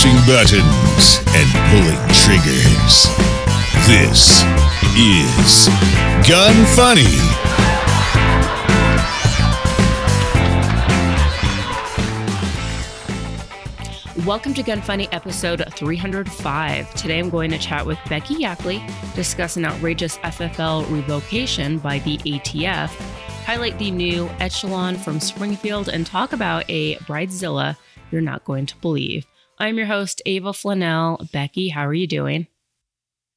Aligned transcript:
pushing 0.00 0.16
buttons 0.26 1.20
and 1.34 1.46
pulling 1.68 1.98
triggers. 2.14 3.04
This 3.86 4.42
is 4.96 5.68
Gun 6.26 6.64
Funny. 6.74 7.04
Welcome 14.24 14.54
to 14.54 14.62
Gun 14.62 14.80
Funny 14.80 15.06
episode 15.12 15.62
305. 15.74 16.94
Today 16.94 17.18
I'm 17.18 17.28
going 17.28 17.50
to 17.50 17.58
chat 17.58 17.84
with 17.84 17.98
Becky 18.08 18.36
Yackley, 18.36 18.82
discuss 19.14 19.58
an 19.58 19.66
outrageous 19.66 20.16
FFL 20.18 20.90
revocation 20.90 21.78
by 21.78 21.98
the 21.98 22.16
ATF, 22.18 22.88
highlight 23.44 23.78
the 23.78 23.90
new 23.90 24.30
Echelon 24.40 24.96
from 24.96 25.20
Springfield, 25.20 25.90
and 25.90 26.06
talk 26.06 26.32
about 26.32 26.64
a 26.70 26.94
Bridezilla 27.00 27.76
you're 28.10 28.22
not 28.22 28.46
going 28.46 28.64
to 28.64 28.76
believe. 28.78 29.26
I'm 29.60 29.76
your 29.76 29.86
host, 29.86 30.22
Ava 30.26 30.50
Flanell. 30.52 31.30
Becky, 31.32 31.68
how 31.68 31.86
are 31.86 31.94
you 31.94 32.06
doing? 32.06 32.46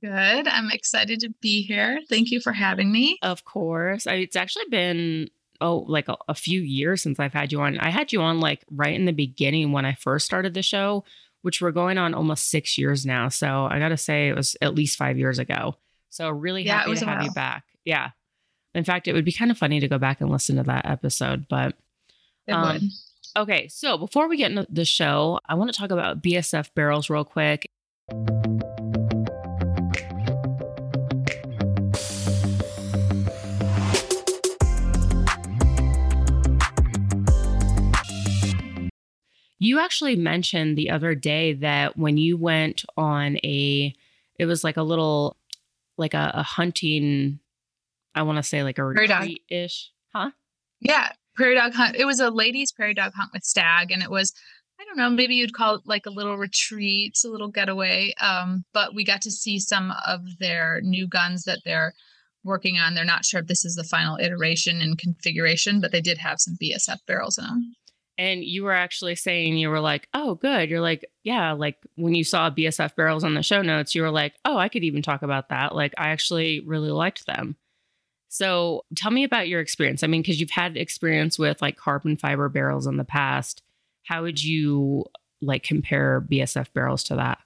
Good. 0.02 0.48
I'm 0.48 0.72
excited 0.72 1.20
to 1.22 1.30
be 1.42 1.62
here. 1.64 2.00
Thank 2.10 2.32
you 2.32 2.40
for 2.40 2.54
having 2.54 2.92
me. 2.92 3.18
Of 3.22 3.46
course. 3.46 4.08
I, 4.08 4.16
it's 4.16 4.36
actually 4.36 4.66
been 4.70 5.30
oh 5.62 5.86
like 5.88 6.10
a, 6.10 6.18
a 6.28 6.34
few 6.36 6.62
years 6.62 7.02
since 7.02 7.20
I've 7.20 7.34
had 7.34 7.52
you 7.52 7.62
on. 7.62 7.78
I 7.80 7.90
had 7.90 8.12
you 8.12 8.22
on 8.22 8.40
like 8.40 8.64
right 8.72 8.94
in 8.96 9.06
the 9.06 9.14
beginning 9.14 9.72
when 9.72 9.86
I 9.86 9.94
first 9.94 10.26
started 10.26 10.54
the 10.54 10.62
show, 10.64 11.04
which 11.42 11.62
we're 11.62 11.72
going 11.72 11.98
on 11.98 12.14
almost 12.14 12.50
six 12.50 12.78
years 12.78 13.06
now. 13.06 13.30
So 13.30 13.66
I 13.70 13.80
got 13.80 13.90
to 13.90 13.98
say 13.98 14.30
it 14.30 14.36
was 14.36 14.58
at 14.62 14.76
least 14.76 14.98
five 14.98 15.18
years 15.18 15.40
ago. 15.40 15.76
So 16.10 16.30
really 16.30 16.64
Yeah, 16.64 16.80
happy 16.80 16.96
to 16.96 17.06
have 17.06 17.24
you 17.24 17.32
back. 17.32 17.64
Yeah. 17.86 18.10
In 18.76 18.84
fact, 18.84 19.08
it 19.08 19.14
would 19.14 19.26
be 19.26 19.32
kind 19.32 19.52
of 19.52 19.58
funny 19.58 19.80
to 19.80 19.88
go 19.88 19.98
back 19.98 20.20
and 20.20 20.30
listen 20.30 20.56
to 20.56 20.64
that 20.64 20.86
episode, 20.86 21.48
but 21.50 21.76
It 22.48 22.54
Um, 22.54 22.74
would. 22.74 22.84
Okay, 23.36 23.68
so 23.68 23.98
before 23.98 24.28
we 24.28 24.38
get 24.38 24.52
into 24.52 24.68
the 24.70 24.86
show, 24.86 25.40
I 25.50 25.56
want 25.56 25.74
to 25.74 25.78
talk 25.78 25.90
about 25.90 26.22
BSF 26.22 26.70
barrels 26.76 27.10
real 27.10 27.26
quick. 27.26 27.68
You 39.58 39.80
actually 39.80 40.16
mentioned 40.16 40.78
the 40.78 40.92
other 40.92 41.16
day 41.16 41.54
that 41.54 41.98
when 41.98 42.18
you 42.18 42.38
went 42.38 42.86
on 42.98 43.38
a, 43.38 43.96
it 44.38 44.46
was 44.46 44.64
like 44.64 44.78
a 44.78 44.84
little, 44.84 45.38
like 45.98 46.14
a, 46.14 46.32
a 46.36 46.44
hunting, 46.44 47.40
I 48.14 48.22
want 48.24 48.38
to 48.38 48.44
say 48.44 48.62
like 48.62 48.78
a 48.78 48.84
retreat 48.84 49.42
ish, 49.50 49.92
huh? 50.14 50.32
Yeah. 50.82 51.14
Prairie 51.36 51.56
dog 51.56 51.74
hunt. 51.74 51.96
It 51.96 52.06
was 52.06 52.20
a 52.20 52.30
ladies' 52.30 52.72
prairie 52.72 52.94
dog 52.94 53.14
hunt 53.16 53.32
with 53.34 53.44
stag, 53.44 53.92
and 53.92 54.04
it 54.04 54.12
was, 54.12 54.34
I 54.80 54.86
don't 54.86 54.98
know, 54.98 55.10
maybe 55.10 55.36
you'd 55.36 55.54
call 55.54 55.76
it 55.76 55.82
like 55.86 56.06
a 56.06 56.12
little 56.12 56.38
retreat, 56.38 57.18
a 57.26 57.30
little 57.30 57.50
getaway. 57.50 58.14
Um, 58.22 58.66
but 58.74 58.94
we 58.94 59.04
got 59.04 59.22
to 59.24 59.32
see 59.32 59.60
some 59.60 59.94
of 60.08 60.22
their 60.40 60.82
new 60.82 61.08
guns 61.08 61.44
that 61.44 61.60
they're 61.66 61.94
working 62.44 62.78
on. 62.78 62.94
They're 62.94 63.06
not 63.06 63.26
sure 63.26 63.40
if 63.40 63.48
this 63.48 63.66
is 63.66 63.76
the 63.76 63.84
final 63.84 64.18
iteration 64.18 64.82
and 64.82 64.98
configuration, 64.98 65.80
but 65.82 65.92
they 65.92 66.02
did 66.02 66.18
have 66.20 66.40
some 66.40 66.58
BSF 66.62 66.98
barrels 67.08 67.38
in 67.38 67.46
them. 67.46 67.74
And 68.18 68.44
you 68.44 68.64
were 68.64 68.74
actually 68.74 69.16
saying 69.16 69.58
you 69.58 69.70
were 69.70 69.80
like, 69.80 70.08
oh, 70.14 70.36
good. 70.36 70.70
You're 70.70 70.82
like, 70.82 71.04
yeah, 71.24 71.54
like 71.54 71.78
when 71.96 72.14
you 72.14 72.24
saw 72.24 72.52
BSF 72.52 72.96
barrels 72.96 73.24
on 73.24 73.34
the 73.34 73.42
show 73.42 73.64
notes, 73.64 73.96
you 73.96 74.04
were 74.04 74.12
like, 74.12 74.36
oh, 74.46 74.58
I 74.58 74.70
could 74.70 74.84
even 74.84 75.02
talk 75.02 75.24
about 75.24 75.50
that. 75.50 75.74
Like, 75.74 75.94
I 75.98 76.10
actually 76.10 76.60
really 76.60 76.92
liked 76.92 77.26
them. 77.26 77.56
So 78.34 78.84
tell 78.96 79.12
me 79.12 79.24
about 79.24 79.48
your 79.48 79.62
experience. 79.62 80.02
I 80.02 80.08
mean, 80.08 80.24
because 80.24 80.40
you've 80.40 80.50
had 80.50 80.76
experience 80.76 81.38
with 81.38 81.62
like 81.62 81.78
carbon 81.78 82.18
fiber 82.18 82.50
barrels 82.50 82.88
in 82.88 82.98
the 82.98 83.04
past. 83.04 83.62
How 84.06 84.24
would 84.24 84.44
you 84.44 85.06
like 85.40 85.62
compare 85.62 86.20
BSF 86.20 86.74
barrels 86.74 87.04
to 87.04 87.16
that? 87.18 87.38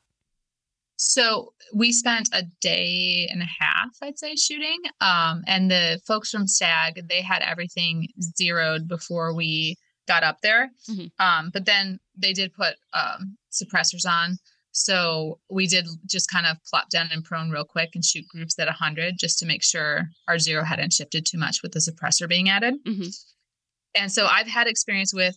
So 0.95 1.51
we 1.75 1.91
spent 1.91 2.29
a 2.31 2.43
day 2.61 3.27
and 3.29 3.41
a 3.41 3.45
half, 3.59 3.97
I'd 4.01 4.17
say, 4.17 4.37
shooting. 4.37 4.77
Um, 5.01 5.43
and 5.45 5.69
the 5.69 5.99
folks 6.07 6.31
from 6.31 6.47
Stag, 6.47 7.05
they 7.09 7.21
had 7.21 7.41
everything 7.41 8.07
zeroed 8.37 8.87
before 8.87 9.35
we 9.35 9.75
got 10.07 10.23
up 10.23 10.39
there. 10.39 10.71
Mhm. 10.89 11.11
Um, 11.19 11.49
but 11.51 11.65
then 11.65 11.99
they 12.15 12.31
did 12.31 12.53
put 12.53 12.75
um, 12.93 13.37
suppressors 13.51 14.09
on. 14.09 14.37
So 14.79 15.39
we 15.49 15.65
did 15.65 15.87
just 16.05 16.29
kind 16.29 16.45
of 16.45 16.57
plop 16.69 16.89
down 16.89 17.09
and 17.11 17.23
prone 17.23 17.49
real 17.49 17.65
quick 17.65 17.89
and 17.95 18.05
shoot 18.05 18.27
groups 18.27 18.59
at 18.59 18.67
100 18.67 19.15
just 19.17 19.39
to 19.39 19.45
make 19.47 19.63
sure 19.63 20.03
our 20.27 20.37
zero 20.37 20.63
hadn't 20.63 20.93
shifted 20.93 21.25
too 21.25 21.39
much 21.39 21.63
with 21.63 21.71
the 21.71 21.79
suppressor 21.79 22.29
being 22.29 22.47
added. 22.47 22.75
Mhm. 22.85 23.11
And 23.95 24.11
so 24.11 24.27
I've 24.27 24.47
had 24.47 24.67
experience 24.67 25.13
with 25.15 25.35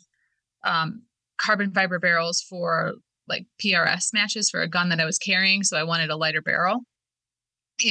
um, 0.62 1.04
carbon 1.38 1.72
fiber 1.72 1.98
barrels 1.98 2.42
for 2.42 2.96
like 3.28 3.46
PRS 3.58 4.12
matches 4.12 4.50
for 4.50 4.60
a 4.60 4.68
gun 4.68 4.90
that 4.90 5.00
I 5.00 5.06
was 5.06 5.16
carrying. 5.16 5.62
So 5.62 5.78
I 5.78 5.84
wanted 5.84 6.10
a 6.10 6.16
lighter 6.16 6.42
barrel. 6.42 6.80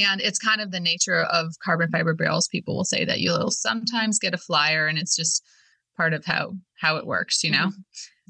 And 0.00 0.20
it's 0.20 0.38
kind 0.38 0.60
of 0.60 0.70
the 0.70 0.78
nature 0.78 1.22
of 1.22 1.52
carbon 1.64 1.90
fiber 1.90 2.14
barrels. 2.14 2.46
People 2.46 2.76
will 2.76 2.84
say 2.84 3.04
that 3.04 3.18
you'll 3.18 3.50
sometimes 3.50 4.20
get 4.20 4.34
a 4.34 4.38
flyer 4.38 4.86
and 4.86 4.98
it's 4.98 5.16
just 5.16 5.42
part 5.96 6.14
of 6.14 6.24
how 6.24 6.52
how 6.78 6.96
it 6.96 7.06
works, 7.06 7.42
you 7.42 7.50
know, 7.50 7.72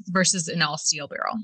versus 0.07 0.49
an 0.49 0.63
all 0.63 0.79
steel 0.79 1.07
barrel. 1.07 1.37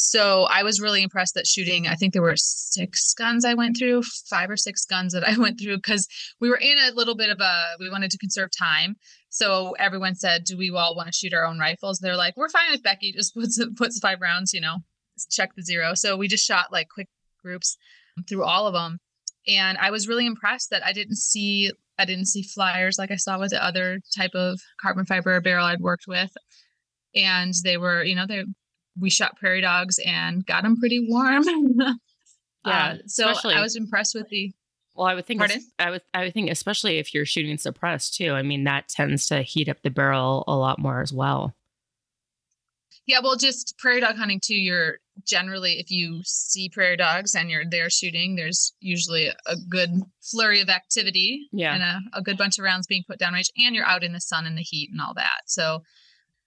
So 0.00 0.44
I 0.44 0.62
was 0.62 0.80
really 0.80 1.02
impressed 1.02 1.34
that 1.34 1.46
shooting, 1.48 1.88
I 1.88 1.96
think 1.96 2.12
there 2.12 2.22
were 2.22 2.36
six 2.36 3.12
guns 3.14 3.44
I 3.44 3.54
went 3.54 3.76
through, 3.76 4.04
five 4.30 4.48
or 4.48 4.56
six 4.56 4.84
guns 4.84 5.12
that 5.12 5.24
I 5.28 5.36
went 5.36 5.60
through 5.60 5.76
because 5.76 6.06
we 6.40 6.48
were 6.48 6.56
in 6.56 6.78
a 6.78 6.92
little 6.94 7.16
bit 7.16 7.30
of 7.30 7.40
a 7.40 7.64
we 7.80 7.90
wanted 7.90 8.12
to 8.12 8.18
conserve 8.18 8.50
time. 8.56 8.94
So 9.28 9.72
everyone 9.72 10.14
said, 10.14 10.44
"Do 10.44 10.56
we 10.56 10.70
all 10.70 10.94
want 10.94 11.08
to 11.08 11.12
shoot 11.12 11.34
our 11.34 11.44
own 11.44 11.58
rifles?" 11.58 11.98
They're 11.98 12.16
like, 12.16 12.36
"We're 12.36 12.48
fine 12.48 12.70
with 12.70 12.82
Becky. 12.82 13.12
Just 13.12 13.34
puts 13.36 13.60
puts 13.76 13.98
five 13.98 14.20
rounds, 14.20 14.54
you 14.54 14.60
know, 14.60 14.78
check 15.30 15.50
the 15.56 15.62
zero." 15.62 15.94
So 15.94 16.16
we 16.16 16.28
just 16.28 16.46
shot 16.46 16.72
like 16.72 16.88
quick 16.88 17.08
groups 17.42 17.76
through 18.28 18.44
all 18.44 18.68
of 18.68 18.74
them, 18.74 19.00
and 19.48 19.78
I 19.78 19.90
was 19.90 20.06
really 20.06 20.26
impressed 20.26 20.70
that 20.70 20.86
I 20.86 20.92
didn't 20.92 21.18
see 21.18 21.72
I 21.98 22.04
didn't 22.04 22.26
see 22.26 22.42
flyers 22.42 22.98
like 22.98 23.10
I 23.10 23.16
saw 23.16 23.38
with 23.40 23.50
the 23.50 23.64
other 23.64 23.98
type 24.16 24.34
of 24.34 24.60
carbon 24.80 25.06
fiber 25.06 25.40
barrel 25.40 25.66
I'd 25.66 25.80
worked 25.80 26.06
with, 26.06 26.30
and 27.16 27.52
they 27.64 27.76
were, 27.76 28.04
you 28.04 28.14
know, 28.14 28.26
they 28.26 28.44
we 29.00 29.10
shot 29.10 29.36
prairie 29.38 29.60
dogs 29.60 29.98
and 30.04 30.44
got 30.46 30.62
them 30.64 30.76
pretty 30.78 31.06
warm. 31.08 31.44
Yeah, 32.66 32.90
Um, 32.92 33.00
so 33.06 33.32
I 33.44 33.62
was 33.62 33.76
impressed 33.76 34.14
with 34.16 34.28
the 34.28 34.52
Well, 34.94 35.06
I 35.06 35.14
would 35.14 35.24
think? 35.26 35.40
I 35.78 35.90
would, 35.90 36.02
I 36.12 36.24
would 36.24 36.34
think, 36.34 36.50
especially 36.50 36.98
if 36.98 37.14
you're 37.14 37.24
shooting 37.24 37.56
suppressed 37.56 38.14
too. 38.16 38.32
I 38.32 38.42
mean, 38.42 38.64
that 38.64 38.88
tends 38.88 39.26
to 39.26 39.42
heat 39.42 39.68
up 39.68 39.80
the 39.82 39.90
barrel 39.90 40.44
a 40.48 40.56
lot 40.56 40.78
more 40.80 41.00
as 41.00 41.12
well. 41.12 41.54
Yeah, 43.06 43.20
well, 43.22 43.36
just 43.36 43.78
prairie 43.78 44.00
dog 44.00 44.16
hunting 44.16 44.40
too. 44.42 44.56
You're 44.56 44.98
generally, 45.24 45.78
if 45.78 45.90
you 45.90 46.20
see 46.24 46.68
prairie 46.68 46.96
dogs 46.98 47.34
and 47.34 47.48
you're 47.50 47.64
there 47.68 47.88
shooting, 47.88 48.36
there's 48.36 48.74
usually 48.80 49.28
a 49.46 49.56
good 49.70 49.90
flurry 50.20 50.60
of 50.60 50.68
activity 50.68 51.48
Yeah. 51.52 51.74
and 51.74 51.82
a, 51.82 52.18
a 52.18 52.22
good 52.22 52.36
bunch 52.36 52.58
of 52.58 52.64
rounds 52.64 52.86
being 52.86 53.04
put 53.08 53.18
down 53.18 53.32
range, 53.32 53.50
and 53.56 53.74
you're 53.74 53.86
out 53.86 54.04
in 54.04 54.12
the 54.12 54.20
sun 54.20 54.44
and 54.46 54.58
the 54.58 54.62
heat 54.62 54.90
and 54.92 55.00
all 55.00 55.14
that. 55.14 55.42
So 55.46 55.84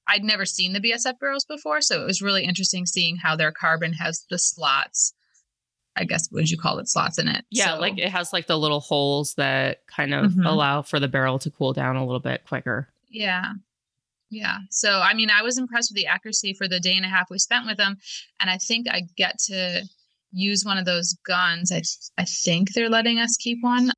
I'd 0.08 0.24
never 0.24 0.46
seen 0.46 0.74
the 0.74 0.80
BSF 0.82 1.20
barrels 1.20 1.46
before, 1.46 1.82
so 1.82 2.02
it 2.02 2.06
was 2.06 2.22
really 2.22 2.44
interesting 2.44 2.86
seeing 2.86 3.18
how 3.18 3.36
their 3.36 3.52
carbon 3.52 3.94
has 3.94 4.26
the 4.30 4.38
slots. 4.40 5.14
I 5.96 6.06
guess 6.06 6.30
would 6.32 6.50
you 6.50 6.58
call 6.58 6.80
it 6.80 6.88
slots 6.90 7.18
in 7.20 7.28
it? 7.28 7.44
Yeah, 7.52 7.76
So- 7.76 7.80
like 7.82 7.98
it 7.98 8.10
has 8.10 8.32
like 8.34 8.48
the 8.48 8.58
little 8.58 8.80
holes 8.80 9.34
that 9.36 9.86
kind 9.88 10.14
of 10.14 10.32
Mhm. 10.32 10.46
allow 10.46 10.82
for 10.82 11.00
the 11.00 11.08
barrel 11.08 11.38
to 11.40 11.52
cool 11.52 11.74
down 11.74 11.96
a 11.98 12.06
little 12.06 12.20
bit 12.22 12.46
quicker. 12.48 12.90
Yeah. 13.10 13.54
Yeah. 14.30 14.60
So, 14.70 15.00
I 15.02 15.14
mean, 15.14 15.30
I 15.30 15.42
was 15.42 15.58
impressed 15.58 15.92
with 15.92 15.98
the 15.98 16.08
accuracy 16.08 16.54
for 16.54 16.66
the 16.68 16.80
day 16.80 16.96
and 16.96 17.06
a 17.06 17.10
half 17.10 17.30
we 17.30 17.38
spent 17.38 17.66
with 17.66 17.76
them. 17.76 17.98
And 18.40 18.50
I 18.50 18.58
think 18.58 18.88
I 18.90 19.02
get 19.18 19.38
to 19.48 19.84
use 20.32 20.64
one 20.64 20.78
of 20.78 20.86
those 20.86 21.14
guns. 21.26 21.70
I, 21.74 21.82
I 22.18 22.24
think 22.24 22.72
they're 22.72 22.90
letting 22.90 23.20
us 23.20 23.36
keep 23.38 23.58
one. 23.62 23.92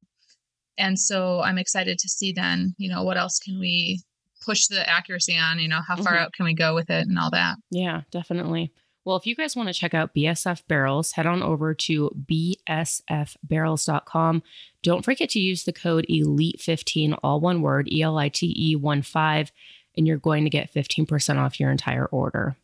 And 0.79 0.99
so 0.99 1.41
I'm 1.41 1.59
excited 1.59 1.99
to 1.99 2.09
see 2.09 2.31
then, 2.31 2.73
you 2.79 2.89
know, 2.89 3.03
what 3.03 3.17
else 3.17 3.37
can 3.37 3.59
we 3.59 4.01
push 4.45 4.67
the 4.67 4.87
accuracy 4.89 5.37
on? 5.37 5.59
You 5.59 5.67
know, 5.67 5.81
how 5.87 5.95
far 5.95 6.13
Mhm. 6.13 6.19
out 6.21 6.33
can 6.33 6.45
we 6.45 6.53
go 6.53 6.73
with 6.75 6.89
it 6.89 7.07
and 7.07 7.17
all 7.19 7.31
that? 7.31 7.57
Yeah, 7.71 8.01
definitely. 8.11 8.71
Well, 9.05 9.17
if 9.17 9.25
you 9.27 9.35
guys 9.35 9.53
want 9.55 9.67
to 9.67 9.73
check 9.73 9.93
out 9.93 10.13
BSF 10.13 10.65
barrels, 10.67 11.11
head 11.13 11.25
on 11.25 11.43
over 11.43 11.73
to 11.73 12.09
bsfbarrels.com. 12.31 14.43
Don't 14.81 15.03
forget 15.03 15.29
to 15.31 15.41
use 15.41 15.65
the 15.65 15.73
code 15.73 16.05
ELITE15, 16.09 17.17
all 17.21 17.41
one 17.41 17.61
word, 17.61 17.89
E 17.91 18.01
L 18.01 18.17
I 18.17 18.29
T 18.29 18.55
E 18.57 18.77
1 18.77 19.01
5, 19.01 19.51
and 19.97 20.07
you're 20.07 20.15
going 20.17 20.45
to 20.45 20.49
get 20.49 20.71
15% 20.73 21.37
off 21.37 21.59
your 21.59 21.69
entire 21.69 22.05
order. 22.05 22.55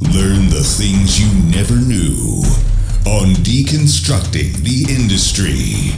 Learn 0.00 0.48
the 0.48 0.62
things 0.64 1.20
you 1.20 1.28
never 1.50 1.74
knew 1.76 2.42
on 3.06 3.34
Deconstructing 3.42 4.54
the 4.62 4.86
Industry. 4.92 5.92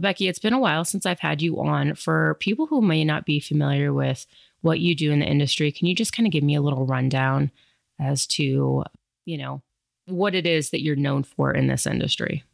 Becky, 0.00 0.28
it's 0.28 0.38
been 0.38 0.52
a 0.52 0.58
while 0.58 0.84
since 0.84 1.06
I've 1.06 1.20
had 1.20 1.42
you 1.42 1.60
on. 1.60 1.94
For 1.94 2.34
people 2.40 2.66
who 2.66 2.80
may 2.82 3.04
not 3.04 3.24
be 3.26 3.40
familiar 3.40 3.92
with 3.92 4.26
what 4.62 4.80
you 4.80 4.94
do 4.94 5.10
in 5.12 5.20
the 5.20 5.26
industry, 5.26 5.70
can 5.72 5.86
you 5.86 5.94
just 5.94 6.12
kind 6.12 6.26
of 6.26 6.32
give 6.32 6.44
me 6.44 6.54
a 6.54 6.60
little 6.60 6.86
rundown 6.86 7.50
as 7.98 8.26
to, 8.28 8.84
you 9.24 9.38
know, 9.38 9.62
what 10.06 10.34
it 10.34 10.46
is 10.46 10.70
that 10.70 10.82
you're 10.82 10.96
known 10.96 11.22
for 11.22 11.52
in 11.52 11.66
this 11.66 11.86
industry? 11.86 12.44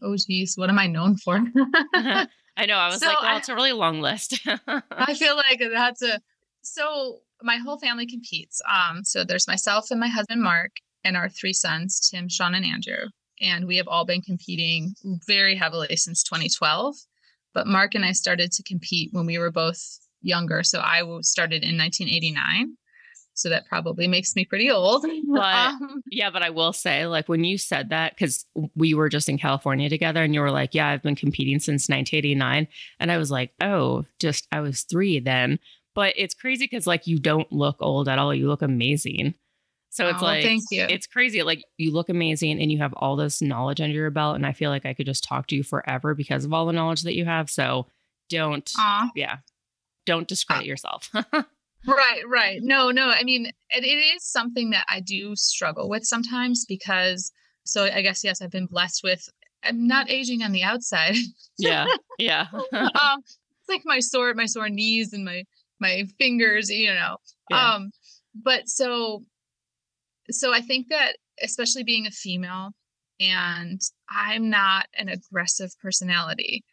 oh 0.00 0.16
geez, 0.16 0.56
what 0.56 0.70
am 0.70 0.78
I 0.78 0.86
known 0.86 1.16
for? 1.16 1.34
I 1.94 2.66
know. 2.66 2.76
I 2.76 2.86
was 2.88 3.00
So 3.00 3.06
like, 3.08 3.20
well, 3.20 3.34
I- 3.34 3.36
it's 3.38 3.48
a 3.48 3.54
really 3.54 3.72
long 3.72 4.00
list. 4.00 4.40
I 4.92 5.14
feel 5.14 5.34
like 5.36 5.60
that's 5.72 6.02
a 6.02 6.20
so 6.62 7.18
my 7.42 7.56
whole 7.56 7.78
family 7.78 8.06
competes. 8.06 8.60
Um, 8.68 9.02
so 9.04 9.24
there's 9.24 9.48
myself 9.48 9.90
and 9.90 9.98
my 9.98 10.06
husband 10.08 10.42
Mark 10.42 10.70
and 11.02 11.16
our 11.16 11.28
three 11.28 11.52
sons, 11.52 11.98
Tim, 12.10 12.28
Sean, 12.28 12.54
and 12.54 12.64
Andrew. 12.64 13.08
And 13.40 13.66
we 13.66 13.76
have 13.76 13.88
all 13.88 14.04
been 14.04 14.22
competing 14.22 14.94
very 15.26 15.54
heavily 15.56 15.96
since 15.96 16.22
2012. 16.22 16.94
But 17.54 17.66
Mark 17.66 17.94
and 17.94 18.04
I 18.04 18.12
started 18.12 18.52
to 18.52 18.62
compete 18.62 19.10
when 19.12 19.26
we 19.26 19.38
were 19.38 19.50
both 19.50 19.80
younger. 20.22 20.62
So 20.62 20.80
I 20.80 21.02
started 21.22 21.62
in 21.62 21.76
1989. 21.78 22.76
So 23.34 23.48
that 23.50 23.66
probably 23.68 24.08
makes 24.08 24.34
me 24.34 24.44
pretty 24.44 24.68
old. 24.70 25.02
But- 25.02 25.08
Um, 25.80 26.02
Yeah, 26.10 26.30
but 26.30 26.42
I 26.42 26.50
will 26.50 26.72
say, 26.72 27.06
like, 27.06 27.28
when 27.28 27.44
you 27.44 27.56
said 27.56 27.90
that, 27.90 28.14
because 28.16 28.44
we 28.74 28.94
were 28.94 29.08
just 29.08 29.28
in 29.28 29.38
California 29.38 29.88
together 29.88 30.22
and 30.24 30.34
you 30.34 30.40
were 30.40 30.50
like, 30.50 30.74
Yeah, 30.74 30.88
I've 30.88 31.02
been 31.02 31.14
competing 31.14 31.60
since 31.60 31.88
1989. 31.88 32.66
And 32.98 33.12
I 33.12 33.16
was 33.18 33.30
like, 33.30 33.52
Oh, 33.60 34.04
just 34.18 34.48
I 34.50 34.60
was 34.60 34.82
three 34.82 35.20
then. 35.20 35.60
But 35.94 36.14
it's 36.16 36.34
crazy 36.34 36.64
because, 36.64 36.86
like, 36.86 37.06
you 37.06 37.18
don't 37.18 37.50
look 37.52 37.76
old 37.80 38.08
at 38.08 38.18
all. 38.18 38.32
You 38.34 38.48
look 38.48 38.62
amazing. 38.62 39.34
So 39.98 40.08
it's 40.08 40.22
Oh, 40.22 40.26
like, 40.26 40.44
thank 40.44 40.62
you. 40.70 40.86
it's 40.88 41.08
crazy. 41.08 41.42
Like, 41.42 41.64
you 41.76 41.92
look 41.92 42.08
amazing 42.08 42.62
and 42.62 42.70
you 42.70 42.78
have 42.78 42.92
all 42.94 43.16
this 43.16 43.42
knowledge 43.42 43.80
under 43.80 43.94
your 43.96 44.10
belt. 44.10 44.36
And 44.36 44.46
I 44.46 44.52
feel 44.52 44.70
like 44.70 44.86
I 44.86 44.94
could 44.94 45.06
just 45.06 45.24
talk 45.24 45.48
to 45.48 45.56
you 45.56 45.64
forever 45.64 46.14
because 46.14 46.44
of 46.44 46.52
all 46.52 46.66
the 46.66 46.72
knowledge 46.72 47.02
that 47.02 47.16
you 47.16 47.24
have. 47.24 47.50
So 47.50 47.88
don't, 48.28 48.70
aw. 48.78 49.10
yeah, 49.16 49.38
don't 50.06 50.28
discredit 50.28 50.66
yourself. 50.66 51.10
Right, 51.86 52.22
right. 52.28 52.58
No, 52.60 52.90
no. 52.90 53.08
I 53.08 53.22
mean, 53.22 53.46
it, 53.46 53.84
it 53.84 53.86
is 53.86 54.24
something 54.24 54.70
that 54.70 54.84
I 54.88 54.98
do 55.00 55.36
struggle 55.36 55.88
with 55.88 56.04
sometimes 56.04 56.66
because, 56.66 57.30
so 57.64 57.84
I 57.84 58.02
guess, 58.02 58.24
yes, 58.24 58.42
I've 58.42 58.50
been 58.50 58.66
blessed 58.66 59.02
with, 59.04 59.28
I'm 59.62 59.86
not 59.86 60.10
aging 60.10 60.42
on 60.42 60.50
the 60.52 60.64
outside. 60.64 61.14
yeah. 61.56 61.86
Yeah. 62.18 62.46
um, 62.72 63.20
it's 63.22 63.68
like 63.68 63.82
my 63.84 64.00
sore, 64.00 64.34
my 64.34 64.46
sore 64.46 64.68
knees 64.68 65.12
and 65.12 65.24
my, 65.24 65.44
my 65.80 66.04
fingers, 66.18 66.68
you 66.68 66.92
know. 66.92 67.18
Yeah. 67.48 67.74
Um, 67.74 67.90
but 68.34 68.68
so, 68.68 69.22
so 70.30 70.52
I 70.52 70.60
think 70.60 70.88
that 70.88 71.16
especially 71.42 71.84
being 71.84 72.06
a 72.06 72.10
female 72.10 72.70
and 73.20 73.80
I'm 74.10 74.50
not 74.50 74.86
an 74.96 75.08
aggressive 75.08 75.70
personality. 75.82 76.64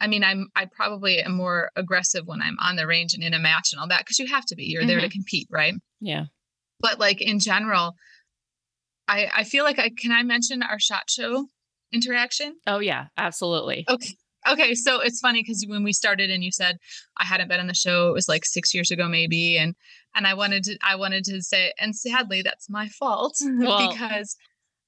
I 0.00 0.06
mean, 0.06 0.24
I'm 0.24 0.48
I 0.56 0.66
probably 0.66 1.20
am 1.20 1.32
more 1.32 1.70
aggressive 1.76 2.26
when 2.26 2.40
I'm 2.40 2.56
on 2.60 2.76
the 2.76 2.86
range 2.86 3.14
and 3.14 3.22
in 3.22 3.34
a 3.34 3.38
match 3.38 3.72
and 3.72 3.80
all 3.80 3.88
that 3.88 4.00
because 4.00 4.18
you 4.18 4.26
have 4.26 4.46
to 4.46 4.56
be. 4.56 4.64
You're 4.64 4.86
there 4.86 5.00
to 5.00 5.06
mm-hmm. 5.06 5.12
compete, 5.12 5.48
right? 5.50 5.74
yeah. 6.00 6.24
But 6.80 6.98
like 6.98 7.20
in 7.20 7.38
general, 7.38 7.94
I 9.06 9.30
I 9.34 9.44
feel 9.44 9.64
like 9.64 9.78
I 9.78 9.90
can 9.90 10.12
I 10.12 10.22
mention 10.22 10.62
our 10.62 10.78
shot 10.78 11.10
show 11.10 11.46
interaction? 11.92 12.56
Oh, 12.66 12.78
yeah. 12.78 13.06
Absolutely. 13.16 13.84
Okay. 13.88 14.14
Okay, 14.48 14.74
so 14.74 15.00
it's 15.00 15.20
funny 15.20 15.42
because 15.42 15.66
when 15.68 15.84
we 15.84 15.92
started 15.92 16.30
and 16.30 16.42
you 16.42 16.50
said 16.50 16.78
I 17.18 17.26
hadn't 17.26 17.48
been 17.48 17.60
on 17.60 17.66
the 17.66 17.74
show, 17.74 18.08
it 18.08 18.14
was 18.14 18.26
like 18.26 18.46
six 18.46 18.72
years 18.72 18.90
ago 18.90 19.06
maybe, 19.06 19.58
and 19.58 19.74
and 20.14 20.26
I 20.26 20.34
wanted 20.34 20.64
to 20.64 20.78
I 20.82 20.96
wanted 20.96 21.24
to 21.24 21.42
say, 21.42 21.72
and 21.78 21.94
sadly 21.94 22.42
that's 22.42 22.68
my 22.68 22.88
fault 22.88 23.38
Well, 23.44 23.90
because 23.90 24.36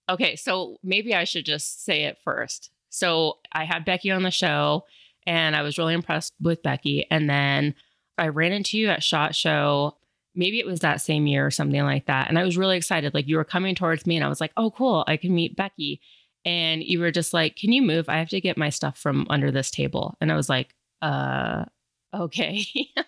Okay, 0.09 0.37
so 0.37 0.79
maybe 0.83 1.15
I 1.15 1.25
should 1.25 1.47
just 1.47 1.85
say 1.85 2.05
it 2.05 2.19
first. 2.25 2.71
So 2.91 3.39
I 3.53 3.65
had 3.65 3.85
Becky 3.85 4.11
on 4.11 4.23
the 4.23 4.31
show 4.31 4.85
and 5.27 5.55
I 5.55 5.63
was 5.63 5.79
really 5.79 5.95
impressed 5.95 6.33
with 6.41 6.63
Becky. 6.63 7.07
And 7.11 7.31
then 7.31 7.75
I 8.19 8.29
ran 8.29 8.53
into 8.53 8.79
you 8.79 8.89
at 8.89 9.03
SHOT 9.03 9.35
Show. 9.35 9.97
Maybe 10.35 10.59
it 10.59 10.67
was 10.67 10.81
that 10.81 11.01
same 11.01 11.27
year 11.27 11.47
or 11.47 11.51
something 11.51 11.83
like 11.83 12.07
that. 12.07 12.29
And 12.29 12.39
I 12.39 12.45
was 12.45 12.59
really 12.59 12.77
excited. 12.77 13.15
Like 13.15 13.29
you 13.29 13.37
were 13.37 13.45
coming 13.45 13.75
towards 13.75 14.07
me 14.07 14.17
and 14.17 14.25
I 14.25 14.29
was 14.29 14.41
like, 14.41 14.53
oh, 14.57 14.71
cool, 14.71 15.05
I 15.07 15.17
can 15.17 15.35
meet 15.35 15.57
Becky. 15.57 16.01
And 16.45 16.83
you 16.83 16.99
were 16.99 17.13
just 17.13 17.33
like, 17.33 17.57
can 17.57 17.73
you 17.73 17.83
move? 17.83 18.09
I 18.09 18.19
have 18.19 18.31
to 18.31 18.41
get 18.41 18.59
my 18.59 18.69
stuff 18.69 18.99
from 18.99 19.27
under 19.31 19.51
this 19.51 19.71
table. 19.71 20.17
And 20.21 20.33
I 20.33 20.37
was 20.37 20.49
like, 20.49 20.75
uh, 21.01 21.65
okay. 22.13 22.67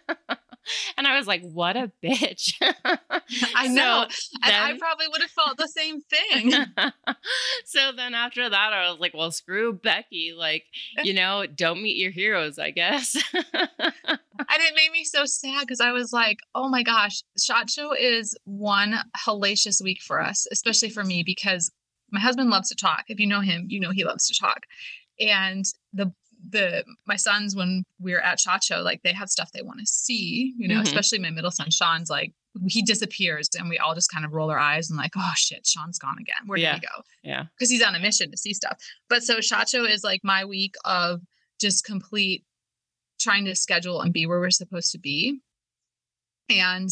and 0.96 1.06
I 1.06 1.16
was 1.16 1.26
like, 1.26 1.42
what 1.42 1.76
a 1.76 1.90
bitch. 2.02 2.54
I 3.54 3.68
know, 3.68 4.06
So 4.08 4.38
and 4.42 4.54
I 4.54 4.76
probably 4.78 5.06
would 5.08 5.20
have 5.20 5.30
felt 5.30 5.56
the 5.56 5.68
same 5.68 6.00
thing. 6.10 6.52
so 7.64 7.92
then 7.96 8.14
after 8.14 8.48
that, 8.48 8.72
I 8.72 8.90
was 8.90 9.00
like, 9.00 9.14
well, 9.14 9.30
screw 9.30 9.72
Becky. 9.72 10.34
Like, 10.36 10.64
you 11.02 11.14
know, 11.14 11.46
don't 11.46 11.82
meet 11.82 11.96
your 11.96 12.10
heroes, 12.10 12.58
I 12.58 12.70
guess. 12.70 13.16
and 13.34 13.48
it 14.38 14.74
made 14.76 14.92
me 14.92 15.04
so 15.04 15.24
sad 15.24 15.60
because 15.60 15.80
I 15.80 15.92
was 15.92 16.12
like, 16.12 16.38
oh 16.54 16.68
my 16.68 16.82
gosh, 16.82 17.22
SHOT 17.38 17.70
Show 17.70 17.94
is 17.94 18.36
one 18.44 18.96
hellacious 19.16 19.82
week 19.82 20.02
for 20.02 20.20
us, 20.20 20.46
especially 20.50 20.90
for 20.90 21.04
me 21.04 21.22
because 21.24 21.70
my 22.10 22.20
husband 22.20 22.50
loves 22.50 22.68
to 22.68 22.76
talk. 22.76 23.04
If 23.08 23.18
you 23.18 23.26
know 23.26 23.40
him, 23.40 23.66
you 23.68 23.80
know 23.80 23.90
he 23.90 24.04
loves 24.04 24.26
to 24.28 24.38
talk. 24.38 24.60
And 25.20 25.64
the 25.92 26.12
the 26.54 26.84
my 27.06 27.16
sons 27.16 27.54
when 27.54 27.84
we 28.00 28.14
are 28.14 28.20
at 28.20 28.40
SHOT 28.40 28.64
Show, 28.64 28.80
like 28.80 29.02
they 29.02 29.12
have 29.12 29.28
stuff 29.28 29.50
they 29.52 29.60
want 29.62 29.80
to 29.80 29.86
see, 29.86 30.54
you 30.56 30.66
know, 30.68 30.80
Mhm. 30.80 30.84
especially 30.84 31.18
my 31.18 31.28
middle 31.30 31.50
son 31.50 31.70
Sean's 31.70 32.08
like 32.08 32.32
he 32.68 32.80
disappears 32.82 33.48
and 33.58 33.68
we 33.68 33.78
all 33.78 33.94
just 33.96 34.10
kind 34.12 34.24
of 34.24 34.32
roll 34.32 34.48
our 34.50 34.58
eyes 34.58 34.88
and 34.88 34.96
like, 34.96 35.10
oh 35.16 35.32
shit, 35.36 35.66
Sean's 35.66 35.98
gone 35.98 36.16
again. 36.20 36.36
Where 36.46 36.56
did 36.56 36.62
Yeah. 36.62 36.74
he 36.76 36.80
go? 36.80 37.02
yeah. 37.22 37.44
because 37.58 37.68
he's 37.70 37.82
on 37.82 37.94
a 37.94 37.98
mission 37.98 38.30
to 38.30 38.36
see 38.36 38.54
stuff. 38.54 38.78
But 39.10 39.22
so 39.24 39.40
Shot 39.40 39.68
Show 39.68 39.84
is 39.84 40.02
like 40.04 40.20
my 40.24 40.44
week 40.44 40.74
of 40.84 41.20
just 41.60 41.84
complete 41.84 42.44
trying 43.20 43.44
to 43.46 43.54
schedule 43.56 44.00
and 44.00 44.12
be 44.12 44.24
where 44.26 44.40
we're 44.40 44.50
supposed 44.50 44.92
to 44.92 44.98
be. 44.98 45.40
And 46.48 46.88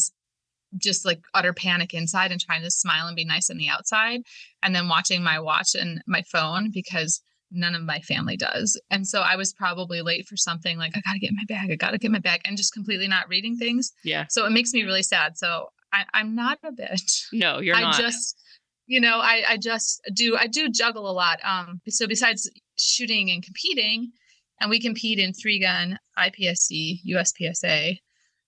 just 0.77 1.05
like 1.05 1.21
utter 1.35 1.53
panic 1.53 1.93
inside 1.93 2.31
and 2.31 2.41
trying 2.41 2.63
to 2.63 2.71
smile 2.71 3.05
and 3.07 3.15
be 3.15 3.23
nice 3.25 3.49
on 3.49 3.57
the 3.57 3.69
outside. 3.69 4.21
And 4.63 4.75
then 4.75 4.87
watching 4.89 5.23
my 5.23 5.39
watch 5.39 5.75
and 5.75 6.01
my 6.07 6.23
phone 6.23 6.71
because 6.71 7.21
none 7.53 7.75
of 7.75 7.83
my 7.83 7.99
family 8.01 8.35
does. 8.35 8.79
And 8.89 9.07
so 9.07 9.21
I 9.21 9.35
was 9.35 9.53
probably 9.53 10.01
late 10.01 10.27
for 10.27 10.35
something 10.35 10.77
like, 10.77 10.91
I 10.95 11.01
gotta 11.05 11.19
get 11.19 11.31
my 11.33 11.45
bag, 11.47 11.71
I 11.71 11.75
gotta 11.75 11.97
get 11.97 12.11
my 12.11 12.19
bag, 12.19 12.41
and 12.45 12.57
just 12.57 12.73
completely 12.73 13.07
not 13.07 13.29
reading 13.29 13.57
things. 13.57 13.91
Yeah. 14.03 14.25
So 14.29 14.45
it 14.45 14.51
makes 14.51 14.73
me 14.73 14.83
really 14.83 15.03
sad. 15.03 15.37
So 15.37 15.67
I, 15.91 16.05
I'm 16.13 16.35
not 16.35 16.59
a 16.63 16.71
bitch. 16.71 17.25
No, 17.31 17.59
you're 17.59 17.75
I 17.75 17.81
not. 17.81 17.95
just, 17.99 18.41
you 18.87 18.99
know, 18.99 19.19
I, 19.19 19.43
I 19.47 19.57
just 19.57 20.01
do, 20.13 20.35
I 20.35 20.47
do 20.47 20.69
juggle 20.69 21.09
a 21.09 21.13
lot. 21.13 21.39
Um, 21.43 21.79
so 21.87 22.07
besides 22.07 22.49
shooting 22.77 23.29
and 23.29 23.43
competing, 23.43 24.11
and 24.59 24.69
we 24.69 24.79
compete 24.79 25.19
in 25.19 25.33
three 25.33 25.59
gun, 25.59 25.99
IPSC, 26.17 26.99
USPSA, 27.07 27.97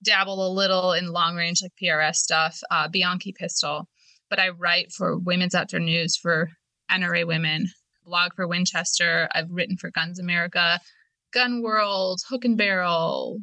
dabble 0.03 0.47
a 0.47 0.53
little 0.53 0.93
in 0.93 1.11
long 1.11 1.35
range 1.35 1.61
like 1.61 1.71
PRS 1.81 2.15
stuff, 2.15 2.59
uh, 2.71 2.87
Bianchi 2.87 3.33
pistol, 3.33 3.89
but 4.29 4.39
I 4.39 4.49
write 4.49 4.91
for 4.91 5.17
Women's 5.17 5.55
Outdoor 5.55 5.79
News 5.79 6.15
for 6.15 6.49
NRA 6.91 7.25
Women, 7.25 7.67
blog 8.05 8.31
for 8.35 8.47
Winchester. 8.47 9.27
I've 9.33 9.49
written 9.51 9.77
for 9.77 9.91
Guns 9.91 10.19
America, 10.19 10.79
Gun 11.33 11.61
World, 11.61 12.21
Hook 12.29 12.45
and 12.45 12.57
Barrel, 12.57 13.39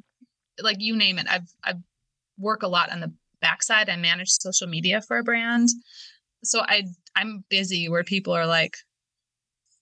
like 0.60 0.76
you 0.80 0.96
name 0.96 1.18
it. 1.18 1.26
I've 1.28 1.48
I've 1.64 1.82
work 2.38 2.62
a 2.62 2.68
lot 2.68 2.90
on 2.90 3.00
the 3.00 3.12
backside. 3.40 3.88
I 3.88 3.96
manage 3.96 4.30
social 4.30 4.66
media 4.68 5.02
for 5.02 5.18
a 5.18 5.22
brand. 5.24 5.68
So 6.44 6.60
I 6.60 6.84
I'm 7.14 7.44
busy 7.50 7.88
where 7.88 8.04
people 8.04 8.32
are 8.34 8.46
like 8.46 8.74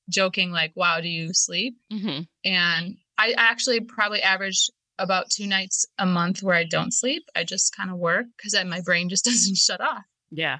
joking 0.08 0.50
like, 0.50 0.72
wow, 0.75 1.00
do 1.00 1.08
you 1.08 1.30
sleep? 1.32 1.76
Mhm. 1.92 2.26
And 2.44 2.96
I 3.18 3.34
actually 3.37 3.80
probably 3.80 4.22
average 4.22 4.70
about 4.99 5.30
two 5.30 5.46
nights 5.46 5.87
a 5.99 6.06
month 6.06 6.42
where 6.42 6.56
I 6.56 6.64
don't 6.64 6.92
sleep. 6.92 7.22
I 7.34 7.44
just 7.44 7.75
kind 7.75 7.90
of 7.90 7.99
work 7.99 8.26
because 8.37 8.54
my 8.66 8.80
brain 8.82 9.08
just 9.08 9.25
doesn't 9.26 9.56
shut 9.56 9.80
off. 9.80 10.02
Yeah. 10.30 10.58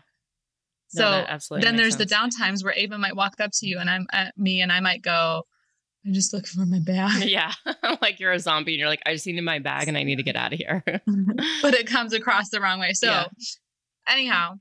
No, 0.95 1.03
So 1.03 1.11
that 1.11 1.29
absolutely 1.31 1.67
then 1.67 1.77
there's 1.77 1.97
the 1.97 2.01
sense. 2.09 2.11
down 2.11 2.31
times 2.31 2.65
where 2.65 2.73
Ava 2.75 2.99
might 2.99 3.15
walk 3.17 3.35
up 3.41 3.51
to 3.55 3.67
you 3.67 3.79
and 3.79 3.89
I'm 3.89 4.07
at 4.13 4.37
me 4.37 4.61
and 4.61 4.73
I 4.73 4.81
might 4.81 5.03
go, 5.03 5.45
I'm 6.07 6.13
just 6.15 6.33
looking 6.33 6.59
for 6.61 6.67
my 6.67 6.81
bag. 6.81 7.25
Yeah. 7.29 7.53
like 8.03 8.19
you're 8.21 8.33
a 8.33 8.39
zombie 8.41 8.73
and 8.75 8.81
you're 8.81 8.89
like, 8.89 9.03
I 9.07 9.13
just 9.13 9.27
need 9.27 9.41
my 9.43 9.59
bag 9.59 9.87
and 9.89 9.97
I 9.97 10.03
need 10.03 10.17
to 10.17 10.23
get 10.23 10.37
out 10.37 10.53
of 10.53 10.59
here. 10.59 10.83
but 11.63 11.75
it 11.75 11.87
comes 11.87 12.13
across 12.13 12.49
the 12.51 12.61
wrong 12.61 12.81
way. 12.81 12.93
So, 12.95 13.07
Yeah. 13.09 13.27
anyhow, 14.09 14.55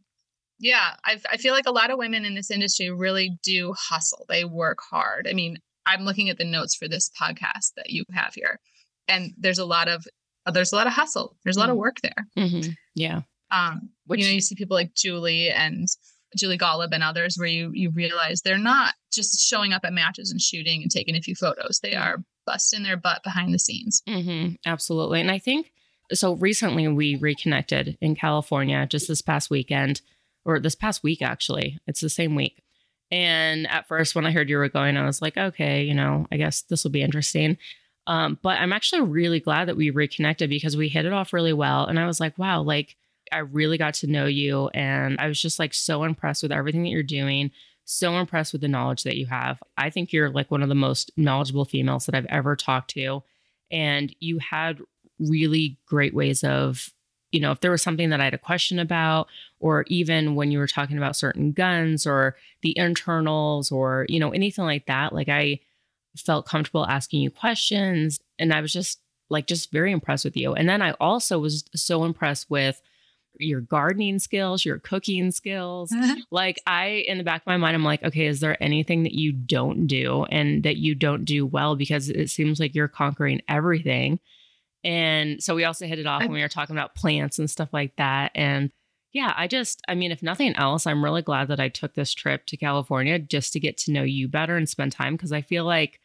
yeah, 0.60 0.96
I, 1.06 1.20
I 1.32 1.38
feel 1.38 1.54
like 1.54 1.66
a 1.68 1.72
lot 1.72 1.90
of 1.90 1.98
women 1.98 2.26
in 2.26 2.36
this 2.36 2.52
industry 2.52 2.92
really 2.92 3.38
do 3.44 3.74
hustle. 3.78 4.26
They 4.28 4.44
work 4.46 4.80
hard. 4.92 5.28
I 5.30 5.34
mean, 5.34 5.58
I'm 5.86 6.02
looking 6.04 6.30
at 6.30 6.38
the 6.38 6.46
notes 6.46 6.76
for 6.76 6.88
this 6.88 7.10
podcast 7.20 7.74
that 7.78 7.90
you 7.90 8.04
have 8.12 8.34
here, 8.36 8.60
and 9.08 9.32
there's 9.38 9.58
a 9.60 9.66
lot 9.66 9.88
of 9.88 10.06
uh, 10.46 10.52
there's 10.52 10.72
a 10.74 10.76
lot 10.76 10.86
of 10.88 10.94
hustle. 10.94 11.36
There's 11.44 11.56
a 11.58 11.60
lot 11.60 11.70
of 11.70 11.76
Mhm. 11.76 11.80
work 11.80 11.98
there. 12.02 12.28
Mhm. 12.38 12.76
Yeah. 12.96 13.22
Um, 13.52 13.90
Which 14.06 14.20
you 14.20 14.28
know, 14.28 14.34
you 14.34 14.42
see 14.42 14.56
people 14.56 14.76
like 14.76 14.94
Julie 14.94 15.50
and 15.50 15.88
Julie 16.36 16.58
Golob 16.58 16.90
and 16.92 17.04
others, 17.04 17.36
where 17.38 17.48
you 17.48 17.72
you 17.74 17.92
realize 17.92 18.42
they're 18.42 18.58
not 18.58 18.94
just 19.12 19.40
showing 19.42 19.74
up 19.74 19.82
at 19.84 19.94
matches 19.94 20.32
and 20.32 20.42
shooting 20.42 20.82
and 20.82 20.92
taking 20.92 21.16
a 21.16 21.22
few 21.22 21.36
photos. 21.36 21.80
They 21.82 21.96
are 21.96 22.18
busting 22.46 22.84
their 22.84 22.98
butt 22.98 23.24
behind 23.24 23.54
the 23.54 23.60
scenes. 23.60 24.02
hmm 24.08 24.50
absolutely. 24.66 25.22
And 25.22 25.32
I 25.32 25.40
think 25.40 25.72
so. 26.14 26.34
Recently, 26.34 26.88
we 26.88 27.16
reconnected 27.16 27.98
in 28.02 28.16
California 28.16 28.86
just 28.88 29.08
this 29.08 29.22
past 29.22 29.50
weekend, 29.50 30.02
or 30.46 30.60
this 30.60 30.76
past 30.76 31.04
week, 31.04 31.22
actually. 31.22 31.80
It's 31.88 32.02
the 32.02 32.10
same 32.10 32.36
week. 32.36 32.64
And 33.12 33.68
at 33.68 33.88
first, 33.88 34.16
when 34.16 34.26
I 34.26 34.32
heard 34.32 34.50
you 34.50 34.58
were 34.58 34.70
going, 34.70 34.98
I 34.98 35.06
was 35.06 35.22
like, 35.22 35.38
okay, 35.38 35.84
you 35.84 35.96
know, 35.96 36.28
I 36.32 36.38
guess 36.38 36.62
this 36.62 36.84
will 36.84 36.92
be 36.92 37.02
interesting. 37.02 37.58
Um, 38.08 38.40
but 38.42 38.60
I'm 38.60 38.74
actually 38.74 39.02
really 39.02 39.40
glad 39.40 39.68
that 39.68 39.78
we 39.78 39.90
reconnected 39.90 40.50
because 40.50 40.78
we 40.78 40.90
hit 40.90 41.06
it 41.06 41.14
off 41.14 41.34
really 41.34 41.54
well. 41.54 41.86
And 41.86 42.00
I 42.00 42.08
was 42.08 42.20
like, 42.20 42.38
wow, 42.38 42.62
like 42.62 42.96
I 43.32 43.40
really 43.40 43.78
got 43.78 43.94
to 43.96 44.08
know 44.08 44.26
you. 44.26 44.68
And 44.70 45.20
I 45.20 45.28
was 45.28 45.42
just 45.42 45.60
like 45.60 45.74
so 45.74 46.04
impressed 46.04 46.44
with 46.44 46.52
everything 46.52 46.84
that 46.84 46.90
you're 46.90 47.04
doing, 47.04 47.52
so 47.86 48.18
impressed 48.18 48.54
with 48.54 48.62
the 48.62 48.68
knowledge 48.68 49.04
that 49.04 49.18
you 49.18 49.26
have. 49.28 49.62
I 49.78 49.90
think 49.90 50.14
you're 50.14 50.30
like 50.30 50.52
one 50.52 50.64
of 50.64 50.70
the 50.70 50.76
most 50.76 51.12
knowledgeable 51.18 51.66
females 51.66 52.06
that 52.06 52.16
I've 52.16 52.26
ever 52.26 52.56
talked 52.56 52.92
to. 52.92 53.24
And 53.72 54.16
you 54.20 54.40
had 54.40 54.80
really 55.20 55.78
great 55.86 56.14
ways 56.14 56.44
of, 56.44 56.94
you 57.32 57.40
know, 57.40 57.52
if 57.52 57.60
there 57.60 57.72
was 57.72 57.82
something 57.82 58.10
that 58.10 58.22
I 58.22 58.24
had 58.24 58.34
a 58.34 58.40
question 58.40 58.80
about, 58.80 59.28
or 59.60 59.86
even 59.88 60.36
when 60.36 60.52
you 60.52 60.58
were 60.58 60.68
talking 60.68 60.98
about 60.98 61.16
certain 61.16 61.52
guns 61.52 62.08
or 62.08 62.36
the 62.62 62.78
internals 62.78 63.72
or, 63.72 64.06
you 64.10 64.20
know, 64.20 64.32
anything 64.32 64.66
like 64.66 64.88
that, 64.88 65.14
like 65.14 65.30
I 65.30 65.60
felt 66.18 66.48
comfortable 66.48 66.88
asking 66.88 67.22
you 67.22 67.30
questions. 67.30 68.20
And 68.40 68.54
I 68.54 68.62
was 68.62 68.74
just 68.74 69.00
like, 69.30 69.46
just 69.46 69.72
very 69.72 69.92
impressed 69.92 70.26
with 70.26 70.36
you. 70.36 70.54
And 70.54 70.68
then 70.68 70.82
I 70.82 70.92
also 70.94 71.38
was 71.38 71.64
so 71.76 72.04
impressed 72.04 72.50
with 72.50 72.82
your 73.39 73.62
gardening 73.62 74.19
skills, 74.19 74.65
your 74.65 74.79
cooking 74.79 75.31
skills. 75.31 75.91
Uh-huh. 75.91 76.15
like 76.31 76.62
I 76.67 77.03
in 77.08 77.17
the 77.17 77.24
back 77.24 77.41
of 77.41 77.48
my 77.48 77.58
mind 77.58 77.75
I'm 77.75 77.84
like, 77.84 78.03
okay, 78.03 78.25
is 78.25 78.39
there 78.39 78.62
anything 78.62 79.03
that 79.03 79.13
you 79.13 79.31
don't 79.31 79.88
do 79.88 80.25
and 80.25 80.63
that 80.63 80.77
you 80.77 80.96
don't 80.96 81.25
do 81.25 81.46
well 81.46 81.75
because 81.75 82.10
it 82.10 82.29
seems 82.29 82.60
like 82.60 82.75
you're 82.75 82.88
conquering 82.88 83.41
everything. 83.48 84.19
And 84.84 85.43
so 85.43 85.55
we 85.55 85.65
also 85.65 85.86
hit 85.86 86.00
it 86.00 86.08
off 86.08 86.22
when 86.22 86.31
we 86.31 86.41
were 86.41 86.48
talking 86.48 86.75
about 86.75 86.96
plants 86.96 87.39
and 87.39 87.50
stuff 87.50 87.69
like 87.74 87.96
that 87.98 88.31
and 88.36 88.72
yeah, 89.12 89.34
I 89.36 89.48
just, 89.48 89.81
I 89.88 89.96
mean, 89.96 90.12
if 90.12 90.22
nothing 90.22 90.55
else, 90.55 90.86
I'm 90.86 91.03
really 91.03 91.24
glad 91.24 91.48
that 91.48 91.60
I 91.60 91.69
took 91.69 91.96
this 91.96 92.13
trip 92.13 92.46
to 92.48 92.58
California 92.58 93.17
just 93.17 93.53
to 93.53 93.60
get 93.60 93.77
to 93.79 93.91
know 93.91 94.03
you 94.03 94.27
better 94.27 94.55
and 94.55 94.69
spend 94.69 94.91
time 94.91 95.15
because 95.15 95.31
I 95.31 95.41
feel 95.41 95.65
like 95.65 96.00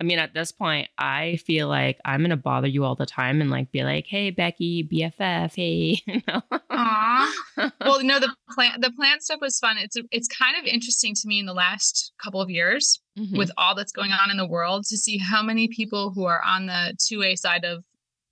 I 0.00 0.04
mean, 0.04 0.20
at 0.20 0.32
this 0.32 0.52
point, 0.52 0.88
I 0.96 1.36
feel 1.44 1.66
like 1.66 1.98
I'm 2.04 2.22
gonna 2.22 2.36
bother 2.36 2.68
you 2.68 2.84
all 2.84 2.94
the 2.94 3.06
time 3.06 3.40
and 3.40 3.50
like 3.50 3.72
be 3.72 3.82
like, 3.82 4.06
"Hey, 4.06 4.30
Becky, 4.30 4.84
BFF, 4.84 5.54
hey." 5.56 6.00
You 6.06 6.22
know? 6.26 6.42
Aww. 6.70 7.32
well, 7.80 8.02
no, 8.04 8.20
the 8.20 8.34
plant 8.50 8.80
the 8.80 8.92
plant 8.92 9.22
stuff 9.22 9.40
was 9.40 9.58
fun. 9.58 9.76
It's 9.78 9.96
it's 10.10 10.28
kind 10.28 10.56
of 10.56 10.64
interesting 10.64 11.14
to 11.14 11.22
me 11.26 11.40
in 11.40 11.46
the 11.46 11.54
last 11.54 12.12
couple 12.22 12.40
of 12.40 12.48
years 12.48 13.00
mm-hmm. 13.18 13.36
with 13.36 13.50
all 13.56 13.74
that's 13.74 13.92
going 13.92 14.12
on 14.12 14.30
in 14.30 14.36
the 14.36 14.46
world 14.46 14.84
to 14.86 14.96
see 14.96 15.18
how 15.18 15.42
many 15.42 15.68
people 15.68 16.12
who 16.12 16.24
are 16.24 16.42
on 16.44 16.66
the 16.66 16.96
two 17.04 17.22
A 17.22 17.34
side 17.34 17.64
of 17.64 17.84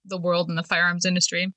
the 0.05 0.19
world 0.19 0.49
in 0.49 0.55
the 0.55 0.63
firearms 0.63 1.05
industry, 1.05 1.53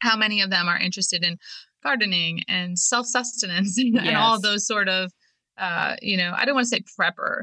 how 0.00 0.16
many 0.16 0.40
of 0.40 0.50
them 0.50 0.66
are 0.66 0.78
interested 0.78 1.22
in 1.22 1.36
gardening 1.82 2.42
and 2.48 2.78
self 2.78 3.06
sustenance 3.06 3.76
and, 3.78 3.94
yes. 3.94 4.04
and 4.06 4.16
all 4.16 4.40
those 4.40 4.66
sort 4.66 4.88
of, 4.88 5.12
uh, 5.58 5.96
you 6.00 6.16
know, 6.16 6.32
I 6.34 6.44
don't 6.44 6.54
want 6.54 6.64
to 6.64 6.68
say 6.68 6.82
prepper 6.98 7.42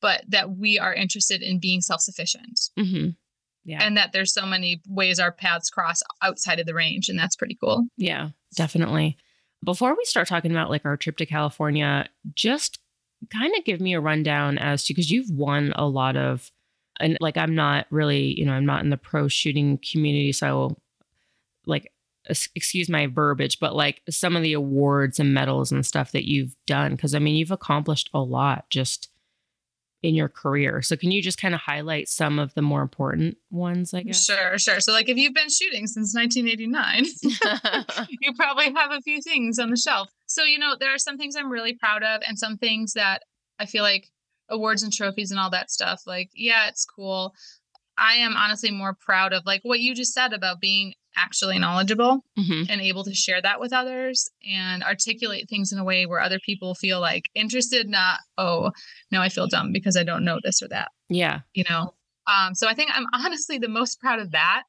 but 0.00 0.24
that 0.28 0.56
we 0.56 0.78
are 0.78 0.94
interested 0.94 1.42
in 1.42 1.58
being 1.58 1.80
self 1.80 2.00
sufficient. 2.00 2.60
Mm-hmm. 2.78 3.10
Yeah. 3.64 3.82
And 3.82 3.96
that 3.96 4.12
there's 4.12 4.32
so 4.32 4.46
many 4.46 4.80
ways 4.88 5.20
our 5.20 5.32
paths 5.32 5.70
cross 5.70 6.02
outside 6.22 6.60
of 6.60 6.66
the 6.66 6.74
range. 6.74 7.08
And 7.08 7.18
that's 7.18 7.36
pretty 7.36 7.56
cool. 7.60 7.86
Yeah, 7.96 8.30
definitely. 8.56 9.16
Before 9.62 9.94
we 9.94 10.04
start 10.04 10.28
talking 10.28 10.50
about 10.50 10.70
like 10.70 10.86
our 10.86 10.96
trip 10.96 11.18
to 11.18 11.26
California, 11.26 12.08
just 12.34 12.78
kind 13.30 13.54
of 13.56 13.64
give 13.64 13.80
me 13.80 13.92
a 13.92 14.00
rundown 14.00 14.56
as 14.56 14.84
to 14.84 14.94
because 14.94 15.10
you've 15.10 15.30
won 15.30 15.74
a 15.76 15.86
lot 15.86 16.16
of, 16.16 16.50
and 16.98 17.18
like 17.20 17.36
I'm 17.36 17.54
not 17.54 17.86
really, 17.90 18.38
you 18.38 18.46
know, 18.46 18.52
I'm 18.52 18.66
not 18.66 18.82
in 18.82 18.90
the 18.90 18.96
pro 18.96 19.28
shooting 19.28 19.78
community. 19.78 20.32
So, 20.32 20.78
like, 21.66 21.92
excuse 22.54 22.88
my 22.88 23.06
verbiage, 23.06 23.58
but 23.60 23.74
like 23.74 24.02
some 24.08 24.36
of 24.36 24.42
the 24.42 24.54
awards 24.54 25.18
and 25.18 25.34
medals 25.34 25.70
and 25.70 25.84
stuff 25.84 26.12
that 26.12 26.28
you've 26.28 26.54
done. 26.66 26.96
Cause 26.96 27.14
I 27.14 27.18
mean, 27.18 27.36
you've 27.36 27.50
accomplished 27.50 28.08
a 28.14 28.20
lot 28.20 28.68
just 28.70 29.09
in 30.02 30.14
your 30.14 30.28
career. 30.28 30.80
So 30.82 30.96
can 30.96 31.10
you 31.10 31.20
just 31.20 31.40
kind 31.40 31.54
of 31.54 31.60
highlight 31.60 32.08
some 32.08 32.38
of 32.38 32.54
the 32.54 32.62
more 32.62 32.80
important 32.80 33.36
ones, 33.50 33.92
I 33.92 34.02
guess? 34.02 34.24
Sure, 34.24 34.58
sure. 34.58 34.80
So 34.80 34.92
like 34.92 35.08
if 35.08 35.16
you've 35.16 35.34
been 35.34 35.50
shooting 35.50 35.86
since 35.86 36.14
1989, 36.14 37.04
you 38.20 38.32
probably 38.34 38.72
have 38.74 38.92
a 38.92 39.00
few 39.02 39.20
things 39.20 39.58
on 39.58 39.70
the 39.70 39.76
shelf. 39.76 40.08
So 40.26 40.44
you 40.44 40.58
know, 40.58 40.74
there 40.78 40.94
are 40.94 40.98
some 40.98 41.18
things 41.18 41.36
I'm 41.36 41.50
really 41.50 41.74
proud 41.74 42.02
of 42.02 42.22
and 42.26 42.38
some 42.38 42.56
things 42.56 42.94
that 42.94 43.22
I 43.58 43.66
feel 43.66 43.82
like 43.82 44.08
awards 44.48 44.82
and 44.82 44.92
trophies 44.92 45.30
and 45.30 45.38
all 45.38 45.50
that 45.50 45.70
stuff 45.70 46.02
like 46.06 46.30
yeah, 46.34 46.68
it's 46.68 46.84
cool. 46.84 47.34
I 47.98 48.14
am 48.14 48.34
honestly 48.36 48.70
more 48.70 48.96
proud 48.98 49.32
of 49.32 49.44
like 49.44 49.60
what 49.62 49.80
you 49.80 49.94
just 49.94 50.14
said 50.14 50.32
about 50.32 50.60
being 50.60 50.94
actually 51.20 51.58
knowledgeable 51.58 52.24
mm-hmm. 52.38 52.70
and 52.70 52.80
able 52.80 53.04
to 53.04 53.14
share 53.14 53.40
that 53.42 53.60
with 53.60 53.72
others 53.72 54.30
and 54.48 54.82
articulate 54.82 55.48
things 55.48 55.72
in 55.72 55.78
a 55.78 55.84
way 55.84 56.06
where 56.06 56.20
other 56.20 56.38
people 56.44 56.74
feel 56.74 57.00
like 57.00 57.24
interested 57.34 57.88
not 57.88 58.20
oh 58.38 58.70
now 59.10 59.22
i 59.22 59.28
feel 59.28 59.46
dumb 59.46 59.72
because 59.72 59.96
i 59.96 60.02
don't 60.02 60.24
know 60.24 60.38
this 60.42 60.62
or 60.62 60.68
that 60.68 60.90
yeah. 61.08 61.40
you 61.54 61.64
know? 61.68 61.94
Um 62.26 62.54
so 62.54 62.68
i 62.68 62.74
think 62.74 62.90
i'm 62.94 63.06
honestly 63.12 63.58
the 63.58 63.68
most 63.68 64.00
proud 64.00 64.18
of 64.18 64.32
that 64.32 64.62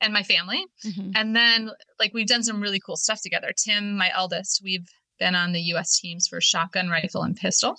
and 0.00 0.12
my 0.12 0.22
family. 0.22 0.64
Mm-hmm. 0.86 1.10
and 1.14 1.34
then 1.34 1.70
like 1.98 2.12
we've 2.14 2.26
done 2.26 2.44
some 2.44 2.60
really 2.60 2.80
cool 2.80 2.96
stuff 2.96 3.20
together. 3.22 3.52
Tim 3.56 3.96
my 3.96 4.10
eldest 4.14 4.60
we've 4.62 4.88
been 5.18 5.34
on 5.34 5.52
the 5.52 5.60
us 5.60 5.98
teams 5.98 6.28
for 6.28 6.40
shotgun 6.40 6.88
rifle 6.88 7.22
and 7.22 7.36
pistol. 7.36 7.76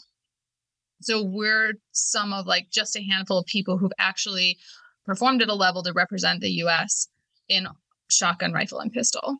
So 1.02 1.24
we're 1.24 1.76
some 1.94 2.34
of 2.34 2.46
like 2.46 2.70
just 2.72 2.98
a 2.98 3.02
handful 3.02 3.38
of 3.38 3.46
people 3.46 3.78
who've 3.78 3.94
actually 3.98 4.58
performed 5.06 5.42
at 5.42 5.50
a 5.50 5.56
level 5.56 5.82
to 5.84 5.94
represent 5.94 6.42
the 6.42 6.50
us 6.50 7.08
in 7.48 7.68
shotgun 8.10 8.54
rifle 8.54 8.80
and 8.80 8.92
pistol. 8.92 9.38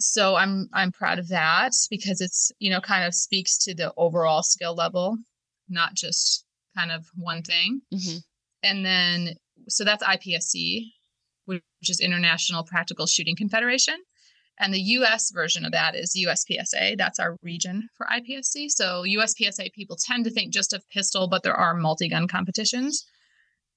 So 0.00 0.36
i'm 0.36 0.68
i'm 0.72 0.92
proud 0.92 1.18
of 1.18 1.28
that 1.28 1.72
because 1.90 2.20
it's 2.20 2.52
you 2.58 2.70
know 2.70 2.80
kind 2.80 3.04
of 3.04 3.14
speaks 3.14 3.58
to 3.58 3.74
the 3.74 3.92
overall 3.96 4.42
skill 4.42 4.74
level 4.74 5.18
not 5.68 5.94
just 5.94 6.44
kind 6.76 6.92
of 6.92 7.06
one 7.16 7.42
thing. 7.42 7.82
Mm-hmm. 7.92 8.18
and 8.62 8.84
then 8.86 9.34
so 9.68 9.84
that's 9.84 10.04
ipsc 10.04 10.84
which 11.46 11.62
is 11.88 12.00
international 12.00 12.62
practical 12.62 13.06
shooting 13.06 13.34
confederation. 13.34 13.96
And 14.60 14.74
the 14.74 14.80
us 14.80 15.30
version 15.30 15.64
of 15.64 15.72
that 15.72 15.94
is 15.94 16.16
uspsa 16.16 16.96
that's 16.96 17.18
our 17.18 17.36
region 17.42 17.88
for 17.96 18.06
ipsc 18.06 18.70
so 18.70 19.04
uspsa 19.04 19.72
people 19.72 19.96
tend 19.96 20.24
to 20.24 20.30
think 20.30 20.52
just 20.52 20.72
of 20.72 20.88
pistol 20.90 21.26
but 21.28 21.42
there 21.42 21.54
are 21.54 21.74
multi-gun 21.74 22.28
competitions. 22.28 23.04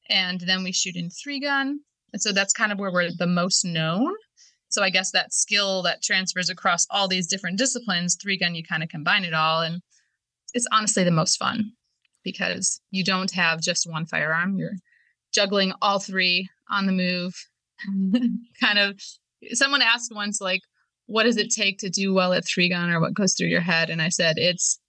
And 0.10 0.42
then 0.42 0.64
we 0.64 0.72
shoot 0.72 0.96
in 0.96 1.10
three 1.10 1.40
gun 1.40 1.80
and 2.14 2.22
so 2.22 2.32
that's 2.32 2.54
kind 2.54 2.72
of 2.72 2.80
where 2.80 2.92
we're 2.92 3.12
the 3.18 3.28
most 3.28 3.64
known. 3.64 4.14
So 4.70 4.84
I 4.84 4.90
guess 4.90 5.12
that 5.12 5.34
skill 5.34 5.82
that 5.84 6.02
transfers 6.02 6.50
across 6.50 6.88
all 6.90 7.08
these 7.08 7.28
different 7.28 7.58
disciplines, 7.58 8.16
three 8.16 8.38
gun, 8.38 8.56
you 8.56 8.64
kind 8.64 8.84
of 8.84 8.90
combine 8.90 9.26
it 9.26 9.34
all. 9.34 9.62
And 9.62 9.82
it's 10.54 10.68
honestly 10.72 11.04
the 11.04 11.12
most 11.12 11.38
fun 11.38 11.74
because 12.24 12.80
you 12.90 13.04
don't 13.04 13.32
have 13.32 13.62
just 13.62 13.90
one 13.90 14.06
firearm. 14.06 14.58
You're 14.58 14.78
juggling 15.34 15.74
all 15.82 16.00
three 16.00 16.50
on 16.70 16.86
the 16.86 16.94
move. 16.94 17.34
kind 18.62 18.80
of 18.80 19.00
someone 19.54 19.82
asked 19.82 20.14
once, 20.14 20.40
like, 20.40 20.62
what 21.08 21.24
does 21.24 21.38
it 21.38 21.52
take 21.52 21.80
to 21.80 21.90
do 21.90 22.14
well 22.14 22.32
at 22.32 22.46
three 22.46 22.70
gun 22.70 22.90
or 22.90 23.02
what 23.02 23.14
goes 23.14 23.34
through 23.34 23.48
your 23.48 23.62
head? 23.62 23.90
And 23.90 24.02
I 24.02 24.10
said, 24.10 24.38
it's 24.38 24.80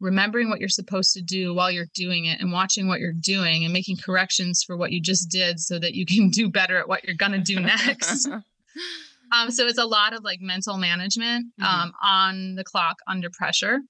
remembering 0.00 0.50
what 0.50 0.60
you're 0.60 0.68
supposed 0.68 1.12
to 1.14 1.22
do 1.22 1.54
while 1.54 1.70
you're 1.70 1.88
doing 1.94 2.26
it 2.26 2.40
and 2.40 2.52
watching 2.52 2.86
what 2.86 3.00
you're 3.00 3.12
doing 3.12 3.64
and 3.64 3.72
making 3.72 3.96
corrections 3.96 4.62
for 4.62 4.76
what 4.76 4.92
you 4.92 5.00
just 5.00 5.30
did 5.30 5.58
so 5.58 5.78
that 5.78 5.94
you 5.94 6.04
can 6.04 6.28
do 6.30 6.50
better 6.50 6.78
at 6.78 6.88
what 6.88 7.04
you're 7.04 7.16
going 7.16 7.32
to 7.32 7.38
do 7.38 7.60
next. 7.60 8.26
um, 9.32 9.50
so 9.50 9.66
it's 9.66 9.78
a 9.78 9.86
lot 9.86 10.12
of 10.12 10.22
like 10.22 10.40
mental 10.40 10.76
management 10.76 11.46
mm-hmm. 11.60 11.64
um, 11.64 11.92
on 12.02 12.54
the 12.54 12.64
clock 12.64 12.98
under 13.06 13.30
pressure. 13.30 13.80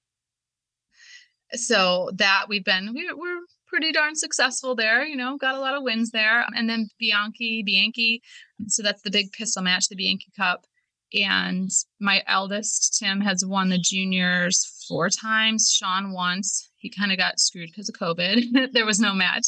So 1.53 2.11
that 2.15 2.45
we've 2.49 2.65
been, 2.65 2.93
we, 2.93 3.09
we're 3.13 3.39
pretty 3.67 3.91
darn 3.91 4.15
successful 4.15 4.75
there, 4.75 5.05
you 5.05 5.15
know, 5.15 5.37
got 5.37 5.55
a 5.55 5.59
lot 5.59 5.75
of 5.75 5.83
wins 5.83 6.11
there. 6.11 6.45
And 6.55 6.69
then 6.69 6.89
Bianchi, 6.99 7.63
Bianchi. 7.63 8.21
So 8.67 8.83
that's 8.83 9.01
the 9.01 9.11
big 9.11 9.31
pistol 9.31 9.63
match, 9.63 9.87
the 9.87 9.95
Bianchi 9.95 10.31
Cup. 10.35 10.65
And 11.13 11.71
my 11.99 12.21
eldest, 12.27 12.97
Tim, 12.99 13.21
has 13.21 13.45
won 13.45 13.69
the 13.69 13.77
juniors 13.77 14.65
four 14.87 15.09
times. 15.09 15.69
Sean 15.69 16.11
once. 16.11 16.69
He 16.75 16.89
kind 16.89 17.11
of 17.11 17.17
got 17.17 17.39
screwed 17.39 17.69
because 17.69 17.89
of 17.89 17.95
COVID. 17.95 18.71
there 18.73 18.85
was 18.85 18.99
no 18.99 19.13
match. 19.13 19.47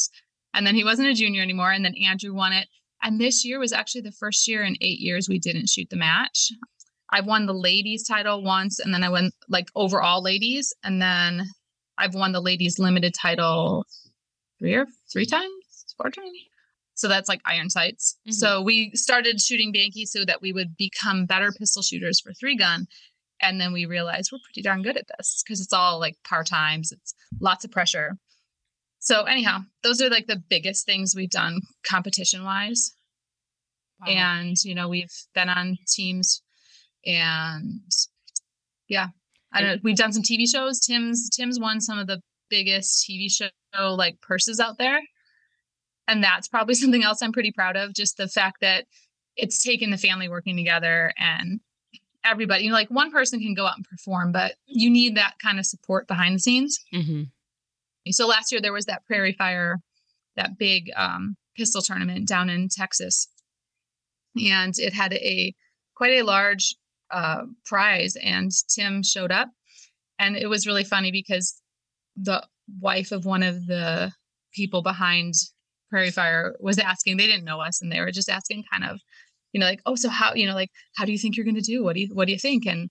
And 0.54 0.66
then 0.66 0.74
he 0.74 0.84
wasn't 0.84 1.08
a 1.08 1.14
junior 1.14 1.42
anymore. 1.42 1.72
And 1.72 1.84
then 1.84 1.94
Andrew 1.96 2.34
won 2.34 2.52
it. 2.52 2.66
And 3.02 3.20
this 3.20 3.44
year 3.44 3.58
was 3.58 3.72
actually 3.72 4.02
the 4.02 4.12
first 4.12 4.46
year 4.48 4.62
in 4.62 4.76
eight 4.80 5.00
years 5.00 5.28
we 5.28 5.38
didn't 5.38 5.68
shoot 5.68 5.88
the 5.90 5.96
match. 5.96 6.50
I've 7.12 7.26
won 7.26 7.46
the 7.46 7.52
ladies 7.52 8.06
title 8.06 8.42
once, 8.42 8.78
and 8.78 8.94
then 8.94 9.02
I 9.02 9.08
won 9.08 9.30
like 9.48 9.68
overall 9.74 10.22
ladies, 10.22 10.72
and 10.84 11.02
then 11.02 11.46
I've 11.98 12.14
won 12.14 12.32
the 12.32 12.40
ladies 12.40 12.78
limited 12.78 13.14
title 13.14 13.84
three 14.58 14.74
or 14.74 14.86
three 15.12 15.26
times, 15.26 15.94
four 15.96 16.10
times. 16.10 16.30
So 17.00 17.08
that's 17.08 17.30
like 17.30 17.40
iron 17.46 17.70
sights. 17.70 18.18
Mm-hmm. 18.26 18.32
So 18.32 18.60
we 18.60 18.90
started 18.92 19.40
shooting 19.40 19.72
Bianchi 19.72 20.04
so 20.04 20.26
that 20.26 20.42
we 20.42 20.52
would 20.52 20.76
become 20.76 21.24
better 21.24 21.50
pistol 21.50 21.80
shooters 21.80 22.20
for 22.20 22.34
three 22.34 22.58
gun. 22.58 22.86
And 23.40 23.58
then 23.58 23.72
we 23.72 23.86
realized 23.86 24.30
we're 24.30 24.38
pretty 24.44 24.60
darn 24.60 24.82
good 24.82 24.98
at 24.98 25.06
this 25.16 25.42
because 25.42 25.62
it's 25.62 25.72
all 25.72 25.98
like 25.98 26.16
par 26.28 26.44
times, 26.44 26.92
it's 26.92 27.14
lots 27.40 27.64
of 27.64 27.70
pressure. 27.70 28.18
So, 28.98 29.22
anyhow, 29.22 29.60
those 29.82 30.02
are 30.02 30.10
like 30.10 30.26
the 30.26 30.42
biggest 30.50 30.84
things 30.84 31.14
we've 31.16 31.30
done 31.30 31.62
competition 31.84 32.44
wise. 32.44 32.94
Wow. 34.02 34.12
And, 34.12 34.62
you 34.62 34.74
know, 34.74 34.90
we've 34.90 35.14
been 35.34 35.48
on 35.48 35.78
teams 35.88 36.42
and 37.06 37.80
yeah, 38.88 39.06
I 39.54 39.62
don't 39.62 39.70
know. 39.70 39.80
We've 39.82 39.96
done 39.96 40.12
some 40.12 40.22
TV 40.22 40.46
shows. 40.46 40.80
Tim's 40.80 41.30
Tim's 41.30 41.58
won 41.58 41.80
some 41.80 41.98
of 41.98 42.08
the 42.08 42.20
biggest 42.50 43.08
TV 43.08 43.32
show 43.32 43.48
like 43.94 44.20
purses 44.20 44.60
out 44.60 44.76
there 44.76 45.00
and 46.10 46.22
that's 46.22 46.48
probably 46.48 46.74
something 46.82 47.02
else 47.02 47.22
I'm 47.22 47.32
pretty 47.32 47.52
proud 47.52 47.76
of. 47.76 47.94
Just 47.94 48.16
the 48.16 48.28
fact 48.28 48.58
that 48.60 48.86
it's 49.36 49.62
taken 49.62 49.90
the 49.90 49.96
family 49.96 50.28
working 50.28 50.56
together 50.56 51.12
and 51.16 51.60
everybody. 52.24 52.64
You 52.64 52.70
know, 52.70 52.76
like 52.76 52.90
one 52.90 53.10
person 53.10 53.40
can 53.40 53.54
go 53.54 53.66
out 53.66 53.76
and 53.76 53.84
perform, 53.84 54.32
but 54.32 54.54
you 54.66 54.90
need 54.90 55.16
that 55.16 55.34
kind 55.42 55.58
of 55.58 55.66
support 55.66 56.06
behind 56.06 56.34
the 56.34 56.40
scenes. 56.40 56.78
Mm-hmm. 56.92 57.22
So 58.10 58.26
last 58.26 58.52
year 58.52 58.60
there 58.60 58.72
was 58.72 58.86
that 58.86 59.06
Prairie 59.06 59.32
Fire, 59.32 59.78
that 60.36 60.58
big 60.58 60.90
um, 60.96 61.36
pistol 61.56 61.82
tournament 61.82 62.26
down 62.26 62.50
in 62.50 62.68
Texas, 62.68 63.28
and 64.36 64.74
it 64.78 64.92
had 64.92 65.12
a 65.14 65.54
quite 65.94 66.12
a 66.12 66.22
large 66.22 66.74
uh, 67.10 67.42
prize. 67.64 68.16
And 68.22 68.50
Tim 68.74 69.02
showed 69.02 69.30
up, 69.30 69.48
and 70.18 70.36
it 70.36 70.48
was 70.48 70.66
really 70.66 70.84
funny 70.84 71.12
because 71.12 71.60
the 72.16 72.46
wife 72.80 73.12
of 73.12 73.24
one 73.24 73.42
of 73.42 73.66
the 73.66 74.12
people 74.54 74.82
behind 74.82 75.34
Prairie 75.90 76.10
Fire 76.10 76.54
was 76.60 76.78
asking. 76.78 77.16
They 77.16 77.26
didn't 77.26 77.44
know 77.44 77.60
us, 77.60 77.82
and 77.82 77.90
they 77.90 78.00
were 78.00 78.12
just 78.12 78.28
asking, 78.30 78.64
kind 78.70 78.84
of, 78.84 79.00
you 79.52 79.60
know, 79.60 79.66
like, 79.66 79.80
oh, 79.86 79.96
so 79.96 80.08
how, 80.08 80.34
you 80.34 80.46
know, 80.46 80.54
like, 80.54 80.70
how 80.96 81.04
do 81.04 81.12
you 81.12 81.18
think 81.18 81.36
you're 81.36 81.44
going 81.44 81.56
to 81.56 81.60
do? 81.60 81.82
What 81.84 81.94
do 81.94 82.02
you, 82.02 82.08
what 82.12 82.26
do 82.26 82.32
you 82.32 82.38
think? 82.38 82.66
And 82.66 82.88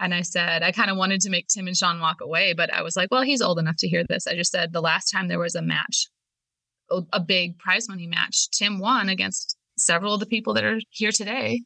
and 0.00 0.12
I 0.12 0.22
said, 0.22 0.62
I 0.62 0.72
kind 0.72 0.90
of 0.90 0.96
wanted 0.96 1.20
to 1.20 1.30
make 1.30 1.46
Tim 1.46 1.68
and 1.68 1.76
Sean 1.76 2.00
walk 2.00 2.16
away, 2.20 2.52
but 2.52 2.72
I 2.72 2.82
was 2.82 2.96
like, 2.96 3.10
well, 3.10 3.22
he's 3.22 3.40
old 3.40 3.58
enough 3.58 3.76
to 3.78 3.88
hear 3.88 4.04
this. 4.08 4.26
I 4.26 4.34
just 4.34 4.50
said 4.50 4.72
the 4.72 4.80
last 4.80 5.10
time 5.10 5.28
there 5.28 5.38
was 5.38 5.54
a 5.54 5.62
match, 5.62 6.08
a 7.12 7.20
big 7.20 7.58
prize 7.58 7.88
money 7.88 8.06
match, 8.06 8.50
Tim 8.50 8.80
won 8.80 9.08
against 9.08 9.56
several 9.78 10.14
of 10.14 10.20
the 10.20 10.26
people 10.26 10.52
that 10.54 10.64
are 10.64 10.80
here 10.90 11.12
today. 11.12 11.62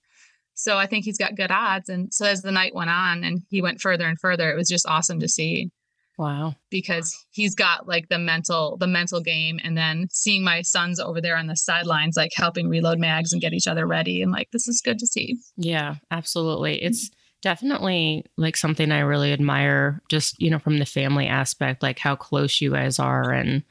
So 0.54 0.76
I 0.76 0.86
think 0.86 1.04
he's 1.04 1.18
got 1.18 1.36
good 1.36 1.50
odds. 1.50 1.88
And 1.88 2.12
so 2.12 2.26
as 2.26 2.42
the 2.42 2.52
night 2.52 2.74
went 2.74 2.90
on 2.90 3.24
and 3.24 3.40
he 3.48 3.62
went 3.62 3.80
further 3.80 4.06
and 4.06 4.18
further, 4.20 4.50
it 4.50 4.56
was 4.56 4.68
just 4.68 4.86
awesome 4.86 5.20
to 5.20 5.28
see. 5.28 5.70
Wow. 6.18 6.56
Because 6.68 7.16
he's 7.30 7.54
got 7.54 7.86
like 7.86 8.08
the 8.08 8.18
mental, 8.18 8.76
the 8.76 8.88
mental 8.88 9.20
game. 9.20 9.60
And 9.62 9.78
then 9.78 10.08
seeing 10.10 10.42
my 10.42 10.62
sons 10.62 10.98
over 10.98 11.20
there 11.20 11.36
on 11.36 11.46
the 11.46 11.56
sidelines, 11.56 12.16
like 12.16 12.32
helping 12.34 12.68
reload 12.68 12.98
mags 12.98 13.32
and 13.32 13.40
get 13.40 13.52
each 13.52 13.68
other 13.68 13.86
ready. 13.86 14.20
And 14.20 14.32
like, 14.32 14.50
this 14.50 14.66
is 14.66 14.82
good 14.84 14.98
to 14.98 15.06
see. 15.06 15.38
Yeah, 15.56 15.94
absolutely. 16.10 16.82
It's 16.82 17.10
definitely 17.40 18.26
like 18.36 18.56
something 18.56 18.90
I 18.90 18.98
really 19.00 19.32
admire, 19.32 20.02
just, 20.10 20.42
you 20.42 20.50
know, 20.50 20.58
from 20.58 20.80
the 20.80 20.84
family 20.84 21.28
aspect, 21.28 21.84
like 21.84 22.00
how 22.00 22.16
close 22.16 22.60
you 22.60 22.72
guys 22.72 22.98
are. 22.98 23.30
And 23.30 23.62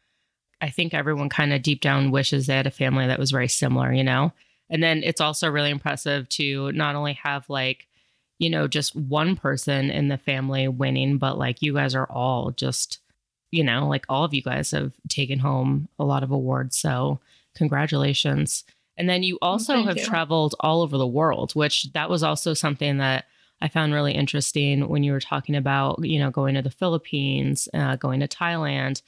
I 0.61 0.69
think 0.69 0.93
everyone 0.93 1.27
kind 1.27 1.51
of 1.51 1.61
deep 1.61 1.81
down 1.81 2.11
wishes 2.11 2.47
they 2.47 2.55
had 2.55 2.65
a 2.65 2.71
family 2.71 3.07
that 3.07 3.19
was 3.19 3.31
very 3.31 3.49
similar, 3.49 3.91
you 3.91 4.05
know? 4.05 4.31
And 4.69 4.81
then 4.81 5.03
it's 5.03 5.21
also 5.21 5.49
really 5.49 5.69
impressive 5.69 6.29
to 6.29 6.71
not 6.71 6.95
only 6.95 7.13
have 7.23 7.49
like, 7.49 7.87
you 8.39 8.49
know, 8.49 8.67
just 8.67 8.95
one 8.95 9.35
person 9.35 9.89
in 9.89 10.09
the 10.09 10.17
family 10.17 10.67
winning, 10.67 11.17
but 11.17 11.37
like 11.37 11.61
you 11.61 11.73
guys 11.73 11.95
are 11.95 12.09
all 12.09 12.51
just, 12.51 12.99
you 13.51 13.63
know, 13.63 13.87
like 13.87 14.05
all 14.09 14.23
of 14.23 14.33
you 14.33 14.41
guys 14.41 14.71
have 14.71 14.93
taken 15.09 15.39
home 15.39 15.89
a 15.97 16.05
lot 16.05 16.23
of 16.23 16.31
awards. 16.31 16.77
So 16.77 17.19
congratulations. 17.55 18.63
And 18.97 19.09
then 19.09 19.23
you 19.23 19.37
also 19.41 19.73
Thank 19.73 19.87
have 19.87 19.97
you. 19.97 20.05
traveled 20.05 20.55
all 20.59 20.81
over 20.81 20.97
the 20.97 21.07
world, 21.07 21.53
which 21.53 21.91
that 21.93 22.09
was 22.09 22.23
also 22.23 22.53
something 22.53 22.97
that 22.97 23.25
I 23.61 23.67
found 23.67 23.93
really 23.93 24.13
interesting 24.13 24.87
when 24.87 25.03
you 25.03 25.11
were 25.11 25.19
talking 25.19 25.55
about, 25.55 26.03
you 26.03 26.19
know, 26.19 26.29
going 26.29 26.55
to 26.55 26.61
the 26.61 26.69
Philippines, 26.69 27.67
uh, 27.73 27.95
going 27.95 28.19
to 28.19 28.27
Thailand. 28.27 29.01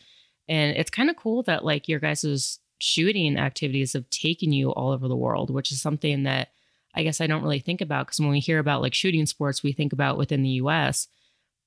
And 0.48 0.76
it's 0.76 0.90
kind 0.90 1.10
of 1.10 1.16
cool 1.16 1.44
that 1.44 1.64
like 1.64 1.88
your 1.88 2.00
guys' 2.00 2.60
shooting 2.80 3.38
activities 3.38 3.94
have 3.94 4.10
taken 4.10 4.52
you 4.52 4.72
all 4.72 4.92
over 4.92 5.08
the 5.08 5.16
world, 5.16 5.52
which 5.52 5.72
is 5.72 5.82
something 5.82 6.24
that 6.24 6.50
I 6.96 7.04
guess 7.04 7.22
I 7.22 7.28
don't 7.28 7.44
really 7.44 7.60
think 7.60 7.82
about 7.82 8.08
because 8.08 8.20
when 8.20 8.30
we 8.30 8.40
hear 8.40 8.60
about 8.60 8.82
like 8.82 8.94
shooting 8.94 9.26
sports, 9.26 9.64
we 9.64 9.72
think 9.72 9.94
about 9.94 10.18
within 10.18 10.42
the 10.44 10.50
US. 10.62 11.08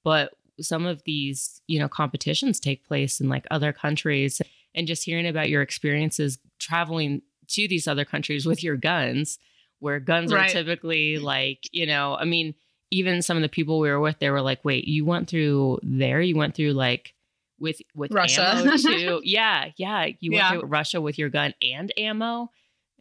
But 0.04 0.32
some 0.60 0.84
of 0.86 1.02
these, 1.04 1.60
you 1.66 1.78
know, 1.78 1.88
competitions 1.88 2.60
take 2.60 2.84
place 2.86 3.20
in 3.20 3.28
like 3.28 3.46
other 3.50 3.72
countries. 3.72 4.40
And 4.74 4.86
just 4.86 5.04
hearing 5.04 5.26
about 5.26 5.50
your 5.50 5.60
experiences 5.60 6.38
traveling 6.58 7.20
to 7.48 7.68
these 7.68 7.86
other 7.86 8.06
countries 8.06 8.46
with 8.46 8.64
your 8.64 8.76
guns, 8.76 9.38
where 9.80 10.00
guns 10.00 10.32
Right. 10.32 10.48
are 10.48 10.52
typically 10.52 11.16
mm-hmm. 11.16 11.24
like, 11.24 11.68
you 11.72 11.84
know, 11.84 12.14
I 12.16 12.24
mean, 12.24 12.54
even 12.90 13.20
some 13.20 13.36
of 13.36 13.42
the 13.42 13.48
people 13.50 13.80
we 13.80 13.90
were 13.90 14.00
with, 14.00 14.18
they 14.18 14.30
were 14.30 14.40
like, 14.40 14.64
wait, 14.64 14.86
you 14.88 15.04
went 15.04 15.28
through 15.28 15.78
there? 15.82 16.20
You 16.22 16.36
went 16.36 16.54
through 16.54 16.72
like 16.72 17.14
with 17.60 17.80
with 17.94 18.12
Russia. 18.12 18.54
ammo 18.54 18.76
too? 18.78 19.20
yeah, 19.24 19.70
yeah. 19.76 20.06
You 20.20 20.32
Yeah. 20.32 20.50
went 20.50 20.60
through 20.60 20.68
Russia 20.70 21.00
with 21.02 21.18
your 21.18 21.28
gun 21.28 21.52
and 21.62 21.92
ammo. 21.98 22.50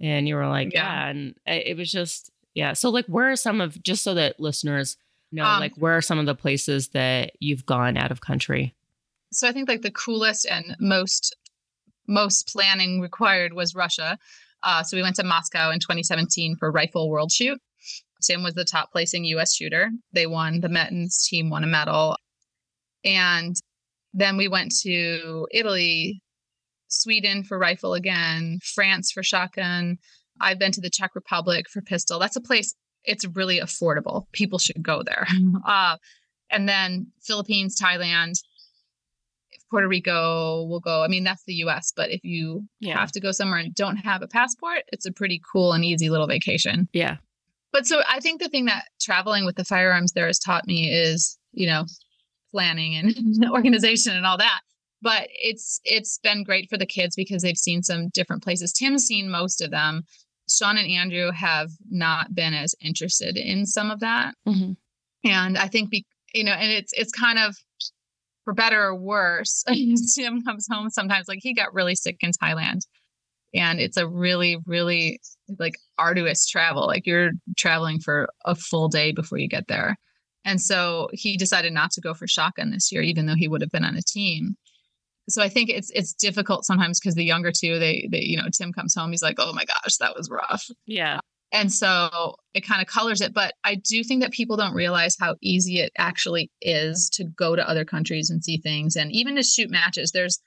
And 0.01 0.27
you 0.27 0.35
were 0.35 0.47
like, 0.47 0.73
Yeah. 0.73 0.83
yeah. 0.83 1.09
And 1.09 1.35
it 1.45 1.77
was 1.77 1.91
just, 1.91 2.31
yeah. 2.55 2.73
So 2.73 2.89
like 2.89 3.05
where 3.05 3.31
are 3.31 3.35
some 3.35 3.61
of 3.61 3.81
just 3.83 4.03
so 4.03 4.13
that 4.15 4.39
listeners 4.39 4.97
know, 5.31 5.45
Um, 5.45 5.59
like 5.59 5.75
where 5.77 5.95
are 5.95 6.01
some 6.01 6.19
of 6.19 6.25
the 6.25 6.35
places 6.35 6.89
that 6.89 7.33
you've 7.39 7.65
gone 7.65 7.97
out 7.97 8.11
of 8.11 8.21
country? 8.21 8.73
so 9.33 9.47
I 9.47 9.53
think 9.53 9.69
like 9.69 9.81
the 9.81 9.91
coolest 9.91 10.45
and 10.45 10.75
most 10.79 11.35
most 12.07 12.49
planning 12.49 12.99
required 12.99 13.53
was 13.53 13.73
Russia. 13.75 14.17
Uh, 14.63 14.83
so 14.83 14.97
we 14.97 15.01
went 15.03 15.15
to 15.15 15.23
Moscow 15.23 15.71
in 15.71 15.79
2017 15.79 16.57
for 16.57 16.69
Rifle 16.71 17.09
World 17.09 17.31
Shoot. 17.31 17.57
Sam 18.19 18.43
was 18.43 18.53
the 18.55 18.65
top 18.65 18.91
placing 18.91 19.23
U.S. 19.25 19.55
shooter. 19.55 19.89
They 20.11 20.27
won. 20.27 20.59
The 20.59 20.67
Mettens 20.69 21.25
team 21.27 21.49
won 21.49 21.63
a 21.63 21.67
medal, 21.67 22.17
and 23.05 23.55
then 24.13 24.35
we 24.37 24.47
went 24.47 24.73
to 24.81 25.47
Italy, 25.51 26.21
Sweden 26.91 27.43
for 27.43 27.57
rifle 27.57 27.93
again, 27.93 28.59
France 28.63 29.11
for 29.11 29.23
shotgun. 29.23 29.97
I've 30.39 30.59
been 30.59 30.71
to 30.73 30.81
the 30.81 30.89
Czech 30.89 31.15
Republic 31.15 31.69
for 31.69 31.81
pistol. 31.81 32.19
That's 32.19 32.35
a 32.35 32.41
place. 32.41 32.73
It's 33.03 33.25
really 33.25 33.59
affordable. 33.59 34.25
People 34.31 34.59
should 34.59 34.83
go 34.83 35.01
there. 35.03 35.27
Uh, 35.67 35.97
and 36.49 36.67
then 36.67 37.07
Philippines, 37.21 37.79
Thailand, 37.81 38.33
Puerto 39.69 39.87
Rico 39.87 40.65
will 40.65 40.81
go. 40.81 41.01
I 41.01 41.07
mean, 41.07 41.23
that's 41.23 41.43
the 41.45 41.53
US, 41.65 41.93
but 41.95 42.11
if 42.11 42.19
you 42.23 42.67
Yeah. 42.81 42.99
have 42.99 43.11
to 43.13 43.21
go 43.21 43.31
somewhere 43.31 43.59
and 43.59 43.73
don't 43.73 43.95
have 43.97 44.21
a 44.21 44.27
passport, 44.27 44.83
it's 44.91 45.05
a 45.05 45.11
pretty 45.13 45.41
cool 45.51 45.71
and 45.71 45.85
easy 45.85 46.09
little 46.09 46.27
vacation. 46.27 46.89
Yeah. 46.91 47.17
But 47.71 47.87
so 47.87 48.01
I 48.09 48.19
think 48.19 48.41
the 48.41 48.49
thing 48.49 48.65
that 48.65 48.85
traveling 48.99 49.45
with 49.45 49.55
the 49.55 49.63
firearms 49.63 50.11
there 50.11 50.27
has 50.27 50.39
taught 50.39 50.67
me 50.67 50.91
is, 50.91 51.37
you 51.53 51.67
know, 51.67 51.85
planning 52.51 52.95
and 52.95 53.45
organization 53.49 54.13
and 54.17 54.25
all 54.25 54.37
that. 54.37 54.59
But 55.01 55.27
it's 55.31 55.79
it's 55.83 56.19
been 56.19 56.43
great 56.43 56.69
for 56.69 56.77
the 56.77 56.85
kids 56.85 57.15
because 57.15 57.41
they've 57.41 57.57
seen 57.57 57.81
some 57.83 58.09
different 58.09 58.43
places. 58.43 58.71
Tim's 58.73 59.05
seen 59.05 59.29
most 59.29 59.61
of 59.61 59.71
them. 59.71 60.03
Sean 60.49 60.77
and 60.77 60.87
Andrew 60.89 61.31
have 61.31 61.69
not 61.89 62.35
been 62.35 62.53
as 62.53 62.75
interested 62.81 63.37
in 63.37 63.65
some 63.65 63.89
of 63.89 63.99
that 64.01 64.35
Mhm. 64.45 64.75
and 65.23 65.57
i 65.57 65.67
think 65.67 65.89
be, 65.89 66.05
you 66.33 66.43
know 66.43 66.51
and 66.51 66.71
it's 66.71 66.91
it's 66.93 67.11
kind 67.13 67.39
of 67.39 67.55
for 68.43 68.53
better 68.53 68.81
or 68.83 68.95
worse 68.95 69.63
tim 70.15 70.41
comes 70.43 70.67
home 70.69 70.89
sometimes 70.89 71.27
like 71.29 71.39
he 71.41 71.53
got 71.53 71.73
really 71.73 71.95
sick 71.95 72.17
in 72.21 72.31
thailand 72.31 72.79
and 73.53 73.79
it's 73.79 73.95
a 73.97 74.07
really 74.07 74.57
really 74.65 75.21
like 75.59 75.75
arduous 75.97 76.45
travel 76.47 76.85
like 76.87 77.05
you're 77.05 77.31
traveling 77.57 77.99
for 77.99 78.27
a 78.45 78.55
full 78.55 78.89
day 78.89 79.11
before 79.13 79.37
you 79.37 79.47
get 79.47 79.67
there 79.67 79.95
and 80.43 80.59
so 80.59 81.07
he 81.13 81.37
decided 81.37 81.71
not 81.71 81.91
to 81.91 82.01
go 82.01 82.13
for 82.13 82.27
shotgun 82.27 82.71
this 82.71 82.91
year 82.91 83.01
even 83.03 83.25
though 83.25 83.35
he 83.35 83.47
would 83.47 83.61
have 83.61 83.71
been 83.71 83.85
on 83.85 83.95
a 83.95 84.01
team 84.01 84.55
so 85.31 85.41
i 85.41 85.49
think 85.49 85.69
it's 85.69 85.89
it's 85.91 86.13
difficult 86.13 86.65
sometimes 86.65 86.99
because 86.99 87.15
the 87.15 87.23
younger 87.25 87.51
two 87.51 87.79
they 87.79 88.07
they 88.11 88.19
you 88.21 88.37
know 88.37 88.47
tim 88.55 88.71
comes 88.73 88.93
home 88.95 89.11
he's 89.11 89.21
like 89.23 89.35
oh 89.39 89.53
my 89.53 89.65
gosh 89.65 89.95
that 89.99 90.15
was 90.15 90.29
rough 90.29 90.65
Yeah. 90.85 91.19
and 91.53 91.71
so 91.71 92.35
it 92.53 92.65
kind 92.67 92.81
of 92.81 92.87
colors 92.87 93.21
it. 93.21 93.33
But 93.33 93.53
I 93.63 93.75
do 93.75 94.03
think 94.03 94.21
that 94.21 94.31
people 94.31 94.57
don't 94.57 94.73
realize 94.73 95.15
how 95.19 95.35
easy 95.41 95.79
it 95.79 95.91
actually 95.97 96.51
is 96.61 97.09
to 97.13 97.23
go 97.23 97.55
to 97.55 97.67
other 97.69 97.85
countries 97.85 98.29
and 98.29 98.43
see 98.43 98.57
things 98.57 98.95
and 98.95 99.11
even 99.11 99.35
to 99.35 99.43
shoot 99.43 99.69
matches. 99.69 100.11
There's, 100.11 100.39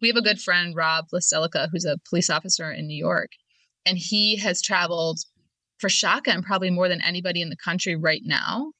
we 0.00 0.08
have 0.08 0.16
a 0.16 0.22
good 0.22 0.40
friend, 0.40 0.74
Rob 0.74 1.04
Listelica, 1.14 1.68
who's 1.70 1.84
a 1.84 1.98
police 2.08 2.28
officer 2.30 2.70
in 2.72 2.88
New 2.88 2.96
York, 2.96 3.30
and 3.86 3.96
he 3.96 4.36
has 4.38 4.60
traveled 4.60 5.20
for 5.78 5.88
shotgun 5.88 6.42
probably 6.42 6.70
more 6.70 6.88
than 6.88 7.00
anybody 7.02 7.42
in 7.42 7.48
the 7.48 7.56
country 7.56 7.94
right 7.94 8.22
now 8.24 8.72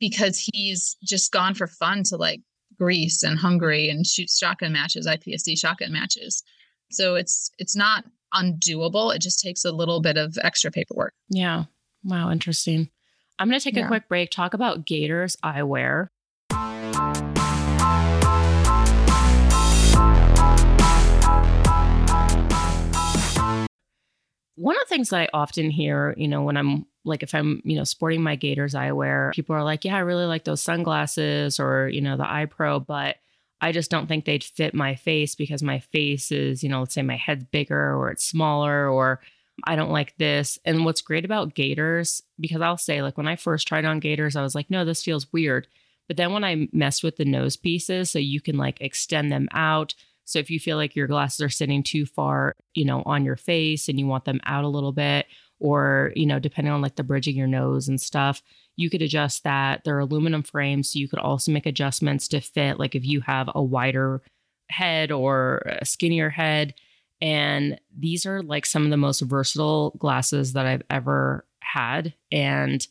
because 0.00 0.48
he's 0.52 0.96
just 1.04 1.32
gone 1.32 1.54
for 1.54 1.66
fun 1.68 2.02
to 2.04 2.16
like 2.16 2.40
Greece 2.78 3.22
and 3.22 3.38
Hungary 3.38 3.88
and 3.88 4.06
shoot 4.06 4.30
shotgun 4.30 4.72
matches, 4.72 5.06
IPSC 5.06 5.58
shotgun 5.58 5.92
matches. 5.92 6.42
So 6.90 7.14
it's 7.14 7.50
it's 7.58 7.76
not 7.76 8.04
undoable. 8.34 9.14
It 9.14 9.20
just 9.20 9.40
takes 9.40 9.64
a 9.64 9.72
little 9.72 10.00
bit 10.00 10.16
of 10.16 10.36
extra 10.42 10.70
paperwork. 10.70 11.14
Yeah. 11.28 11.64
Wow. 12.04 12.30
Interesting. 12.30 12.90
I'm 13.38 13.48
going 13.48 13.60
to 13.60 13.64
take 13.64 13.76
a 13.76 13.86
quick 13.86 14.08
break, 14.08 14.30
talk 14.30 14.54
about 14.54 14.86
Gatorz 14.86 15.36
eyewear. 15.44 16.08
One 24.56 24.76
of 24.76 24.82
the 24.82 24.94
things 24.94 25.10
that 25.10 25.20
I 25.20 25.28
often 25.32 25.70
hear, 25.70 26.14
you 26.16 26.28
know, 26.28 26.42
when 26.42 26.56
I'm 26.56 26.86
like, 27.04 27.22
if 27.22 27.34
I'm, 27.34 27.62
you 27.64 27.76
know, 27.76 27.84
sporting 27.84 28.22
my 28.22 28.36
Gatorz 28.36 28.74
eyewear, 28.74 29.32
people 29.32 29.54
are 29.54 29.62
like, 29.62 29.84
yeah, 29.84 29.96
I 29.96 30.00
really 30.00 30.24
like 30.24 30.44
those 30.44 30.62
sunglasses 30.62 31.60
or, 31.60 31.88
you 31.88 32.00
know, 32.00 32.16
the 32.16 32.28
eye 32.28 32.46
pro, 32.46 32.80
but 32.80 33.16
I 33.60 33.72
just 33.72 33.90
don't 33.90 34.06
think 34.06 34.24
they'd 34.24 34.44
fit 34.44 34.74
my 34.74 34.94
face 34.94 35.34
because 35.34 35.62
my 35.62 35.78
face 35.78 36.32
is, 36.32 36.62
you 36.62 36.68
know, 36.68 36.80
let's 36.80 36.94
say 36.94 37.02
my 37.02 37.16
head's 37.16 37.44
bigger 37.44 37.94
or 37.94 38.10
it's 38.10 38.26
smaller 38.26 38.88
or 38.88 39.20
I 39.64 39.76
don't 39.76 39.90
like 39.92 40.16
this. 40.18 40.58
And 40.64 40.84
what's 40.84 41.00
great 41.00 41.24
about 41.24 41.54
Gatorz, 41.54 42.22
because 42.38 42.60
I'll 42.60 42.76
say, 42.76 43.02
like, 43.02 43.16
when 43.16 43.28
I 43.28 43.36
first 43.36 43.66
tried 43.66 43.84
on 43.84 44.00
Gatorz, 44.00 44.36
I 44.36 44.42
was 44.42 44.54
like, 44.54 44.70
no, 44.70 44.84
this 44.84 45.02
feels 45.02 45.32
weird. 45.32 45.68
But 46.08 46.16
then 46.16 46.32
when 46.32 46.44
I 46.44 46.68
messed 46.72 47.02
with 47.02 47.16
the 47.16 47.24
nose 47.24 47.56
pieces, 47.56 48.10
so 48.10 48.18
you 48.18 48.40
can 48.40 48.56
like 48.56 48.80
extend 48.80 49.32
them 49.32 49.48
out. 49.52 49.94
So 50.26 50.38
if 50.38 50.50
you 50.50 50.60
feel 50.60 50.76
like 50.76 50.94
your 50.94 51.06
glasses 51.06 51.40
are 51.40 51.48
sitting 51.48 51.82
too 51.82 52.04
far, 52.04 52.54
you 52.74 52.84
know, 52.84 53.02
on 53.06 53.24
your 53.24 53.36
face 53.36 53.88
and 53.88 53.98
you 53.98 54.06
want 54.06 54.24
them 54.24 54.40
out 54.44 54.64
a 54.64 54.68
little 54.68 54.92
bit, 54.92 55.26
or, 55.58 56.12
you 56.14 56.26
know, 56.26 56.38
depending 56.38 56.72
on 56.72 56.82
like 56.82 56.96
the 56.96 57.02
bridge 57.02 57.28
of 57.28 57.34
your 57.34 57.46
nose 57.46 57.88
and 57.88 58.00
stuff, 58.00 58.42
you 58.76 58.90
could 58.90 59.00
adjust 59.00 59.44
that. 59.44 59.82
They're 59.84 60.00
aluminum 60.00 60.42
frames, 60.42 60.92
so 60.92 60.98
you 60.98 61.08
could 61.08 61.18
also 61.18 61.50
make 61.50 61.64
adjustments 61.64 62.28
to 62.28 62.42
fit, 62.42 62.78
like 62.78 62.94
if 62.94 63.06
you 63.06 63.22
have 63.22 63.48
a 63.54 63.62
wider 63.62 64.20
head 64.68 65.10
or 65.10 65.62
a 65.80 65.86
skinnier 65.86 66.28
head. 66.28 66.74
And 67.22 67.80
these 67.96 68.26
are 68.26 68.42
like 68.42 68.66
some 68.66 68.84
of 68.84 68.90
the 68.90 68.98
most 68.98 69.20
versatile 69.20 69.92
glasses 69.98 70.52
that 70.52 70.66
I've 70.66 70.82
ever 70.90 71.46
had. 71.60 72.12
And 72.30 72.86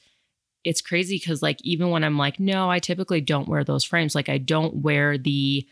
it's 0.63 0.81
crazy 0.81 1.17
because, 1.17 1.43
like, 1.43 1.61
even 1.61 1.91
when 1.91 2.03
I'm 2.03 2.17
like, 2.17 2.39
no, 2.39 2.71
I 2.71 2.79
typically 2.79 3.21
don't 3.21 3.47
wear 3.47 3.63
those 3.63 3.83
frames, 3.83 4.15
like, 4.15 4.29
I 4.29 4.39
don't 4.39 4.77
wear 4.77 5.19
the, 5.19 5.67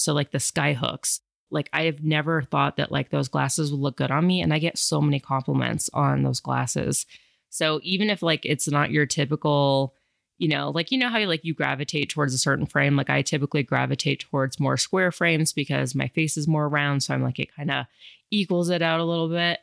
so 0.00 0.12
like 0.12 0.30
the 0.30 0.40
sky 0.40 0.72
hooks. 0.72 1.20
Like, 1.50 1.70
I 1.72 1.84
have 1.84 2.02
never 2.02 2.42
thought 2.42 2.76
that 2.76 2.90
like 2.90 3.10
those 3.10 3.28
glasses 3.28 3.70
would 3.70 3.80
look 3.80 3.96
good 3.96 4.10
on 4.10 4.26
me. 4.26 4.40
And 4.42 4.52
I 4.52 4.58
get 4.58 4.78
so 4.78 5.00
many 5.00 5.20
compliments 5.20 5.88
on 5.94 6.22
those 6.22 6.40
glasses. 6.40 7.06
So 7.50 7.80
even 7.82 8.10
if 8.10 8.22
like 8.22 8.44
it's 8.44 8.68
not 8.68 8.90
your 8.90 9.06
typical, 9.06 9.94
you 10.38 10.48
know, 10.48 10.70
like 10.70 10.90
you 10.90 10.98
know 10.98 11.08
how 11.08 11.18
you 11.18 11.26
like 11.26 11.44
you 11.44 11.54
gravitate 11.54 12.10
towards 12.10 12.34
a 12.34 12.38
certain 12.38 12.66
frame. 12.66 12.96
Like 12.96 13.10
I 13.10 13.22
typically 13.22 13.62
gravitate 13.62 14.20
towards 14.20 14.60
more 14.60 14.76
square 14.76 15.12
frames 15.12 15.52
because 15.52 15.94
my 15.94 16.08
face 16.08 16.36
is 16.36 16.48
more 16.48 16.68
round. 16.68 17.02
So 17.02 17.14
I'm 17.14 17.22
like 17.22 17.38
it 17.38 17.54
kind 17.54 17.70
of 17.70 17.86
equals 18.30 18.68
it 18.68 18.82
out 18.82 19.00
a 19.00 19.04
little 19.04 19.28
bit. 19.28 19.60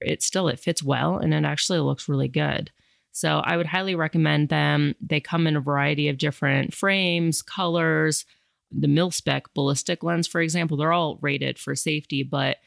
It 0.00 0.22
still 0.22 0.48
it 0.48 0.60
fits 0.60 0.82
well 0.82 1.16
and 1.16 1.32
it 1.32 1.44
actually 1.44 1.78
looks 1.78 2.08
really 2.08 2.28
good. 2.28 2.70
So 3.12 3.40
I 3.44 3.56
would 3.56 3.66
highly 3.66 3.94
recommend 3.94 4.48
them. 4.48 4.96
They 5.00 5.20
come 5.20 5.46
in 5.46 5.56
a 5.56 5.60
variety 5.60 6.08
of 6.08 6.18
different 6.18 6.74
frames, 6.74 7.42
colors. 7.42 8.26
The 8.70 8.88
mil 8.88 9.10
spec 9.10 9.52
ballistic 9.54 10.02
lens, 10.02 10.26
for 10.26 10.40
example, 10.40 10.76
they're 10.76 10.92
all 10.92 11.18
rated 11.20 11.58
for 11.58 11.74
safety, 11.74 12.22
but 12.22 12.58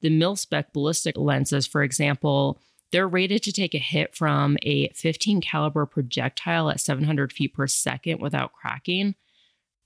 the 0.00 0.10
mil 0.10 0.36
spec 0.36 0.72
ballistic 0.72 1.16
lenses, 1.16 1.66
for 1.66 1.82
example, 1.82 2.60
they're 2.92 3.08
rated 3.08 3.42
to 3.42 3.52
take 3.52 3.74
a 3.74 3.78
hit 3.78 4.14
from 4.14 4.56
a 4.62 4.88
15 4.90 5.40
caliber 5.40 5.84
projectile 5.84 6.70
at 6.70 6.80
700 6.80 7.32
feet 7.32 7.54
per 7.54 7.66
second 7.66 8.20
without 8.20 8.52
cracking. 8.52 9.14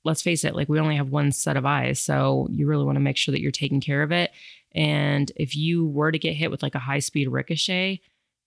Let's 0.04 0.22
face 0.22 0.44
it, 0.44 0.54
like 0.54 0.68
we 0.68 0.80
only 0.80 0.96
have 0.96 1.10
one 1.10 1.32
set 1.32 1.56
of 1.56 1.64
eyes, 1.64 2.00
so 2.00 2.48
you 2.50 2.66
really 2.66 2.84
want 2.84 2.96
to 2.96 3.00
make 3.00 3.16
sure 3.16 3.32
that 3.32 3.40
you're 3.40 3.52
taking 3.52 3.80
care 3.80 4.02
of 4.02 4.12
it. 4.12 4.32
And 4.74 5.30
if 5.36 5.54
you 5.56 5.86
were 5.86 6.12
to 6.12 6.18
get 6.18 6.34
hit 6.34 6.50
with 6.50 6.62
like 6.62 6.74
a 6.74 6.80
high 6.80 6.98
speed 6.98 7.28
ricochet, 7.28 8.00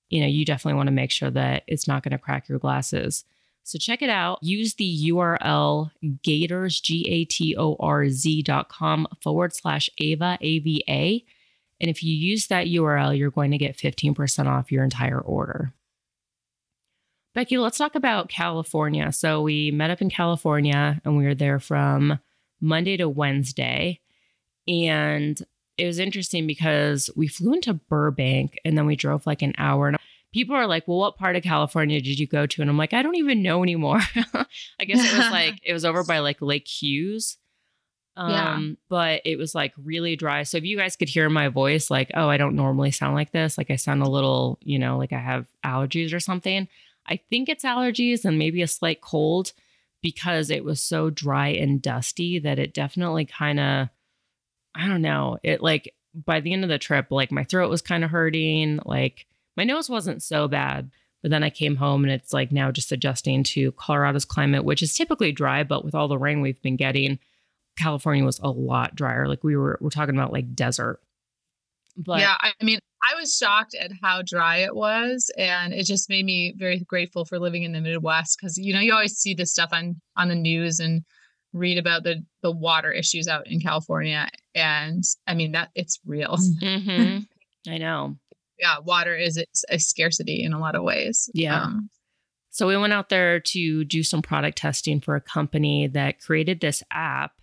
you 0.10 0.22
know, 0.22 0.28
you 0.28 0.46
definitely 0.46 0.78
want 0.78 0.88
to 0.88 0.94
make 0.94 1.12
sure 1.12 1.32
that 1.32 1.64
it's 1.68 1.88
not 1.88 2.04
going 2.04 2.12
to 2.12 2.18
crack 2.18 2.48
your 2.48 2.60
glasses. 2.60 3.24
So 3.66 3.78
check 3.78 4.02
it 4.02 4.10
out. 4.10 4.40
Use 4.42 4.76
the 4.76 5.10
URL 5.10 5.92
gatorz, 6.26 6.82
G 6.82 7.06
A 7.10 7.26
T 7.26 7.56
O 7.58 7.76
R 7.80 8.08
Z 8.10 8.44
dot 8.44 8.70
com 8.70 9.08
forward 9.22 9.54
slash 9.54 9.90
Ava, 10.00 10.38
A 10.40 10.60
V 10.60 10.84
A 10.88 11.26
and 11.80 11.90
if 11.90 12.04
you 12.04 12.16
use 12.16 12.48
that 12.48 12.68
URL, 12.68 13.18
you're 13.18 13.32
going 13.32 13.52
to 13.52 13.58
get 13.58 13.78
15% 13.78 14.48
off 14.48 14.72
your 14.72 14.84
entire 14.84 15.20
order. 15.20 15.74
Becky, 17.34 17.58
let's 17.58 17.78
talk 17.78 17.96
about 17.96 18.30
California. 18.30 19.12
So 19.12 19.42
we 19.42 19.72
met 19.72 19.92
up 19.92 20.02
in 20.02 20.10
California 20.10 21.02
and 21.04 21.18
we 21.18 21.26
were 21.26 21.36
there 21.36 21.60
from 21.60 22.20
Monday 22.62 22.96
to 22.96 23.10
Wednesday. 23.10 24.00
And 24.68 25.40
it 25.78 25.86
was 25.86 26.00
interesting 26.00 26.48
because 26.48 27.10
we 27.18 27.28
flew 27.28 27.54
into 27.54 27.74
Burbank 27.74 28.58
and 28.64 28.78
then 28.78 28.86
we 28.86 28.96
drove 28.96 29.28
like 29.28 29.42
an 29.42 29.54
hour. 29.58 29.94
People 30.36 30.58
are 30.58 30.68
like, 30.68 30.86
well, 30.86 30.98
what 30.98 31.16
part 31.16 31.38
of 31.38 31.44
California 31.44 32.02
did 32.02 32.20
you 32.20 32.28
go 32.28 32.46
to? 32.46 32.62
And 32.62 32.70
I'm 32.70 32.78
like, 32.78 32.92
I 32.92 33.02
don't 33.02 33.16
even 33.16 33.42
know 33.42 33.64
anymore. 33.64 34.02
I 34.34 34.84
guess 34.86 35.00
it 35.00 35.18
was 35.18 35.32
like, 35.32 35.62
it 35.64 35.72
was 35.72 35.86
over 35.86 36.04
by 36.04 36.20
like 36.20 36.42
Lake 36.42 36.68
Hughes. 36.68 37.38
Um, 38.18 38.32
yeah. 38.32 38.60
but 38.90 39.22
it 39.24 39.38
was 39.38 39.56
like 39.56 39.72
really 39.82 40.18
dry. 40.18 40.44
So 40.44 40.58
if 40.58 40.66
you 40.66 40.76
guys 40.76 40.98
could 40.98 41.08
hear 41.08 41.30
my 41.30 41.48
voice, 41.48 41.90
like, 41.90 42.12
oh, 42.16 42.28
I 42.28 42.36
don't 42.36 42.58
normally 42.58 42.92
sound 42.92 43.16
like 43.16 43.32
this, 43.32 43.58
like 43.58 43.72
I 43.72 43.78
sound 43.78 44.02
a 44.02 44.10
little, 44.10 44.60
you 44.62 44.78
know, 44.78 44.98
like 44.98 45.14
I 45.14 45.20
have 45.20 45.48
allergies 45.64 46.14
or 46.14 46.20
something. 46.20 46.68
I 47.08 47.22
think 47.30 47.48
it's 47.48 47.64
allergies 47.64 48.26
and 48.26 48.38
maybe 48.38 48.62
a 48.62 48.68
slight 48.68 49.00
cold 49.00 49.54
because 50.02 50.50
it 50.50 50.66
was 50.66 50.82
so 50.82 51.10
dry 51.10 51.48
and 51.48 51.82
dusty 51.82 52.40
that 52.40 52.60
it 52.60 52.74
definitely 52.74 53.24
kind 53.24 53.58
of, 53.58 53.88
I 54.76 54.90
don't 54.90 55.02
know, 55.02 55.38
it 55.44 55.64
like 55.64 55.94
by 56.14 56.42
the 56.42 56.52
end 56.52 56.66
of 56.66 56.70
the 56.70 56.78
trip, 56.78 57.08
like 57.10 57.32
my 57.32 57.46
throat 57.46 57.70
was 57.70 57.82
kind 57.82 58.04
of 58.04 58.10
hurting. 58.10 58.82
Like 58.86 59.28
my 59.56 59.64
nose 59.64 59.90
wasn't 59.90 60.24
so 60.24 60.48
bad. 60.48 60.92
But 61.22 61.32
then 61.32 61.44
I 61.44 61.50
came 61.50 61.76
home 61.76 62.04
and 62.04 62.14
it's 62.14 62.34
like 62.34 62.52
now 62.52 62.72
just 62.72 62.92
adjusting 62.92 63.44
to 63.46 63.72
Colorado's 63.72 64.26
climate, 64.26 64.64
which 64.64 64.84
is 64.84 64.94
typically 64.94 65.32
dry, 65.32 65.64
but 65.64 65.84
with 65.84 65.96
all 65.96 66.08
the 66.08 66.20
rain 66.20 66.40
we've 66.40 66.62
been 66.62 66.76
getting, 66.76 67.18
California 67.78 68.24
was 68.24 68.40
a 68.40 68.50
lot 68.50 68.96
drier. 68.96 69.28
Like 69.28 69.44
we 69.44 69.58
were 69.58 69.80
we're 69.82 69.90
talking 69.90 70.16
about 70.16 70.32
like 70.32 70.54
desert. 70.54 71.00
But 71.98 72.20
yeah, 72.20 72.36
I 72.40 72.52
mean, 72.62 72.80
I 73.02 73.16
was 73.20 73.36
shocked 73.36 73.76
at 73.76 73.92
how 74.02 74.22
dry 74.22 74.58
it 74.58 74.76
was, 74.76 75.32
and 75.38 75.74
it 75.74 75.86
just 75.86 76.10
made 76.10 76.26
me 76.26 76.54
very 76.58 76.80
grateful 76.80 77.26
for 77.26 77.40
living 77.40 77.64
in 77.64 77.72
the 77.72 77.82
Midwest 77.82 78.38
because 78.40 78.58
you 78.58 78.74
know 78.74 78.80
you 78.80 78.94
always 78.94 79.18
see 79.18 79.34
this 79.34 79.52
stuff 79.52 79.70
on 79.72 80.00
on 80.16 80.28
the 80.28 80.36
news 80.36 80.80
and 80.80 81.04
read 81.54 81.78
about 81.78 82.04
the 82.04 82.24
the 82.42 82.52
water 82.52 82.92
issues 82.92 83.28
out 83.28 83.48
in 83.48 83.60
California, 83.62 84.30
and 84.54 85.04
I 85.26 85.34
mean 85.34 85.54
that 85.54 85.70
it's 85.76 86.00
real. 86.06 86.38
Mm-hmm. 86.38 87.20
I 87.72 87.78
know. 87.78 88.18
Yeah, 88.60 88.80
water 88.80 89.16
is 89.16 89.44
a 89.70 89.80
scarcity 89.80 90.44
in 90.44 90.54
a 90.54 90.60
lot 90.60 90.76
of 90.76 90.84
ways. 90.84 91.30
Yeah. 91.34 91.64
Um, 91.64 91.90
so 92.50 92.68
we 92.68 92.78
went 92.78 92.94
out 92.94 93.10
there 93.10 93.40
to 93.40 93.84
do 93.84 94.02
some 94.02 94.22
product 94.22 94.58
testing 94.58 95.02
for 95.02 95.16
a 95.16 95.22
company 95.22 95.88
that 95.88 96.22
created 96.22 96.62
this 96.62 96.84
app 96.92 97.34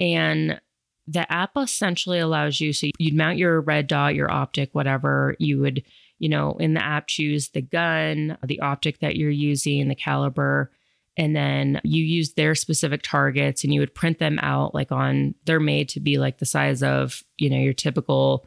and 0.00 0.60
the 1.06 1.30
app 1.32 1.52
essentially 1.56 2.18
allows 2.18 2.60
you, 2.60 2.72
so 2.72 2.88
you'd 2.98 3.14
mount 3.14 3.38
your 3.38 3.62
red 3.62 3.86
dot, 3.86 4.14
your 4.14 4.30
optic, 4.30 4.74
whatever. 4.74 5.34
You 5.38 5.58
would, 5.60 5.82
you 6.18 6.28
know, 6.28 6.52
in 6.60 6.74
the 6.74 6.84
app 6.84 7.06
choose 7.06 7.48
the 7.48 7.62
gun, 7.62 8.36
the 8.44 8.60
optic 8.60 9.00
that 9.00 9.16
you're 9.16 9.30
using, 9.30 9.88
the 9.88 9.94
caliber, 9.94 10.70
and 11.16 11.34
then 11.34 11.80
you 11.82 12.04
use 12.04 12.34
their 12.34 12.54
specific 12.54 13.00
targets 13.02 13.64
and 13.64 13.72
you 13.72 13.80
would 13.80 13.94
print 13.94 14.18
them 14.18 14.38
out 14.40 14.74
like 14.74 14.92
on, 14.92 15.34
they're 15.46 15.58
made 15.58 15.88
to 15.90 16.00
be 16.00 16.18
like 16.18 16.38
the 16.38 16.46
size 16.46 16.82
of, 16.82 17.22
you 17.38 17.48
know, 17.48 17.58
your 17.58 17.72
typical 17.72 18.46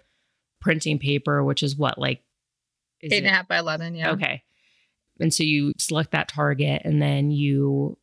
printing 0.62 1.00
paper, 1.00 1.44
which 1.44 1.64
is 1.64 1.76
what, 1.76 1.98
like 1.98 2.24
eight 3.02 3.14
and 3.14 3.28
a 3.28 3.30
half 3.30 3.48
by 3.48 3.58
11. 3.58 3.96
Yeah. 3.96 4.12
Okay. 4.12 4.44
And 5.20 5.34
so 5.34 5.44
you 5.44 5.74
select 5.78 6.12
that 6.12 6.30
target 6.30 6.84
and 6.86 7.02
then 7.02 7.32
you 7.32 7.98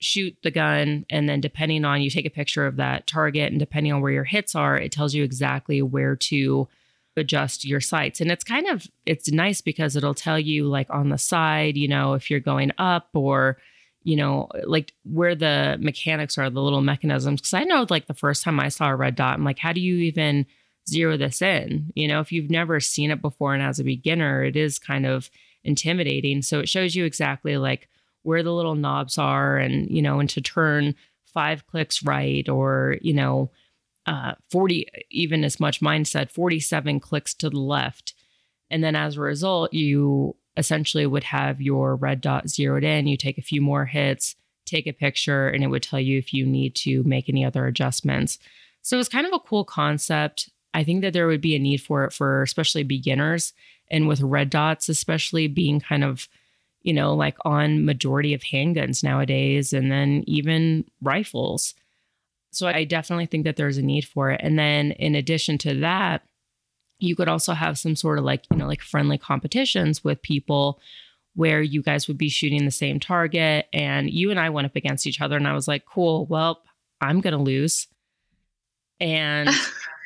shoot 0.00 0.36
the 0.42 0.50
gun 0.50 1.04
and 1.10 1.28
then 1.28 1.40
depending 1.40 1.84
on 1.84 2.00
you 2.00 2.10
take 2.10 2.26
a 2.26 2.30
picture 2.30 2.66
of 2.66 2.76
that 2.76 3.06
target 3.06 3.50
and 3.50 3.58
depending 3.58 3.92
on 3.92 4.00
where 4.00 4.12
your 4.12 4.24
hits 4.24 4.54
are 4.54 4.76
it 4.76 4.92
tells 4.92 5.12
you 5.12 5.24
exactly 5.24 5.82
where 5.82 6.14
to 6.14 6.68
adjust 7.16 7.64
your 7.64 7.80
sights 7.80 8.20
and 8.20 8.30
it's 8.30 8.44
kind 8.44 8.68
of 8.68 8.86
it's 9.06 9.32
nice 9.32 9.60
because 9.60 9.96
it'll 9.96 10.14
tell 10.14 10.38
you 10.38 10.68
like 10.68 10.88
on 10.90 11.08
the 11.08 11.18
side 11.18 11.76
you 11.76 11.88
know 11.88 12.14
if 12.14 12.30
you're 12.30 12.38
going 12.38 12.70
up 12.78 13.08
or 13.12 13.58
you 14.04 14.14
know 14.14 14.48
like 14.64 14.92
where 15.02 15.34
the 15.34 15.76
mechanics 15.80 16.38
are 16.38 16.48
the 16.48 16.62
little 16.62 16.80
mechanisms 16.80 17.40
because 17.40 17.54
i 17.54 17.64
know 17.64 17.84
like 17.90 18.06
the 18.06 18.14
first 18.14 18.44
time 18.44 18.60
i 18.60 18.68
saw 18.68 18.88
a 18.88 18.94
red 18.94 19.16
dot 19.16 19.34
i'm 19.34 19.44
like 19.44 19.58
how 19.58 19.72
do 19.72 19.80
you 19.80 19.96
even 19.96 20.46
zero 20.88 21.16
this 21.16 21.42
in 21.42 21.92
you 21.94 22.08
know 22.08 22.20
if 22.20 22.32
you've 22.32 22.50
never 22.50 22.80
seen 22.80 23.10
it 23.10 23.22
before 23.22 23.54
and 23.54 23.62
as 23.62 23.78
a 23.78 23.84
beginner 23.84 24.44
it 24.44 24.56
is 24.56 24.78
kind 24.78 25.06
of 25.06 25.30
intimidating 25.64 26.42
so 26.42 26.60
it 26.60 26.68
shows 26.68 26.94
you 26.94 27.04
exactly 27.04 27.56
like 27.56 27.88
where 28.28 28.42
the 28.42 28.52
little 28.52 28.74
knobs 28.74 29.16
are 29.16 29.56
and, 29.56 29.90
you 29.90 30.02
know, 30.02 30.20
and 30.20 30.28
to 30.30 30.40
turn 30.42 30.94
five 31.32 31.66
clicks 31.66 32.02
right 32.02 32.46
or, 32.48 32.98
you 33.00 33.14
know, 33.14 33.50
uh, 34.06 34.34
40, 34.50 34.86
even 35.10 35.44
as 35.44 35.58
much 35.58 35.80
mine 35.82 36.04
said, 36.04 36.30
47 36.30 37.00
clicks 37.00 37.32
to 37.34 37.48
the 37.48 37.58
left. 37.58 38.12
And 38.70 38.84
then 38.84 38.94
as 38.94 39.16
a 39.16 39.20
result, 39.22 39.72
you 39.72 40.36
essentially 40.58 41.06
would 41.06 41.24
have 41.24 41.62
your 41.62 41.96
red 41.96 42.20
dot 42.20 42.48
zeroed 42.48 42.84
in. 42.84 43.06
You 43.06 43.16
take 43.16 43.38
a 43.38 43.42
few 43.42 43.62
more 43.62 43.86
hits, 43.86 44.36
take 44.66 44.86
a 44.86 44.92
picture, 44.92 45.48
and 45.48 45.64
it 45.64 45.68
would 45.68 45.82
tell 45.82 46.00
you 46.00 46.18
if 46.18 46.34
you 46.34 46.44
need 46.44 46.74
to 46.76 47.02
make 47.04 47.30
any 47.30 47.46
other 47.46 47.66
adjustments. 47.66 48.38
So 48.82 48.98
it's 48.98 49.08
kind 49.08 49.26
of 49.26 49.32
a 49.32 49.40
cool 49.40 49.64
concept. 49.64 50.50
I 50.74 50.84
think 50.84 51.02
that 51.02 51.12
there 51.12 51.26
would 51.26 51.40
be 51.40 51.56
a 51.56 51.58
need 51.58 51.78
for 51.78 52.04
it 52.04 52.12
for 52.12 52.42
especially 52.42 52.82
beginners 52.82 53.52
and 53.90 54.06
with 54.06 54.20
red 54.20 54.50
dots, 54.50 54.88
especially 54.88 55.48
being 55.48 55.80
kind 55.80 56.04
of 56.04 56.28
you 56.82 56.92
know, 56.92 57.14
like 57.14 57.36
on 57.44 57.84
majority 57.84 58.34
of 58.34 58.42
handguns 58.42 59.02
nowadays 59.02 59.72
and 59.72 59.90
then 59.90 60.24
even 60.26 60.84
rifles. 61.02 61.74
So 62.50 62.66
I 62.66 62.84
definitely 62.84 63.26
think 63.26 63.44
that 63.44 63.56
there's 63.56 63.78
a 63.78 63.82
need 63.82 64.04
for 64.04 64.30
it. 64.30 64.40
And 64.42 64.58
then 64.58 64.92
in 64.92 65.14
addition 65.14 65.58
to 65.58 65.74
that, 65.80 66.22
you 66.98 67.14
could 67.14 67.28
also 67.28 67.52
have 67.52 67.78
some 67.78 67.94
sort 67.94 68.18
of 68.18 68.24
like, 68.24 68.44
you 68.50 68.56
know, 68.56 68.66
like 68.66 68.80
friendly 68.80 69.18
competitions 69.18 70.02
with 70.02 70.22
people 70.22 70.80
where 71.34 71.60
you 71.60 71.82
guys 71.82 72.08
would 72.08 72.18
be 72.18 72.28
shooting 72.28 72.64
the 72.64 72.70
same 72.70 72.98
target 72.98 73.66
and 73.72 74.10
you 74.10 74.30
and 74.30 74.40
I 74.40 74.50
went 74.50 74.64
up 74.64 74.74
against 74.74 75.06
each 75.06 75.20
other 75.20 75.36
and 75.36 75.46
I 75.46 75.52
was 75.52 75.68
like, 75.68 75.84
"Cool, 75.84 76.26
well, 76.26 76.62
I'm 77.00 77.20
going 77.20 77.36
to 77.36 77.42
lose." 77.42 77.86
And 78.98 79.48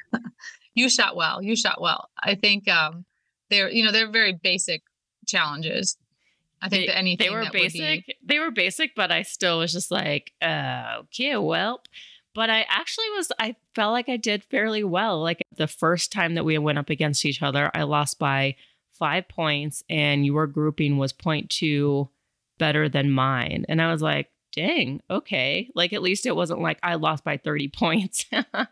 you 0.75 0.89
shot 0.89 1.17
well. 1.17 1.43
You 1.43 1.57
shot 1.57 1.81
well. 1.81 2.09
I 2.23 2.35
think 2.35 2.69
um 2.69 3.05
they're, 3.51 3.71
you 3.71 3.85
know, 3.85 3.93
they're 3.93 4.11
very 4.11 4.33
basic 4.33 4.83
challenges 5.27 5.97
I 6.63 6.69
think 6.69 6.83
they, 6.83 6.87
that 6.87 6.99
anything 6.99 7.27
they 7.27 7.35
were 7.35 7.51
basic. 7.53 8.07
Be... 8.07 8.17
They 8.25 8.39
were 8.39 8.53
basic, 8.53 8.95
but 8.95 9.11
I 9.11 9.23
still 9.23 9.59
was 9.59 9.73
just 9.73 9.91
like, 9.91 10.33
uh, 10.41 11.01
okay, 11.01 11.37
well. 11.37 11.83
But 12.35 12.49
I 12.49 12.65
actually 12.69 13.11
was. 13.17 13.33
I 13.39 13.57
felt 13.75 13.93
like 13.93 14.09
I 14.09 14.17
did 14.17 14.45
fairly 14.45 14.85
well. 14.85 15.21
Like 15.21 15.43
the 15.57 15.67
first 15.67 16.13
time 16.13 16.35
that 16.37 16.45
we 16.45 16.57
went 16.59 16.79
up 16.79 16.89
against 16.89 17.27
each 17.27 17.43
other, 17.43 17.71
I 17.75 17.83
lost 17.83 18.19
by 18.19 18.55
five 18.93 19.29
points, 19.29 19.83
and 19.91 20.25
your 20.25 20.47
grouping 20.47 20.97
was 20.97 21.13
0.2 21.13 22.09
better 22.59 22.89
than 22.89 23.11
mine. 23.11 23.67
And 23.69 23.83
I 23.83 23.91
was 23.91 24.01
like, 24.01 24.31
dang, 24.53 25.01
okay. 25.11 25.71
Like 25.75 25.93
at 25.93 26.03
least 26.03 26.27
it 26.27 26.37
wasn't 26.37 26.61
like 26.61 26.79
I 26.83 26.95
lost 26.95 27.25
by 27.25 27.37
30 27.37 27.69
points. 27.75 28.27
but 28.31 28.69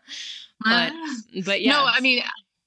ah. 0.65 1.15
but 1.45 1.61
yeah. 1.61 1.71
No, 1.71 1.85
I 1.85 1.99
mean, 1.99 2.23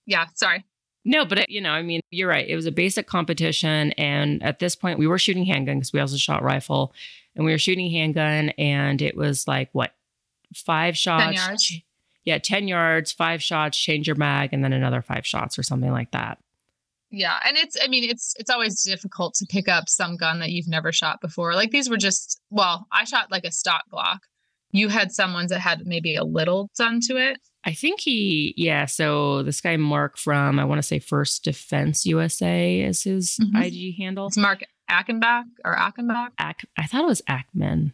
yeah, 0.07 0.27
sorry. 0.35 0.65
No, 1.05 1.25
but 1.25 1.41
it, 1.41 1.51
you 1.51 1.61
know, 1.61 1.71
I 1.71 1.83
mean, 1.83 2.01
you're 2.11 2.29
right. 2.29 2.49
It 2.49 2.57
was 2.57 2.65
a 2.67 2.73
basic 2.73 3.07
competition, 3.07 3.93
and 3.93 4.43
at 4.43 4.59
this 4.59 4.75
point, 4.75 4.99
we 4.99 5.07
were 5.07 5.19
shooting 5.19 5.45
handgun 5.45 5.77
because 5.77 5.93
we 5.93 6.01
also 6.01 6.17
shot 6.17 6.43
rifle, 6.43 6.95
and 7.37 7.45
we 7.45 7.53
were 7.53 7.59
shooting 7.59 7.91
handgun, 7.91 8.51
and 8.51 9.03
it 9.03 9.15
was 9.15 9.47
like 9.47 9.69
what 9.73 9.93
five 10.55 10.97
shots, 10.97 11.25
10 11.25 11.35
yards. 11.35 11.73
yeah, 12.25 12.39
ten 12.39 12.69
yards, 12.69 13.13
five 13.13 13.43
shots, 13.43 13.77
change 13.77 14.07
your 14.07 14.17
mag, 14.17 14.55
and 14.55 14.65
then 14.65 14.73
another 14.73 15.03
five 15.03 15.27
shots 15.27 15.59
or 15.59 15.63
something 15.63 15.93
like 15.93 16.11
that. 16.13 16.39
Yeah, 17.17 17.39
and 17.47 17.57
it's 17.57 17.77
I 17.83 17.87
mean 17.89 18.05
it's 18.11 18.35
it's 18.39 18.51
always 18.51 18.83
difficult 18.83 19.35
to 19.35 19.47
pick 19.49 19.69
up 19.69 19.89
some 19.89 20.17
gun 20.17 20.41
that 20.41 20.51
you've 20.51 20.67
never 20.69 20.91
shot 20.91 21.21
before. 21.21 21.55
Like 21.55 21.71
these 21.71 21.89
were 21.89 21.97
just 21.97 22.41
well, 22.51 22.87
I 22.93 23.05
shot 23.05 23.31
like 23.31 23.45
a 23.45 23.53
stock 23.53 23.83
Glock. 23.93 24.19
You 24.73 24.89
had 24.89 25.13
some 25.13 25.33
ones 25.33 25.51
that 25.51 25.61
had 25.61 25.87
maybe 25.87 26.17
a 26.17 26.25
little 26.25 26.69
done 26.77 26.99
to 27.09 27.17
it. 27.17 27.39
I 27.65 27.73
think 27.73 28.01
he, 28.01 28.53
yeah. 28.57 28.87
So 28.87 29.43
this 29.45 29.61
guy 29.61 29.77
Mark 29.77 30.19
from 30.19 30.59
I 30.59 30.65
want 30.65 30.79
to 30.79 30.83
say 30.83 30.99
First 30.99 31.45
Defense 31.45 32.05
USA 32.05 32.81
is 32.81 33.05
his 33.05 33.39
Mhm. 33.41 33.65
IG 33.65 33.97
handle. 33.97 34.27
It's 34.27 34.37
Mark 34.37 34.65
ackenbach 34.91 35.45
or 35.65 35.77
ackenbach 35.77 36.31
Ack, 36.39 36.67
I 36.77 36.87
thought 36.87 37.05
it 37.05 37.07
was 37.07 37.23
Ackman. 37.29 37.93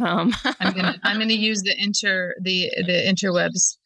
Um, 0.00 0.32
I'm 0.60 0.72
gonna 0.74 0.98
I'm 1.04 1.18
gonna 1.18 1.32
use 1.50 1.62
the 1.62 1.74
inter 1.80 2.34
the 2.42 2.70
the 2.86 2.92
interwebs. 3.06 3.76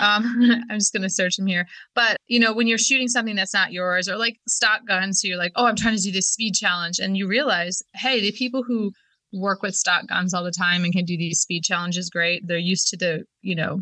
Um, 0.00 0.62
I'm 0.70 0.78
just 0.78 0.92
gonna 0.92 1.10
search 1.10 1.36
them 1.36 1.46
here. 1.46 1.66
But 1.94 2.16
you 2.26 2.40
know, 2.40 2.52
when 2.52 2.66
you're 2.66 2.78
shooting 2.78 3.08
something 3.08 3.36
that's 3.36 3.54
not 3.54 3.72
yours, 3.72 4.08
or 4.08 4.16
like 4.16 4.36
stock 4.48 4.80
guns, 4.86 5.20
so 5.20 5.28
you're 5.28 5.36
like, 5.38 5.52
oh, 5.56 5.66
I'm 5.66 5.76
trying 5.76 5.96
to 5.96 6.02
do 6.02 6.12
this 6.12 6.28
speed 6.28 6.54
challenge, 6.54 6.98
and 6.98 7.16
you 7.16 7.26
realize, 7.26 7.82
hey, 7.94 8.20
the 8.20 8.32
people 8.32 8.62
who 8.62 8.92
work 9.32 9.62
with 9.62 9.74
stock 9.74 10.06
guns 10.06 10.32
all 10.32 10.42
the 10.42 10.50
time 10.50 10.84
and 10.84 10.92
can 10.92 11.04
do 11.04 11.16
these 11.16 11.40
speed 11.40 11.62
challenges 11.64 12.08
great. 12.08 12.46
They're 12.46 12.56
used 12.58 12.88
to 12.88 12.96
the 12.96 13.24
you 13.42 13.54
know, 13.54 13.80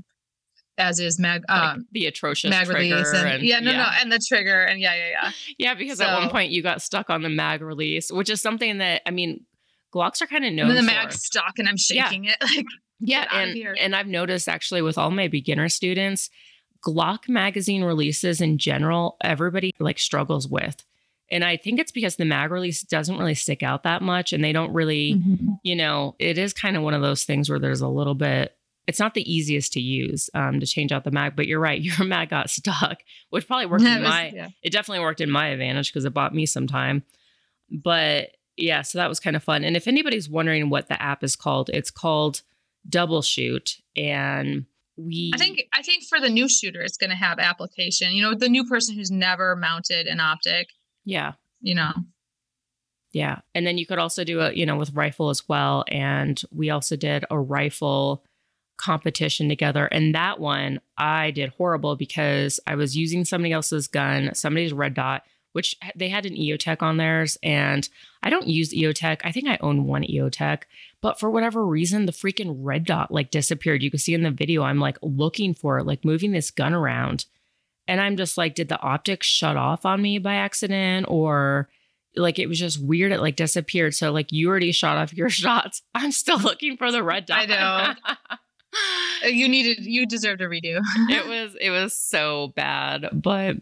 as 0.79 0.99
is 0.99 1.19
mag 1.19 1.43
like 1.49 1.59
um 1.77 1.87
the 1.93 2.07
atrocious 2.07 2.51
mag 2.51 2.69
release 2.69 3.13
and, 3.13 3.29
and- 3.29 3.43
yeah 3.43 3.61
no 3.61 3.71
yeah. 3.71 3.77
no 3.79 3.89
and 4.01 4.13
the 4.13 4.19
trigger 4.19 4.63
and 4.63 4.81
yeah 4.81 4.95
yeah 4.95 5.09
yeah 5.23 5.31
Yeah, 5.59 5.75
because 5.75 6.01
at 6.01 6.13
one 6.19 6.29
point 6.31 6.51
you 6.51 6.63
got 6.63 6.83
stuck 6.83 7.09
on 7.11 7.23
the 7.23 7.31
mag 7.31 7.63
release, 7.63 8.11
which 8.11 8.29
is 8.29 8.41
something 8.43 8.79
that 8.79 9.03
I 9.07 9.11
mean, 9.11 9.47
Glocks 9.95 10.21
are 10.21 10.27
kind 10.27 10.45
of 10.45 10.53
known 10.53 10.75
the 10.75 10.83
mag's 10.83 11.23
stuck 11.23 11.59
and 11.59 11.69
I'm 11.69 11.77
Yeah. 11.89 12.05
shaking 12.05 12.25
it 12.25 12.37
like 12.43 12.57
yeah, 12.57 12.86
Get 13.05 13.29
and 13.33 13.53
here. 13.53 13.77
and 13.79 13.95
I've 13.95 14.07
noticed 14.07 14.49
actually 14.49 14.83
with 14.83 14.97
all 14.99 15.11
my 15.11 15.29
beginner 15.29 15.69
students, 15.69 16.31
Glock 16.87 17.29
magazine 17.29 17.83
releases 17.85 18.41
in 18.41 18.59
general, 18.59 19.17
everybody 19.23 19.73
like 19.79 19.99
struggles 19.99 20.49
with. 20.49 20.85
And 21.31 21.43
I 21.45 21.57
think 21.57 21.81
it's 21.81 21.91
because 21.91 22.17
the 22.17 22.25
mag 22.25 22.53
release 22.53 22.83
doesn't 22.83 23.19
really 23.19 23.35
stick 23.35 23.63
out 23.65 23.83
that 23.83 24.01
much 24.01 24.33
and 24.33 24.45
they 24.45 24.53
don't 24.53 24.73
really, 24.73 25.15
Mm-hmm. 25.15 25.55
you 25.65 25.75
know, 25.75 26.15
it 26.21 26.39
is 26.39 26.53
kind 26.53 26.77
of 26.77 26.83
one 26.85 26.95
of 26.95 27.03
those 27.03 27.25
things 27.25 27.51
where 27.51 27.59
there's 27.59 27.81
a 27.81 27.89
little 27.89 28.15
bit 28.15 28.53
it's 28.87 29.01
not 29.01 29.15
the 29.15 29.29
easiest 29.35 29.73
to 29.73 29.81
use 29.81 30.31
um, 30.33 30.61
to 30.61 30.67
change 30.67 30.93
out 30.93 31.03
the 31.03 31.11
mag, 31.11 31.35
but 31.35 31.49
you're 31.49 31.59
right. 31.59 31.81
Your 31.83 32.07
mag 32.07 32.29
got 32.29 32.49
stuck, 32.49 32.99
which 33.31 33.49
probably 33.49 33.67
worked 33.67 33.83
in 33.83 34.01
was- 34.01 34.09
my 34.09 34.29
yeah. 34.33 34.49
it 34.63 34.71
definitely 34.71 35.03
worked 35.03 35.21
in 35.21 35.29
my 35.29 35.49
advantage 35.49 35.93
because 35.93 36.05
it 36.05 36.15
bought 36.15 36.33
me 36.33 36.47
some 36.47 36.69
time. 36.69 37.03
But 37.71 38.31
yeah, 38.57 38.83
so 38.83 38.99
that 38.99 39.09
was 39.09 39.21
kind 39.21 39.35
of 39.37 39.43
fun. 39.43 39.65
And 39.65 39.77
if 39.77 39.89
anybody's 39.89 40.29
wondering 40.31 40.71
what 40.71 40.89
the 40.89 41.01
app 41.03 41.25
is 41.25 41.35
called, 41.37 41.69
it's 41.75 41.91
called 41.91 42.43
Double 42.89 43.23
Shoot. 43.23 43.77
And 43.97 44.67
we 44.97 45.33
I 45.35 45.39
think 45.39 45.63
I 45.73 45.83
think 45.83 46.05
for 46.05 46.21
the 46.21 46.31
new 46.31 46.49
shooter, 46.49 46.81
it's 46.81 46.97
going 46.97 47.11
to 47.11 47.17
have 47.17 47.39
application. 47.39 48.13
You 48.13 48.23
know, 48.23 48.35
the 48.35 48.49
new 48.49 48.65
person 48.65 48.97
who's 48.97 49.11
never 49.11 49.57
mounted 49.57 50.07
an 50.07 50.21
optic. 50.21 50.69
yeah, 51.05 51.33
You 51.61 51.75
know, 51.75 51.93
yeah. 53.13 53.41
And 53.55 53.67
then 53.67 53.79
you 53.79 53.87
could 53.87 53.99
also 53.99 54.25
do 54.25 54.41
it, 54.41 54.57
you 54.57 54.67
know, 54.67 54.77
with 54.77 54.93
rifle 54.93 55.31
as 55.31 55.49
well. 55.49 55.85
And 55.89 56.41
we 56.51 56.69
also 56.69 56.97
did 56.97 57.25
a 57.31 57.39
rifle 57.39 58.23
competition 58.77 59.49
together. 59.49 59.87
And 59.87 60.15
that 60.15 60.39
one 60.39 60.81
I 60.99 61.31
did 61.31 61.55
horrible 61.57 61.97
because 61.97 62.61
I 62.67 62.75
was 62.75 62.95
using 62.95 63.25
somebody 63.25 63.53
else's 63.53 63.89
gun, 63.89 64.35
somebody's 64.35 64.75
red 64.75 64.93
dot, 64.93 65.25
which 65.57 65.75
they 65.97 66.11
had 66.11 66.27
an 66.27 66.35
EOTech 66.35 66.83
on 66.83 66.99
theirs. 66.99 67.39
And 67.43 67.89
I 68.23 68.29
don't 68.29 68.47
use 68.47 68.75
EOTech. 68.75 69.23
I 69.25 69.33
think 69.33 69.49
I 69.49 69.57
own 69.63 69.87
one 69.87 70.03
EOTech, 70.03 70.65
but 71.01 71.19
for 71.19 71.31
whatever 71.31 71.65
reason, 71.65 72.05
the 72.05 72.13
freaking 72.13 72.59
red 72.61 72.85
dot 72.85 73.11
like 73.11 73.31
disappeared. 73.31 73.83
You 73.83 73.91
can 73.91 73.99
see 73.99 74.13
in 74.13 74.23
the 74.23 74.31
video, 74.31 74.63
I'm 74.63 74.79
like 74.79 74.99
looking 75.01 75.55
for 75.55 75.79
it, 75.79 75.87
like 75.87 76.05
moving 76.05 76.33
this 76.33 76.51
gun 76.51 76.75
around. 76.75 77.25
And 77.89 78.03
I'm 78.03 78.19
just 78.19 78.37
like, 78.37 78.55
did 78.55 78.69
the 78.69 78.81
optics 78.81 79.27
shut 79.27 79.57
off 79.57 79.87
on 79.87 80.03
me 80.03 80.19
by 80.19 80.35
accident? 80.35 81.07
Or 81.09 81.71
like 82.17 82.39
it 82.39 82.49
was 82.49 82.59
just 82.59 82.79
weird. 82.85 83.11
It 83.11 83.21
like 83.21 83.37
disappeared. 83.37 83.95
So 83.95 84.13
like 84.13 84.33
you 84.33 84.51
already 84.51 84.73
shot 84.73 84.99
off 84.99 85.15
your 85.15 85.31
shots. 85.43 85.81
I'm 85.95 86.13
still 86.13 86.39
looking 86.39 86.77
for 86.77 86.93
the 86.93 87.03
red 87.03 87.25
dot. 87.25 87.39
I 87.39 87.47
know. 87.47 87.95
Uh, 89.25 89.29
you 89.29 89.49
needed 89.49 89.87
you 89.87 90.07
deserved 90.07 90.43
a 90.43 90.47
redo. 90.47 90.81
it 91.09 91.27
was 91.27 91.57
it 91.61 91.71
was 91.71 91.97
so 91.97 92.53
bad 92.57 93.09
but 93.13 93.57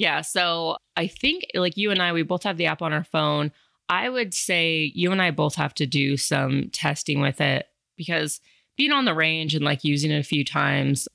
yeah 0.00 0.20
so 0.20 0.76
i 0.96 1.06
think 1.06 1.44
like 1.54 1.76
you 1.76 1.90
and 1.90 2.00
i 2.02 2.12
we 2.12 2.22
both 2.22 2.42
have 2.42 2.56
the 2.56 2.66
app 2.66 2.82
on 2.82 2.92
our 2.92 3.04
phone 3.04 3.52
i 3.88 4.08
would 4.08 4.32
say 4.34 4.90
you 4.94 5.12
and 5.12 5.22
i 5.22 5.30
both 5.30 5.54
have 5.54 5.74
to 5.74 5.86
do 5.86 6.16
some 6.16 6.68
testing 6.72 7.20
with 7.20 7.40
it 7.40 7.66
because 7.96 8.40
being 8.76 8.92
on 8.92 9.04
the 9.04 9.14
range 9.14 9.54
and 9.54 9.64
like 9.64 9.84
using 9.84 10.10
it 10.10 10.18
a 10.18 10.24
few 10.24 10.44
times 10.44 11.06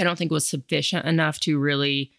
i 0.00 0.04
don't 0.04 0.18
think 0.18 0.30
was 0.30 0.48
sufficient 0.48 1.04
enough 1.06 1.38
to 1.40 1.58
really 1.58 2.10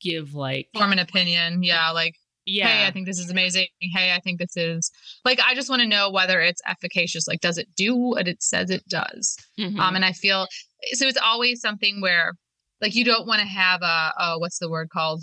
give 0.00 0.34
like 0.34 0.68
Form 0.74 0.92
an 0.92 0.98
opinion. 0.98 1.62
Yeah, 1.62 1.90
like 1.90 2.16
yeah 2.46 2.66
hey, 2.66 2.86
I 2.86 2.90
think 2.90 3.06
this 3.06 3.18
is 3.18 3.30
amazing. 3.30 3.66
Hey, 3.80 4.12
I 4.12 4.20
think 4.20 4.38
this 4.38 4.56
is 4.56 4.90
like 5.24 5.40
I 5.40 5.54
just 5.54 5.68
want 5.68 5.82
to 5.82 5.88
know 5.88 6.10
whether 6.10 6.40
it's 6.40 6.62
efficacious. 6.66 7.28
Like, 7.28 7.40
does 7.40 7.58
it 7.58 7.68
do 7.76 7.94
what 7.94 8.26
it 8.26 8.42
says 8.42 8.70
it 8.70 8.86
does? 8.88 9.36
Mhm. 9.58 9.78
Um, 9.78 9.94
and 9.94 10.04
I 10.04 10.12
feel 10.12 10.46
so 10.92 11.06
it's 11.06 11.18
always 11.22 11.60
something 11.60 12.00
where 12.00 12.32
like 12.80 12.94
you 12.94 13.04
don't 13.04 13.26
want 13.26 13.40
to 13.40 13.46
have 13.46 13.82
a, 13.82 14.12
a 14.18 14.38
what's 14.38 14.58
the 14.58 14.70
word 14.70 14.88
called? 14.90 15.22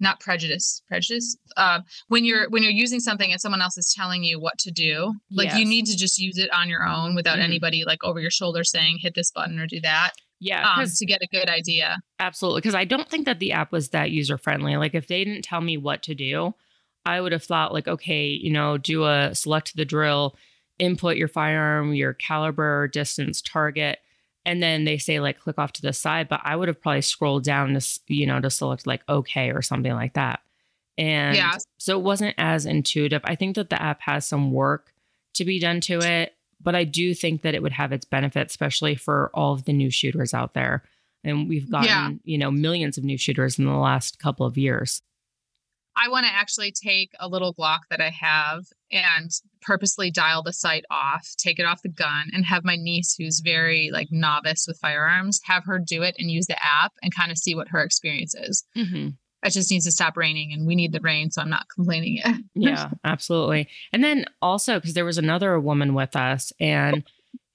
Not 0.00 0.20
prejudice. 0.20 0.82
Prejudice. 0.88 1.36
Um, 1.56 1.84
when 2.08 2.24
you're 2.24 2.48
when 2.50 2.62
you're 2.62 2.72
using 2.72 3.00
something 3.00 3.32
and 3.32 3.40
someone 3.40 3.60
else 3.60 3.76
is 3.76 3.92
telling 3.96 4.22
you 4.24 4.38
what 4.38 4.58
to 4.58 4.70
do, 4.70 5.14
like 5.30 5.54
you 5.58 5.64
need 5.64 5.86
to 5.86 5.96
just 5.96 6.18
use 6.18 6.38
it 6.38 6.52
on 6.52 6.68
your 6.68 6.86
own 6.86 7.14
without 7.14 7.38
Mhm. 7.38 7.42
anybody 7.44 7.84
like 7.84 8.04
over 8.04 8.20
your 8.20 8.30
shoulder 8.30 8.62
saying 8.64 8.98
hit 9.00 9.14
this 9.14 9.30
button 9.30 9.58
or 9.58 9.66
do 9.66 9.80
that 9.80 10.12
yeah 10.40 10.74
um, 10.76 10.86
to 10.86 11.04
get 11.06 11.20
a 11.22 11.26
good 11.26 11.48
idea. 11.48 11.98
Absolutely. 12.20 12.60
Because 12.60 12.74
I 12.76 12.84
don't 12.84 13.08
think 13.08 13.24
that 13.26 13.40
the 13.40 13.50
app 13.52 13.72
was 13.72 13.88
that 13.88 14.10
user 14.12 14.38
friendly. 14.38 14.76
Like, 14.76 14.94
if 14.94 15.08
they 15.08 15.24
didn't 15.24 15.42
tell 15.42 15.60
me 15.60 15.76
what 15.76 16.02
to 16.04 16.14
do, 16.14 16.54
I 17.04 17.20
would 17.20 17.32
have 17.32 17.42
thought, 17.42 17.72
like, 17.72 17.88
okay, 17.88 18.26
you 18.28 18.52
know, 18.52 18.78
do 18.78 19.04
a 19.04 19.34
select 19.34 19.74
the 19.76 19.84
drill, 19.84 20.36
input 20.78 21.16
your 21.16 21.26
firearm, 21.28 21.92
your 21.94 22.12
caliber, 22.14 22.86
distance, 22.86 23.42
target. 23.42 23.98
And 24.48 24.62
then 24.62 24.84
they 24.84 24.98
say, 24.98 25.20
like, 25.20 25.38
click 25.38 25.58
off 25.58 25.72
to 25.74 25.82
the 25.82 25.92
side. 25.92 26.28
But 26.28 26.40
I 26.44 26.56
would 26.56 26.68
have 26.68 26.80
probably 26.80 27.02
scrolled 27.02 27.44
down 27.44 27.74
to, 27.74 28.00
you 28.08 28.26
know, 28.26 28.40
to 28.40 28.50
select, 28.50 28.86
like, 28.86 29.02
okay 29.08 29.50
or 29.50 29.62
something 29.62 29.92
like 29.92 30.14
that. 30.14 30.40
And 30.96 31.36
Yeah. 31.36 31.56
so 31.76 31.98
it 31.98 32.02
wasn't 32.02 32.34
as 32.38 32.66
intuitive. 32.66 33.20
I 33.24 33.34
think 33.34 33.56
that 33.56 33.70
the 33.70 33.80
app 33.80 34.00
has 34.02 34.26
some 34.26 34.50
work 34.52 34.92
to 35.34 35.44
be 35.44 35.58
done 35.60 35.80
to 35.82 36.00
it. 36.00 36.34
But 36.60 36.74
I 36.74 36.84
do 36.84 37.14
think 37.14 37.42
that 37.42 37.54
it 37.54 37.62
would 37.62 37.72
have 37.72 37.92
its 37.92 38.04
benefits, 38.04 38.52
especially 38.52 38.96
for 38.96 39.30
all 39.34 39.52
of 39.52 39.64
the 39.64 39.72
new 39.72 39.90
shooters 39.90 40.34
out 40.34 40.54
there 40.54 40.82
and 41.24 41.48
we've 41.48 41.68
gotten 41.70 41.88
Yeah. 41.88 42.10
you 42.24 42.38
know 42.38 42.50
millions 42.50 42.96
of 42.96 43.02
new 43.02 43.18
shooters 43.18 43.58
in 43.58 43.64
the 43.64 43.72
last 43.72 44.20
couple 44.20 44.46
of 44.46 44.56
years 44.56 45.02
I 45.96 46.08
want 46.08 46.26
to 46.26 46.32
actually 46.32 46.70
take 46.70 47.10
a 47.18 47.26
little 47.26 47.52
Glock 47.52 47.80
that 47.90 48.00
I 48.00 48.10
have 48.10 48.66
and 48.92 49.30
purposely 49.60 50.10
dial 50.10 50.42
the 50.42 50.52
sight 50.52 50.84
off, 50.90 51.34
take 51.36 51.58
it 51.58 51.64
off 51.66 51.82
the 51.82 51.88
gun, 51.88 52.30
and 52.32 52.44
have 52.44 52.64
my 52.64 52.76
niece, 52.76 53.14
who's 53.16 53.40
very 53.40 53.90
like 53.92 54.08
novice 54.10 54.66
with 54.66 54.78
firearms, 54.78 55.40
have 55.44 55.64
her 55.64 55.78
do 55.78 56.02
it 56.02 56.14
and 56.18 56.30
use 56.30 56.46
the 56.46 56.62
app 56.62 56.92
and 57.02 57.14
kind 57.14 57.30
of 57.30 57.38
see 57.38 57.54
what 57.54 57.68
her 57.68 57.82
experience 57.82 58.34
is. 58.34 58.64
Mm-hmm. 58.76 59.08
It 59.44 59.50
just 59.50 59.70
needs 59.70 59.84
to 59.84 59.92
stop 59.92 60.16
raining, 60.16 60.52
and 60.52 60.66
we 60.66 60.74
need 60.74 60.92
the 60.92 61.00
rain, 61.00 61.30
so 61.30 61.40
I'm 61.40 61.50
not 61.50 61.66
complaining 61.74 62.16
yet. 62.16 62.34
yeah 62.54 62.90
absolutely 63.04 63.68
and 63.92 64.02
then 64.02 64.24
also 64.42 64.78
because 64.80 64.94
there 64.94 65.04
was 65.04 65.16
another 65.18 65.60
woman 65.60 65.94
with 65.94 66.16
us 66.16 66.52
and 66.58 67.04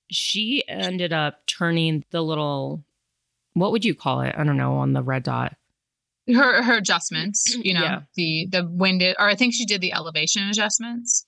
she 0.10 0.64
ended 0.68 1.12
up 1.12 1.46
turning 1.46 2.06
the 2.12 2.22
little 2.22 2.84
what 3.54 3.72
would 3.74 3.84
you 3.84 3.94
call 3.94 4.22
it 4.22 4.34
i 4.38 4.44
don't 4.46 4.56
know 4.56 4.76
on 4.76 4.94
the 4.94 5.04
red 5.04 5.24
dot 5.24 5.56
her 6.28 6.64
her 6.64 6.78
adjustments, 6.78 7.54
you 7.64 7.74
know, 7.74 7.82
Yeah. 7.84 8.02
the 8.16 8.48
the 8.50 8.66
wind, 8.66 9.04
or 9.04 9.28
I 9.28 9.36
think 9.36 9.54
she 9.54 9.66
did 9.66 9.82
the 9.82 9.92
elevation 9.92 10.48
adjustments, 10.48 11.26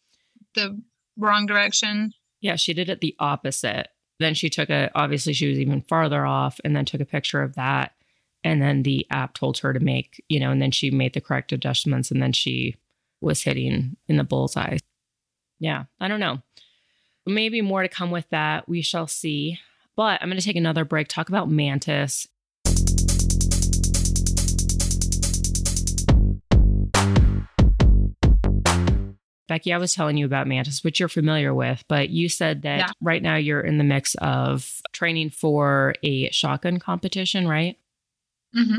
the 0.55 0.81
wrong 1.17 1.45
direction. 1.45 2.13
yeah 2.41 2.55
she 2.55 2.73
did 2.73 2.89
it 2.89 3.01
the 3.01 3.15
opposite. 3.19 3.87
Then 4.19 4.33
she 4.33 4.49
took 4.49 4.69
a 4.69 4.89
obviously 4.95 5.33
she 5.33 5.47
was 5.47 5.59
even 5.59 5.81
farther 5.81 6.25
off 6.25 6.59
and 6.63 6.75
then 6.75 6.85
took 6.85 7.01
a 7.01 7.05
picture 7.05 7.41
of 7.41 7.55
that. 7.55 7.93
And 8.43 8.61
then 8.61 8.83
the 8.83 9.05
app 9.09 9.33
told 9.33 9.57
her 9.59 9.73
to 9.73 9.79
make 9.79 10.23
you 10.29 10.39
know 10.39 10.51
and 10.51 10.61
then 10.61 10.71
she 10.71 10.91
made 10.91 11.13
the 11.13 11.21
correct 11.21 11.51
adjustments 11.51 12.11
and 12.11 12.21
then 12.21 12.33
she 12.33 12.75
was 13.21 13.43
hitting 13.43 13.97
in 14.07 14.17
the 14.17 14.23
bullseye. 14.23 14.77
Yeah 15.59 15.85
i 15.99 16.07
don't 16.07 16.19
know. 16.19 16.39
Maybe 17.25 17.61
more 17.61 17.81
to 17.81 17.89
come 17.89 18.11
with 18.11 18.29
that. 18.29 18.69
We 18.69 18.81
shall 18.81 19.07
see. 19.07 19.59
But 19.95 20.21
i'm 20.21 20.29
going 20.29 20.39
to 20.39 20.45
take 20.45 20.55
another 20.57 20.85
break. 20.85 21.07
Talk 21.07 21.29
about 21.29 21.49
mantis 21.49 22.27
Becky, 29.47 29.71
I 29.73 29.77
was 29.77 29.93
telling 29.93 30.17
you 30.17 30.25
about 30.25 30.47
Mantis, 30.47 30.83
which 30.83 30.99
you're 30.99 31.09
familiar 31.09 31.53
with, 31.53 31.83
but 31.87 32.09
you 32.09 32.29
said 32.29 32.63
that 32.63 32.79
Yeah. 32.79 32.91
right 33.01 33.21
now 33.21 33.35
you're 33.35 33.61
in 33.61 33.77
the 33.77 33.83
mix 33.83 34.15
of 34.15 34.81
training 34.91 35.29
for 35.29 35.93
a 36.03 36.29
shotgun 36.31 36.79
competition, 36.79 37.47
right? 37.47 37.77
Mhm. 38.55 38.77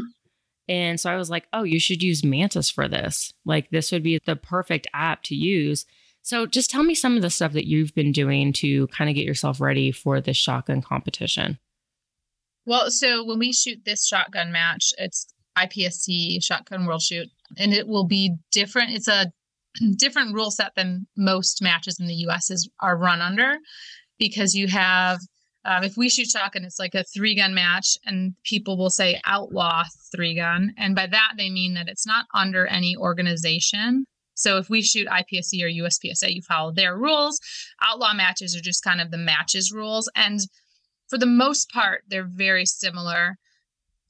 And 0.68 0.98
so 0.98 1.10
I 1.10 1.16
was 1.16 1.30
like, 1.30 1.46
oh, 1.52 1.62
you 1.62 1.78
should 1.78 2.02
use 2.02 2.24
Mantis 2.24 2.68
for 2.70 2.88
this. 2.88 3.32
Like, 3.44 3.70
this 3.70 3.92
would 3.92 4.02
be 4.02 4.18
the 4.26 4.34
perfect 4.34 4.88
app 4.92 5.22
to 5.24 5.36
use. 5.36 5.86
So 6.22 6.44
just 6.46 6.70
tell 6.70 6.82
me 6.82 6.96
some 6.96 7.14
of 7.14 7.22
the 7.22 7.30
stuff 7.30 7.52
that 7.52 7.68
you've 7.68 7.94
been 7.94 8.10
doing 8.10 8.52
to 8.54 8.88
kind 8.88 9.08
of 9.08 9.14
get 9.14 9.24
yourself 9.24 9.60
ready 9.60 9.92
for 9.92 10.20
this 10.20 10.36
shotgun 10.36 10.82
competition. 10.82 11.60
Well, 12.64 12.90
so 12.90 13.24
when 13.24 13.38
we 13.38 13.52
shoot 13.52 13.84
this 13.84 14.04
shotgun 14.04 14.50
match, 14.50 14.92
it's 14.98 15.28
IPSC 15.56 16.42
Shotgun 16.42 16.84
World 16.84 17.02
Shoot, 17.02 17.28
and 17.56 17.72
it 17.72 17.86
will 17.86 18.04
be 18.04 18.34
different. 18.50 18.90
It's 18.90 19.06
a 19.06 19.32
different 19.96 20.34
rule 20.34 20.50
set 20.50 20.72
than 20.76 21.06
most 21.16 21.62
matches 21.62 21.98
in 22.00 22.06
the 22.06 22.14
US 22.26 22.50
is 22.50 22.68
are 22.80 22.96
run 22.96 23.20
under 23.20 23.58
because 24.18 24.54
you 24.54 24.68
have 24.68 25.18
um, 25.66 25.82
if 25.82 25.96
we 25.96 26.08
shoot 26.08 26.28
shotgun, 26.28 26.64
it's 26.64 26.78
like 26.78 26.94
a 26.94 27.02
three 27.02 27.34
gun 27.34 27.52
match, 27.52 27.98
and 28.06 28.34
people 28.44 28.78
will 28.78 28.88
say 28.88 29.20
outlaw 29.26 29.82
three 30.14 30.36
gun. 30.36 30.72
And 30.78 30.94
by 30.94 31.08
that, 31.08 31.32
they 31.36 31.50
mean 31.50 31.74
that 31.74 31.88
it's 31.88 32.06
not 32.06 32.26
under 32.32 32.68
any 32.68 32.96
organization. 32.96 34.04
So 34.34 34.58
if 34.58 34.70
we 34.70 34.80
shoot 34.80 35.08
IPSC 35.08 35.60
or 35.62 35.68
USPSA, 35.68 36.32
you 36.32 36.42
follow 36.42 36.70
their 36.70 36.96
rules. 36.96 37.40
Outlaw 37.82 38.14
matches 38.14 38.54
are 38.54 38.60
just 38.60 38.84
kind 38.84 39.00
of 39.00 39.10
the 39.10 39.18
matches 39.18 39.72
rules. 39.72 40.08
And 40.14 40.38
for 41.08 41.18
the 41.18 41.26
most 41.26 41.70
part, 41.70 42.02
they're 42.06 42.28
very 42.28 42.64
similar. 42.64 43.36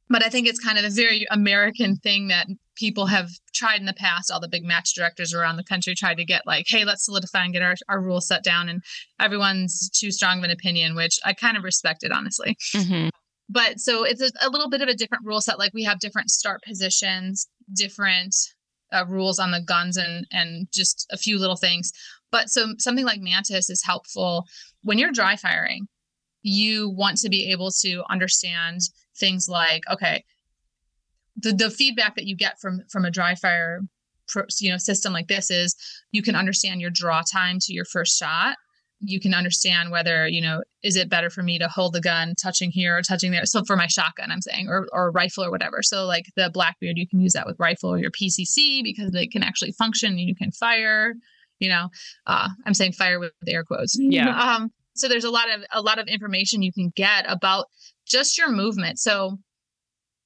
But 0.08 0.24
I 0.24 0.28
think 0.28 0.46
it's 0.46 0.60
kind 0.60 0.78
of 0.78 0.84
a 0.84 0.90
very 0.90 1.26
American 1.30 1.96
thing 1.96 2.28
that 2.28 2.46
people 2.76 3.06
have 3.06 3.30
tried 3.52 3.80
in 3.80 3.86
the 3.86 3.92
past. 3.94 4.30
All 4.30 4.38
the 4.38 4.48
big 4.48 4.64
match 4.64 4.94
directors 4.94 5.34
around 5.34 5.56
the 5.56 5.64
country 5.64 5.94
tried 5.94 6.18
to 6.18 6.24
get 6.24 6.46
like, 6.46 6.66
hey, 6.68 6.84
let's 6.84 7.04
solidify 7.04 7.44
and 7.44 7.52
get 7.52 7.62
our, 7.62 7.74
our 7.88 8.00
rules 8.00 8.28
set 8.28 8.44
down. 8.44 8.68
And 8.68 8.82
everyone's 9.18 9.90
too 9.90 10.12
strong 10.12 10.38
of 10.38 10.44
an 10.44 10.50
opinion, 10.50 10.94
which 10.94 11.18
I 11.24 11.32
kind 11.32 11.56
of 11.56 11.64
respected, 11.64 12.12
honestly. 12.12 12.56
Mm-hmm. 12.72 13.08
But 13.48 13.80
so 13.80 14.04
it's 14.04 14.20
a, 14.20 14.30
a 14.40 14.50
little 14.50 14.68
bit 14.68 14.82
of 14.82 14.88
a 14.88 14.94
different 14.94 15.24
rule 15.24 15.40
set. 15.40 15.58
Like 15.58 15.74
we 15.74 15.84
have 15.84 15.98
different 16.00 16.30
start 16.30 16.62
positions, 16.62 17.48
different 17.74 18.34
uh, 18.92 19.04
rules 19.06 19.38
on 19.38 19.50
the 19.50 19.60
guns, 19.60 19.96
and 19.96 20.26
and 20.32 20.68
just 20.72 21.06
a 21.12 21.16
few 21.16 21.38
little 21.38 21.56
things. 21.56 21.92
But 22.30 22.50
so 22.50 22.74
something 22.78 23.04
like 23.04 23.20
Mantis 23.20 23.70
is 23.70 23.84
helpful 23.84 24.46
when 24.82 24.98
you're 24.98 25.12
dry 25.12 25.36
firing. 25.36 25.86
You 26.42 26.90
want 26.90 27.18
to 27.18 27.28
be 27.28 27.50
able 27.50 27.70
to 27.82 28.02
understand 28.10 28.80
things 29.18 29.48
like, 29.48 29.82
okay, 29.90 30.24
the 31.36 31.52
the 31.52 31.70
feedback 31.70 32.16
that 32.16 32.26
you 32.26 32.36
get 32.36 32.60
from 32.60 32.82
from 32.90 33.04
a 33.04 33.10
dry 33.10 33.34
fire, 33.34 33.82
pro, 34.28 34.44
you 34.60 34.70
know, 34.70 34.78
system 34.78 35.12
like 35.12 35.28
this 35.28 35.50
is 35.50 35.74
you 36.12 36.22
can 36.22 36.34
understand 36.34 36.80
your 36.80 36.90
draw 36.90 37.22
time 37.22 37.58
to 37.60 37.72
your 37.72 37.84
first 37.84 38.18
shot. 38.18 38.56
You 39.00 39.20
can 39.20 39.34
understand 39.34 39.90
whether 39.90 40.26
you 40.26 40.40
know 40.40 40.62
is 40.82 40.96
it 40.96 41.10
better 41.10 41.28
for 41.28 41.42
me 41.42 41.58
to 41.58 41.68
hold 41.68 41.92
the 41.92 42.00
gun 42.00 42.34
touching 42.40 42.70
here 42.70 42.96
or 42.96 43.02
touching 43.02 43.30
there. 43.30 43.44
So 43.44 43.62
for 43.64 43.76
my 43.76 43.86
shotgun 43.86 44.30
i'm 44.30 44.40
saying 44.40 44.68
or, 44.68 44.86
or 44.92 45.10
rifle 45.10 45.44
or 45.44 45.50
whatever. 45.50 45.82
So 45.82 46.06
like 46.06 46.26
the 46.36 46.50
blackbeard 46.52 46.96
you 46.96 47.06
can 47.06 47.20
use 47.20 47.34
that 47.34 47.46
with 47.46 47.56
rifle 47.58 47.92
or 47.92 47.98
your 47.98 48.10
pcc 48.10 48.82
because 48.82 49.10
they 49.10 49.26
can 49.26 49.42
actually 49.42 49.72
function 49.72 50.18
you 50.18 50.34
can 50.34 50.50
fire 50.50 51.14
you 51.58 51.68
know 51.68 51.88
uh, 52.26 52.48
i'm 52.64 52.74
saying 52.74 52.92
fire 52.92 53.20
with 53.20 53.32
air 53.46 53.64
quotes. 53.64 53.96
Yeah. 53.98 54.30
um 54.56 54.72
so 54.94 55.08
there's 55.08 55.24
a 55.24 55.30
lot 55.30 55.46
of 55.54 55.62
a 55.72 55.82
lot 55.82 55.98
of 55.98 56.08
information 56.08 56.62
you 56.62 56.72
can 56.72 56.90
get 56.96 57.30
about 57.30 57.66
just 58.06 58.38
your 58.38 58.50
movement 58.50 58.98
so 58.98 59.38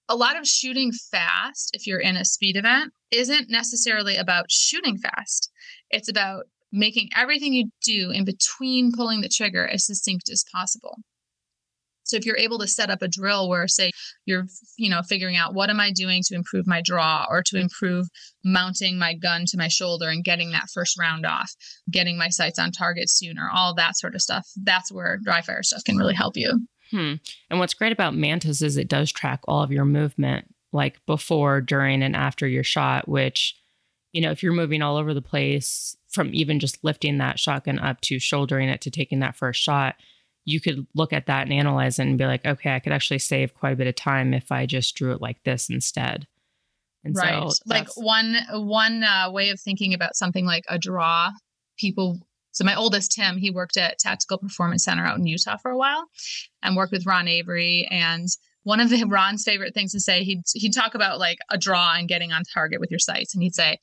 a 0.09 0.17
lot 0.17 0.37
of 0.37 0.47
shooting 0.47 0.91
fast 1.11 1.71
if 1.73 1.87
you're 1.87 2.01
in 2.01 2.17
a 2.17 2.25
speed 2.25 2.57
event 2.57 2.93
isn't 3.11 3.49
necessarily 3.49 4.17
about 4.17 4.51
shooting 4.51 4.99
fast 4.99 5.51
it's 5.91 6.09
about 6.09 6.45
making 6.73 7.09
everything 7.17 7.53
you 7.53 7.71
do 7.85 8.11
in 8.11 8.25
between 8.25 8.93
pulling 8.93 9.21
the 9.21 9.29
trigger 9.29 9.67
as 9.67 9.87
succinct 9.87 10.31
as 10.31 10.45
possible. 10.53 10.99
So 12.05 12.17
if 12.17 12.27
you're 12.27 12.37
able 12.37 12.59
to 12.59 12.67
set 12.67 12.91
up 12.91 13.03
a 13.03 13.09
drill 13.09 13.49
where 13.49 13.69
say 13.69 13.93
you're 14.25 14.47
you 14.77 14.91
know 14.91 15.03
figuring 15.03 15.37
out 15.37 15.55
what 15.55 15.71
am 15.71 15.79
I 15.79 15.93
doing 15.93 16.23
to 16.27 16.35
improve 16.35 16.67
my 16.67 16.83
draw 16.85 17.25
or 17.31 17.43
to 17.47 17.59
improve 17.59 18.07
mounting 18.45 18.99
my 18.99 19.15
gun 19.15 19.45
to 19.47 19.59
my 19.59 19.69
shoulder 19.69 20.09
and 20.09 20.25
getting 20.25 20.51
that 20.51 20.69
first 20.75 20.99
round 20.99 21.25
off, 21.25 21.53
getting 21.91 22.19
my 22.19 22.29
sights 22.29 22.59
on 22.59 22.73
target 22.73 23.09
sooner, 23.09 23.49
all 23.53 23.75
that 23.75 23.97
sort 23.97 24.15
of 24.17 24.23
stuff. 24.23 24.49
That's 24.57 24.91
where 24.91 25.21
dry 25.23 25.43
fire 25.43 25.63
stuff 25.63 25.85
can 25.85 25.97
really 25.97 26.15
help 26.15 26.37
you. 26.37 26.67
Hmm. 26.91 27.15
And 27.51 27.59
what's 27.59 27.75
great 27.75 27.93
about 27.93 28.15
Mantis 28.15 28.63
is 28.63 28.77
it 28.77 28.89
does 28.89 29.13
track 29.13 29.41
all 29.47 29.63
of 29.63 29.73
your 29.73 29.85
movement, 29.85 30.53
like 30.73 31.05
before, 31.07 31.61
during, 31.61 32.03
and 32.03 32.17
after 32.17 32.47
your 32.47 32.65
shot, 32.65 33.09
which, 33.09 33.57
you 34.13 34.21
know, 34.21 34.31
if 34.31 34.43
you're 34.43 34.53
moving 34.53 34.83
all 34.83 34.97
over 34.97 35.15
the 35.15 35.23
place 35.23 35.97
from 36.09 36.31
even 36.35 36.59
just 36.59 36.83
lifting 36.83 37.19
that 37.19 37.39
shotgun 37.39 37.79
up 37.79 38.01
to 38.03 38.19
shouldering 38.19 38.69
it 38.69 38.81
to 38.83 38.91
taking 38.91 39.21
that 39.21 39.37
first 39.37 39.63
shot, 39.63 39.95
you 40.45 40.61
could 40.61 40.87
look 40.95 41.13
at 41.13 41.27
that 41.27 41.43
and 41.43 41.53
analyze 41.53 41.99
it 41.99 42.07
and 42.07 42.19
be 42.19 42.27
like, 42.27 42.45
okay, 42.45 42.75
I 42.75 42.81
could 42.81 42.93
actually 42.93 43.19
save 43.19 43.55
quite 43.55 43.73
a 43.73 43.77
bit 43.77 43.87
of 43.87 43.95
time 43.95 44.35
if 44.35 44.51
I 44.51 44.67
just 44.67 44.97
drew 44.97 45.13
it 45.13 45.21
like 45.21 45.43
this 45.45 45.69
instead. 45.69 46.27
And 47.05 47.17
right. 47.17 47.51
so 47.51 47.63
like 47.67 47.89
one 47.97 48.37
one 48.51 49.03
uh, 49.03 49.31
way 49.31 49.51
of 49.51 49.61
thinking 49.61 49.95
about 49.95 50.17
something 50.17 50.45
like 50.45 50.65
a 50.69 50.79
draw, 50.79 51.31
people. 51.79 52.21
So 52.53 52.65
my 52.65 52.75
oldest 52.75 53.13
Tim, 53.13 53.37
he 53.39 53.51
worked 53.51 53.77
at 53.77 53.99
Tactical 53.99 54.39
Performance 54.39 54.85
Center 54.85 55.05
out 55.05 55.19
in 55.19 55.27
Utah 55.27 55.57
for 55.57 55.71
a 55.71 55.79
while, 55.79 56.05
and 56.63 56.77
worked 56.77 56.93
with 56.93 57.07
Ron 57.07 57.29
Avery. 57.29 57.87
And 57.91 58.27
one 58.65 58.81
of 58.81 58.91
the 58.91 59.05
Ron's 59.09 59.45
favorite 59.45 59.75
things 59.75 59.93
to 59.93 60.01
say, 60.01 60.25
he'd 60.25 60.43
he'd 60.55 60.75
talk 60.75 60.95
about 60.95 61.19
like 61.19 61.39
a 61.51 61.59
draw 61.59 61.95
and 61.95 62.09
getting 62.09 62.33
on 62.33 62.43
target 62.53 62.81
with 62.81 62.91
your 62.91 62.99
sights, 62.99 63.35
and 63.35 63.43
he'd 63.43 63.55
say, 63.55 63.79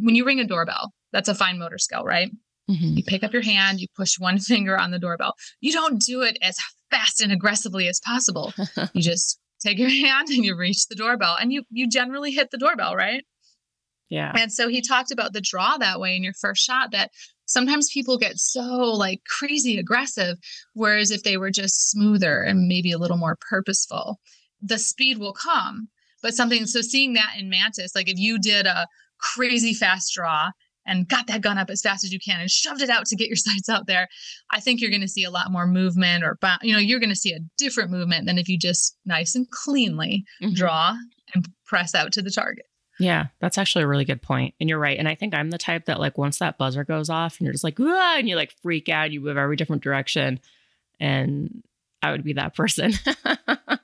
when 0.00 0.14
you 0.14 0.24
ring 0.24 0.40
a 0.40 0.44
doorbell, 0.46 0.92
that's 1.12 1.28
a 1.28 1.34
fine 1.34 1.58
motor 1.58 1.78
skill, 1.78 2.04
right? 2.04 2.30
Mhm. 2.70 2.96
You 2.96 3.04
pick 3.04 3.22
up 3.22 3.32
your 3.32 3.42
hand, 3.42 3.80
you 3.80 3.86
push 3.96 4.18
one 4.18 4.38
finger 4.52 4.78
on 4.78 4.90
the 4.90 4.98
doorbell. 4.98 5.34
You 5.60 5.72
don't 5.72 6.00
do 6.00 6.22
it 6.22 6.36
as 6.42 6.58
fast 6.90 7.20
and 7.20 7.32
aggressively 7.32 7.88
as 7.88 8.00
possible. 8.04 8.52
you 8.92 9.02
just 9.02 9.38
take 9.60 9.78
your 9.78 9.88
hand 9.88 10.28
and 10.28 10.44
you 10.44 10.56
reach 10.56 10.86
the 10.88 10.94
doorbell 10.94 11.36
and 11.40 11.52
you 11.52 11.62
you 11.70 11.88
generally 11.88 12.30
hit 12.32 12.50
the 12.50 12.58
doorbell, 12.58 12.94
right? 12.96 13.24
yeah. 14.08 14.32
And 14.36 14.52
so 14.52 14.68
he 14.68 14.80
talked 14.82 15.10
about 15.10 15.32
the 15.32 15.40
draw 15.40 15.78
that 15.78 15.98
way 16.00 16.14
in 16.16 16.22
your 16.22 16.34
first 16.34 16.62
shot 16.64 16.92
that 16.92 17.10
sometimes 17.46 17.88
people 17.92 18.18
get 18.18 18.38
so 18.38 18.62
like 18.62 19.20
crazy 19.38 19.78
aggressive 19.78 20.36
whereas 20.74 21.10
if 21.10 21.22
they 21.22 21.36
were 21.36 21.50
just 21.50 21.90
smoother 21.90 22.42
and 22.42 22.68
maybe 22.68 22.92
a 22.92 22.98
little 22.98 23.16
more 23.16 23.38
purposeful, 23.48 24.18
the 24.60 24.78
speed 24.78 25.18
will 25.18 25.32
come. 25.32 25.88
But 26.22 26.34
something 26.34 26.66
so 26.66 26.80
seeing 26.80 27.12
that 27.14 27.34
in 27.38 27.48
Mantis, 27.48 27.94
like 27.94 28.08
if 28.08 28.18
you 28.18 28.38
did 28.38 28.66
a 28.66 28.86
crazy 29.20 29.72
fast 29.74 30.12
draw 30.14 30.50
and 30.88 31.08
got 31.08 31.26
that 31.26 31.40
gun 31.40 31.58
up 31.58 31.68
as 31.70 31.82
fast 31.82 32.04
as 32.04 32.12
you 32.12 32.18
can 32.24 32.40
and 32.40 32.50
shoved 32.50 32.80
it 32.82 32.90
out 32.90 33.06
to 33.06 33.16
get 33.16 33.28
your 33.28 33.36
sights 33.48 33.68
out 33.68 33.86
there, 33.86 34.06
I 34.52 34.60
think 34.60 34.80
you're 34.80 34.90
going 34.90 35.00
to 35.02 35.08
see 35.08 35.24
a 35.24 35.30
lot 35.30 35.50
more 35.52 35.66
movement 35.66 36.24
or 36.24 36.38
you 36.62 36.72
know 36.72 36.78
you're 36.78 37.00
going 37.00 37.10
to 37.10 37.16
see 37.16 37.32
a 37.32 37.40
different 37.58 37.90
movement 37.90 38.26
than 38.26 38.38
if 38.38 38.48
you 38.48 38.58
just 38.58 38.96
nice 39.04 39.34
and 39.34 39.48
cleanly 39.50 40.24
Mhm. 40.42 40.54
draw 40.54 40.96
and 41.34 41.46
press 41.66 41.94
out 41.94 42.12
to 42.12 42.22
the 42.22 42.30
target. 42.30 42.66
Yeah, 42.98 43.26
that's 43.40 43.58
actually 43.58 43.84
a 43.84 43.88
really 43.88 44.04
good 44.04 44.22
point. 44.22 44.54
And 44.58 44.68
you're 44.68 44.78
right. 44.78 44.98
And 44.98 45.08
I 45.08 45.14
think 45.14 45.34
I'm 45.34 45.50
the 45.50 45.58
type 45.58 45.84
that 45.86 46.00
like 46.00 46.16
once 46.16 46.38
that 46.38 46.58
buzzer 46.58 46.84
goes 46.84 47.10
off 47.10 47.38
and 47.38 47.44
you're 47.44 47.52
just 47.52 47.64
like, 47.64 47.78
and 47.78 48.28
you 48.28 48.36
like 48.36 48.54
freak 48.62 48.88
out, 48.88 49.06
and 49.06 49.14
you 49.14 49.20
move 49.20 49.36
every 49.36 49.56
different 49.56 49.82
direction. 49.82 50.40
And 50.98 51.62
I 52.02 52.12
would 52.12 52.24
be 52.24 52.32
that 52.34 52.54
person. 52.56 52.92
but 53.46 53.80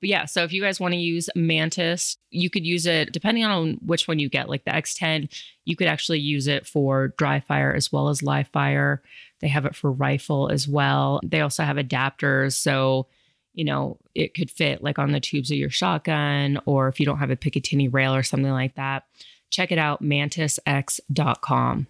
yeah, 0.00 0.24
so 0.24 0.44
if 0.44 0.52
you 0.52 0.62
guys 0.62 0.80
want 0.80 0.92
to 0.92 0.98
use 0.98 1.28
Mantis, 1.34 2.16
you 2.30 2.48
could 2.48 2.66
use 2.66 2.86
it 2.86 3.12
depending 3.12 3.44
on 3.44 3.78
which 3.84 4.08
one 4.08 4.18
you 4.18 4.30
get. 4.30 4.48
Like 4.48 4.64
the 4.64 4.70
X10, 4.70 5.28
you 5.64 5.76
could 5.76 5.88
actually 5.88 6.20
use 6.20 6.46
it 6.46 6.66
for 6.66 7.08
dry 7.18 7.40
fire 7.40 7.74
as 7.74 7.92
well 7.92 8.08
as 8.08 8.22
live 8.22 8.48
fire. 8.48 9.02
They 9.40 9.48
have 9.48 9.66
it 9.66 9.76
for 9.76 9.92
rifle 9.92 10.48
as 10.48 10.66
well. 10.66 11.20
They 11.22 11.42
also 11.42 11.64
have 11.64 11.76
adapters. 11.76 12.54
So 12.54 13.08
you 13.58 13.64
know, 13.64 13.98
it 14.14 14.34
could 14.34 14.52
fit 14.52 14.84
like 14.84 15.00
on 15.00 15.10
the 15.10 15.18
tubes 15.18 15.50
of 15.50 15.56
your 15.56 15.68
shotgun, 15.68 16.60
or 16.64 16.86
if 16.86 17.00
you 17.00 17.04
don't 17.04 17.18
have 17.18 17.30
a 17.30 17.36
Picatinny 17.36 17.92
rail 17.92 18.14
or 18.14 18.22
something 18.22 18.52
like 18.52 18.76
that, 18.76 19.02
check 19.50 19.72
it 19.72 19.78
out, 19.78 20.00
mantisx.com. 20.00 21.88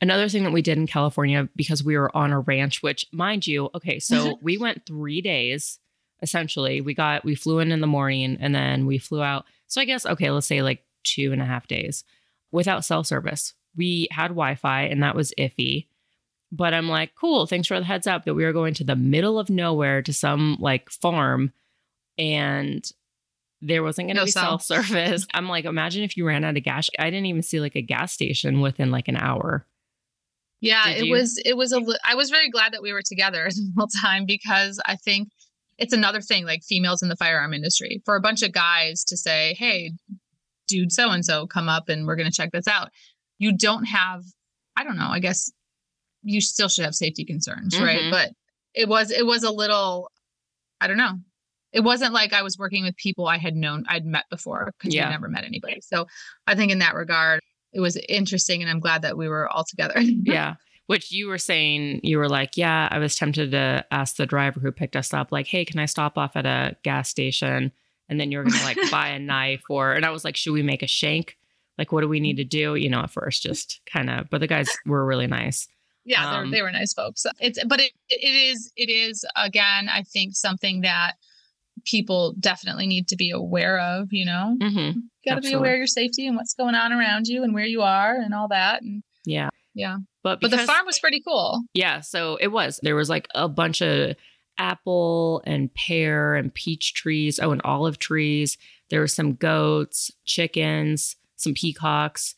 Another 0.00 0.28
thing 0.30 0.44
that 0.44 0.52
we 0.54 0.62
did 0.62 0.78
in 0.78 0.86
California 0.86 1.50
because 1.54 1.84
we 1.84 1.98
were 1.98 2.16
on 2.16 2.32
a 2.32 2.40
ranch, 2.40 2.82
which, 2.82 3.06
mind 3.12 3.46
you, 3.46 3.68
okay, 3.74 3.98
so 3.98 4.38
we 4.42 4.56
went 4.56 4.86
three 4.86 5.20
days 5.20 5.78
essentially. 6.22 6.80
We 6.80 6.94
got, 6.94 7.26
we 7.26 7.34
flew 7.34 7.58
in 7.58 7.70
in 7.70 7.82
the 7.82 7.86
morning 7.86 8.38
and 8.40 8.54
then 8.54 8.86
we 8.86 8.96
flew 8.96 9.22
out. 9.22 9.44
So 9.66 9.82
I 9.82 9.84
guess, 9.84 10.06
okay, 10.06 10.30
let's 10.30 10.46
say 10.46 10.62
like 10.62 10.82
two 11.04 11.32
and 11.34 11.42
a 11.42 11.46
half 11.46 11.66
days 11.66 12.04
without 12.52 12.86
cell 12.86 13.04
service. 13.04 13.52
We 13.76 14.08
had 14.10 14.28
Wi 14.28 14.54
Fi 14.54 14.84
and 14.84 15.02
that 15.02 15.14
was 15.14 15.34
iffy. 15.38 15.88
But 16.54 16.74
I'm 16.74 16.88
like, 16.88 17.14
cool, 17.14 17.46
thanks 17.46 17.66
for 17.66 17.78
the 17.80 17.86
heads 17.86 18.06
up 18.06 18.24
that 18.26 18.34
we 18.34 18.44
were 18.44 18.52
going 18.52 18.74
to 18.74 18.84
the 18.84 18.94
middle 18.94 19.38
of 19.38 19.48
nowhere 19.48 20.02
to 20.02 20.12
some 20.12 20.58
like 20.60 20.90
farm 20.90 21.50
and 22.18 22.84
there 23.62 23.82
wasn't 23.82 24.08
going 24.08 24.16
to 24.16 24.20
No 24.22 24.24
be 24.26 24.30
cell. 24.32 24.58
cell 24.58 24.82
service. 24.82 25.26
I'm 25.32 25.48
like, 25.48 25.64
imagine 25.64 26.02
if 26.02 26.16
you 26.16 26.26
ran 26.26 26.44
out 26.44 26.56
of 26.56 26.62
gas. 26.62 26.90
I 26.98 27.04
didn't 27.10 27.26
even 27.26 27.42
see 27.42 27.60
like 27.60 27.76
a 27.76 27.80
gas 27.82 28.12
station 28.12 28.60
within 28.60 28.90
like 28.90 29.08
an 29.08 29.16
hour. 29.16 29.66
Yeah, 30.60 30.84
Did 30.92 30.98
it 30.98 31.06
you? 31.06 31.12
was 31.12 31.40
it 31.44 31.56
was 31.56 31.72
a 31.72 31.78
li- 31.78 31.98
I 32.04 32.14
was 32.14 32.28
very 32.30 32.50
glad 32.50 32.72
that 32.72 32.82
we 32.82 32.92
were 32.92 33.02
together 33.02 33.48
the 33.50 33.72
whole 33.76 33.88
time 34.02 34.26
because 34.26 34.78
I 34.86 34.96
think 34.96 35.28
it's 35.78 35.92
another 35.92 36.20
thing 36.20 36.44
like 36.44 36.62
females 36.62 37.02
in 37.02 37.08
the 37.08 37.16
firearm 37.16 37.54
industry 37.54 38.02
for 38.04 38.14
a 38.14 38.20
bunch 38.20 38.42
of 38.42 38.52
guys 38.52 39.04
to 39.04 39.16
say, 39.16 39.54
"Hey, 39.58 39.92
dude 40.68 40.92
so 40.92 41.10
and 41.10 41.24
so 41.24 41.46
come 41.46 41.68
up 41.68 41.88
and 41.88 42.06
we're 42.06 42.14
going 42.16 42.30
to 42.30 42.36
check 42.36 42.50
this 42.52 42.68
out." 42.68 42.90
you 43.38 43.56
don't 43.56 43.86
have, 43.86 44.22
I 44.76 44.84
don't 44.84 44.96
know, 44.96 45.08
I 45.10 45.18
guess 45.18 45.50
you 46.22 46.40
still 46.40 46.68
should 46.68 46.84
have 46.84 46.94
safety 46.94 47.24
concerns, 47.24 47.74
Mhm. 47.74 47.82
right? 47.82 48.10
But 48.10 48.30
it 48.74 48.88
was, 48.88 49.10
it 49.10 49.26
was 49.26 49.42
a 49.42 49.50
little, 49.50 50.10
I 50.80 50.86
don't 50.86 50.96
know. 50.96 51.18
It 51.72 51.80
wasn't 51.80 52.12
like 52.12 52.32
I 52.32 52.42
was 52.42 52.58
working 52.58 52.84
with 52.84 52.96
people 52.96 53.26
I 53.26 53.38
had 53.38 53.56
known, 53.56 53.84
I'd 53.88 54.04
met 54.04 54.24
before 54.30 54.72
because 54.78 54.94
Yeah. 54.94 55.06
we 55.06 55.12
never 55.12 55.28
met 55.28 55.44
anybody. 55.44 55.80
So 55.80 56.06
I 56.46 56.54
think 56.54 56.70
in 56.70 56.80
that 56.80 56.94
regard, 56.94 57.40
it 57.72 57.80
was 57.80 57.96
interesting 58.08 58.60
and 58.62 58.70
I'm 58.70 58.80
glad 58.80 59.02
that 59.02 59.16
we 59.16 59.28
were 59.28 59.48
all 59.48 59.64
together. 59.64 59.94
yeah. 60.00 60.56
Which 60.86 61.10
you 61.12 61.28
were 61.28 61.38
saying, 61.38 62.00
you 62.02 62.18
were 62.18 62.28
like, 62.28 62.56
yeah, 62.56 62.88
I 62.90 62.98
was 62.98 63.16
tempted 63.16 63.52
to 63.52 63.86
ask 63.90 64.16
the 64.16 64.26
driver 64.26 64.60
who 64.60 64.70
picked 64.72 64.96
us 64.96 65.14
up, 65.14 65.32
like, 65.32 65.46
hey, 65.46 65.64
can 65.64 65.78
I 65.80 65.86
stop 65.86 66.18
off 66.18 66.36
at 66.36 66.44
a 66.44 66.76
gas 66.82 67.08
station? 67.08 67.72
And 68.08 68.20
then 68.20 68.30
you're 68.30 68.44
gonna 68.44 68.62
like 68.64 68.76
buy 68.90 69.08
a 69.08 69.18
knife 69.18 69.62
or, 69.70 69.94
and 69.94 70.04
I 70.04 70.10
was 70.10 70.24
like, 70.24 70.36
should 70.36 70.52
we 70.52 70.62
make 70.62 70.82
a 70.82 70.86
shank? 70.86 71.38
Like, 71.78 71.92
what 71.92 72.02
do 72.02 72.08
we 72.08 72.20
need 72.20 72.36
to 72.36 72.44
do? 72.44 72.74
You 72.74 72.90
know, 72.90 73.00
at 73.00 73.10
first, 73.10 73.42
just 73.42 73.80
kind 73.86 74.10
of, 74.10 74.28
but 74.28 74.40
the 74.42 74.46
guys 74.46 74.68
were 74.84 75.06
really 75.06 75.26
nice. 75.26 75.66
Yeah 76.04 76.38
Um, 76.38 76.50
they're, 76.50 76.64
were 76.64 76.72
nice 76.72 76.92
folks 76.92 77.24
it's 77.40 77.62
but 77.64 77.80
it 77.80 77.92
it 78.08 78.24
is 78.24 78.72
it 78.76 78.88
is 78.88 79.24
again 79.36 79.88
i 79.88 80.02
think 80.02 80.34
something 80.34 80.82
that 80.82 81.14
people 81.84 82.34
definitely 82.38 82.86
need 82.86 83.08
to 83.08 83.16
be 83.16 83.30
aware 83.30 83.78
of 83.78 84.08
you 84.12 84.24
know 84.24 84.56
hmm 84.60 84.90
you 85.24 85.30
got 85.30 85.36
to 85.36 85.48
be 85.48 85.52
aware 85.52 85.72
of 85.72 85.78
your 85.78 85.86
safety 85.86 86.26
and 86.26 86.36
what's 86.36 86.54
going 86.54 86.74
on 86.74 86.92
around 86.92 87.28
you 87.28 87.44
and 87.44 87.54
where 87.54 87.64
you 87.64 87.80
are 87.82 88.14
and 88.16 88.34
all 88.34 88.48
that 88.48 88.82
and 88.82 89.04
Yeah. 89.24 89.50
Yeah. 89.74 89.98
But 90.24 90.40
but 90.40 90.50
the 90.50 90.58
farm 90.58 90.84
was 90.84 90.98
pretty 90.98 91.22
cool 91.26 91.62
Yeah, 91.74 92.00
so 92.00 92.36
it 92.40 92.48
was. 92.48 92.80
There 92.82 92.96
was 92.96 93.08
like 93.08 93.28
a 93.34 93.48
bunch 93.48 93.82
of 93.82 94.16
apple 94.58 95.42
and 95.46 95.72
pear 95.74 96.34
and 96.34 96.52
peach 96.52 96.94
trees. 96.94 97.38
Oh, 97.40 97.52
and 97.52 97.60
olive 97.64 97.98
trees. 97.98 98.58
There 98.90 99.00
were 99.00 99.08
some 99.08 99.34
goats, 99.34 100.10
chickens, 100.24 101.16
some 101.36 101.54
peacocks. 101.54 102.34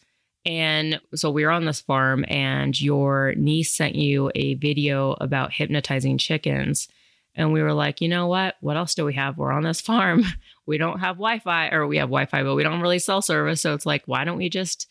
And 0.46 1.00
so 1.14 1.30
we 1.30 1.44
were 1.44 1.50
on 1.50 1.64
this 1.64 1.80
farm, 1.80 2.24
and 2.28 2.78
your 2.78 3.34
niece 3.36 3.74
sent 3.74 3.94
you 3.94 4.30
a 4.34 4.54
video 4.54 5.12
about 5.20 5.52
hypnotizing 5.52 6.18
chickens. 6.18 6.88
And 7.34 7.52
we 7.52 7.62
were 7.62 7.72
like, 7.72 8.00
you 8.00 8.08
know 8.08 8.26
what? 8.26 8.56
What 8.60 8.76
else 8.76 8.94
do 8.94 9.04
we 9.04 9.14
have? 9.14 9.36
We're 9.36 9.52
on 9.52 9.62
this 9.62 9.80
farm. 9.80 10.24
We 10.66 10.78
don't 10.78 11.00
have 11.00 11.16
Wi 11.16 11.40
Fi, 11.40 11.68
or 11.68 11.86
we 11.86 11.98
have 11.98 12.08
Wi 12.08 12.24
Fi, 12.24 12.42
but 12.42 12.54
we 12.54 12.62
don't 12.62 12.80
really 12.80 12.98
sell 12.98 13.20
service. 13.20 13.60
So 13.60 13.74
it's 13.74 13.84
like, 13.84 14.02
why 14.06 14.24
don't 14.24 14.38
we 14.38 14.48
just, 14.48 14.90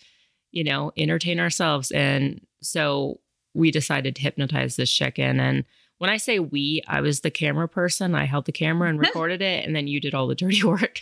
you 0.51 0.63
know, 0.63 0.91
entertain 0.95 1.39
ourselves? 1.39 1.89
And 1.89 2.45
so 2.61 3.19
we 3.55 3.71
decided 3.71 4.15
to 4.15 4.21
hypnotize 4.21 4.75
this 4.75 4.91
chicken. 4.91 5.39
And 5.39 5.65
when 6.03 6.09
I 6.09 6.17
say 6.17 6.39
we, 6.39 6.81
I 6.85 6.99
was 6.99 7.21
the 7.21 7.31
camera 7.31 7.69
person. 7.69 8.13
I 8.13 8.25
held 8.25 8.43
the 8.43 8.51
camera 8.51 8.89
and 8.89 8.99
recorded 9.07 9.41
it, 9.41 9.65
and 9.65 9.73
then 9.73 9.87
you 9.87 10.01
did 10.01 10.13
all 10.13 10.27
the 10.27 10.35
dirty 10.35 10.61
work. 10.67 10.99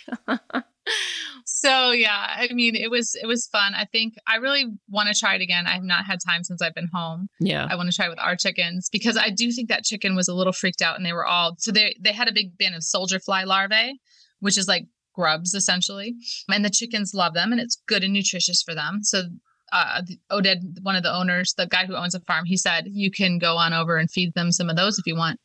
so 1.46 1.92
yeah 1.92 2.28
i 2.38 2.48
mean 2.54 2.76
it 2.76 2.90
was 2.90 3.16
it 3.22 3.28
was 3.28 3.48
fun 3.48 3.74
i 3.76 3.86
think 3.86 4.16
i 4.28 4.38
really 4.38 4.66
want 4.90 5.08
to 5.08 5.20
try 5.20 5.36
it 5.36 5.42
again 5.42 5.68
i 5.68 5.72
have 5.72 5.84
not 5.84 6.06
had 6.06 6.20
time 6.26 6.44
since 6.44 6.62
i've 6.62 6.74
been 6.74 6.90
home 6.92 7.28
yeah. 7.40 7.68
I 7.70 7.76
want 7.76 7.90
to 7.90 7.96
try 7.96 8.06
it 8.06 8.10
with 8.10 8.20
our 8.20 8.36
chickens 8.36 8.90
because 8.90 9.18
I 9.18 9.30
do 9.30 9.52
think 9.52 9.70
that 9.70 9.84
chicken 9.84 10.16
was 10.16 10.28
a 10.28 10.34
little 10.34 10.54
freaked 10.54 10.82
out 10.82 10.96
and 10.98 11.06
they 11.06 11.14
were 11.14 11.26
all 11.26 11.56
so 11.58 11.72
they 11.72 11.96
they 12.00 12.14
had 12.14 12.28
a 12.28 12.34
big 12.34 12.58
bin 12.58 12.74
of 12.74 12.84
soldier 12.84 13.20
fly 13.20 13.44
larvae, 13.44 14.00
which 14.40 14.58
is 14.58 14.68
like 14.68 14.86
grubs 15.14 15.54
essentially, 15.54 16.16
and 16.50 16.64
the 16.64 16.70
chickens 16.70 17.14
love 17.14 17.34
them 17.34 17.52
and 17.52 17.60
it's 17.60 17.82
good 17.88 18.04
and 18.04 18.14
nutritious 18.14 18.62
for 18.62 18.76
them. 18.76 19.04
So 19.04 19.24
uh, 19.72 20.02
Oded, 20.32 20.82
one 20.82 20.96
of 20.96 21.04
the 21.04 21.14
owners, 21.14 21.54
the 21.58 21.68
guy 21.68 21.86
who 21.86 21.96
owns 21.96 22.14
the 22.14 22.20
farm, 22.22 22.46
he 22.46 22.58
said 22.58 22.86
you 22.88 23.12
can 23.12 23.38
go 23.38 23.58
on 23.58 23.74
over 23.74 23.98
and 23.98 24.10
feed 24.10 24.34
them 24.34 24.52
some 24.52 24.70
of 24.70 24.76
those 24.76 25.00
if 25.00 25.08
you 25.08 25.16
want. 25.16 25.40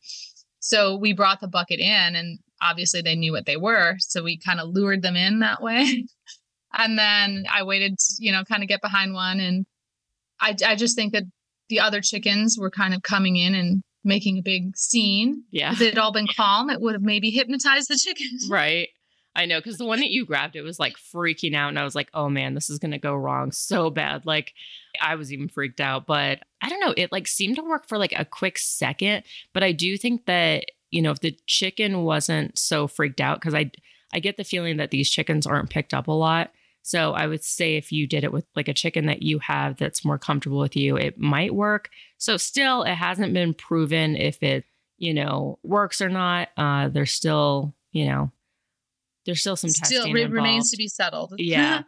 So 0.59 0.97
we 0.97 1.13
brought 1.13 1.39
the 1.39 1.47
bucket 1.47 1.79
in 1.79 2.15
and 2.15 2.39
obviously 2.61 3.01
they 3.01 3.15
knew 3.15 3.31
what 3.31 3.45
they 3.45 3.57
were, 3.57 3.95
so 3.99 4.23
we 4.23 4.37
kind 4.37 4.59
of 4.59 4.69
lured 4.69 5.01
them 5.01 5.15
in 5.15 5.39
that 5.39 5.61
way. 5.61 6.05
and 6.73 6.97
then 6.97 7.45
I 7.51 7.63
waited, 7.63 7.97
you 8.19 8.31
know, 8.31 8.43
kind 8.43 8.63
of 8.63 8.69
get 8.69 8.81
behind 8.81 9.13
one 9.13 9.39
and 9.39 9.65
I 10.39 10.55
I 10.65 10.75
just 10.75 10.95
think 10.95 11.13
that 11.13 11.23
the 11.69 11.79
other 11.79 12.01
chickens 12.01 12.57
were 12.59 12.69
kind 12.69 12.93
of 12.93 13.01
coming 13.01 13.35
in 13.35 13.55
and 13.55 13.81
making 14.03 14.37
a 14.37 14.41
big 14.41 14.75
scene. 14.75 15.43
Yeah. 15.51 15.71
If 15.71 15.81
it 15.81 15.93
had 15.93 15.97
all 15.97 16.13
been 16.13 16.27
calm, 16.35 16.69
it 16.69 16.79
would 16.79 16.93
have 16.93 17.01
maybe 17.01 17.29
hypnotized 17.29 17.89
the 17.89 17.99
chickens. 18.01 18.47
Right. 18.49 18.89
I 19.37 19.45
know 19.45 19.59
because 19.59 19.77
the 19.77 19.85
one 19.85 19.99
that 19.99 20.09
you 20.09 20.25
grabbed, 20.25 20.55
it 20.55 20.63
was 20.63 20.79
like 20.79 20.97
freaking 20.97 21.55
out. 21.55 21.69
And 21.69 21.77
I 21.77 21.83
was 21.83 21.93
like, 21.93 22.09
oh 22.13 22.27
man, 22.27 22.55
this 22.55 22.71
is 22.71 22.79
to 22.79 22.97
go 22.97 23.15
wrong 23.15 23.51
so 23.51 23.91
bad. 23.91 24.25
Like, 24.25 24.53
I 24.99 25.13
was 25.13 25.31
even 25.31 25.47
freaked 25.47 25.79
out. 25.79 26.07
But 26.07 26.39
I 26.61 26.69
don't 26.69 26.79
know. 26.79 26.95
It 26.97 27.11
like 27.11 27.27
seemed 27.27 27.57
to 27.57 27.63
work 27.63 27.87
for 27.87 27.99
like 27.99 28.13
a 28.17 28.25
quick 28.25 28.57
second. 28.57 29.23
But 29.53 29.63
I 29.63 29.73
do 29.73 29.95
think 29.95 30.25
that, 30.25 30.65
you 30.89 31.03
know, 31.03 31.11
if 31.11 31.19
the 31.19 31.37
chicken 31.45 32.03
wasn't 32.03 32.57
so 32.57 32.87
freaked 32.87 33.21
out, 33.21 33.39
because 33.39 33.53
I, 33.53 33.69
I 34.11 34.19
get 34.19 34.37
the 34.37 34.43
feeling 34.43 34.77
that 34.77 34.89
these 34.89 35.09
chickens 35.09 35.45
aren't 35.45 35.69
picked 35.69 35.93
up 35.93 36.07
a 36.07 36.11
lot. 36.11 36.51
So 36.81 37.11
I 37.11 37.27
would 37.27 37.43
say 37.43 37.75
if 37.75 37.91
you 37.91 38.07
did 38.07 38.23
it 38.23 38.31
with 38.31 38.45
like 38.55 38.69
a 38.69 38.73
chicken 38.73 39.05
that 39.05 39.21
you 39.21 39.37
have 39.39 39.77
that's 39.77 40.05
more 40.05 40.17
comfortable 40.17 40.59
with 40.59 40.75
you, 40.75 40.95
it 40.95 41.19
might 41.19 41.53
work. 41.53 41.89
So 42.17 42.37
still, 42.37 42.83
it 42.83 42.95
hasn't 42.95 43.33
been 43.33 43.53
proven 43.53 44.15
if 44.15 44.41
it, 44.41 44.63
you 44.97 45.13
know, 45.13 45.59
works 45.61 46.01
or 46.01 46.09
not. 46.09 46.47
Uh, 46.57 46.87
there's 46.87 47.11
still, 47.11 47.75
you 47.91 48.05
know, 48.05 48.31
there's 49.27 49.41
still 49.41 49.55
some 49.55 49.69
Still 49.69 50.01
testing 50.05 50.17
involved. 50.17 50.33
remains 50.33 50.71
to 50.71 50.77
be 50.77 50.87
settled. 50.87 51.35
yeah. 51.37 51.83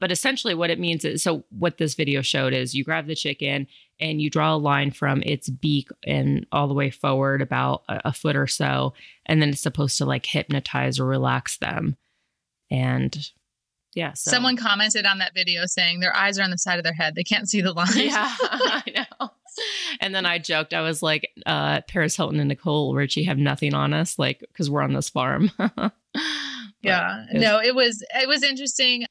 But 0.00 0.10
essentially, 0.10 0.54
what 0.54 0.70
it 0.70 0.80
means 0.80 1.04
is 1.04 1.22
so 1.22 1.44
what 1.50 1.76
this 1.78 1.94
video 1.94 2.22
showed 2.22 2.52
is 2.52 2.74
you 2.74 2.84
grab 2.84 3.06
the 3.06 3.14
chicken 3.14 3.66
and 4.00 4.20
you 4.20 4.30
draw 4.30 4.54
a 4.54 4.56
line 4.56 4.90
from 4.90 5.22
its 5.22 5.48
beak 5.48 5.88
and 6.04 6.46
all 6.50 6.68
the 6.68 6.74
way 6.74 6.90
forward 6.90 7.42
about 7.42 7.82
a, 7.88 8.00
a 8.06 8.12
foot 8.12 8.36
or 8.36 8.46
so. 8.46 8.94
And 9.26 9.40
then 9.42 9.50
it's 9.50 9.60
supposed 9.60 9.98
to 9.98 10.04
like 10.04 10.26
hypnotize 10.26 10.98
or 10.98 11.06
relax 11.06 11.58
them. 11.58 11.96
And 12.70 13.30
yeah. 13.94 14.12
So. 14.14 14.30
Someone 14.32 14.56
commented 14.56 15.06
on 15.06 15.18
that 15.18 15.32
video 15.34 15.62
saying 15.66 16.00
their 16.00 16.14
eyes 16.14 16.38
are 16.38 16.42
on 16.42 16.50
the 16.50 16.58
side 16.58 16.78
of 16.78 16.84
their 16.84 16.92
head. 16.92 17.14
They 17.14 17.22
can't 17.24 17.48
see 17.48 17.60
the 17.60 17.72
line. 17.72 17.86
Yeah, 17.94 18.34
I 18.42 18.82
know. 18.96 19.30
And 20.00 20.12
then 20.12 20.26
I 20.26 20.38
joked, 20.40 20.74
I 20.74 20.80
was 20.80 21.00
like, 21.00 21.30
uh, 21.46 21.80
Paris 21.82 22.16
Hilton 22.16 22.40
and 22.40 22.48
Nicole 22.48 22.92
Richie 22.94 23.22
have 23.24 23.38
nothing 23.38 23.72
on 23.72 23.92
us, 23.92 24.18
like, 24.18 24.40
because 24.40 24.68
we're 24.68 24.82
on 24.82 24.92
this 24.92 25.08
farm. 25.08 25.52
Yeah. 26.84 27.24
no 27.32 27.60
it 27.60 27.74
was 27.74 28.02
it 28.14 28.28
was 28.28 28.42
interesting. 28.42 29.04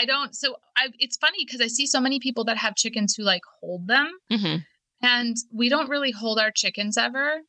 I 0.00 0.04
don't 0.04 0.34
so 0.36 0.56
i 0.76 0.88
it's 0.98 1.16
funny 1.16 1.44
because 1.44 1.60
i 1.60 1.66
see 1.66 1.86
so 1.86 2.00
many 2.00 2.20
people 2.20 2.44
that 2.44 2.56
have 2.58 2.74
chickens 2.76 3.14
who 3.14 3.22
like 3.24 3.42
hold 3.60 3.86
them. 3.88 4.10
Mhm. 4.30 4.64
and 5.02 5.36
we 5.52 5.68
don't 5.68 5.88
really 5.88 6.10
hold 6.12 6.38
our 6.38 6.50
chickens 6.50 6.96
ever. 6.96 7.40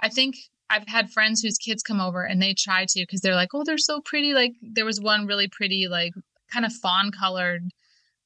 I 0.00 0.08
think 0.08 0.36
i've 0.70 0.86
had 0.86 1.10
friends 1.10 1.42
whose 1.42 1.58
kids 1.58 1.82
come 1.82 2.00
over 2.00 2.22
and 2.24 2.40
they 2.40 2.54
try 2.54 2.84
to 2.86 3.00
because 3.00 3.20
they're 3.20 3.34
like 3.34 3.50
oh 3.54 3.64
they're 3.64 3.78
so 3.78 4.00
pretty. 4.00 4.32
Like 4.34 4.52
there 4.62 4.84
was 4.84 5.00
one 5.00 5.26
really 5.26 5.48
pretty 5.48 5.88
like 5.88 6.12
kind 6.52 6.64
of 6.64 6.72
fawn 6.72 7.10
colored 7.12 7.62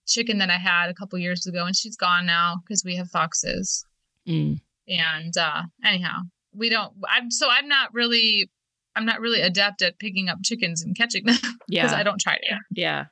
chicken 0.07 0.37
that 0.39 0.51
i 0.51 0.59
had 0.59 0.91
a 0.91 0.95
couple 0.95 1.19
years 1.19 1.47
ago 1.47 1.65
and 1.65 1.75
she's 1.75 1.97
gone 1.97 2.27
now 2.27 2.57
because 2.63 2.85
we 2.85 2.95
have 2.97 3.09
foxes. 3.11 3.87
Mm. 4.29 4.61
and 4.89 5.37
uh 5.37 5.63
anyhow 5.85 6.19
we 6.55 6.69
don't 6.71 6.93
i'm 7.09 7.31
so 7.31 7.49
i'm 7.51 7.69
not 7.69 7.93
really 7.95 8.51
i'm 8.97 9.05
not 9.07 9.21
really 9.21 9.41
adept 9.41 9.83
at 9.83 9.99
picking 9.99 10.29
up 10.29 10.39
chickens 10.45 10.83
and 10.83 10.97
catching 10.97 11.25
them 11.25 11.37
because 11.41 11.57
Yeah. 11.69 11.95
i 11.95 12.03
don't 12.03 12.21
try 12.21 12.37
to 12.37 12.59
Yeah. 12.71 13.07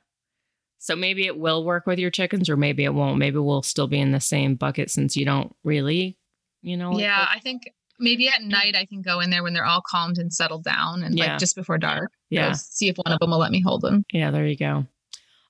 So 0.79 0.97
maybe 0.97 1.25
it 1.25 1.37
will 1.39 1.63
work 1.63 1.85
with 1.87 1.97
your 1.97 2.09
chickens 2.11 2.49
or 2.49 2.57
maybe 2.57 2.83
it 2.83 2.93
won't. 2.93 3.17
Maybe 3.17 3.37
we'll 3.37 3.61
still 3.61 3.87
be 3.87 4.01
in 4.01 4.11
the 4.11 4.19
same 4.19 4.55
bucket 4.55 4.91
since 4.91 5.15
you 5.15 5.23
don't 5.23 5.55
really, 5.63 6.17
you 6.61 6.75
know. 6.75 6.99
yeah 6.99 7.19
look- 7.21 7.29
i 7.35 7.39
think 7.39 7.61
maybe 7.99 8.27
at 8.27 8.41
night 8.41 8.75
i 8.75 8.85
can 8.85 9.01
go 9.01 9.21
in 9.21 9.29
there 9.29 9.43
when 9.43 9.53
they're 9.53 9.63
all 9.65 9.81
calmed 9.89 10.17
and 10.17 10.33
settled 10.33 10.63
down 10.65 11.01
and 11.03 11.17
Yeah. 11.17 11.31
like 11.33 11.39
just 11.39 11.55
before 11.55 11.77
dark 11.77 12.11
yeah. 12.29 12.51
see 12.51 12.89
if 12.89 12.97
one 12.97 13.13
of 13.13 13.19
them 13.19 13.29
will 13.29 13.37
let 13.39 13.51
me 13.51 13.61
hold 13.61 13.81
them 13.81 14.03
Yeah, 14.11 14.31
there 14.31 14.45
you 14.45 14.57
go. 14.57 14.85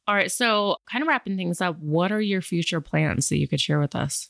All 0.06 0.14
right. 0.16 0.30
So, 0.30 0.76
kind 0.92 1.02
of 1.02 1.08
wrapping 1.08 1.38
things 1.38 1.62
up, 1.62 1.80
what 1.80 2.12
are 2.12 2.20
your 2.20 2.42
future 2.42 2.82
plans 2.82 3.30
that 3.30 3.38
you 3.38 3.48
could 3.48 3.62
share 3.62 3.80
with 3.80 3.96
us? 3.96 4.30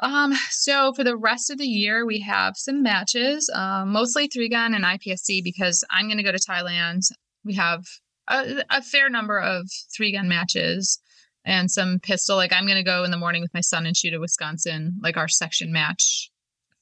Um 0.00 0.32
so 0.50 0.92
for 0.94 1.04
the 1.04 1.16
rest 1.16 1.50
of 1.50 1.58
the 1.58 1.66
year 1.66 2.04
we 2.06 2.20
have 2.20 2.56
some 2.56 2.82
matches 2.82 3.50
um, 3.54 3.92
mostly 3.92 4.26
three 4.26 4.48
gun 4.48 4.74
and 4.74 4.84
ipsc 4.84 5.42
because 5.42 5.84
i'm 5.90 6.06
going 6.06 6.16
to 6.16 6.22
go 6.22 6.32
to 6.32 6.38
thailand 6.38 7.02
we 7.44 7.54
have 7.54 7.84
a, 8.28 8.64
a 8.70 8.82
fair 8.82 9.08
number 9.10 9.38
of 9.38 9.68
three 9.94 10.12
gun 10.12 10.28
matches 10.28 11.00
and 11.44 11.70
some 11.70 11.98
pistol 12.00 12.36
like 12.36 12.52
i'm 12.52 12.66
going 12.66 12.76
to 12.76 12.82
go 12.82 13.04
in 13.04 13.10
the 13.10 13.18
morning 13.18 13.42
with 13.42 13.54
my 13.54 13.60
son 13.60 13.86
and 13.86 13.96
shoot 13.96 14.12
at 14.12 14.20
wisconsin 14.20 14.96
like 15.02 15.16
our 15.16 15.28
section 15.28 15.72
match 15.72 16.30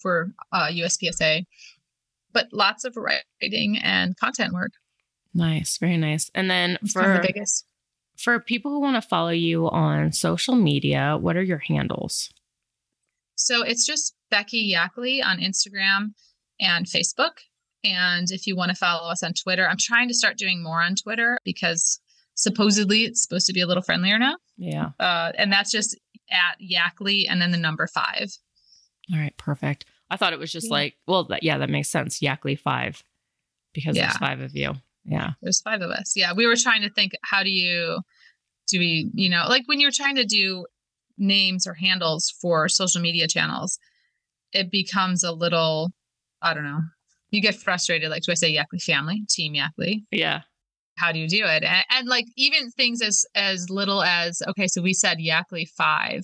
for 0.01 0.33
uh, 0.53 0.69
uspsa 0.69 1.45
but 2.33 2.47
lots 2.53 2.85
of 2.85 2.97
writing 2.97 3.79
and 3.83 4.17
content 4.17 4.53
work 4.53 4.73
Nice. 5.35 5.79
Very 5.79 5.97
nice. 5.97 6.31
And 6.35 6.51
then 6.51 6.79
It's 6.83 6.93
for 6.93 7.03
the 7.03 7.21
biggest 7.27 7.67
for 8.17 8.39
people 8.39 8.71
who 8.71 8.81
want 8.81 9.03
to 9.03 9.09
follow 9.09 9.31
you 9.31 9.69
on 9.71 10.13
social 10.13 10.55
media, 10.55 11.17
what 11.19 11.37
are 11.37 11.43
your 11.43 11.59
handles? 11.59 12.31
So 13.37 13.63
it's 13.63 13.87
just 13.87 14.15
Becky 14.31 14.59
Yackley 14.73 15.23
on 15.23 15.39
Instagram 15.39 16.13
and 16.61 16.87
Facebook. 16.87 17.39
And 17.85 18.31
if 18.31 18.47
you 18.47 18.55
want 18.57 18.71
to 18.71 18.77
follow 18.77 19.11
us 19.11 19.23
on 19.23 19.33
Twitter, 19.35 19.69
I'm 19.69 19.77
trying 19.79 20.09
to 20.09 20.15
start 20.15 20.39
doing 20.39 20.63
more 20.63 20.81
on 20.83 20.95
Twitter 20.95 21.39
because 21.45 22.01
supposedly 22.35 23.05
it's 23.05 23.23
supposed 23.23 23.47
to 23.47 23.53
be 23.53 23.61
a 23.61 23.67
little 23.67 23.83
friendlier 23.83 24.19
now. 24.19 24.37
Yeah. 24.57 24.91
Uh, 25.01 25.33
and 25.37 25.53
that's 25.53 25.71
just 25.71 25.99
at 26.31 26.57
Yackley 26.61 27.27
and 27.29 27.41
then 27.43 27.51
the 27.51 27.59
number 27.59 27.87
five. 27.87 28.31
All 29.13 29.19
right. 29.19 29.37
Perfect. 29.37 29.85
I 30.11 30.17
thought 30.17 30.33
it 30.33 30.39
was 30.39 30.53
just 30.53 30.67
Yeah. 30.69 30.73
like, 30.75 30.97
well, 31.07 31.25
that, 31.25 31.43
yeah, 31.43 31.59
that 31.59 31.71
makes 31.71 31.89
sense. 31.89 32.23
Yackley 32.23 32.55
five, 32.57 33.03
because 33.75 33.97
Yeah. 33.97 34.07
there's 34.07 34.19
five 34.19 34.41
of 34.41 34.55
you. 34.55 34.75
Yeah. 35.05 35.31
There's 35.43 35.61
five 35.61 35.81
of 35.83 35.91
us. 35.91 36.13
Yeah. 36.17 36.33
We 36.35 36.47
were 36.47 36.57
trying 36.57 36.83
to 36.83 36.91
think 36.91 37.13
how 37.25 37.43
do 37.43 37.51
you 37.51 38.01
Do 38.69 38.79
we, 38.79 39.11
you 39.13 39.29
know, 39.29 39.47
like 39.49 39.65
when 39.67 39.81
you're 39.81 39.91
trying 39.91 40.15
to 40.17 40.25
do 40.25 40.67
names 41.19 41.67
or 41.67 41.75
handles 41.75 42.33
for 42.41 42.69
social 42.69 43.01
media 43.01 43.29
channels, 43.29 43.79
it 44.53 44.71
becomes 44.71 45.25
a 45.25 45.33
little, 45.33 45.91
I 46.41 46.55
don't 46.55 46.65
know, 46.65 46.81
you 47.31 47.41
get 47.41 47.55
frustrated. 47.55 48.11
Like, 48.11 48.23
do 48.23 48.33
I 48.33 48.35
say 48.35 48.53
Yackley 48.53 48.79
family, 48.79 49.23
team 49.29 49.55
Yackley? 49.55 50.05
Yeah. 50.11 50.41
How 50.97 51.11
do 51.11 51.19
you 51.19 51.29
do 51.29 51.45
it? 51.45 51.65
And, 51.65 51.85
and 51.91 52.09
like 52.09 52.27
even 52.37 52.71
things 52.71 53.01
as 53.01 53.25
as 53.35 53.71
little 53.71 54.03
as 54.03 54.43
okay, 54.49 54.67
so 54.69 54.83
we 54.83 54.93
said 54.93 55.19
Yackley 55.19 55.67
five, 55.77 56.23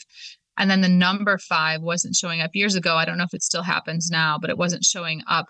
and 0.59 0.71
then 0.71 0.83
the 0.83 0.89
number 0.89 1.39
five 1.39 1.81
wasn't 1.81 2.15
showing 2.15 2.43
up 2.43 2.51
years 2.53 2.75
ago. 2.75 2.97
I 2.97 3.07
don't 3.07 3.17
know 3.17 3.25
if 3.25 3.35
it 3.35 3.43
still 3.43 3.63
happens 3.63 4.11
now, 4.11 4.39
but 4.39 4.51
it 4.51 4.59
wasn't 4.59 4.85
showing 4.85 5.23
up 5.27 5.47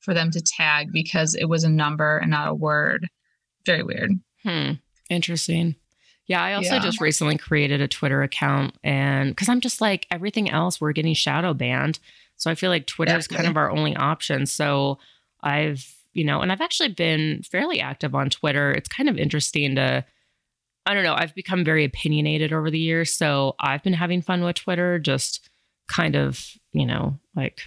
for 0.00 0.14
them 0.14 0.30
to 0.30 0.40
tag 0.40 0.88
because 0.90 1.34
it 1.34 1.44
was 1.46 1.64
a 1.64 1.68
number 1.68 2.18
and 2.18 2.30
not 2.30 2.48
a 2.48 2.54
word. 2.54 3.06
Very 3.66 3.82
weird. 3.82 4.12
Hmm. 4.42 4.72
Interesting. 5.10 5.76
Yeah, 6.28 6.42
I 6.42 6.54
also 6.54 6.74
Yeah. 6.76 6.80
just 6.80 7.00
recently 7.00 7.36
created 7.36 7.80
a 7.80 7.88
Twitter 7.88 8.22
account 8.22 8.76
and 8.84 9.30
because 9.30 9.48
I'm 9.48 9.60
just 9.60 9.80
like 9.80 10.06
everything 10.10 10.48
else, 10.50 10.80
we're 10.80 10.92
getting 10.92 11.14
shadow 11.14 11.52
banned. 11.52 11.98
So 12.36 12.50
I 12.50 12.54
feel 12.54 12.70
like 12.70 12.86
Twitter 12.86 13.16
is 13.16 13.28
kind 13.28 13.46
of 13.46 13.56
our 13.56 13.70
only 13.70 13.94
option. 13.96 14.46
So 14.46 14.98
I've, 15.42 15.86
you 16.12 16.24
know, 16.24 16.40
and 16.40 16.50
I've 16.52 16.60
actually 16.60 16.90
been 16.90 17.42
fairly 17.42 17.80
active 17.80 18.14
on 18.14 18.30
Twitter. 18.30 18.72
It's 18.72 18.88
kind 18.88 19.08
of 19.08 19.16
interesting 19.18 19.74
to, 19.76 20.04
I 20.86 20.94
don't 20.94 21.04
know, 21.04 21.14
I've 21.14 21.34
become 21.34 21.64
very 21.64 21.84
opinionated 21.84 22.52
over 22.52 22.70
the 22.70 22.78
years. 22.78 23.14
So 23.14 23.54
I've 23.60 23.82
been 23.82 23.92
having 23.92 24.22
fun 24.22 24.42
with 24.42 24.56
Twitter, 24.56 24.98
just 24.98 25.48
kind 25.88 26.16
of, 26.16 26.44
you 26.72 26.86
know, 26.86 27.18
like, 27.36 27.62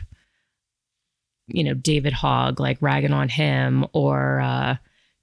you 1.47 1.63
know, 1.63 1.73
David 1.73 2.13
Hogg, 2.13 2.59
like 2.59 2.81
ragging 2.81 3.13
on 3.13 3.29
him 3.29 3.85
or, 3.93 4.39
uh, 4.41 4.75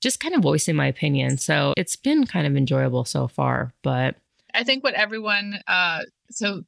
just 0.03 0.21
kind 0.21 0.35
of 0.35 0.43
voicing 0.43 0.77
my 0.77 0.87
opinion. 0.87 1.39
So 1.39 1.73
it's 1.77 1.97
been 1.97 2.27
kind 2.27 2.47
of 2.47 2.57
enjoyable 2.57 3.05
so 3.05 3.29
far. 3.29 3.73
But 3.83 4.17
I 4.53 4.65
think 4.65 4.85
what 4.85 4.95
everyone 4.95 5.61
uh 5.67 6.01
so 6.31 6.63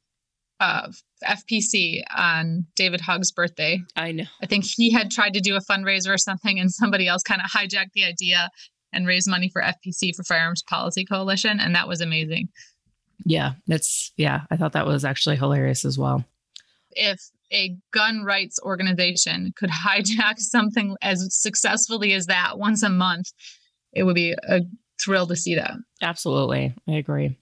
uh 0.59 0.87
FPC 1.23 2.01
on 2.15 2.65
David 2.75 3.01
Hogg's 3.01 3.31
birthday, 3.31 3.81
I 3.95 4.11
know. 4.13 4.25
I 4.41 4.45
think 4.45 4.63
he 4.63 4.91
had 4.91 5.11
tried 5.11 5.33
to 5.33 5.41
do 5.41 5.55
a 5.55 5.61
fundraiser 5.61 6.13
or 6.13 6.17
something 6.17 6.59
and 6.59 6.71
somebody 6.71 7.07
else 7.07 7.21
kind 7.21 7.41
of 7.43 7.51
hijacked 7.51 7.91
the 7.93 8.05
idea 8.05 8.49
and 8.93 9.05
raised 9.05 9.29
money 9.29 9.49
for 9.49 9.61
FPC 9.61 10.15
for 10.15 10.23
Firearms 10.23 10.63
Policy 10.63 11.05
Coalition 11.05 11.59
and 11.59 11.75
that 11.75 11.87
was 11.87 12.01
amazing. 12.01 12.49
Yeah, 13.25 13.53
that's, 13.67 14.11
yeah, 14.17 14.41
I 14.51 14.57
thought 14.57 14.73
that 14.73 14.85
was 14.85 15.03
actually 15.03 15.35
hilarious 15.35 15.83
as 15.83 15.97
well. 15.97 16.23
If 16.91 17.19
a 17.51 17.77
gun 17.91 18.23
rights 18.23 18.59
organization 18.63 19.53
could 19.55 19.69
hijack 19.85 20.39
something 20.39 20.95
as 21.01 21.27
successfully 21.31 22.13
as 22.13 22.27
that 22.27 22.57
once 22.57 22.83
a 22.83 22.89
month, 22.89 23.31
it 23.93 24.03
would 24.03 24.15
be 24.15 24.35
a 24.47 24.61
thrill 25.01 25.27
to 25.27 25.35
see 25.35 25.55
that. 25.55 25.73
Absolutely. 26.01 26.73
I 26.87 26.93
agree. 26.93 27.37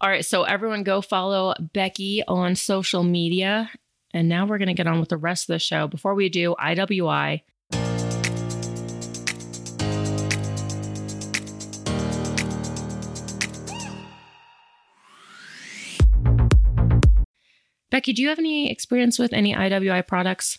All 0.00 0.08
right. 0.08 0.24
So 0.24 0.44
everyone 0.44 0.82
go 0.82 1.00
follow 1.00 1.54
Becky 1.74 2.22
on 2.26 2.54
social 2.56 3.02
media. 3.02 3.70
And 4.12 4.28
now 4.28 4.46
we're 4.46 4.58
going 4.58 4.68
to 4.68 4.74
get 4.74 4.86
on 4.86 4.98
with 4.98 5.10
the 5.10 5.16
rest 5.16 5.48
of 5.48 5.54
the 5.54 5.58
show. 5.58 5.86
Before 5.86 6.14
we 6.14 6.28
do, 6.28 6.56
IWI. 6.58 7.42
Becky, 18.00 18.14
do 18.14 18.22
you 18.22 18.30
have 18.30 18.38
any 18.38 18.70
experience 18.70 19.18
with 19.18 19.34
any 19.34 19.54
IWI 19.54 20.06
products? 20.06 20.58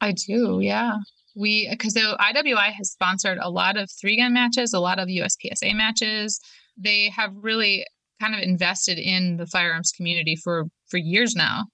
I 0.00 0.12
do, 0.12 0.60
yeah. 0.62 0.94
We 1.36 1.68
because 1.70 1.92
so 1.92 2.16
IWI 2.16 2.72
has 2.72 2.90
sponsored 2.90 3.36
a 3.42 3.50
lot 3.50 3.76
of 3.76 3.90
three 3.90 4.16
gun 4.16 4.32
matches, 4.32 4.72
a 4.72 4.80
lot 4.80 4.98
of 4.98 5.08
USPSA 5.08 5.74
matches. 5.74 6.40
They 6.78 7.10
have 7.10 7.32
really 7.34 7.84
kind 8.18 8.34
of 8.34 8.40
invested 8.40 8.98
in 8.98 9.36
the 9.36 9.46
firearms 9.46 9.92
community 9.94 10.36
for 10.36 10.64
for 10.86 10.96
years 10.96 11.36
now. 11.36 11.66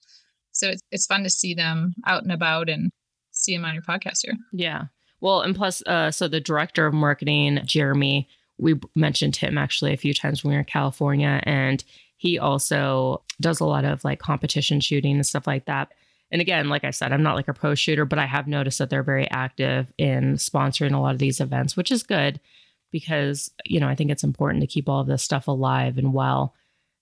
So 0.51 0.71
it's 0.71 0.83
it's 0.91 1.07
fun 1.07 1.23
to 1.23 1.31
see 1.31 1.55
them 1.55 1.95
out 2.05 2.25
and 2.25 2.33
about 2.33 2.69
and 2.69 2.91
see 3.31 3.55
them 3.55 3.65
on 3.65 3.75
your 3.75 3.85
podcast 3.85 4.23
here. 4.25 4.35
Yeah. 4.53 4.87
Well, 5.21 5.43
and 5.43 5.55
plus, 5.55 5.85
uh, 5.87 6.11
so 6.11 6.27
the 6.27 6.41
director 6.41 6.85
of 6.85 6.95
marketing, 6.95 7.61
Jeremy, 7.65 8.29
we 8.59 8.75
mentioned 8.97 9.37
him 9.37 9.57
actually 9.57 9.93
a 9.93 9.97
few 9.97 10.15
times 10.15 10.43
when 10.43 10.51
we 10.51 10.57
were 10.57 10.63
in 10.63 10.67
California, 10.67 11.41
and 11.45 11.85
he 12.25 12.39
also 12.39 13.23
does 13.39 13.61
a 13.61 13.67
lot 13.67 13.85
of 13.85 14.03
like 14.03 14.19
competition 14.19 14.81
shooting 14.81 15.17
and 15.17 15.27
stuff 15.27 15.47
like 15.47 15.67
that. 15.67 15.93
And 16.31 16.41
again, 16.41 16.71
like 16.71 16.83
I 16.83 16.91
said, 16.91 17.13
I'm 17.13 17.23
not 17.23 17.37
like 17.37 17.49
a 17.49 17.53
pro 17.53 17.75
shooter, 17.75 18.07
but 18.07 18.19
I 18.19 18.25
have 18.25 18.49
noticed 18.49 18.79
that 18.79 18.89
they're 18.89 19.03
very 19.03 19.31
active 19.31 19.93
in 19.99 20.37
sponsoring 20.37 20.95
a 20.95 20.99
lot 20.99 21.13
of 21.13 21.19
these 21.19 21.39
events, 21.39 21.77
which 21.77 21.93
is 21.93 22.03
good 22.03 22.41
because, 22.91 23.51
you 23.67 23.79
know, 23.79 23.89
I 23.89 23.95
think 23.95 24.11
it's 24.11 24.25
important 24.25 24.63
to 24.63 24.67
keep 24.67 24.89
all 24.89 25.03
of 25.03 25.07
this 25.07 25.23
stuff 25.23 25.49
alive 25.49 25.99
and 25.99 26.15
well. 26.15 26.55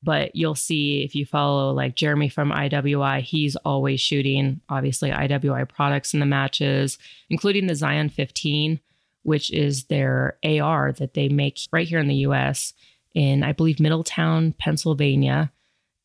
But 0.03 0.35
you'll 0.35 0.57
see 0.57 1.05
if 1.05 1.15
you 1.15 1.25
follow 1.25 1.73
like 1.73 1.95
Jeremy 1.95 2.29
from 2.29 2.51
IWI, 2.51 3.23
he's 3.23 3.55
always 3.55 4.01
shooting 4.01 4.61
obviously 4.69 5.13
IWI 5.13 5.69
products 5.69 6.15
in 6.15 6.19
the 6.19 6.27
matches, 6.27 6.99
including 7.31 7.69
the 7.69 7.77
Zion 7.77 8.09
15, 8.09 8.81
which 9.23 9.53
is 9.53 9.85
their 9.85 10.37
AR 10.45 10.91
that 10.95 11.15
they 11.15 11.29
make 11.29 11.61
right 11.71 11.87
here 11.87 12.01
in 12.01 12.09
the 12.09 12.27
US 12.27 12.75
in, 13.15 13.43
I 13.43 13.53
believe, 13.53 13.81
Middletown, 13.81 14.55
Pennsylvania. 14.59 15.53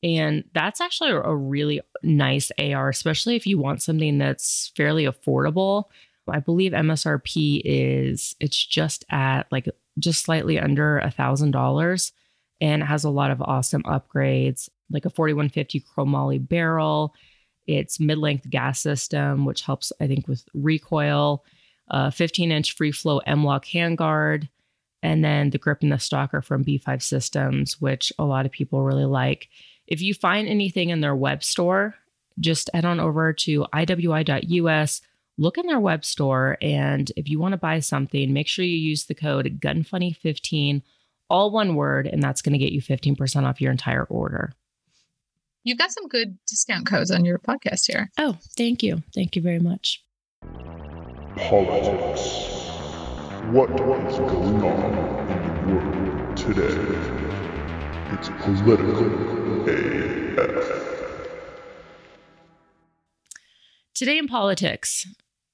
And 0.03 0.43
that's 0.53 0.79
actually 0.79 1.11
a 1.11 1.35
really 1.35 1.81
nice 2.03 2.51
AR, 2.59 2.89
especially 2.89 3.35
if 3.35 3.47
you 3.47 3.57
want 3.57 3.81
something 3.81 4.17
that's 4.17 4.71
fairly 4.75 5.05
affordable. 5.05 5.85
I 6.29 6.39
believe 6.39 6.73
MSRP 6.73 7.61
is 7.63 8.35
it's 8.39 8.63
just 8.63 9.05
at 9.09 9.43
like 9.51 9.69
just 9.97 10.23
slightly 10.23 10.59
under 10.59 10.99
a 10.99 11.09
thousand 11.09 11.51
dollars 11.51 12.11
and 12.59 12.81
it 12.81 12.85
has 12.85 13.03
a 13.03 13.09
lot 13.09 13.31
of 13.31 13.41
awesome 13.41 13.83
upgrades, 13.83 14.69
like 14.89 15.05
a 15.05 15.09
4150 15.09 15.81
chromoly 15.81 16.45
barrel. 16.45 17.13
It's 17.67 17.99
mid-length 17.99 18.49
gas 18.49 18.79
system, 18.79 19.45
which 19.45 19.61
helps, 19.61 19.91
I 19.99 20.07
think, 20.07 20.27
with 20.27 20.43
recoil. 20.53 21.43
A 21.89 22.07
15-inch 22.07 22.75
free 22.75 22.91
float 22.91 23.23
M-LOK 23.27 23.65
handguard, 23.65 24.49
and 25.03 25.23
then 25.23 25.51
the 25.51 25.57
grip 25.57 25.81
and 25.81 25.91
the 25.91 25.99
stalker 25.99 26.41
from 26.41 26.65
B5 26.65 27.01
Systems, 27.01 27.79
which 27.79 28.11
a 28.17 28.25
lot 28.25 28.45
of 28.45 28.51
people 28.51 28.83
really 28.83 29.05
like. 29.05 29.49
If 29.87 30.01
you 30.01 30.13
find 30.13 30.47
anything 30.47 30.89
in 30.89 31.01
their 31.01 31.15
web 31.15 31.43
store, 31.43 31.95
just 32.39 32.69
head 32.73 32.85
on 32.85 32.99
over 32.99 33.33
to 33.33 33.65
iwi.us, 33.73 35.01
look 35.37 35.57
in 35.57 35.67
their 35.67 35.79
web 35.79 36.03
store, 36.03 36.57
and 36.61 37.11
if 37.15 37.29
you 37.29 37.39
want 37.39 37.53
to 37.53 37.57
buy 37.57 37.79
something, 37.79 38.33
make 38.33 38.47
sure 38.47 38.65
you 38.65 38.75
use 38.75 39.05
the 39.05 39.15
code 39.15 39.59
GUNFUNNY15, 39.61 40.81
all 41.29 41.51
one 41.51 41.75
word, 41.75 42.07
and 42.07 42.21
that's 42.21 42.41
going 42.41 42.53
to 42.53 42.59
get 42.59 42.71
you 42.71 42.81
15% 42.81 43.43
off 43.43 43.61
your 43.61 43.71
entire 43.71 44.05
order. 44.05 44.53
You've 45.63 45.77
got 45.77 45.91
some 45.91 46.07
good 46.07 46.37
discount 46.47 46.85
codes 46.85 47.11
on 47.11 47.25
your 47.25 47.39
podcast 47.39 47.91
here. 47.91 48.09
Oh, 48.17 48.37
thank 48.57 48.83
you. 48.83 49.03
Thank 49.13 49.35
you 49.35 49.41
very 49.41 49.59
much. 49.59 50.01
Politics. 51.35 52.46
What 53.51 53.69
is 53.71 53.77
going 54.17 54.61
on 54.61 55.29
in 55.31 55.69
the 55.69 55.73
world 55.73 56.35
today? 56.35 56.67
It's 58.11 58.27
political 58.43 59.05
AF. 59.69 61.27
Today 63.93 64.17
in 64.17 64.27
politics, 64.27 65.07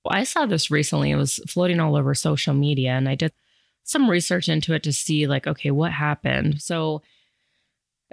I 0.10 0.24
saw 0.24 0.48
this 0.48 0.72
recently. 0.72 1.12
It 1.12 1.18
was 1.18 1.40
floating 1.48 1.80
all 1.80 1.96
over 1.96 2.16
social 2.16 2.56
media, 2.56 2.94
and 2.94 3.08
I 3.08 3.14
did 3.14 3.32
some 3.84 4.10
research 4.10 4.50
into 4.50 4.74
it 4.74 4.82
to 4.84 4.92
see, 4.92 5.28
like, 5.28 5.46
okay, 5.46 5.70
what 5.70 5.92
happened? 5.92 6.64
So, 6.64 7.04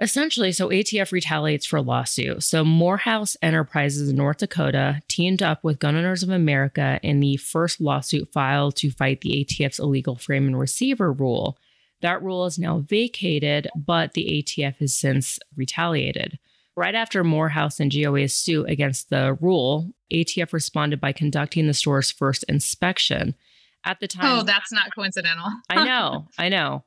essentially, 0.01 0.51
so 0.51 0.69
ATF 0.69 1.11
retaliates 1.11 1.65
for 1.65 1.77
a 1.77 1.81
lawsuit. 1.81 2.43
So, 2.43 2.65
Morehouse 2.65 3.37
Enterprises 3.41 4.09
in 4.09 4.15
North 4.17 4.37
Dakota 4.37 5.01
teamed 5.07 5.41
up 5.41 5.63
with 5.63 5.79
Gun 5.79 5.95
Owners 5.95 6.23
of 6.23 6.29
America 6.29 6.99
in 7.03 7.19
the 7.19 7.37
first 7.37 7.79
lawsuit 7.79 8.31
filed 8.33 8.75
to 8.77 8.91
fight 8.91 9.21
the 9.21 9.45
ATF's 9.45 9.79
illegal 9.79 10.15
frame 10.15 10.47
and 10.47 10.59
receiver 10.59 11.13
rule. 11.13 11.57
That 12.01 12.23
rule 12.23 12.45
is 12.45 12.57
now 12.57 12.79
vacated, 12.79 13.69
but 13.75 14.13
the 14.13 14.43
ATF 14.43 14.77
has 14.77 14.93
since 14.93 15.37
retaliated. 15.55 16.39
Right 16.75 16.95
after 16.95 17.23
Morehouse 17.23 17.79
and 17.79 17.91
GOA's 17.91 18.33
suit 18.33 18.69
against 18.69 19.09
the 19.09 19.37
rule, 19.39 19.91
ATF 20.11 20.51
responded 20.51 20.99
by 20.99 21.11
conducting 21.11 21.67
the 21.67 21.73
store's 21.73 22.09
first 22.09 22.43
inspection. 22.47 23.35
At 23.83 23.99
the 23.99 24.05
oh, 24.05 24.19
time, 24.21 24.39
Oh, 24.39 24.43
that's 24.43 24.71
not 24.71 24.93
coincidental. 24.95 25.45
I 25.69 25.83
know, 25.83 26.27
I 26.39 26.49
know. 26.49 26.83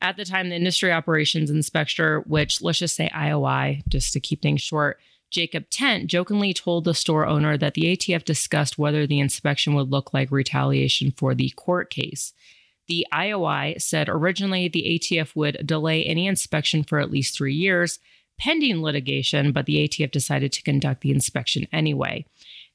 At 0.00 0.16
the 0.16 0.24
time, 0.24 0.48
the 0.48 0.56
industry 0.56 0.92
operations 0.92 1.50
inspector, 1.50 2.20
which 2.26 2.62
let's 2.62 2.78
just 2.78 2.94
say 2.96 3.08
IOI, 3.12 3.82
just 3.88 4.12
to 4.12 4.20
keep 4.20 4.40
things 4.42 4.60
short, 4.62 5.00
Jacob 5.30 5.68
Tent 5.70 6.06
jokingly 6.06 6.54
told 6.54 6.84
the 6.84 6.94
store 6.94 7.26
owner 7.26 7.58
that 7.58 7.74
the 7.74 7.82
ATF 7.96 8.24
discussed 8.24 8.78
whether 8.78 9.06
the 9.06 9.20
inspection 9.20 9.74
would 9.74 9.90
look 9.90 10.14
like 10.14 10.30
retaliation 10.30 11.10
for 11.10 11.34
the 11.34 11.50
court 11.56 11.90
case. 11.90 12.32
The 12.86 13.06
IOI 13.12 13.80
said 13.82 14.08
originally 14.08 14.68
the 14.68 14.98
ATF 14.98 15.36
would 15.36 15.66
delay 15.66 16.04
any 16.04 16.26
inspection 16.26 16.82
for 16.82 16.98
at 16.98 17.10
least 17.10 17.36
three 17.36 17.54
years, 17.54 17.98
pending 18.38 18.80
litigation, 18.80 19.52
but 19.52 19.66
the 19.66 19.86
ATF 19.86 20.10
decided 20.10 20.52
to 20.52 20.62
conduct 20.62 21.02
the 21.02 21.10
inspection 21.10 21.66
anyway. 21.72 22.24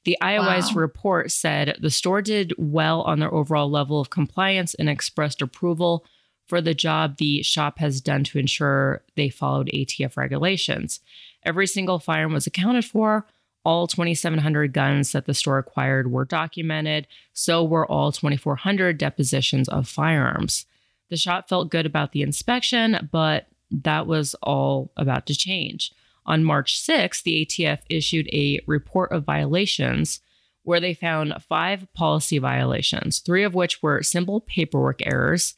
The 0.04 0.16
IOI's 0.22 0.74
Wow. 0.74 0.82
report 0.82 1.32
said 1.32 1.78
the 1.80 1.90
store 1.90 2.22
did 2.22 2.52
well 2.58 3.00
on 3.02 3.18
their 3.18 3.32
overall 3.32 3.70
level 3.70 3.98
of 3.98 4.10
compliance 4.10 4.74
and 4.74 4.88
expressed 4.88 5.42
approval 5.42 6.04
for 6.46 6.60
the 6.60 6.74
job 6.74 7.16
the 7.16 7.42
shop 7.42 7.78
has 7.78 8.00
done 8.00 8.24
to 8.24 8.38
ensure 8.38 9.02
they 9.16 9.28
followed 9.28 9.70
ATF 9.72 10.16
regulations. 10.16 11.00
Every 11.44 11.66
single 11.66 11.98
firearm 11.98 12.32
was 12.32 12.46
accounted 12.46 12.84
for. 12.84 13.26
All 13.64 13.86
2,700 13.86 14.72
guns 14.72 15.12
that 15.12 15.24
the 15.24 15.32
store 15.32 15.58
acquired 15.58 16.10
were 16.10 16.26
documented. 16.26 17.06
So 17.32 17.64
were 17.64 17.86
all 17.86 18.12
2,400 18.12 18.98
depositions 18.98 19.68
of 19.68 19.88
firearms. 19.88 20.66
The 21.08 21.16
shop 21.16 21.48
felt 21.48 21.70
good 21.70 21.86
about 21.86 22.12
the 22.12 22.22
inspection, 22.22 23.08
but 23.10 23.46
that 23.70 24.06
was 24.06 24.34
all 24.42 24.90
about 24.96 25.26
to 25.26 25.34
change. 25.34 25.92
On 26.26 26.44
March 26.44 26.80
6th, 26.80 27.22
the 27.22 27.44
ATF 27.44 27.80
issued 27.88 28.28
a 28.32 28.60
report 28.66 29.12
of 29.12 29.24
violations 29.24 30.20
where 30.62 30.80
they 30.80 30.94
found 30.94 31.34
five 31.46 31.86
policy 31.94 32.38
violations, 32.38 33.18
three 33.18 33.44
of 33.44 33.54
which 33.54 33.82
were 33.82 34.02
simple 34.02 34.40
paperwork 34.40 35.06
errors, 35.06 35.54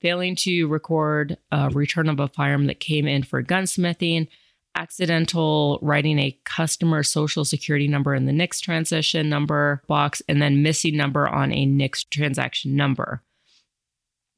failing 0.00 0.36
to 0.36 0.66
record 0.66 1.36
a 1.50 1.70
return 1.70 2.08
of 2.08 2.20
a 2.20 2.28
firearm 2.28 2.66
that 2.66 2.80
came 2.80 3.06
in 3.06 3.22
for 3.22 3.42
gunsmithing, 3.42 4.28
accidental 4.74 5.78
writing 5.82 6.18
a 6.18 6.38
customer 6.44 7.02
social 7.02 7.44
security 7.44 7.88
number 7.88 8.14
in 8.14 8.26
the 8.26 8.32
NICS 8.32 8.60
transition 8.60 9.28
number 9.28 9.82
box, 9.88 10.22
and 10.28 10.40
then 10.40 10.62
missing 10.62 10.96
number 10.96 11.28
on 11.28 11.52
a 11.52 11.66
NICS 11.66 12.04
transaction 12.04 12.76
number. 12.76 13.22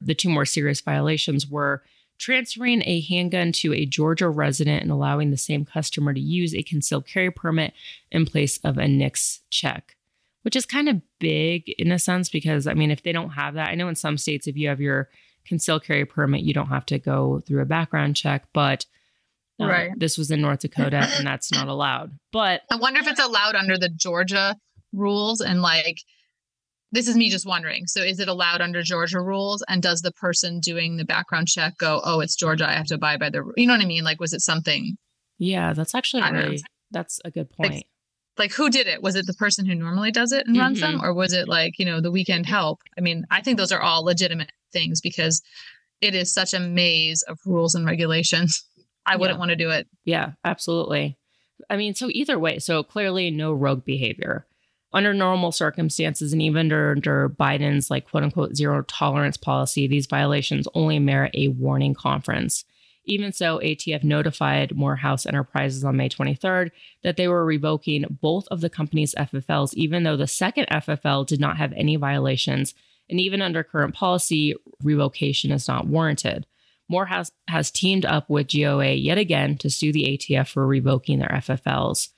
The 0.01 0.15
two 0.15 0.31
more 0.31 0.47
serious 0.47 0.81
violations 0.81 1.47
were 1.47 1.83
transferring 2.19 2.83
a 2.87 3.01
handgun 3.01 3.51
to 3.51 3.75
a 3.75 3.87
Georgia 3.87 4.29
resident 4.29 4.83
and 4.83 4.91
allowing 4.91 5.31
the 5.31 5.37
same 5.37 5.65
customer 5.65 6.15
to 6.15 6.21
use 6.21 6.55
a 6.55 6.63
concealed 6.63 7.07
carry 7.07 7.31
permit 7.31 7.73
in 8.11 8.27
place 8.27 8.59
of 8.63 8.79
a 8.79 8.87
NICS 8.87 9.41
check, 9.51 9.97
which 10.43 10.57
is 10.57 10.65
kind 10.67 10.89
of 10.89 11.03
big 11.19 11.69
in 11.79 11.91
a 11.93 11.99
sense 11.99 12.29
because, 12.29 12.67
I 12.67 12.75
mean, 12.75 12.91
if 12.91 13.03
they 13.03 13.13
don't 13.13 13.31
have 13.31 13.55
that, 13.55 13.69
I 13.69 13.75
know 13.75 13.89
in 13.89 13.95
some 13.95 14.19
states, 14.19 14.47
if 14.47 14.57
you 14.57 14.69
have 14.69 14.81
your 14.81 15.09
concealed 15.47 15.85
carry 15.85 16.05
permit, 16.05 16.43
you 16.43 16.55
don't 16.55 16.69
have 16.69 16.87
to 16.87 16.99
go 16.99 17.41
through 17.41 17.63
a 17.63 17.67
background 17.67 18.17
check, 18.17 18.45
but 18.53 18.87
um, 19.59 19.69
Right. 19.69 19.91
this 19.97 20.17
was 20.17 20.31
in 20.31 20.41
North 20.41 20.61
Dakota 20.61 21.07
and 21.19 21.27
that's 21.27 21.53
not 21.53 21.69
allowed. 21.69 22.13
But 22.33 22.63
I 22.71 22.77
wonder 22.77 23.01
if 23.01 23.07
it's 23.09 23.21
allowed 23.21 23.55
under 23.55 23.77
the 23.77 23.89
Georgia 23.91 24.57
rules 24.93 25.41
and 25.41 25.61
like 25.63 25.99
this 26.93 27.07
is 27.07 27.15
me 27.15 27.31
just 27.31 27.47
wondering. 27.47 27.87
So 27.87 28.03
is 28.03 28.19
it 28.19 28.27
allowed 28.29 28.61
under 28.61 28.83
Georgia 28.83 29.21
rules 29.21 29.63
and 29.69 29.81
does 29.83 30.01
the 30.03 30.11
person 30.13 30.59
doing 30.59 30.97
the 30.97 31.05
background 31.05 31.47
check 31.47 31.77
go, 31.79 32.01
"Oh, 32.05 32.19
it's 32.21 32.35
Georgia, 32.35 32.69
I 32.69 32.73
have 32.73 32.87
to 32.87 32.95
abide 32.95 33.21
by 33.21 33.31
the 33.31 33.45
You 33.57 33.67
know 33.67 33.75
what 33.75 33.83
I 33.83 33.87
mean? 33.87 34.03
Like 34.03 34.19
was 34.21 34.33
it 34.33 34.41
something 34.41 34.97
yeah, 35.39 35.73
that's 35.73 35.95
actually 35.95 36.23
I 36.23 36.27
don't 36.31 36.35
know. 36.39 36.45
really, 36.47 36.63
that's 36.91 37.21
a 37.25 37.31
good 37.31 37.49
point. 37.51 37.73
like 37.75 37.87
who 38.53 38.71
did 38.71 38.87
it? 38.87 39.03
Was 39.03 39.17
it 39.17 39.27
the 39.27 39.35
person 39.35 39.67
who 39.67 39.75
normally 39.75 40.11
does 40.11 40.33
it 40.33 40.47
and 40.47 40.57
runs 40.57 40.81
them 40.81 40.97
mm-hmm. 40.97 41.05
or 41.05 41.13
was 41.13 41.33
it 41.33 41.49
like, 41.49 41.79
you 41.79 41.85
know, 41.85 42.01
the 42.01 42.11
weekend 42.11 42.47
help? 42.47 42.81
I 42.97 43.01
mean, 43.01 43.27
I 43.31 43.41
think 43.43 43.59
those 43.59 43.73
are 43.73 43.81
all 43.81 44.05
legitimate 44.05 44.51
things 44.73 45.01
because 45.01 45.43
it 46.01 46.15
is 46.15 46.33
such 46.33 46.55
a 46.55 46.61
maze 46.61 47.23
of 47.23 47.39
rules 47.45 47.75
and 47.75 47.85
regulations. 47.85 48.65
I 49.07 49.17
wouldn't 49.17 49.37
Yeah. 49.37 49.41
want 49.41 49.51
to 49.51 49.57
do 49.57 49.71
it. 49.71 49.89
Yeah, 50.05 50.33
absolutely. 50.45 51.19
I 51.69 51.77
mean, 51.77 51.95
so 51.95 52.09
either 52.11 52.39
way, 52.39 52.59
so 52.59 52.83
clearly 52.83 53.31
no 53.31 53.53
rogue 53.53 53.85
behavior. 53.85 54.47
Under 54.93 55.15
normal 55.15 55.53
circumstances, 55.53 56.33
and 56.33 56.43
even 56.43 56.61
under, 56.61 56.91
under 56.93 57.29
Biden's 57.29 57.91
like 57.91 58.11
quote 58.11 58.25
unquote 58.25 58.57
zero 58.57 58.83
tolerance 58.83 59.37
policy, 59.37 59.87
these 59.87 60.07
violations 60.07 60.67
only 60.75 60.99
merit 60.99 61.31
a 61.35 61.49
warning 61.49 61.95
conference. 61.95 62.65
Even 63.07 63.33
so, 63.33 63.59
ATF 63.59 64.05
notified 64.05 64.77
Morehouse 64.77 65.27
Enterprises 65.27 65.85
on 65.85 65.97
May 65.97 66.09
23rd 66.09 66.71
that 67.03 67.17
they 67.17 67.29
were 67.29 67.45
revoking 67.45 68.05
both 68.21 68.47
of 68.49 68.61
the 68.61 68.71
company's 68.71 69.15
FFLs, 69.15 69.75
even 69.75 70.03
though 70.03 70.17
the 70.17 70.27
second 70.27 70.67
FFL 70.71 71.27
did 71.27 71.41
not 71.41 71.57
have 71.57 71.73
any 71.73 71.97
violations. 71.97 72.75
And 73.09 73.19
even 73.19 73.43
under 73.43 73.65
current 73.65 73.95
policy, 73.95 74.55
revocation 74.83 75.51
is 75.51 75.67
not 75.67 75.87
warranted. 75.87 76.47
Morehouse 76.89 77.31
has 77.49 77.71
teamed 77.71 78.05
up 78.05 78.29
with 78.29 78.51
GOA 78.53 78.93
yet 78.93 79.17
again 79.17 79.57
to 79.59 79.71
sue 79.71 79.93
the 79.93 80.05
ATF 80.05 80.49
for 80.49 80.67
revoking 80.67 81.21
their 81.21 81.29
FFLs. 81.29 82.09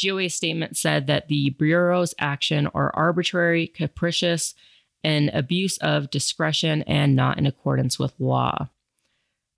GOA's 0.00 0.34
statement 0.34 0.76
said 0.76 1.06
that 1.08 1.28
the 1.28 1.50
Bureau's 1.50 2.14
action 2.18 2.68
are 2.68 2.94
arbitrary, 2.94 3.66
capricious, 3.66 4.54
and 5.02 5.30
abuse 5.30 5.78
of 5.78 6.10
discretion 6.10 6.82
and 6.82 7.16
not 7.16 7.38
in 7.38 7.46
accordance 7.46 7.98
with 7.98 8.14
law. 8.18 8.68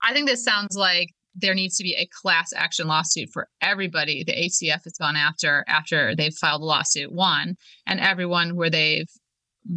I 0.03 0.13
think 0.13 0.27
this 0.27 0.43
sounds 0.43 0.75
like 0.75 1.09
there 1.35 1.55
needs 1.55 1.77
to 1.77 1.83
be 1.83 1.95
a 1.95 2.07
class 2.21 2.53
action 2.55 2.87
lawsuit 2.87 3.29
for 3.31 3.47
everybody 3.61 4.23
the 4.23 4.33
ATF 4.33 4.83
has 4.83 4.93
gone 4.99 5.15
after 5.15 5.63
after 5.67 6.15
they've 6.15 6.33
filed 6.33 6.61
a 6.61 6.65
lawsuit, 6.65 7.11
one, 7.11 7.55
and 7.87 7.99
everyone 7.99 8.55
where 8.55 8.69
they've 8.69 9.09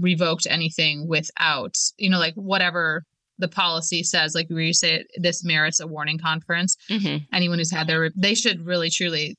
revoked 0.00 0.46
anything 0.50 1.06
without, 1.08 1.76
you 1.96 2.10
know, 2.10 2.18
like 2.18 2.34
whatever 2.34 3.04
the 3.38 3.48
policy 3.48 4.02
says, 4.02 4.34
like 4.34 4.48
where 4.48 4.60
you 4.60 4.74
say 4.74 5.04
this 5.16 5.44
merits 5.44 5.80
a 5.80 5.86
warning 5.86 6.18
conference. 6.18 6.76
Mm-hmm. 6.90 7.24
Anyone 7.32 7.58
who's 7.58 7.70
had 7.70 7.86
their, 7.86 8.10
they 8.16 8.34
should 8.34 8.66
really 8.66 8.90
truly, 8.90 9.36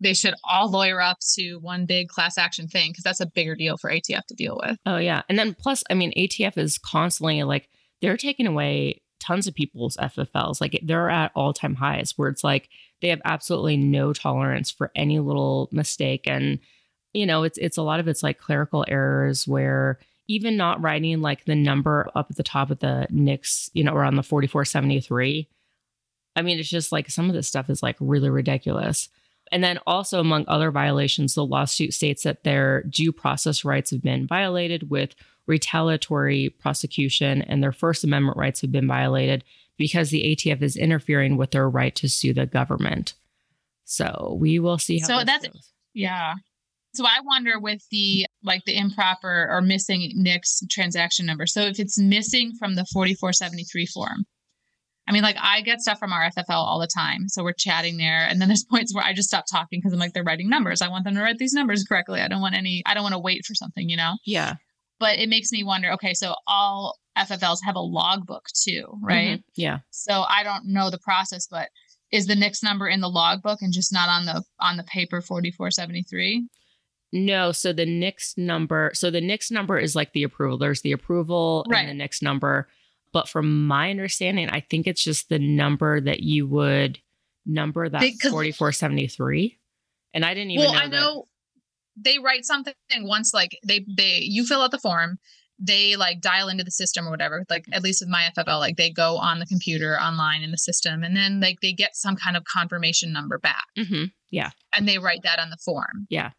they 0.00 0.14
should 0.14 0.34
all 0.44 0.70
lawyer 0.70 1.00
up 1.00 1.18
to 1.34 1.56
one 1.56 1.86
big 1.86 2.08
class 2.08 2.38
action 2.38 2.68
thing 2.68 2.90
because 2.90 3.04
that's 3.04 3.20
a 3.20 3.26
bigger 3.26 3.54
deal 3.54 3.76
for 3.76 3.90
ATF 3.90 4.24
to 4.28 4.34
deal 4.34 4.58
with. 4.64 4.78
Oh, 4.86 4.96
yeah. 4.96 5.22
And 5.28 5.38
then 5.38 5.54
plus, 5.54 5.84
I 5.90 5.94
mean, 5.94 6.12
ATF 6.16 6.56
is 6.56 6.78
constantly 6.78 7.42
like, 7.42 7.68
they're 8.00 8.16
taking 8.16 8.46
away 8.46 9.01
tons 9.22 9.46
of 9.46 9.54
people's 9.54 9.96
FFLs. 9.96 10.60
Like 10.60 10.80
they're 10.82 11.08
at 11.08 11.32
all 11.34 11.52
time 11.52 11.76
highs 11.76 12.14
where 12.16 12.28
it's 12.28 12.42
like 12.44 12.68
they 13.00 13.08
have 13.08 13.22
absolutely 13.24 13.76
no 13.76 14.12
tolerance 14.12 14.70
for 14.70 14.90
any 14.96 15.18
little 15.20 15.68
mistake. 15.72 16.22
And, 16.26 16.58
you 17.12 17.24
know, 17.24 17.44
it's, 17.44 17.58
it's 17.58 17.76
a 17.76 17.82
lot 17.82 18.00
of 18.00 18.08
it's 18.08 18.22
like 18.22 18.38
clerical 18.38 18.84
errors 18.88 19.46
where 19.46 19.98
even 20.28 20.56
not 20.56 20.82
writing 20.82 21.20
like 21.20 21.44
the 21.44 21.54
number 21.54 22.10
up 22.14 22.28
at 22.30 22.36
the 22.36 22.42
top 22.42 22.70
of 22.70 22.80
the 22.80 23.06
NICS, 23.10 23.70
you 23.74 23.84
know, 23.84 23.94
around 23.94 24.16
the 24.16 24.22
4473. 24.22 25.48
I 26.34 26.42
mean, 26.42 26.58
it's 26.58 26.68
just 26.68 26.92
like 26.92 27.10
some 27.10 27.28
of 27.28 27.34
this 27.34 27.48
stuff 27.48 27.70
is 27.70 27.82
like 27.82 27.96
really 28.00 28.30
ridiculous. 28.30 29.08
And 29.50 29.62
then 29.62 29.78
also, 29.86 30.18
among 30.18 30.46
other 30.48 30.70
violations, 30.70 31.34
the 31.34 31.44
lawsuit 31.44 31.92
states 31.92 32.22
that 32.22 32.42
their 32.42 32.84
due 32.84 33.12
process 33.12 33.64
rights 33.64 33.90
have 33.90 34.02
been 34.02 34.26
violated 34.26 34.90
with 34.90 35.14
retaliatory 35.46 36.50
prosecution, 36.60 37.42
and 37.42 37.62
their 37.62 37.72
First 37.72 38.04
Amendment 38.04 38.36
rights 38.36 38.60
have 38.60 38.72
been 38.72 38.86
violated 38.88 39.44
because 39.78 40.10
the 40.10 40.22
ATF 40.36 40.62
is 40.62 40.76
interfering 40.76 41.36
with 41.36 41.50
their 41.50 41.68
right 41.68 41.94
to 41.96 42.08
sue 42.08 42.32
the 42.32 42.46
government. 42.46 43.14
So 43.84 44.36
we 44.40 44.58
will 44.58 44.78
see 44.78 44.98
how 45.00 45.06
So 45.06 45.16
this 45.18 45.24
that's- 45.26 45.52
goes. 45.52 45.70
Yeah. 45.94 46.34
So 46.94 47.04
I 47.06 47.20
wonder 47.24 47.58
with 47.58 47.82
the 47.90 48.26
like 48.42 48.64
the 48.66 48.76
improper 48.76 49.48
or 49.50 49.62
missing 49.62 50.12
NICS 50.14 50.62
transaction 50.70 51.24
number. 51.24 51.46
So 51.46 51.62
if 51.62 51.80
it's 51.80 51.98
missing 51.98 52.52
from 52.58 52.74
the 52.74 52.84
4473 52.92 53.86
form, 53.86 54.24
I 55.08 55.12
mean, 55.12 55.22
like 55.22 55.36
I 55.40 55.62
get 55.62 55.80
stuff 55.80 55.98
from 55.98 56.12
our 56.12 56.30
FFL 56.30 56.50
all 56.50 56.78
the 56.78 56.86
time. 56.86 57.28
So 57.28 57.42
we're 57.42 57.54
chatting 57.54 57.96
there. 57.96 58.26
And 58.28 58.40
then 58.40 58.48
there's 58.48 58.64
points 58.70 58.94
where 58.94 59.04
I 59.04 59.14
just 59.14 59.28
stop 59.28 59.46
talking 59.50 59.80
because 59.80 59.92
I'm 59.94 59.98
like, 59.98 60.12
they're 60.12 60.22
writing 60.22 60.50
numbers. 60.50 60.82
I 60.82 60.88
want 60.88 61.04
them 61.04 61.14
to 61.14 61.22
write 61.22 61.38
these 61.38 61.54
numbers 61.54 61.82
correctly. 61.82 62.20
I 62.20 62.28
don't 62.28 62.42
want 62.42 62.54
any, 62.54 62.82
I 62.84 62.92
don't 62.92 63.02
want 63.02 63.14
to 63.14 63.18
wait 63.18 63.44
for 63.46 63.54
something, 63.54 63.88
you 63.88 63.96
know? 63.96 64.16
Yeah. 64.26 64.56
But 65.02 65.18
it 65.18 65.28
makes 65.28 65.50
me 65.50 65.64
wonder, 65.64 65.90
okay, 65.94 66.14
so 66.14 66.36
all 66.46 66.96
FFLs 67.18 67.58
have 67.64 67.74
a 67.74 67.80
logbook 67.80 68.46
too, 68.54 68.84
right? 69.02 69.40
Mhm. 69.40 69.44
Yeah. 69.56 69.78
So 69.90 70.22
I 70.28 70.44
don't 70.44 70.66
know 70.66 70.90
the 70.90 70.98
process, 70.98 71.48
but 71.50 71.70
is 72.12 72.28
the 72.28 72.36
NICS 72.36 72.62
number 72.62 72.86
in 72.86 73.00
the 73.00 73.08
logbook 73.10 73.62
and 73.62 73.72
just 73.72 73.92
not 73.92 74.08
on 74.08 74.26
the 74.26 74.44
on 74.60 74.76
the 74.76 74.84
paper 74.84 75.20
4473? 75.20 76.46
No, 77.12 77.50
so 77.50 77.72
the 77.72 77.84
NICS 77.84 78.34
number, 78.38 78.92
so 78.94 79.10
the 79.10 79.20
NICS 79.20 79.50
number 79.50 79.76
is 79.76 79.96
like 79.96 80.12
the 80.12 80.22
approval. 80.22 80.56
There's 80.56 80.82
the 80.82 80.92
approval 80.92 81.66
Right. 81.68 81.80
and 81.80 81.88
the 81.90 81.94
NICS 82.04 82.22
number. 82.22 82.68
But 83.12 83.28
from 83.28 83.66
my 83.66 83.90
understanding, 83.90 84.48
I 84.50 84.60
think 84.60 84.86
it's 84.86 85.02
just 85.02 85.28
the 85.28 85.40
number 85.40 86.00
that 86.00 86.20
you 86.20 86.46
would 86.46 87.00
number 87.44 87.88
that 87.88 88.00
4473. 88.30 89.58
And 90.14 90.24
I 90.24 90.32
didn't 90.34 90.52
even 90.52 90.64
well 90.64 90.74
know 90.74 90.78
i 90.78 90.82
that- 90.88 90.90
know 90.92 91.28
they 91.96 92.18
write 92.18 92.44
something 92.44 92.74
once 93.00 93.32
like 93.34 93.56
they 93.66 93.84
they 93.96 94.18
you 94.22 94.44
fill 94.46 94.62
out 94.62 94.70
the 94.70 94.78
form 94.78 95.18
they 95.58 95.94
like 95.96 96.20
dial 96.20 96.48
into 96.48 96.64
the 96.64 96.70
system 96.70 97.06
or 97.06 97.10
whatever 97.10 97.44
like 97.50 97.64
at 97.72 97.82
least 97.82 98.00
with 98.00 98.08
my 98.08 98.28
ffl 98.36 98.58
like 98.58 98.76
they 98.76 98.90
go 98.90 99.16
on 99.18 99.38
the 99.38 99.46
computer 99.46 99.98
online 100.00 100.42
in 100.42 100.50
the 100.50 100.58
system 100.58 101.02
and 101.04 101.14
then 101.16 101.40
like 101.40 101.58
they 101.60 101.72
get 101.72 101.94
some 101.94 102.16
kind 102.16 102.36
of 102.36 102.44
confirmation 102.44 103.12
number 103.12 103.38
back 103.38 103.64
Mhm. 103.78 104.10
Yeah 104.30 104.50
and 104.72 104.88
they 104.88 104.98
write 104.98 105.22
that 105.24 105.38
on 105.38 105.50
the 105.50 105.58
form 105.64 106.06
Yeah. 106.08 106.30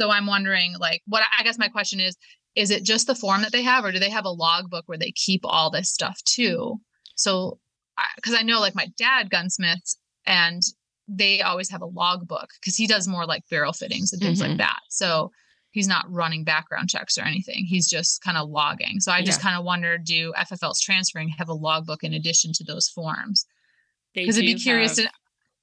so 0.00 0.10
i'm 0.10 0.26
wondering 0.26 0.74
like 0.78 1.02
what 1.06 1.22
i 1.38 1.42
guess 1.42 1.58
my 1.58 1.68
question 1.68 2.00
is 2.00 2.16
is 2.56 2.70
it 2.70 2.82
just 2.82 3.06
the 3.06 3.14
form 3.14 3.42
that 3.42 3.52
they 3.52 3.62
have 3.62 3.84
or 3.84 3.92
do 3.92 3.98
they 3.98 4.10
have 4.10 4.24
a 4.24 4.30
logbook 4.30 4.84
where 4.86 4.98
they 4.98 5.12
keep 5.12 5.42
all 5.44 5.70
this 5.70 5.90
stuff 5.90 6.18
too 6.24 6.76
so 7.16 7.58
because 8.16 8.34
I, 8.34 8.42
know 8.42 8.60
like 8.60 8.74
my 8.74 8.88
dad 8.96 9.28
gunsmiths 9.30 9.98
and 10.24 10.62
they 11.12 11.40
always 11.42 11.68
have 11.70 11.82
a 11.82 11.86
logbook 11.86 12.50
because 12.60 12.76
he 12.76 12.86
does 12.86 13.08
more 13.08 13.26
like 13.26 13.42
barrel 13.50 13.72
fittings 13.72 14.12
and 14.12 14.22
things 14.22 14.40
Mhm. 14.40 14.48
like 14.50 14.58
that 14.58 14.80
so 14.88 15.32
he's 15.72 15.88
not 15.88 16.10
running 16.10 16.44
background 16.44 16.88
checks 16.88 17.18
or 17.18 17.22
anything 17.22 17.64
he's 17.64 17.88
just 17.88 18.22
kind 18.22 18.36
of 18.38 18.48
logging 18.48 19.00
so 19.00 19.10
i 19.10 19.22
just 19.22 19.38
Yeah. 19.40 19.42
kind 19.42 19.58
of 19.58 19.64
wonder 19.64 19.98
do 19.98 20.32
ffls 20.38 20.80
transferring 20.80 21.28
have 21.30 21.48
a 21.48 21.54
logbook 21.54 22.04
in 22.04 22.12
addition 22.14 22.52
to 22.54 22.64
those 22.64 22.88
forms 22.88 23.44
because 24.14 24.38
i'd 24.38 24.42
be 24.42 24.54
curious 24.54 24.98
have- 24.98 25.06
to 25.08 25.12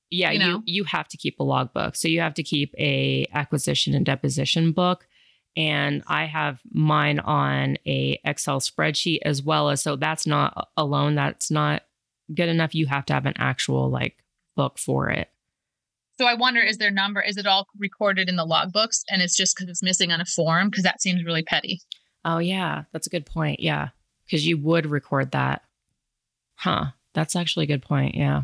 yeah 0.09 0.31
you 0.31 0.39
you, 0.39 0.45
know? 0.45 0.63
you 0.65 0.83
have 0.85 1.07
to 1.09 1.17
keep 1.17 1.39
a 1.39 1.43
logbook 1.43 1.95
so 1.95 2.07
you 2.07 2.19
have 2.19 2.33
to 2.33 2.43
keep 2.43 2.73
a 2.77 3.25
acquisition 3.33 3.93
and 3.93 4.05
deposition 4.05 4.71
book 4.71 5.07
and 5.55 6.03
I 6.07 6.25
have 6.25 6.61
mine 6.71 7.17
on 7.19 7.77
a 7.87 8.19
Excel 8.23 8.59
spreadsheet 8.59 9.19
as 9.25 9.41
well 9.41 9.69
as 9.71 9.81
so 9.81 9.95
that's 9.95 10.27
not 10.27 10.67
alone 10.77 11.15
that's 11.15 11.49
not 11.49 11.81
good 12.33 12.47
enough 12.47 12.75
you 12.75 12.85
have 12.85 13.05
to 13.07 13.13
have 13.13 13.25
an 13.25 13.33
actual 13.37 13.89
like 13.89 14.23
book 14.55 14.77
for 14.77 15.09
it. 15.09 15.29
So 16.19 16.25
I 16.25 16.33
wonder, 16.33 16.59
is 16.61 16.77
their 16.77 16.91
number, 16.91 17.21
is 17.21 17.37
it 17.37 17.45
all 17.45 17.67
recorded 17.77 18.27
in 18.27 18.35
the 18.37 18.45
logbooks 18.45 19.03
and 19.09 19.21
it's 19.21 19.35
just 19.35 19.55
because 19.55 19.69
it's 19.69 19.83
missing 19.83 20.11
on 20.11 20.19
a 20.21 20.25
form? 20.25 20.69
Because 20.69 20.83
that 20.83 21.01
seems 21.01 21.23
really 21.23 21.43
petty. 21.43 21.79
Oh, 22.25 22.39
yeah. 22.39 22.83
That's 22.91 23.07
a 23.07 23.11
good 23.11 23.25
point. 23.25 23.59
Yeah. 23.59 23.89
Because 24.25 24.45
you 24.45 24.57
would 24.57 24.87
record 24.87 25.31
that. 25.31 25.61
Huh. 26.55 26.85
That's 27.13 27.35
actually 27.35 27.63
a 27.65 27.67
good 27.67 27.83
point. 27.83 28.15
Yeah. 28.15 28.43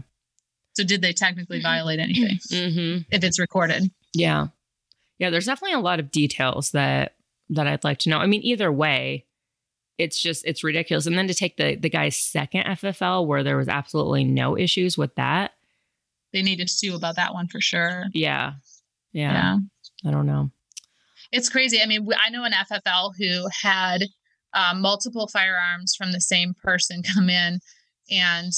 So 0.76 0.84
did 0.84 1.02
they 1.02 1.14
technically 1.14 1.62
violate 1.62 2.00
anything 2.00 2.38
Mm-hmm. 2.52 3.02
if 3.12 3.24
it's 3.24 3.40
recorded? 3.40 3.84
Yeah. 4.14 4.48
Yeah. 5.18 5.30
There's 5.32 5.46
definitely 5.46 5.74
a 5.76 5.80
lot 5.80 6.00
of 6.00 6.12
details 6.12 6.72
that 6.72 7.16
that 7.50 7.68
I'd 7.68 7.84
like 7.84 8.00
to 8.00 8.10
know. 8.10 8.20
I 8.20 8.26
mean, 8.26 8.42
either 8.44 8.72
way, 8.72 9.26
it's 9.98 10.20
just 10.20 10.46
it's 10.46 10.64
ridiculous. 10.64 11.06
And 11.06 11.18
then 11.18 11.28
to 11.28 11.34
take 11.34 11.58
the 11.58 11.76
the 11.76 11.90
guy's 11.90 12.16
second 12.18 12.64
FFL 12.66 13.28
where 13.28 13.44
there 13.44 13.58
was 13.58 13.68
absolutely 13.68 14.24
no 14.24 14.58
issues 14.58 14.98
with 14.98 15.14
that. 15.16 15.52
They 16.34 16.42
need 16.42 16.58
to 16.58 16.68
sue 16.68 16.96
about 16.96 17.16
that 17.16 17.34
one 17.34 17.48
for 17.48 17.62
sure. 17.62 18.06
Yeah. 18.14 18.54
Yeah. 19.14 19.32
Yeah. 19.32 19.58
I 20.06 20.12
don't 20.12 20.26
know. 20.26 20.50
It's 21.32 21.50
crazy. 21.50 21.82
I 21.82 21.86
mean, 21.86 22.08
I 22.20 22.30
know 22.30 22.44
an 22.44 22.54
FFL 22.54 23.14
who 23.18 23.48
had 23.62 24.04
uh, 24.54 24.74
multiple 24.76 25.28
firearms 25.28 25.96
from 25.96 26.12
the 26.12 26.22
same 26.22 26.54
person 26.64 27.02
come 27.14 27.30
in, 27.30 27.60
and 28.10 28.52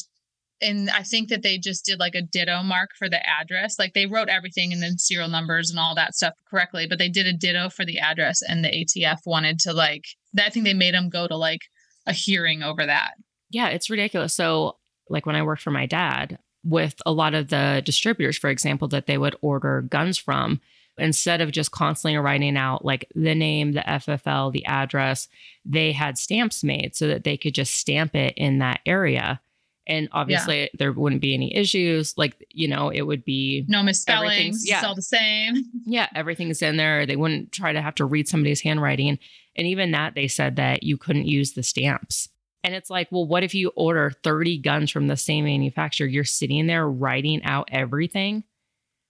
and 0.61 0.89
I 0.89 1.03
think 1.03 1.29
that 1.29 1.43
they 1.43 1.57
just 1.57 1.85
did 1.85 1.99
like 1.99 2.15
a 2.15 2.21
ditto 2.21 2.63
mark 2.63 2.91
for 2.97 3.09
the 3.09 3.19
address. 3.27 3.77
Like 3.77 3.93
they 3.93 4.05
wrote 4.05 4.29
everything 4.29 4.71
and 4.71 4.81
then 4.81 4.97
serial 4.97 5.27
numbers 5.27 5.69
and 5.69 5.77
all 5.77 5.95
that 5.95 6.15
stuff 6.15 6.33
correctly, 6.49 6.87
but 6.87 6.97
they 6.97 7.09
did 7.09 7.27
a 7.27 7.33
ditto 7.33 7.69
for 7.69 7.85
the 7.85 7.99
address, 7.99 8.41
and 8.41 8.63
the 8.63 8.69
ATF 8.69 9.19
wanted 9.25 9.59
to 9.59 9.73
like. 9.73 10.03
I 10.37 10.49
think 10.49 10.65
they 10.65 10.73
made 10.73 10.93
them 10.93 11.09
go 11.09 11.27
to 11.27 11.37
like 11.37 11.61
a 12.05 12.13
hearing 12.13 12.61
over 12.61 12.85
that. 12.85 13.13
Yeah, 13.49 13.67
it's 13.67 13.89
ridiculous. 13.89 14.35
So, 14.35 14.77
like 15.09 15.25
when 15.25 15.35
I 15.35 15.43
worked 15.43 15.61
for 15.61 15.71
my 15.71 15.85
dad, 15.85 16.39
with 16.65 17.01
a 17.05 17.11
lot 17.11 17.33
of 17.33 17.49
the 17.49 17.81
distributors, 17.85 18.37
for 18.37 18.49
example, 18.49 18.87
that 18.89 19.05
they 19.05 19.17
would 19.17 19.35
order 19.41 19.83
guns 19.83 20.17
from, 20.17 20.59
instead 20.97 21.41
of 21.41 21.51
just 21.51 21.71
constantly 21.71 22.17
writing 22.17 22.57
out 22.57 22.83
like 22.83 23.07
the 23.15 23.35
name, 23.35 23.73
the 23.73 23.81
FFL, 23.81 24.51
the 24.51 24.65
address, 24.65 25.27
they 25.63 25.91
had 25.91 26.17
stamps 26.17 26.63
made 26.63 26.95
so 26.95 27.07
that 27.07 27.23
they 27.23 27.37
could 27.37 27.53
just 27.53 27.75
stamp 27.75 28.15
it 28.15 28.33
in 28.35 28.59
that 28.59 28.79
area. 28.85 29.39
And 29.87 30.09
obviously, 30.11 30.71
there 30.79 30.91
wouldn't 30.91 31.21
be 31.21 31.35
any 31.35 31.55
issues. 31.55 32.17
Like, 32.17 32.43
you 32.49 32.67
know, 32.67 32.89
it 32.89 33.03
would 33.03 33.23
be, 33.23 33.65
No 33.67 33.83
misspellings. 33.83 34.67
Yeah. 34.67 34.77
It's 34.77 34.85
all 34.85 34.95
the 34.95 35.03
same. 35.03 35.63
yeah, 35.85 36.07
everything's 36.15 36.63
in 36.63 36.77
there. 36.77 37.05
They 37.05 37.15
wouldn't 37.15 37.51
try 37.51 37.71
to 37.71 37.81
have 37.81 37.93
to 37.95 38.05
read 38.05 38.27
somebody's 38.27 38.61
handwriting. 38.61 39.19
And 39.55 39.67
even 39.67 39.91
that, 39.91 40.15
they 40.15 40.27
said 40.27 40.55
that 40.55 40.81
you 40.81 40.97
couldn't 40.97 41.27
use 41.27 41.53
the 41.53 41.61
stamps. 41.61 42.29
And 42.65 42.73
it's 42.73 42.89
like, 42.89 43.11
well, 43.11 43.27
what 43.27 43.43
if 43.43 43.53
you 43.53 43.71
order 43.75 44.11
30 44.23 44.57
guns 44.57 44.89
from 44.89 45.05
the 45.05 45.15
same 45.15 45.45
manufacturer? 45.45 46.07
You're 46.07 46.23
sitting 46.23 46.65
there 46.65 46.89
writing 46.89 47.43
out 47.43 47.69
everything. 47.71 48.43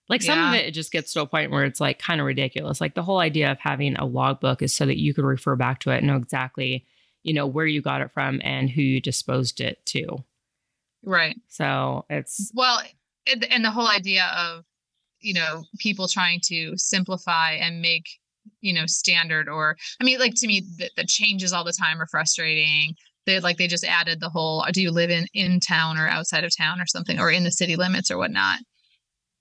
Like 0.10 0.22
some 0.22 0.38
of 0.38 0.54
it, 0.56 0.66
it 0.66 0.72
just 0.72 0.92
gets 0.92 1.14
to 1.14 1.22
a 1.22 1.26
point 1.26 1.52
where 1.52 1.64
it's 1.64 1.80
like 1.80 1.98
kind 1.98 2.20
of 2.20 2.28
ridiculous. 2.28 2.82
Like 2.82 2.96
the 2.96 3.02
whole 3.02 3.20
idea 3.20 3.50
of 3.50 3.58
having 3.58 3.96
a 3.96 4.04
logbook 4.04 4.62
is 4.62 4.76
so 4.76 4.86
that 4.86 5.00
you 5.00 5.14
could 5.14 5.24
refer 5.24 5.56
back 5.56 5.80
to 5.80 5.92
it 5.92 6.00
and 6.00 6.08
know 6.08 6.18
exactly, 6.18 6.86
you 7.24 7.34
know, 7.34 7.48
where 7.48 7.66
you 7.66 7.82
got 7.82 8.02
it 8.02 8.12
from 8.14 8.42
and 8.44 8.70
who 8.70 8.82
you 8.82 9.00
disposed 9.00 9.62
it 9.62 9.84
to. 9.86 10.06
Right. 11.02 11.38
So 11.48 12.06
it's, 12.10 12.52
Well, 12.54 12.82
and, 13.26 13.46
and 13.46 13.64
the 13.64 13.72
whole 13.72 13.88
idea 13.88 14.30
of, 14.38 14.66
you 15.22 15.34
know, 15.34 15.64
people 15.80 16.10
trying 16.10 16.42
to 16.48 16.74
simplify 16.76 17.54
and 17.54 17.82
make, 17.82 18.20
you 18.60 18.74
know, 18.74 18.86
standard 18.86 19.48
or, 19.48 19.78
I 20.02 20.04
mean, 20.04 20.20
like 20.20 20.34
to 20.36 20.48
me, 20.48 20.62
the 20.98 21.06
changes 21.06 21.54
all 21.54 21.64
the 21.64 21.72
time 21.72 22.02
are 22.02 22.08
frustrating. 22.08 22.96
They 23.26 23.40
like 23.40 23.58
they 23.58 23.68
just 23.68 23.84
added 23.84 24.20
the 24.20 24.30
whole, 24.30 24.66
do 24.72 24.82
you 24.82 24.92
live 24.92 25.10
in 25.10 25.26
in 25.34 25.60
town 25.60 25.98
or 25.98 26.08
outside 26.08 26.44
of 26.44 26.56
town 26.56 26.80
or 26.80 26.86
something, 26.86 27.20
or 27.20 27.32
in 27.32 27.44
the 27.44 27.52
city 27.52 27.76
limits 27.76 28.12
or 28.12 28.18
whatnot? 28.18 28.60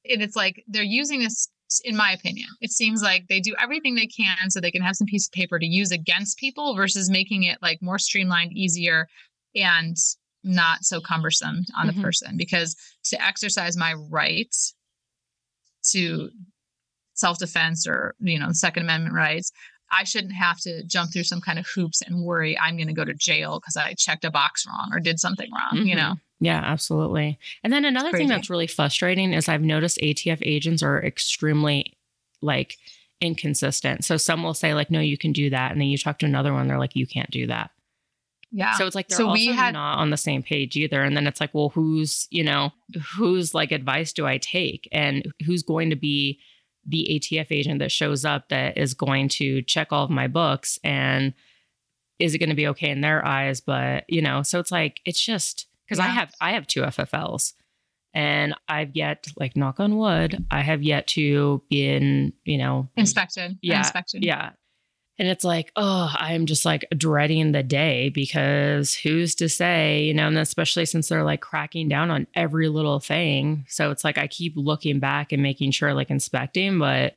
And 0.09 0.23
it's 0.23 0.37
like 0.37 0.63
they're 0.67 0.83
using 0.83 1.21
this, 1.21 1.49
in 1.85 1.97
my 1.97 2.13
opinion, 2.13 2.49
it 2.61 2.71
seems 2.71 3.03
like 3.03 3.27
they 3.29 3.41
do 3.41 3.55
everything 3.61 3.95
they 3.95 4.07
can 4.07 4.51
so 4.51 4.61
they 4.61 4.71
can 4.71 4.83
have 4.83 4.97
some 4.97 5.07
piece 5.07 5.29
of 5.29 5.33
paper 5.33 5.59
to 5.59 5.67
use 5.67 5.91
against 5.91 6.39
people 6.39 6.75
versus 6.75 7.11
making 7.11 7.45
it 7.45 7.59
like 7.63 7.79
more 7.83 7.99
streamlined, 7.99 8.53
easier, 8.53 9.07
and 9.55 9.97
not 10.43 10.85
so 10.85 11.01
cumbersome 11.01 11.65
on 11.77 11.87
Mhm. 11.89 11.95
the 11.97 12.03
person. 12.03 12.37
Because 12.37 12.77
to 13.05 13.23
exercise 13.25 13.77
my 13.77 13.95
right 13.95 14.55
to 15.91 16.31
self-defense 17.15 17.87
or 17.87 18.15
you 18.19 18.39
know 18.39 18.51
second 18.53 18.83
amendment 18.83 19.15
rights 19.15 19.53
i 19.97 20.05
shouldn't 20.05 20.33
have 20.35 20.59
to 20.61 20.83
jump 20.85 21.13
through 21.13 21.23
some 21.25 21.41
kind 21.41 21.59
of 21.59 21.67
hoops 21.67 22.03
and 22.03 22.23
worry 22.23 22.59
i'm 22.59 22.77
going 22.77 22.87
to 22.89 22.93
go 22.95 23.05
to 23.05 23.15
jail 23.15 23.61
because 23.61 23.77
i 23.77 23.95
checked 23.95 24.25
a 24.25 24.31
box 24.31 24.67
wrong 24.67 24.91
or 24.93 25.01
did 25.01 25.19
something 25.21 25.51
wrong 25.53 25.87
you 25.87 25.95
Mhm. 25.95 25.99
know 25.99 26.15
Yeah, 26.41 26.61
absolutely. 26.63 27.39
And 27.63 27.73
then 27.73 27.85
another 27.87 28.11
thing 28.13 28.29
that's 28.29 28.51
really 28.51 28.67
frustrating 28.67 29.33
is 29.33 29.49
I've 29.49 29.63
noticed 29.63 29.99
ATF 30.03 30.41
agents 30.43 30.83
are 30.83 31.03
extremely 31.03 31.95
like 32.43 32.77
inconsistent. 33.21 34.05
So 34.05 34.17
some 34.19 34.43
will 34.43 34.53
say 34.53 34.75
like, 34.75 34.91
no, 34.91 35.01
you 35.01 35.17
can 35.17 35.33
do 35.33 35.49
that, 35.51 35.73
and 35.73 35.81
then 35.81 35.89
you 35.89 35.97
talk 35.97 36.19
to 36.19 36.27
another 36.27 36.53
one, 36.53 36.67
they're 36.69 36.79
like, 36.79 36.97
you 36.97 37.07
can't 37.07 37.31
do 37.31 37.47
that. 37.47 37.71
yeah 38.53 38.73
So 38.77 38.87
it's 38.87 38.95
like 38.95 39.09
they're 39.09 39.17
So 39.19 39.29
also 39.29 39.33
we 39.41 39.47
had- 39.47 39.73
not 39.75 39.99
on 39.99 40.11
the 40.11 40.17
same 40.19 40.43
page 40.43 40.77
either. 40.77 41.03
And 41.03 41.17
then 41.17 41.27
it's 41.27 41.41
like, 41.41 41.55
well, 41.55 41.71
who's 41.71 42.27
you 42.31 42.45
know 42.45 42.73
whose 43.17 43.55
like 43.55 43.73
advice 43.73 44.13
do 44.13 44.27
I 44.27 44.39
take, 44.39 44.89
and 44.93 45.33
who's 45.47 45.63
going 45.63 45.91
to 45.91 45.97
be 45.97 46.39
the 46.87 47.07
ATF 47.11 47.47
agent 47.51 47.79
that 47.81 47.93
shows 47.93 48.25
up 48.25 48.49
that 48.49 48.77
is 48.79 48.95
going 48.95 49.29
to 49.29 49.63
check 49.63 49.93
all 49.93 50.05
of 50.05 50.11
my 50.11 50.27
books 50.27 50.79
and 50.85 51.35
is 52.19 52.35
it 52.35 52.39
going 52.39 52.51
to 52.51 52.55
be 52.55 52.69
okay 52.69 52.91
in 52.91 53.01
their 53.01 53.25
eyes? 53.25 53.61
But 53.61 54.05
you 54.09 54.23
know, 54.23 54.43
so 54.43 54.59
it's 54.61 54.73
like 54.73 55.01
it's 55.05 55.21
just 55.21 55.67
because 55.87 55.99
I 55.99 56.07
have 56.07 56.33
I 56.41 56.53
have 56.53 56.67
two 56.67 56.83
FFLs, 56.83 57.55
and 58.13 58.55
I've 58.69 58.95
yet 58.95 59.27
like 59.37 59.57
knock 59.57 59.81
on 59.81 59.97
wood, 59.97 60.45
I 60.51 60.63
have 60.63 60.83
yet 60.83 61.07
to 61.09 61.63
be 61.69 61.87
in 61.87 62.33
you 62.45 62.59
know 62.59 62.89
inspected 62.97 63.59
Yeah, 63.63 63.79
inspected 63.79 64.25
yeah. 64.25 64.51
And 65.19 65.29
it's 65.29 65.45
like, 65.45 65.71
oh, 65.77 66.13
I'm 66.13 66.47
just 66.47 66.65
like 66.65 66.85
dreading 66.97 67.53
the 67.53 67.63
day 67.63 68.09
because 68.09 68.95
who's 68.95 69.37
to 69.37 69.49
say, 69.49 70.05
you 70.05 70.15
know, 70.15 70.27
and 70.27 70.37
especially 70.39 70.87
since 70.87 71.09
they're 71.09 71.23
like 71.23 71.41
cracking 71.41 71.89
down 71.89 72.11
on 72.11 72.27
every 72.35 72.69
little 72.69 72.99
thing. 72.99 73.65
So 73.69 73.93
it's 73.93 74.03
like 74.03 74.19
I 74.19 74.27
keep 74.27 74.55
looking 74.57 74.99
back 74.99 75.31
and 75.31 75.41
making 75.43 75.71
sure, 75.71 75.95
like 75.95 76.11
inspecting, 76.11 76.81
but 76.81 77.15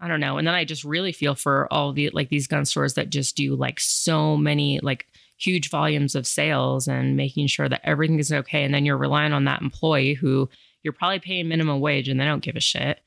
I 0.00 0.08
don't 0.08 0.18
know. 0.18 0.36
And 0.36 0.46
then 0.46 0.54
I 0.54 0.64
just 0.64 0.82
really 0.82 1.12
feel 1.12 1.36
for 1.36 1.72
all 1.72 1.92
the 1.92 2.10
like 2.10 2.28
these 2.28 2.48
gun 2.48 2.64
stores 2.64 2.94
that 2.94 3.10
just 3.10 3.36
do 3.36 3.54
like 3.54 3.78
so 3.78 4.36
many 4.36 4.80
like 4.80 5.06
huge 5.38 5.70
volumes 5.70 6.16
of 6.16 6.26
sales 6.26 6.88
and 6.88 7.16
making 7.16 7.46
sure 7.46 7.68
that 7.68 7.82
everything 7.84 8.18
is 8.18 8.32
okay. 8.32 8.64
And 8.64 8.74
then 8.74 8.84
you're 8.84 8.96
relying 8.96 9.32
on 9.32 9.44
that 9.44 9.62
employee 9.62 10.14
who 10.14 10.48
you're 10.82 10.92
probably 10.92 11.20
paying 11.20 11.46
minimum 11.46 11.78
wage 11.78 12.08
and 12.08 12.18
they 12.18 12.24
don't 12.24 12.42
give 12.42 12.56
a 12.56 12.60
shit. 12.60 13.00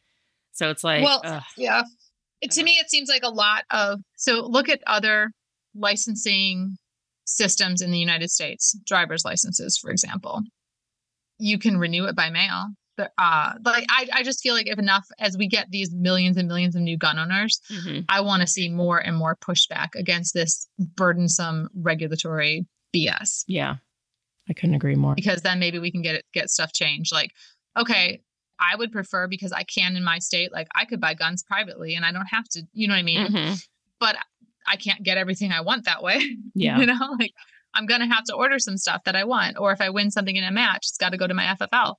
So 0.53 0.70
it's 0.70 0.86
like, 0.86 1.03
Well, 1.03 1.22
ugh. 1.26 1.43
yeah 1.57 1.84
It- 2.42 2.52
to 2.52 2.64
me 2.64 2.74
it 2.74 2.90
seems 2.90 3.10
like 3.10 3.24
a 3.24 3.30
lot 3.30 3.64
of 3.72 4.00
so 4.18 4.46
look 4.46 4.70
at 4.70 4.82
other 4.88 5.32
licensing 5.74 6.78
systems 7.26 7.82
in 7.82 7.92
the 7.92 7.98
united 8.00 8.30
states 8.30 8.78
driver's 8.86 9.26
licenses 9.26 9.78
for 9.78 9.90
example 9.92 10.42
you 11.40 11.58
can 11.60 11.78
renew 11.78 12.06
it 12.06 12.16
by 12.16 12.30
mail 12.30 12.68
but 12.98 13.12
uh 13.18 13.54
like 13.66 13.86
I, 13.90 14.08
I 14.14 14.24
just 14.24 14.42
feel 14.42 14.54
like 14.54 14.68
if 14.68 14.80
enough 14.80 15.06
as 15.20 15.36
we 15.38 15.48
get 15.48 15.68
these 15.72 15.92
millions 15.92 16.38
and 16.38 16.48
millions 16.48 16.76
of 16.76 16.82
new 16.82 16.98
gun 16.98 17.18
owners 17.20 17.60
Mhm. 17.72 18.06
i 18.10 18.22
want 18.22 18.42
to 18.42 18.48
see 18.48 18.70
more 18.70 19.00
and 19.00 19.18
more 19.18 19.36
pushback 19.36 19.96
against 19.96 20.34
this 20.34 20.68
burdensome 20.80 21.68
regulatory 21.76 22.66
bs 22.96 23.44
Yeah, 23.48 23.76
I 24.48 24.54
couldn't 24.54 24.76
agree 24.76 24.96
more. 24.96 25.16
because 25.16 25.42
then 25.42 25.60
maybe 25.60 25.80
we 25.80 25.92
can 25.92 26.02
get 26.02 26.16
it 26.16 26.26
get 26.34 26.50
stuff 26.50 26.72
changed 26.72 27.12
like 27.12 27.32
okay 27.78 28.22
i 28.72 28.76
would 28.76 28.91
prefer 28.91 29.28
because 29.28 29.51
i 29.51 29.63
can 29.63 29.95
in 29.95 30.03
my 30.03 30.20
state 30.20 30.51
like 30.51 30.68
i 30.76 30.86
could 30.86 30.99
buy 30.99 31.13
guns 31.13 31.43
privately 31.43 31.95
and 31.95 32.05
i 32.05 32.11
don't 32.11 32.28
have 32.28 32.47
to 32.49 32.61
you 32.74 32.88
know 32.88 32.93
what 32.93 32.99
i 32.99 33.03
mean? 33.03 33.28
Mhm. 33.28 33.68
but 33.99 34.16
i 34.68 34.76
can't 34.76 35.03
get 35.03 35.18
everything 35.18 35.51
i 35.51 35.61
want 35.61 35.86
that 35.86 36.01
way 36.03 36.38
Yeah, 36.55 36.80
you 36.80 36.86
know? 36.86 37.16
Like 37.20 37.34
i'm 37.74 37.86
gonna 37.86 38.07
have 38.13 38.24
to 38.26 38.36
order 38.36 38.57
some 38.59 38.78
stuff 38.78 39.03
that 39.05 39.16
i 39.16 39.24
want 39.24 39.57
or 39.59 39.72
if 39.72 39.82
i 39.82 39.89
win 39.89 40.11
something 40.11 40.36
in 40.36 40.43
a 40.43 40.51
match 40.51 40.86
it's 40.89 40.97
got 40.97 41.09
to 41.11 41.18
go 41.18 41.28
to 41.28 41.34
my 41.34 41.55
ffl 41.59 41.95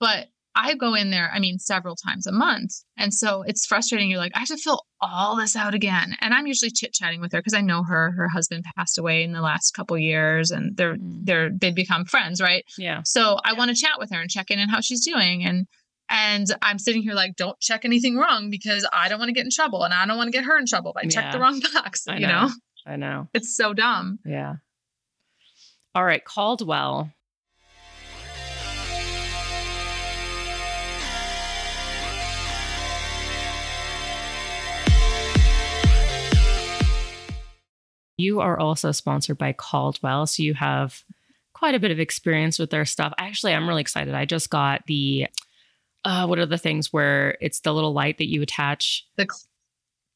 but 0.00 0.28
i 0.56 0.74
go 0.74 0.94
in 0.94 1.10
there 1.10 1.30
i 1.34 1.38
mean 1.38 1.58
several 1.58 1.96
times 1.96 2.26
a 2.26 2.32
month 2.32 2.72
and 2.96 3.12
so 3.12 3.42
it's 3.42 3.66
frustrating 3.66 4.08
you're 4.10 4.18
like 4.18 4.32
i 4.34 4.38
have 4.40 4.48
to 4.48 4.56
fill 4.56 4.84
all 5.00 5.36
this 5.36 5.54
out 5.56 5.74
again 5.74 6.16
and 6.20 6.32
i'm 6.32 6.46
usually 6.46 6.70
chit-chatting 6.70 7.20
with 7.20 7.32
her 7.32 7.38
because 7.40 7.54
i 7.54 7.60
know 7.60 7.82
her 7.82 8.12
her 8.12 8.28
husband 8.28 8.64
passed 8.76 8.96
away 8.98 9.22
in 9.24 9.32
the 9.32 9.40
last 9.40 9.72
couple 9.72 9.98
years 9.98 10.50
and 10.50 10.76
they're 10.76 10.94
Mm. 10.96 11.24
they're 11.26 11.50
they've 11.50 11.74
become 11.74 12.04
friends 12.04 12.40
right 12.40 12.64
yeah, 12.78 13.00
so 13.04 13.38
I 13.44 13.52
want 13.54 13.70
to 13.70 13.76
chat 13.76 13.98
with 13.98 14.10
her 14.12 14.20
and 14.20 14.30
check 14.30 14.50
in 14.50 14.58
on 14.58 14.68
how 14.68 14.80
she's 14.80 15.04
doing. 15.04 15.44
And 15.44 15.66
and 16.08 16.46
I'm 16.62 16.78
sitting 16.78 17.02
here 17.02 17.14
like, 17.14 17.34
don't 17.36 17.58
check 17.60 17.84
anything 17.84 18.16
wrong 18.16 18.50
because 18.50 18.86
I 18.92 19.08
don't 19.08 19.18
want 19.18 19.28
to 19.30 19.32
get 19.32 19.44
in 19.44 19.50
trouble 19.50 19.82
and 19.84 19.92
I 19.94 20.04
don't 20.06 20.16
want 20.16 20.28
to 20.28 20.32
get 20.32 20.44
her 20.44 20.58
in 20.58 20.66
trouble 20.66 20.92
if 20.96 21.04
I 21.04 21.08
check 21.08 21.32
the 21.32 21.38
wrong 21.40 21.60
box. 21.74 22.06
I 22.08 22.16
you 22.16 22.26
know. 22.26 22.46
know, 22.46 22.50
I 22.86 22.96
know. 22.96 23.28
it's 23.34 23.56
so 23.56 23.72
dumb. 23.72 24.18
Yeah. 24.24 24.56
All 25.94 26.04
right, 26.04 26.24
Caldwell. 26.24 27.10
You 38.16 38.40
are 38.40 38.58
also 38.58 38.92
sponsored 38.92 39.38
by 39.38 39.52
Caldwell. 39.52 40.26
So 40.26 40.42
you 40.42 40.54
have 40.54 41.02
quite 41.52 41.74
a 41.74 41.80
bit 41.80 41.90
of 41.90 42.00
experience 42.00 42.58
with 42.58 42.70
their 42.70 42.84
stuff. 42.84 43.12
Actually, 43.18 43.54
I'm 43.54 43.68
really 43.68 43.80
excited. 43.80 44.14
I 44.14 44.24
just 44.24 44.50
got 44.50 44.86
the, 44.86 45.26
uh, 46.04 46.26
what 46.26 46.38
are 46.38 46.46
the 46.46 46.58
things 46.58 46.92
where 46.92 47.36
it's 47.40 47.60
the 47.60 47.72
little 47.72 47.92
light 47.92 48.18
that 48.18 48.28
you 48.28 48.42
attach? 48.42 49.06
The 49.16 49.26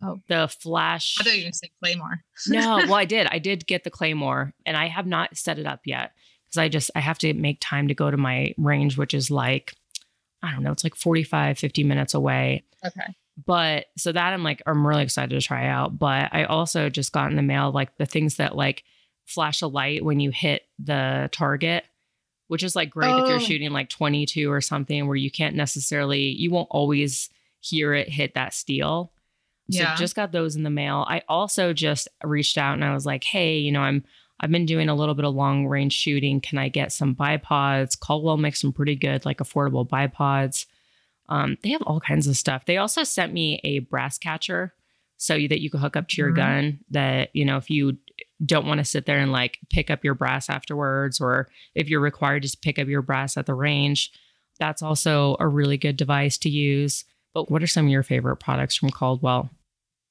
Oh. 0.02 0.20
The 0.28 0.48
flash. 0.48 1.16
I 1.20 1.24
thought 1.24 1.32
you 1.32 1.38
were 1.38 1.42
going 1.42 1.52
to 1.52 1.58
say 1.58 1.70
Claymore. 1.82 2.22
no, 2.48 2.76
well, 2.86 2.94
I 2.94 3.04
did. 3.04 3.26
I 3.30 3.38
did 3.38 3.66
get 3.66 3.84
the 3.84 3.90
Claymore 3.90 4.54
and 4.64 4.76
I 4.76 4.86
have 4.86 5.06
not 5.06 5.36
set 5.36 5.58
it 5.58 5.66
up 5.66 5.80
yet 5.84 6.12
because 6.46 6.58
I 6.58 6.68
just, 6.68 6.90
I 6.94 7.00
have 7.00 7.18
to 7.18 7.34
make 7.34 7.58
time 7.60 7.88
to 7.88 7.94
go 7.94 8.10
to 8.10 8.16
my 8.16 8.54
range, 8.56 8.96
which 8.96 9.12
is 9.12 9.30
like, 9.30 9.74
I 10.42 10.52
don't 10.52 10.62
know, 10.62 10.70
it's 10.70 10.84
like 10.84 10.94
45, 10.94 11.58
50 11.58 11.84
minutes 11.84 12.14
away. 12.14 12.64
Okay. 12.86 13.14
But 13.46 13.86
so 13.96 14.10
that 14.12 14.32
I'm 14.32 14.42
like, 14.42 14.62
I'm 14.66 14.86
really 14.86 15.02
excited 15.04 15.30
to 15.40 15.46
try 15.46 15.66
out. 15.66 15.98
But 15.98 16.30
I 16.32 16.44
also 16.44 16.88
just 16.90 17.12
got 17.12 17.30
in 17.30 17.36
the 17.36 17.42
mail 17.42 17.70
like 17.70 17.96
the 17.96 18.06
things 18.06 18.36
that 18.36 18.56
like 18.56 18.82
flash 19.26 19.62
a 19.62 19.66
light 19.68 20.04
when 20.04 20.18
you 20.20 20.30
hit 20.30 20.62
the 20.78 21.28
target, 21.32 21.84
which 22.48 22.62
is 22.62 22.74
like 22.74 22.90
great 22.90 23.16
if 23.18 23.28
you're 23.28 23.36
Oh. 23.36 23.40
shooting 23.40 23.70
like 23.70 23.88
22 23.90 24.50
or 24.50 24.60
something 24.60 25.06
where 25.06 25.16
you 25.16 25.30
can't 25.30 25.54
necessarily, 25.54 26.22
you 26.30 26.50
won't 26.50 26.68
always 26.70 27.30
hear 27.60 27.94
it 27.94 28.08
hit 28.08 28.34
that 28.34 28.54
steel. 28.54 29.12
So 29.70 29.82
Yeah. 29.82 29.94
just 29.96 30.16
got 30.16 30.32
those 30.32 30.56
in 30.56 30.62
the 30.62 30.70
mail. 30.70 31.04
I 31.08 31.22
also 31.28 31.72
just 31.72 32.08
reached 32.24 32.56
out 32.58 32.74
and 32.74 32.84
I 32.84 32.94
was 32.94 33.04
like, 33.06 33.22
hey, 33.24 33.58
you 33.58 33.70
know, 33.70 33.82
I'm 33.82 34.04
I've 34.40 34.52
been 34.52 34.66
doing 34.66 34.88
a 34.88 34.94
little 34.94 35.16
bit 35.16 35.24
of 35.24 35.34
long 35.34 35.66
range 35.66 35.92
shooting. 35.92 36.40
Can 36.40 36.58
I 36.58 36.68
get 36.68 36.92
some 36.92 37.14
bipods? 37.14 37.98
Caldwell 37.98 38.36
makes 38.36 38.60
some 38.60 38.72
pretty 38.72 38.94
good, 38.94 39.24
like 39.26 39.38
affordable 39.38 39.86
bipods. 39.86 40.64
Um, 41.28 41.56
they 41.62 41.70
have 41.70 41.82
all 41.82 42.00
kinds 42.00 42.26
of 42.26 42.36
stuff. 42.36 42.64
They 42.64 42.76
also 42.78 43.04
sent 43.04 43.32
me 43.32 43.60
a 43.64 43.80
brass 43.80 44.18
catcher 44.18 44.74
so 45.16 45.34
that 45.34 45.60
you 45.60 45.68
can 45.70 45.80
hook 45.80 45.96
up 45.96 46.08
to 46.08 46.16
your 46.16 46.30
Mhm. 46.32 46.36
gun. 46.36 46.78
That, 46.90 47.30
you 47.34 47.44
know, 47.44 47.56
if 47.56 47.68
you 47.70 47.98
don't 48.44 48.66
want 48.66 48.78
to 48.78 48.84
sit 48.84 49.04
there 49.06 49.18
and 49.18 49.32
like 49.32 49.58
pick 49.70 49.90
up 49.90 50.04
your 50.04 50.14
brass 50.14 50.48
afterwards, 50.48 51.20
or 51.20 51.48
if 51.74 51.88
you're 51.88 52.00
required 52.00 52.44
to 52.44 52.56
pick 52.62 52.78
up 52.78 52.86
your 52.88 53.02
brass 53.02 53.36
at 53.36 53.46
the 53.46 53.54
range, 53.54 54.10
that's 54.58 54.82
also 54.82 55.36
a 55.40 55.46
really 55.48 55.76
good 55.76 55.96
device 55.96 56.38
to 56.38 56.48
use. 56.48 57.04
But 57.34 57.50
what 57.50 57.62
are 57.62 57.66
some 57.66 57.86
of 57.86 57.90
your 57.90 58.02
favorite 58.02 58.36
products 58.36 58.76
from 58.76 58.90
Caldwell? 58.90 59.50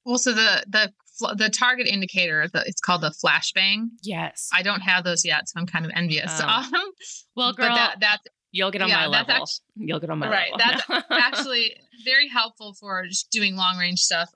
Well, 0.06 0.18
so 0.18 0.34
the 0.34 0.64
the 0.68 0.94
the 1.36 1.50
target 1.50 1.88
indicator, 1.88 2.48
the, 2.48 2.64
it's 2.68 2.80
called 2.80 3.02
the 3.02 3.10
flashbang. 3.10 3.88
Yes. 4.04 4.50
I 4.54 4.62
don't 4.62 4.82
have 4.82 5.04
those 5.04 5.26
yet, 5.26 5.50
so 5.50 5.60
I'm 5.60 5.66
kind 5.66 5.84
of 5.84 5.92
envious. 5.96 6.32
Oh. 6.40 6.46
Um, 6.48 6.92
well, 7.36 7.54
girl, 7.54 7.70
but 7.70 7.76
that 7.76 8.00
that's 8.00 8.24
you'll 8.58 8.72
get 8.72 8.82
on 8.82 8.90
yeah, 8.90 9.02
my 9.02 9.08
level. 9.08 9.46
you'll 9.76 10.00
get 10.00 10.10
on 10.10 10.20
my 10.20 10.30
right, 10.30 10.52
level. 10.58 10.82
that's 10.90 11.06
actually 11.12 11.76
very 12.04 12.28
helpful 12.28 12.74
for 12.80 13.06
just 13.08 13.30
doing 13.30 13.56
long 13.56 13.78
range 13.78 14.00
stuff. 14.00 14.30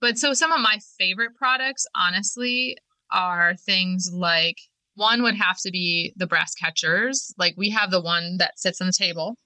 But 0.00 0.18
so 0.18 0.32
some 0.32 0.52
of 0.52 0.60
my 0.60 0.78
favorite 0.98 1.34
products, 1.36 1.86
honestly, 1.94 2.76
are 3.12 3.54
things 3.56 4.10
like 4.12 4.56
one 4.94 5.22
would 5.22 5.36
have 5.36 5.58
to 5.60 5.70
be 5.70 6.12
the 6.16 6.26
brass 6.26 6.54
catchers. 6.54 7.32
Like 7.38 7.54
we 7.56 7.70
have 7.70 7.90
the 7.90 8.00
one 8.00 8.36
that 8.38 8.58
sits 8.58 8.80
on 8.80 8.86
the 8.86 8.92
table 8.92 9.36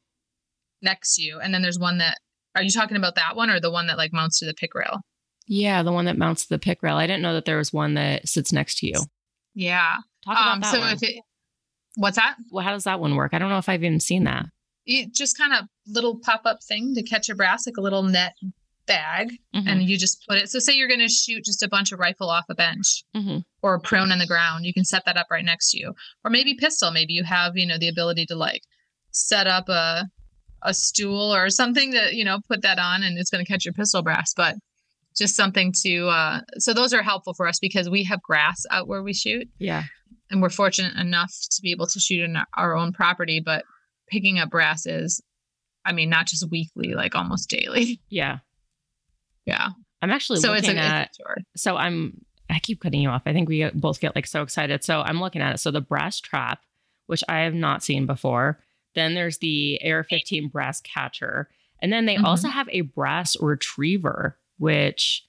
next 0.82 1.16
to 1.16 1.22
you, 1.22 1.40
and 1.40 1.52
then 1.54 1.62
there's 1.62 1.78
one 1.78 1.98
that. 1.98 2.18
Are 2.56 2.62
you 2.62 2.70
talking 2.70 2.96
about 2.96 3.14
that 3.14 3.36
one 3.36 3.48
or 3.48 3.60
the 3.60 3.70
one 3.70 3.86
that 3.86 3.96
like 3.96 4.12
mounts 4.12 4.38
to 4.40 4.46
the 4.46 4.54
pic 4.54 4.74
rail? 4.74 5.00
yeah, 5.46 5.82
the 5.82 5.92
one 5.92 6.04
that 6.04 6.16
mounts 6.18 6.42
to 6.42 6.48
the 6.54 6.58
pic 6.60 6.80
rail. 6.82 6.96
I 6.96 7.06
didn't 7.08 7.22
know 7.22 7.34
that 7.34 7.44
there 7.44 7.56
was 7.58 7.72
one 7.72 7.94
that 7.94 8.28
sits 8.28 8.52
next 8.52 8.78
to 8.78 8.86
you. 8.86 8.94
Yeah. 9.54 9.96
Talk 10.24 10.34
about 10.36 10.52
Um, 10.54 10.60
that 10.60 10.72
so 10.72 10.78
one. 10.80 10.92
if 10.94 11.02
it, 11.02 11.16
what's 11.96 12.16
that? 12.16 12.36
well, 12.50 12.64
how 12.64 12.72
does 12.72 12.84
that 12.84 13.00
one 13.00 13.14
work? 13.16 13.34
I 13.34 13.38
don't 13.38 13.50
know 13.50 13.58
if 13.58 13.68
I've 13.68 13.82
even 13.84 14.00
seen 14.00 14.24
that. 14.24 14.46
it 14.86 15.14
just 15.14 15.36
kind 15.38 15.52
of 15.52 15.66
little 15.86 16.18
pop 16.18 16.42
up 16.44 16.62
thing 16.62 16.94
to 16.94 17.02
catch 17.02 17.28
a 17.28 17.34
brass, 17.34 17.66
like 17.66 17.76
a 17.76 17.80
little 17.82 18.02
net 18.02 18.34
bag, 18.86 19.30
Mhm, 19.54 19.68
and 19.68 19.82
you 19.84 19.96
just 19.96 20.24
put 20.28 20.38
it. 20.38 20.50
So, 20.50 20.58
say 20.58 20.72
you're 20.72 20.88
going 20.88 21.00
to 21.00 21.08
shoot 21.08 21.44
just 21.44 21.62
a 21.62 21.68
bunch 21.68 21.92
of 21.92 21.98
rifle 22.00 22.28
off 22.30 22.46
a 22.48 22.54
bench 22.54 23.04
mhm. 23.14 23.44
or 23.62 23.78
prone 23.78 24.10
on 24.10 24.18
the 24.18 24.26
ground, 24.26 24.64
you 24.64 24.72
can 24.72 24.84
set 24.84 25.04
that 25.04 25.16
up 25.16 25.26
right 25.30 25.44
next 25.44 25.70
to 25.72 25.78
you. 25.78 25.94
Or 26.24 26.30
maybe 26.30 26.54
pistol. 26.54 26.90
Maybe 26.90 27.12
you 27.12 27.22
have 27.24 27.56
you 27.56 27.66
know 27.66 27.78
the 27.78 27.88
ability 27.88 28.26
to 28.26 28.34
like 28.36 28.62
set 29.12 29.46
up 29.46 29.68
a 29.68 30.06
a 30.62 30.74
stool 30.74 31.34
or 31.34 31.50
something 31.50 31.92
to 31.92 32.14
you 32.14 32.24
know 32.24 32.38
put 32.48 32.62
that 32.62 32.78
on, 32.78 33.02
and 33.02 33.16
it's 33.18 33.30
going 33.30 33.44
to 33.44 33.50
catch 33.50 33.64
your 33.64 33.74
pistol 33.74 34.02
brass. 34.02 34.32
But 34.34 34.56
just 35.16 35.34
something 35.36 35.72
to 35.82 36.06
uh 36.08 36.40
so 36.58 36.72
those 36.72 36.92
are 36.94 37.02
helpful 37.02 37.34
for 37.34 37.46
us 37.48 37.58
because 37.58 37.90
we 37.90 38.04
have 38.04 38.22
grass 38.22 38.64
out 38.70 38.86
where 38.88 39.02
we 39.02 39.12
shoot 39.12 39.48
Yeah. 39.58 39.82
And 40.30 40.40
we're 40.40 40.48
fortunate 40.50 40.96
enough 40.96 41.32
to 41.50 41.62
be 41.62 41.70
able 41.72 41.86
to 41.88 41.98
shoot 42.00 42.22
in 42.22 42.36
our- 42.56 42.76
own 42.76 42.92
property 42.92 43.40
but 43.40 43.64
picking 44.08 44.38
up 44.38 44.50
brass 44.50 44.86
is 44.86 45.20
i 45.84 45.92
mean 45.92 46.08
not 46.10 46.26
just 46.26 46.48
weekly 46.50 46.94
like 46.94 47.14
almost 47.14 47.48
daily 47.48 48.00
Yeah. 48.08 48.38
yeah 49.46 49.68
I'm 50.02 50.10
actually 50.10 50.40
so 50.40 50.52
it's 50.54 50.66
looking 50.66 50.78
a, 50.78 50.82
at 50.82 51.08
it's 51.08 51.18
a 51.20 51.58
so 51.58 51.76
I'm 51.76 52.20
I 52.48 52.58
keep 52.58 52.80
cutting 52.80 53.00
you 53.02 53.10
off. 53.10 53.22
I 53.26 53.32
think 53.32 53.48
we 53.48 53.68
both 53.74 54.00
get 54.00 54.16
like 54.16 54.26
so 54.26 54.42
excited. 54.42 54.82
So 54.82 55.02
I'm 55.02 55.20
looking 55.20 55.40
at 55.40 55.54
it. 55.54 55.58
So 55.58 55.70
the 55.70 55.80
brass 55.80 56.18
trap, 56.18 56.58
which 57.06 57.22
I 57.28 57.40
have 57.42 57.54
not 57.54 57.84
seen 57.84 58.06
before. 58.06 58.58
Then 58.96 59.14
there's 59.14 59.38
the 59.38 59.78
AR 59.84 60.02
15 60.02 60.48
brass 60.48 60.80
catcher. 60.80 61.48
And 61.80 61.92
then 61.92 62.06
they 62.06 62.16
Mhm. 62.16 62.24
also 62.24 62.48
have 62.48 62.68
a 62.72 62.80
brass 62.80 63.36
retriever, 63.40 64.36
which 64.58 65.22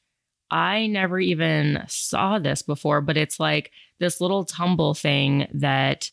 I 0.51 0.87
never 0.87 1.19
even 1.19 1.83
saw 1.87 2.37
this 2.39 2.61
before, 2.61 3.01
but 3.01 3.17
it's 3.17 3.39
like 3.39 3.71
this 3.99 4.19
little 4.21 4.43
tumble 4.43 4.93
thing 4.93 5.47
that 5.53 6.11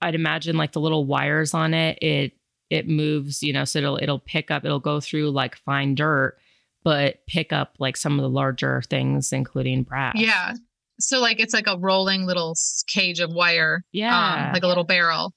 I'd 0.00 0.14
imagine 0.14 0.56
like 0.56 0.72
the 0.72 0.80
little 0.80 1.04
wires 1.06 1.54
on 1.54 1.74
it, 1.74 1.98
it 2.02 2.32
it 2.70 2.88
moves, 2.88 3.42
you 3.42 3.52
know, 3.52 3.64
so 3.64 3.78
it'll 3.78 3.98
it'll 4.02 4.18
pick 4.18 4.50
up, 4.50 4.64
it'll 4.64 4.80
go 4.80 4.98
through 5.00 5.30
like 5.30 5.56
fine 5.58 5.94
dirt, 5.94 6.36
but 6.82 7.24
pick 7.26 7.52
up 7.52 7.74
like 7.78 7.96
some 7.96 8.18
of 8.18 8.22
the 8.22 8.28
larger 8.30 8.82
things, 8.82 9.32
including 9.32 9.82
brass. 9.82 10.14
yeah 10.16 10.54
so 10.98 11.20
like 11.20 11.38
it's 11.40 11.52
like 11.52 11.66
a 11.66 11.76
rolling 11.78 12.24
little 12.24 12.54
cage 12.88 13.20
of 13.20 13.30
wire 13.30 13.84
Yeah. 13.92 14.46
um, 14.46 14.52
like 14.54 14.62
a 14.62 14.66
little 14.66 14.84
barrel 14.84 15.34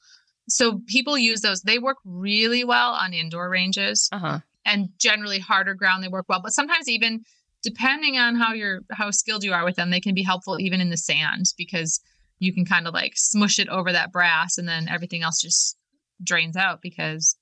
so 0.48 0.80
people 0.88 1.18
use 1.18 1.42
those 1.42 1.62
they 1.64 1.80
work 1.80 1.98
really 2.06 2.64
well 2.64 2.94
on 2.94 3.14
indoor 3.14 3.50
ranges 3.50 4.08
uh-huh. 4.14 4.40
and 4.66 4.88
generally 4.98 5.38
harder 5.40 5.74
ground 5.74 6.02
they 6.02 6.08
work 6.08 6.28
well 6.30 6.42
but 6.42 6.54
sometimes 6.54 6.88
even 6.88 7.24
depending 7.64 8.18
on 8.18 8.36
how 8.36 8.53
you're 8.53 8.82
how 8.91 9.12
skilled 9.12 9.43
you 9.43 9.53
are 9.53 9.66
with 9.66 9.76
them 9.76 9.89
they 9.89 9.99
can 9.99 10.16
be 10.16 10.24
helpful 10.24 10.60
even 10.60 10.82
in 10.82 10.89
the 10.89 10.97
sand 10.97 11.45
because 11.57 11.99
you 12.39 12.53
can 12.53 12.66
kind 12.66 12.88
of 12.88 12.93
like 12.93 13.14
smush 13.16 13.60
it 13.60 13.68
over 13.70 13.91
that 13.91 14.12
brass 14.12 14.57
and 14.57 14.68
then 14.68 14.88
everything 14.88 15.24
else 15.24 15.39
just 15.41 15.78
drains 16.24 16.55
out 16.55 16.82
because 16.82 17.36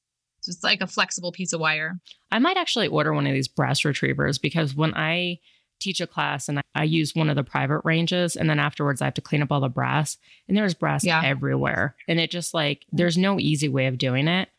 it's 0.48 0.64
like 0.64 0.82
a 0.82 0.88
flexible 0.88 1.32
piece 1.32 1.54
of 1.54 1.60
wire 1.60 2.00
I 2.32 2.40
might 2.40 2.58
actually 2.58 2.88
order 2.88 3.14
one 3.14 3.28
of 3.28 3.34
these 3.34 3.48
brass 3.48 3.86
retrievers 3.86 4.38
because 4.38 4.76
when 4.76 4.94
I 4.96 5.40
teach 5.80 6.02
a 6.02 6.08
class 6.08 6.50
and 6.50 6.60
I, 6.74 6.84
use 6.86 7.14
one 7.14 7.30
of 7.30 7.36
the 7.36 7.44
private 7.44 7.82
ranges 7.84 8.36
and 8.36 8.50
then 8.50 8.58
afterwards 8.60 9.00
I 9.02 9.06
have 9.06 9.14
to 9.16 9.22
clean 9.22 9.44
up 9.44 9.52
all 9.52 9.60
the 9.62 9.70
brass 9.70 10.18
and 10.48 10.58
there's 10.58 10.74
brass 10.74 11.04
Yeah. 11.04 11.22
everywhere. 11.24 11.96
And 12.08 12.20
it 12.20 12.32
just 12.32 12.54
like 12.56 12.86
there's 12.92 13.18
no 13.18 13.40
easy 13.40 13.70
way 13.70 13.86
of 13.86 13.98
doing 14.00 14.28
it. 14.28 14.50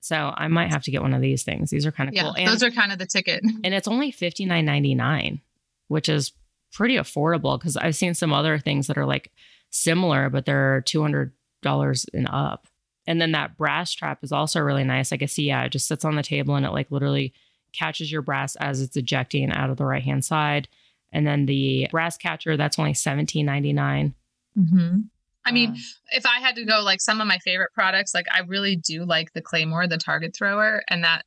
So 0.00 0.32
I 0.34 0.48
might 0.48 0.70
have 0.70 0.82
to 0.84 0.90
get 0.90 1.02
one 1.02 1.14
of 1.14 1.20
these 1.20 1.42
things. 1.42 1.70
These 1.70 1.86
are 1.86 1.92
kind 1.92 2.08
of 2.08 2.14
yeah 2.14 2.22
cool. 2.22 2.34
And, 2.36 2.48
those 2.48 2.62
are 2.62 2.70
kind 2.70 2.92
of 2.92 2.98
the 2.98 3.06
ticket 3.06 3.42
and 3.64 3.74
it's 3.74 3.88
only 3.88 4.10
fifty 4.10 4.44
nine 4.44 4.64
ninety 4.64 4.94
nine, 4.94 5.40
which 5.88 6.08
is 6.08 6.32
pretty 6.72 6.96
affordable 6.96 7.58
because 7.58 7.76
I've 7.76 7.96
seen 7.96 8.14
some 8.14 8.32
other 8.32 8.58
things 8.58 8.86
that 8.86 8.98
are 8.98 9.06
like 9.06 9.30
similar, 9.70 10.30
but 10.30 10.46
they're 10.46 10.80
two 10.82 11.02
hundred 11.02 11.32
dollars 11.62 12.06
and 12.12 12.28
up. 12.30 12.66
And 13.06 13.20
then 13.20 13.32
that 13.32 13.56
brass 13.56 13.92
trap 13.92 14.22
is 14.22 14.32
also 14.32 14.60
really 14.60 14.84
nice. 14.84 15.12
I 15.12 15.16
can 15.16 15.28
see, 15.28 15.44
yeah, 15.44 15.64
it 15.64 15.72
just 15.72 15.88
sits 15.88 16.04
on 16.04 16.16
the 16.16 16.22
table 16.22 16.54
and 16.54 16.64
it 16.66 16.70
like 16.70 16.90
literally 16.90 17.32
catches 17.72 18.10
your 18.10 18.22
brass 18.22 18.56
as 18.56 18.80
it's 18.80 18.96
ejecting 18.96 19.50
out 19.50 19.70
of 19.70 19.76
the 19.76 19.84
right 19.84 20.02
hand 20.02 20.24
side. 20.24 20.68
And 21.12 21.26
then 21.26 21.46
the 21.46 21.88
brass 21.90 22.16
catcher, 22.16 22.56
that's 22.56 22.78
only 22.78 22.94
seventeen 22.94 23.46
ninety 23.46 23.72
nine. 23.72 24.14
mm-hmm. 24.56 25.00
I 25.44 25.52
mean 25.52 25.70
uh-huh. 25.70 26.16
if 26.16 26.26
I 26.26 26.40
had 26.40 26.54
to 26.56 26.64
go 26.64 26.80
like 26.80 27.00
some 27.00 27.20
of 27.20 27.26
my 27.26 27.38
favorite 27.38 27.72
products, 27.72 28.14
like 28.14 28.26
I 28.32 28.40
really 28.40 28.76
do 28.76 29.04
like 29.04 29.32
the 29.32 29.42
Claymore, 29.42 29.86
the 29.86 29.98
target 29.98 30.34
thrower, 30.34 30.82
and 30.88 31.04
that 31.04 31.24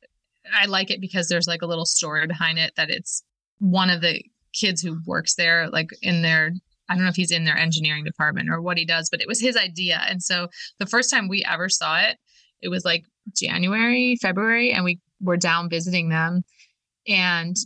I 0.52 0.66
like 0.66 0.90
it 0.90 1.00
because 1.00 1.28
there's 1.28 1.48
like 1.48 1.62
a 1.62 1.66
little 1.66 1.86
story 1.86 2.26
behind 2.26 2.58
it 2.58 2.72
that 2.76 2.90
it's 2.90 3.22
one 3.58 3.90
of 3.90 4.00
the 4.00 4.22
kids 4.52 4.82
who 4.82 5.00
works 5.06 5.34
there, 5.34 5.68
like 5.68 5.90
in 6.02 6.22
their 6.22 6.52
I 6.88 6.94
don't 6.94 7.04
know 7.04 7.10
if 7.10 7.16
he's 7.16 7.30
in 7.30 7.44
their 7.44 7.56
engineering 7.56 8.04
department 8.04 8.50
or 8.50 8.60
what 8.60 8.76
he 8.76 8.84
does, 8.84 9.08
but 9.08 9.22
it 9.22 9.26
was 9.26 9.40
his 9.40 9.56
idea. 9.56 10.02
And 10.08 10.22
so 10.22 10.48
the 10.78 10.86
first 10.86 11.10
time 11.10 11.28
we 11.28 11.42
ever 11.44 11.70
saw 11.70 11.98
it, 11.98 12.18
it 12.60 12.68
was 12.68 12.84
like 12.84 13.04
January, 13.34 14.16
February, 14.20 14.70
and 14.70 14.84
we 14.84 15.00
were 15.20 15.38
down 15.38 15.70
visiting 15.70 16.10
them. 16.10 16.42
And 17.08 17.56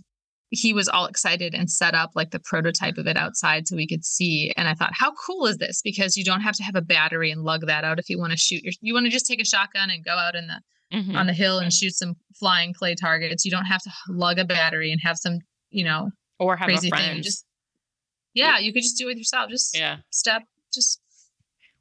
he 0.51 0.73
was 0.73 0.89
all 0.89 1.07
excited 1.07 1.55
and 1.55 1.71
set 1.71 1.95
up 1.95 2.11
like 2.15 2.31
the 2.31 2.41
prototype 2.41 2.97
of 2.97 3.07
it 3.07 3.17
outside 3.17 3.69
so 3.69 3.77
we 3.77 3.87
could 3.87 4.05
see. 4.05 4.53
And 4.57 4.69
I 4.69 4.75
thought, 4.75 4.93
how 4.95 5.13
cool 5.27 5.47
is 5.47 5.59
this? 5.59 5.83
Because 5.83 6.17
you 6.17 6.25
don't 6.25 6.41
have 6.41 6.55
to 6.57 6.63
have 6.63 6.75
a 6.75 6.83
battery 6.83 7.31
and 7.31 7.43
lug 7.43 7.67
that 7.67 7.85
out 7.85 7.99
if 7.99 8.09
you 8.09 8.19
want 8.19 8.33
to 8.33 8.39
shoot 8.39 8.63
your 8.63 8.73
you 8.81 8.95
want 8.95 9.07
to 9.07 9.11
just 9.11 9.27
take 9.27 9.41
a 9.41 9.45
shotgun 9.45 9.91
and 9.91 10.05
go 10.05 10.13
out 10.13 10.35
in 10.35 10.47
the 10.47 10.61
mhm. 10.97 11.15
on 11.15 11.27
the 11.27 11.33
hill 11.33 11.59
and 11.59 11.73
shoot 11.73 11.95
some 11.95 12.15
flying 12.39 12.73
clay 12.73 12.95
targets. 12.95 13.45
You 13.45 13.51
don't 13.51 13.67
have 13.67 13.83
to 13.83 13.91
lug 14.09 14.39
a 14.39 14.45
battery 14.45 14.91
and 14.91 15.01
have 15.03 15.17
some, 15.19 15.39
you 15.71 15.85
know, 15.85 16.11
or 16.39 16.57
have 16.57 16.67
crazy 16.67 16.89
a 16.89 16.91
thing. 16.91 16.91
friend. 16.91 17.17
You 17.17 17.23
just 17.23 17.45
yeah, 18.35 18.59
you 18.59 18.73
could 18.73 18.83
just 18.83 18.99
do 18.99 19.09
it 19.09 19.19
yourself. 19.19 19.51
Just 19.51 19.77
yeah. 19.77 19.97
step, 20.11 20.43
just 20.73 21.01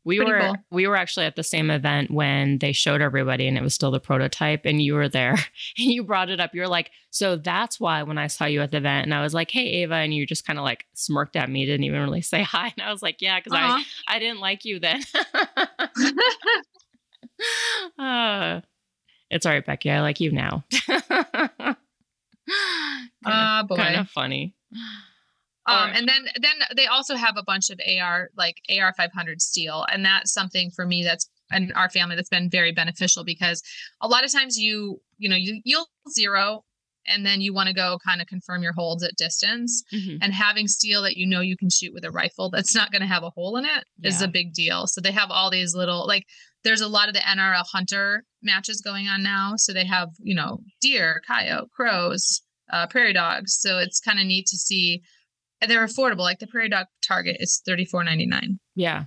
We 0.07 0.17
Pretty 0.17 0.31
were 0.31 0.39
cool. 0.39 0.55
we 0.71 0.87
were 0.87 0.95
actually 0.95 1.25
at 1.25 1.35
the 1.35 1.43
same 1.43 1.69
event 1.69 2.09
when 2.11 2.59
they 2.59 2.71
showed 2.71 3.01
everybody 3.01 3.45
and 3.45 3.57
it 3.57 3.61
was 3.61 3.73
still 3.73 3.91
the 3.91 3.99
prototype 3.99 4.61
and 4.63 4.81
you 4.81 4.93
were 4.93 5.09
there 5.09 5.33
and 5.77 5.91
you 5.91 6.05
brought 6.05 6.29
it 6.29 6.39
up. 6.39 6.55
You 6.55 6.61
were 6.61 6.69
like, 6.69 6.91
"So 7.09 7.35
that's 7.35 7.77
why 7.77 8.03
when 8.03 8.17
I 8.17 8.27
saw 8.27 8.45
you 8.45 8.61
at 8.61 8.71
the 8.71 8.77
event 8.77 9.03
and 9.05 9.13
I 9.13 9.21
was 9.21 9.33
like, 9.33 9.51
"Hey 9.51 9.67
Ava," 9.83 9.95
and 9.95 10.13
you 10.13 10.25
just 10.25 10.47
kind 10.47 10.57
of 10.57 10.63
like 10.63 10.85
smirked 10.93 11.35
at 11.35 11.49
me, 11.49 11.65
didn't 11.65 11.83
even 11.83 11.99
really 11.99 12.21
say 12.33 12.41
hi. 12.41 12.73
And 12.77 12.87
I 12.87 12.89
was 12.89 13.01
like, 13.03 13.21
"Yeah, 13.21 13.35
I 13.35 13.39
Uh-huh. 13.53 13.83
I 14.07 14.19
didn't 14.19 14.39
like 14.39 14.63
you 14.63 14.79
then." 14.79 15.01
uh, 17.99 18.61
it's 19.29 19.45
all 19.45 19.51
right, 19.51 19.65
Becky. 19.65 19.91
I 19.91 19.99
like 19.99 20.21
you 20.21 20.31
now. 20.31 20.63
Ah, 23.25 23.65
boy. 23.67 23.75
kind 23.75 23.97
of 23.97 24.09
funny. 24.09 24.55
Um, 25.67 25.89
and 25.95 26.07
then 26.07 26.25
then 26.39 26.55
they 26.75 26.85
also 26.87 27.15
have 27.15 27.35
a 27.37 27.43
bunch 27.43 27.69
of 27.69 27.79
AR 27.85 28.29
like 28.37 28.55
AR 28.69 28.93
500 28.93 29.41
steel, 29.41 29.85
and 29.91 30.05
that's 30.05 30.31
something 30.33 30.71
for 30.71 30.85
me 30.85 31.03
that's 31.03 31.29
and 31.51 31.71
our 31.75 31.89
family 31.89 32.15
that's 32.15 32.29
been 32.29 32.49
very 32.49 32.71
beneficial 32.71 33.23
because 33.23 33.61
a 34.01 34.07
lot 34.07 34.23
of 34.25 34.31
times 34.31 34.57
you 34.57 35.01
you 35.17 35.29
know 35.29 35.35
you 35.35 35.61
you'll 35.65 35.87
zero 36.11 36.63
and 37.09 37.25
then 37.25 37.39
you 37.39 37.53
want 37.53 37.67
to 37.67 37.73
go 37.73 37.97
kind 38.05 38.19
of 38.21 38.27
confirm 38.27 38.61
your 38.61 38.73
holds 38.73 39.01
at 39.01 39.15
distance 39.15 39.81
Mhm. 39.93 40.17
and 40.21 40.33
having 40.33 40.67
steel 40.67 41.01
that 41.03 41.15
you 41.15 41.25
know 41.25 41.39
you 41.39 41.55
can 41.55 41.69
shoot 41.69 41.93
with 41.93 42.03
a 42.03 42.11
rifle 42.11 42.49
that's 42.49 42.75
not 42.75 42.91
going 42.91 43.01
to 43.01 43.07
have 43.07 43.23
a 43.23 43.29
hole 43.29 43.55
in 43.55 43.63
it 43.63 43.85
is 44.03 44.19
Yeah. 44.19 44.27
a 44.27 44.29
big 44.29 44.53
deal. 44.53 44.87
So 44.87 44.99
they 44.99 45.13
have 45.13 45.31
all 45.31 45.49
these 45.49 45.73
little 45.73 46.05
like 46.05 46.25
there's 46.65 46.81
a 46.81 46.87
lot 46.89 47.07
of 47.07 47.13
the 47.13 47.21
NRL 47.21 47.63
hunter 47.71 48.23
matches 48.41 48.81
going 48.81 49.07
on 49.07 49.23
now. 49.23 49.53
So 49.57 49.71
they 49.73 49.85
have 49.85 50.09
you 50.19 50.35
know 50.35 50.59
deer, 50.81 51.21
coyote, 51.25 51.69
crows, 51.71 52.41
uh, 52.73 52.87
prairie 52.87 53.13
dogs. 53.13 53.57
So 53.57 53.77
it's 53.79 54.01
kind 54.01 54.19
of 54.19 54.25
neat 54.25 54.47
to 54.47 54.57
see. 54.57 55.01
And 55.61 55.69
they're 55.71 55.85
affordable. 55.85 56.19
Like 56.19 56.39
the 56.39 56.47
prairie 56.47 56.69
dog 56.69 56.87
target 57.01 57.37
is 57.39 57.61
thirty 57.65 57.85
four 57.85 58.03
ninety 58.03 58.25
nine. 58.25 58.59
Yeah. 58.75 59.05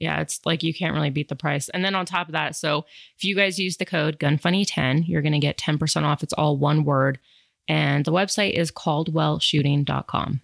Yeah, 0.00 0.20
it's 0.20 0.40
like 0.46 0.62
you 0.62 0.72
can't 0.72 0.94
really 0.94 1.10
beat 1.10 1.28
the 1.28 1.34
price. 1.34 1.68
And 1.70 1.84
then 1.84 1.96
on 1.96 2.06
top 2.06 2.28
of 2.28 2.32
that, 2.32 2.54
so 2.54 2.84
if 3.16 3.24
you 3.24 3.34
guys 3.34 3.58
use 3.58 3.78
the 3.78 3.84
code 3.84 4.18
GUNFUNNY10, 4.20 5.08
you're 5.08 5.22
going 5.22 5.32
to 5.32 5.40
get 5.40 5.58
10% 5.58 6.04
off. 6.04 6.22
It's 6.22 6.32
all 6.34 6.56
one 6.56 6.84
word. 6.84 7.18
And 7.66 8.04
the 8.04 8.12
website 8.12 8.52
is 8.52 8.70
caldwellshooting.com. 8.70 10.40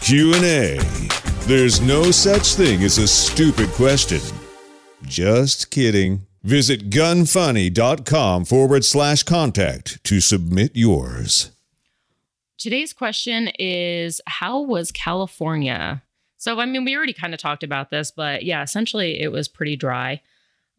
Q&A. 0.00 0.78
There's 1.46 1.80
no 1.80 2.10
such 2.10 2.54
thing 2.54 2.82
as 2.82 2.98
a 2.98 3.06
stupid 3.06 3.68
question. 3.70 4.20
Just 5.02 5.70
kidding. 5.70 6.26
Visit 6.42 6.90
gunfunny.com 6.90 8.44
forward 8.44 8.84
slash 8.84 9.22
contact 9.22 10.02
to 10.04 10.20
submit 10.20 10.72
yours. 10.74 11.55
Today's 12.58 12.94
question 12.94 13.48
is 13.58 14.20
How 14.26 14.60
was 14.60 14.90
California? 14.90 16.02
So, 16.38 16.58
I 16.58 16.66
mean, 16.66 16.84
we 16.84 16.96
already 16.96 17.12
kind 17.12 17.34
of 17.34 17.40
talked 17.40 17.62
about 17.62 17.90
this, 17.90 18.10
but 18.10 18.44
yeah, 18.44 18.62
essentially 18.62 19.20
it 19.20 19.30
was 19.30 19.48
pretty 19.48 19.76
dry 19.76 20.22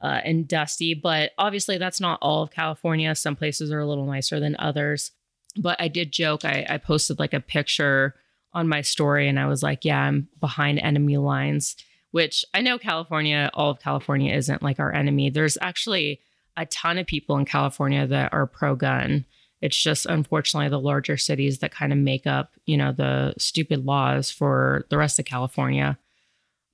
uh, 0.01 0.21
and 0.23 0.47
dusty. 0.47 0.93
But 0.95 1.31
obviously, 1.37 1.77
that's 1.77 2.01
not 2.01 2.19
all 2.21 2.41
of 2.41 2.51
California. 2.51 3.13
Some 3.13 3.35
places 3.35 3.71
are 3.71 3.79
a 3.79 3.85
little 3.85 4.05
nicer 4.05 4.39
than 4.39 4.55
others. 4.57 5.11
But 5.55 5.79
I 5.79 5.87
did 5.87 6.11
joke, 6.11 6.45
I, 6.45 6.65
I 6.67 6.77
posted 6.77 7.19
like 7.19 7.33
a 7.33 7.39
picture 7.39 8.15
on 8.53 8.67
my 8.67 8.81
story 8.81 9.27
and 9.27 9.39
I 9.39 9.45
was 9.45 9.61
like, 9.61 9.85
Yeah, 9.85 10.01
I'm 10.01 10.29
behind 10.39 10.79
enemy 10.79 11.17
lines, 11.17 11.75
which 12.11 12.43
I 12.55 12.61
know 12.61 12.79
California, 12.79 13.51
all 13.53 13.71
of 13.71 13.79
California 13.79 14.33
isn't 14.33 14.63
like 14.63 14.79
our 14.79 14.93
enemy. 14.93 15.29
There's 15.29 15.57
actually 15.61 16.21
a 16.55 16.65
ton 16.65 16.97
of 16.97 17.05
people 17.05 17.37
in 17.37 17.45
California 17.45 18.07
that 18.07 18.33
are 18.33 18.47
pro 18.47 18.75
gun. 18.75 19.25
It's 19.61 19.77
just 19.77 20.05
unfortunately 20.05 20.69
the 20.69 20.79
larger 20.79 21.17
cities 21.17 21.59
that 21.59 21.71
kind 21.71 21.91
of 21.91 21.97
make 21.97 22.27
up, 22.27 22.51
you 22.65 22.77
know, 22.77 22.91
the 22.91 23.33
stupid 23.37 23.85
laws 23.85 24.29
for 24.29 24.85
the 24.89 24.97
rest 24.97 25.17
of 25.17 25.25
California. 25.25 25.97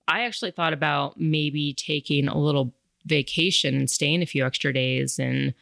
I 0.08 0.24
actually 0.24 0.52
thought 0.52 0.74
about 0.74 1.20
maybe 1.20 1.74
taking 1.74 2.28
a 2.28 2.38
little 2.38 2.74
vacation 3.06 3.76
and 3.76 3.90
staying 3.90 4.22
a 4.22 4.26
few 4.26 4.46
extra 4.46 4.74
days 4.74 5.18
and 5.18 5.54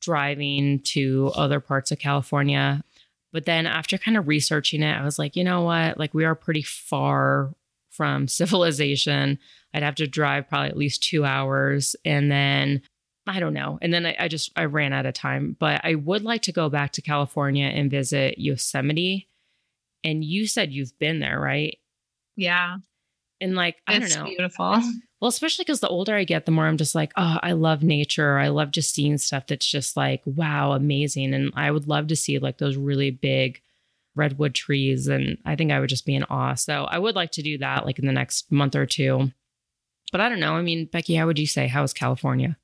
driving 0.00 0.80
to 0.80 1.32
other 1.34 1.60
parts 1.60 1.90
of 1.90 1.98
California. 1.98 2.82
But 3.32 3.44
then 3.44 3.66
after 3.66 3.98
kind 3.98 4.16
of 4.16 4.28
researching 4.28 4.82
it, 4.82 4.94
I 4.96 5.04
was 5.04 5.18
like, 5.18 5.36
you 5.36 5.44
know 5.44 5.62
what? 5.62 5.98
Like 5.98 6.14
we 6.14 6.24
are 6.24 6.34
pretty 6.34 6.62
far 6.62 7.54
from 7.90 8.28
civilization. 8.28 9.38
I'd 9.72 9.82
have 9.82 9.94
to 9.96 10.06
drive 10.06 10.48
probably 10.48 10.68
at 10.68 10.76
least 10.76 11.02
two 11.02 11.24
hours. 11.24 11.94
And 12.04 12.30
then 12.30 12.82
I 13.26 13.40
don't 13.40 13.54
know. 13.54 13.78
And 13.82 13.92
then 13.92 14.06
I, 14.06 14.16
I 14.20 14.28
just 14.28 14.52
I 14.56 14.64
ran 14.66 14.92
out 14.92 15.06
of 15.06 15.14
time. 15.14 15.56
But 15.58 15.80
I 15.84 15.94
would 15.96 16.22
like 16.22 16.42
to 16.42 16.52
go 16.52 16.68
back 16.68 16.92
to 16.92 17.02
California 17.02 17.66
and 17.66 17.90
visit 17.90 18.38
Yosemite. 18.38 19.28
And 20.04 20.24
you 20.24 20.46
said 20.46 20.72
you've 20.72 20.96
been 20.98 21.18
there, 21.20 21.40
right? 21.40 21.78
Yeah, 22.36 22.76
And 23.40 23.54
like, 23.54 23.76
I 23.86 23.94
it's 23.96 24.14
don't 24.14 24.24
know. 24.24 24.28
beautiful. 24.30 24.80
Well, 25.20 25.28
especially 25.30 25.64
because 25.64 25.80
the 25.80 25.88
older 25.88 26.14
I 26.14 26.24
get, 26.24 26.44
the 26.44 26.52
more 26.52 26.66
I'm 26.66 26.76
just 26.76 26.94
like, 26.94 27.12
oh, 27.16 27.38
I 27.42 27.52
love 27.52 27.82
nature. 27.82 28.38
I 28.38 28.48
love 28.48 28.70
just 28.70 28.94
seeing 28.94 29.16
stuff 29.16 29.46
that's 29.46 29.66
just 29.66 29.96
like, 29.96 30.20
wow, 30.26 30.72
amazing. 30.72 31.32
And 31.32 31.52
I 31.56 31.70
would 31.70 31.88
love 31.88 32.08
to 32.08 32.16
see 32.16 32.38
like 32.38 32.58
those 32.58 32.76
really 32.76 33.10
big 33.10 33.62
redwood 34.14 34.54
trees. 34.54 35.08
And 35.08 35.38
I 35.46 35.56
think 35.56 35.72
I 35.72 35.80
would 35.80 35.88
just 35.88 36.04
be 36.04 36.14
in 36.14 36.24
awe. 36.24 36.54
So 36.54 36.84
I 36.84 36.98
would 36.98 37.14
like 37.16 37.30
to 37.32 37.42
do 37.42 37.56
that 37.58 37.86
like 37.86 37.98
in 37.98 38.06
the 38.06 38.12
next 38.12 38.52
month 38.52 38.76
or 38.76 38.84
two. 38.84 39.32
But 40.12 40.20
I 40.20 40.28
don't 40.28 40.38
know. 40.40 40.52
I 40.52 40.60
mean, 40.62 40.84
Becky, 40.84 41.14
how 41.14 41.26
would 41.26 41.38
you 41.38 41.46
say? 41.46 41.66
How 41.66 41.82
is 41.82 41.94
California? 41.94 42.58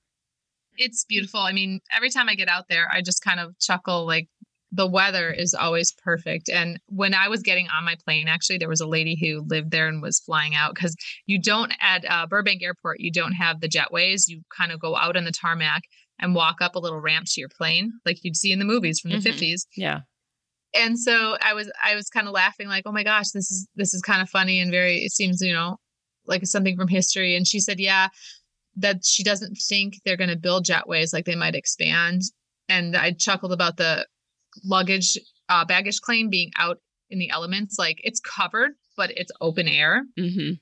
It's 0.77 1.05
beautiful. 1.05 1.41
I 1.41 1.53
mean, 1.53 1.81
every 1.95 2.11
time 2.11 2.29
I 2.29 2.35
get 2.35 2.49
out 2.49 2.65
there, 2.69 2.89
I 2.93 3.03
just 3.03 3.23
kind 3.23 3.41
of 3.41 3.59
chuckle. 3.59 4.07
Like 4.07 4.29
the 4.71 4.87
weather 4.87 5.31
is 5.31 5.53
always 5.55 5.93
perfect. 5.93 6.49
And 6.49 6.79
when 6.87 7.13
I 7.15 7.29
was 7.29 7.43
getting 7.43 7.69
on 7.69 7.85
my 7.85 7.97
plane, 8.05 8.27
actually, 8.29 8.59
there 8.59 8.69
was 8.71 8.81
a 8.81 8.87
lady 8.87 9.17
who 9.21 9.45
lived 9.47 9.71
there 9.71 9.87
and 9.89 10.01
was 10.01 10.19
flying 10.21 10.55
out 10.55 10.75
because 10.75 10.97
you 11.27 11.39
don't 11.41 11.73
at 11.81 12.05
uh, 12.09 12.27
Burbank 12.27 12.63
Airport, 12.63 13.01
you 13.01 13.11
don't 13.13 13.35
have 13.35 13.61
the 13.61 13.69
jetways. 13.69 14.23
You 14.29 14.41
kind 14.57 14.73
of 14.73 14.81
go 14.81 14.97
out 14.97 15.17
on 15.17 15.25
the 15.25 15.33
tarmac 15.33 15.83
and 16.19 16.35
walk 16.35 16.63
up 16.63 16.75
a 16.75 16.79
little 16.79 17.01
ramp 17.01 17.27
to 17.33 17.41
your 17.41 17.49
plane, 17.51 17.93
like 18.07 18.25
you'd 18.25 18.37
see 18.37 18.53
in 18.53 18.59
the 18.59 18.65
movies 18.65 18.99
from 19.01 19.11
the 19.11 19.19
Mhm. 19.19 19.23
50s. 19.35 19.67
Yeah. 19.77 20.01
and 20.75 20.99
so 20.99 21.37
i 21.43 21.53
was 21.53 21.71
i 21.85 21.95
was 21.95 22.09
kind 22.09 22.27
of 22.27 22.33
laughing 22.33 22.67
like 22.67 22.85
oh 22.87 22.93
my 22.93 23.03
gosh 23.03 23.29
this 23.35 23.51
is 23.51 23.69
this 23.77 23.93
is 23.93 24.01
kind 24.01 24.23
of 24.23 24.31
funny 24.31 24.59
and 24.59 24.71
very 24.71 25.05
it 25.05 25.13
seems 25.13 25.43
you 25.43 25.53
know 25.53 25.77
like 26.27 26.47
something 26.47 26.77
from 26.79 26.89
history 26.89 27.37
and 27.37 27.47
she 27.47 27.61
said 27.61 27.79
yeah 27.79 28.09
that 28.77 29.05
she 29.05 29.23
doesn't 29.23 29.57
think 29.57 30.01
they're 30.05 30.17
going 30.17 30.31
to 30.31 30.37
build 30.37 30.65
jetways 30.65 31.13
like 31.13 31.25
they 31.25 31.37
might 31.37 31.55
expand. 31.55 32.23
And 32.69 32.97
i 32.97 33.13
chuckled 33.13 33.53
about 33.53 33.77
the 33.77 34.07
luggage 34.65 35.19
uh, 35.49 35.65
baggage 35.65 36.01
claim 36.01 36.31
being 36.31 36.51
out 36.59 36.79
in 37.11 37.19
the 37.19 37.31
elements. 37.31 37.79
Like 37.79 38.01
it's 38.05 38.21
covered 38.21 38.73
but 38.97 39.11
it's 39.17 39.33
open 39.41 39.69
air. 39.69 40.05
Hmm 40.19 40.53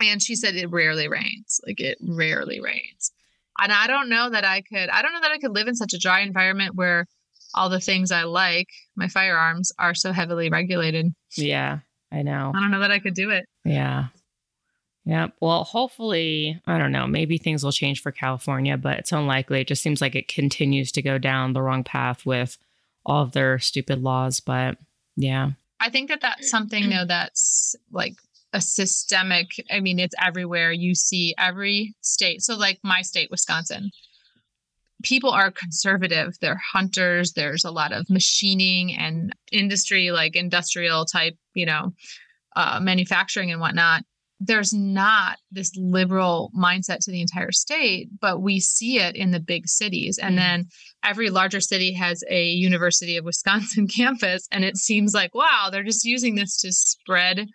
and 0.00 0.22
she 0.22 0.34
said 0.34 0.56
it 0.56 0.70
rarely 0.70 1.08
rains. 1.08 1.60
Like 1.66 1.80
it 1.80 1.98
rarely 2.00 2.60
rains. 2.60 3.12
And 3.58 3.72
i 3.72 3.86
don't 3.86 4.08
know 4.08 4.30
that 4.30 4.44
i 4.44 4.62
could 4.62 4.88
i 4.88 5.02
don't 5.02 5.12
know 5.12 5.20
that 5.20 5.32
i 5.32 5.38
could 5.38 5.54
live 5.54 5.68
in 5.68 5.74
such 5.74 5.92
a 5.92 5.98
dry 5.98 6.20
environment 6.20 6.74
where 6.76 7.06
all 7.54 7.68
the 7.68 7.80
things 7.80 8.10
i 8.10 8.22
like 8.22 8.68
my 8.96 9.08
firearms 9.08 9.70
are 9.78 9.94
so 9.94 10.12
heavily 10.12 10.48
regulated. 10.48 11.12
Yeah. 11.36 11.80
I 12.10 12.22
know. 12.22 12.52
i 12.54 12.60
don't 12.60 12.70
know 12.70 12.80
that 12.80 12.90
i 12.90 12.98
could 12.98 13.14
do 13.14 13.30
it. 13.30 13.44
Yeah. 13.64 14.06
Yeah. 15.10 15.26
Well, 15.40 15.64
hopefully, 15.64 16.62
I 16.68 16.78
don't 16.78 16.92
know, 16.92 17.08
maybe 17.08 17.36
things 17.36 17.64
will 17.64 17.72
change 17.72 18.00
for 18.00 18.12
California, 18.12 18.76
but 18.76 19.00
it's 19.00 19.10
unlikely. 19.10 19.60
It 19.60 19.66
just 19.66 19.82
seems 19.82 20.00
like 20.00 20.14
it 20.14 20.28
continues 20.28 20.92
to 20.92 21.02
go 21.02 21.18
down 21.18 21.52
the 21.52 21.62
wrong 21.62 21.82
path 21.82 22.24
with 22.24 22.56
all 23.04 23.24
of 23.24 23.32
their 23.32 23.58
stupid 23.58 24.00
laws. 24.04 24.38
But 24.38 24.78
yeah. 25.16 25.50
i 25.80 25.90
think 25.90 26.08
that 26.08 26.20
that's 26.20 26.48
something 26.48 26.88
though 26.90 27.04
that's 27.04 27.74
like 27.90 28.14
a 28.52 28.60
systemic 28.60 29.64
i 29.70 29.80
mean 29.80 29.98
it's 29.98 30.14
everywhere 30.22 30.72
you 30.72 30.94
see 30.94 31.34
every 31.38 31.94
state 32.00 32.42
so 32.42 32.56
like 32.56 32.78
my 32.82 33.02
state 33.02 33.30
wisconsin 33.30 33.90
people 35.02 35.30
are 35.30 35.50
conservative 35.50 36.36
they're 36.40 36.60
hunters 36.72 37.32
there's 37.32 37.64
a 37.64 37.70
lot 37.70 37.92
of 37.92 38.08
machining 38.08 38.94
and 38.94 39.34
industry 39.50 40.10
like 40.10 40.36
industrial 40.36 41.04
type 41.04 41.36
you 41.54 41.66
know 41.66 41.92
uh, 42.56 42.80
manufacturing 42.80 43.52
and 43.52 43.60
whatnot 43.60 44.02
there's 44.42 44.72
not 44.72 45.36
this 45.52 45.70
liberal 45.76 46.50
mindset 46.56 46.98
to 47.00 47.10
the 47.10 47.20
entire 47.20 47.52
state 47.52 48.08
but 48.20 48.40
we 48.40 48.58
see 48.58 48.98
it 48.98 49.14
in 49.14 49.30
the 49.32 49.40
big 49.40 49.68
cities 49.68 50.16
and 50.18 50.34
Mhm. 50.34 50.38
then 50.38 50.64
every 51.04 51.28
larger 51.28 51.60
city 51.60 51.92
has 51.92 52.24
a 52.30 52.48
university 52.48 53.16
of 53.18 53.24
wisconsin 53.24 53.86
campus 53.98 54.48
and 54.50 54.64
it 54.64 54.76
seems 54.76 55.12
like 55.12 55.34
wow 55.34 55.68
they're 55.70 55.82
just 55.84 56.04
using 56.04 56.34
this 56.36 56.56
to 56.62 56.72
spread 56.72 57.46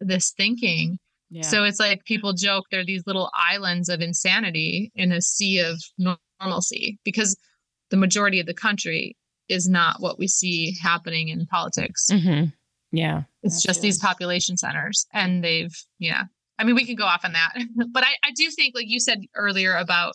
this 0.00 0.30
thinking 0.36 0.98
Yeah. 1.30 1.42
so 1.42 1.64
it's 1.64 1.80
like 1.80 2.04
people 2.04 2.32
joke 2.32 2.64
they're 2.70 2.84
these 2.84 3.06
little 3.06 3.30
islands 3.34 3.88
of 3.88 4.00
insanity 4.00 4.92
in 4.94 5.10
a 5.12 5.20
sea 5.20 5.58
of 5.58 5.80
normalcy 5.98 6.98
because 7.04 7.36
the 7.90 7.96
majority 7.96 8.38
of 8.40 8.46
the 8.46 8.54
country 8.54 9.16
is 9.48 9.68
not 9.68 9.96
what 10.00 10.16
we 10.16 10.28
see 10.28 10.76
happening 10.80 11.28
in 11.28 11.44
politics. 11.46 12.06
hmm 12.08 12.44
Yeah. 12.92 13.22
It's 13.42 13.62
just 13.62 13.82
these 13.82 13.98
population 13.98 14.56
centers. 14.56 15.06
And 15.12 15.42
they've, 15.44 15.74
yeah. 15.98 16.24
I 16.58 16.64
mean, 16.64 16.74
we 16.74 16.84
can 16.84 16.96
go 16.96 17.04
off 17.04 17.24
on 17.24 17.32
that. 17.32 17.52
but 17.92 18.02
I, 18.04 18.10
I 18.24 18.32
do 18.36 18.50
think, 18.50 18.74
like 18.74 18.88
you 18.88 19.00
said 19.00 19.20
earlier, 19.34 19.76
about 19.76 20.14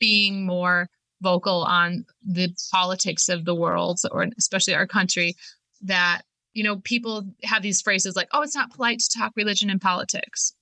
being 0.00 0.46
more 0.46 0.88
vocal 1.20 1.62
on 1.64 2.04
the 2.26 2.52
politics 2.72 3.28
of 3.28 3.44
the 3.44 3.54
world 3.54 3.98
or 4.10 4.26
especially 4.38 4.74
our 4.74 4.86
country, 4.86 5.34
that, 5.82 6.22
you 6.54 6.62
know, 6.64 6.76
people 6.84 7.24
have 7.44 7.62
these 7.62 7.80
phrases 7.80 8.16
like, 8.16 8.28
oh, 8.32 8.42
it's 8.42 8.54
not 8.56 8.72
polite 8.72 8.98
to 9.00 9.18
talk 9.18 9.32
religion 9.36 9.70
and 9.70 9.80
politics. 9.80 10.52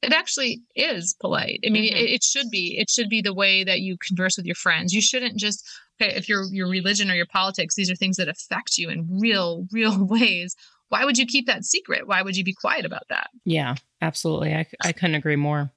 it 0.00 0.12
actually 0.12 0.60
is 0.76 1.16
polite. 1.20 1.58
I 1.66 1.70
mean, 1.70 1.92
Mhm. 1.92 1.96
it, 1.96 2.10
it 2.10 2.22
should 2.22 2.50
be. 2.52 2.78
It 2.78 2.88
should 2.88 3.08
be 3.08 3.20
the 3.20 3.34
way 3.34 3.64
that 3.64 3.80
you 3.80 3.96
converse 3.98 4.36
with 4.36 4.46
your 4.46 4.54
friends. 4.54 4.92
You 4.94 5.00
shouldn't 5.02 5.36
just 5.36 5.66
okay 6.00 6.14
if 6.14 6.28
your 6.28 6.44
your 6.52 6.68
religion 6.68 7.10
or 7.10 7.14
your 7.16 7.26
politics. 7.26 7.74
These 7.74 7.90
are 7.90 7.96
things 7.96 8.16
that 8.18 8.28
affect 8.28 8.78
you 8.78 8.90
in 8.90 9.08
real 9.18 9.66
real 9.72 10.04
ways. 10.14 10.54
Why 10.88 11.04
would 11.04 11.18
you 11.18 11.26
keep 11.26 11.46
that 11.46 11.64
secret? 11.64 12.06
Why 12.06 12.22
would 12.22 12.36
you 12.36 12.44
be 12.44 12.54
quiet 12.54 12.84
about 12.84 13.04
that? 13.10 13.28
Yeah, 13.44 13.74
absolutely. 14.00 14.54
I, 14.54 14.66
I 14.82 14.92
couldn't 14.92 15.16
agree 15.16 15.36
more. 15.36 15.70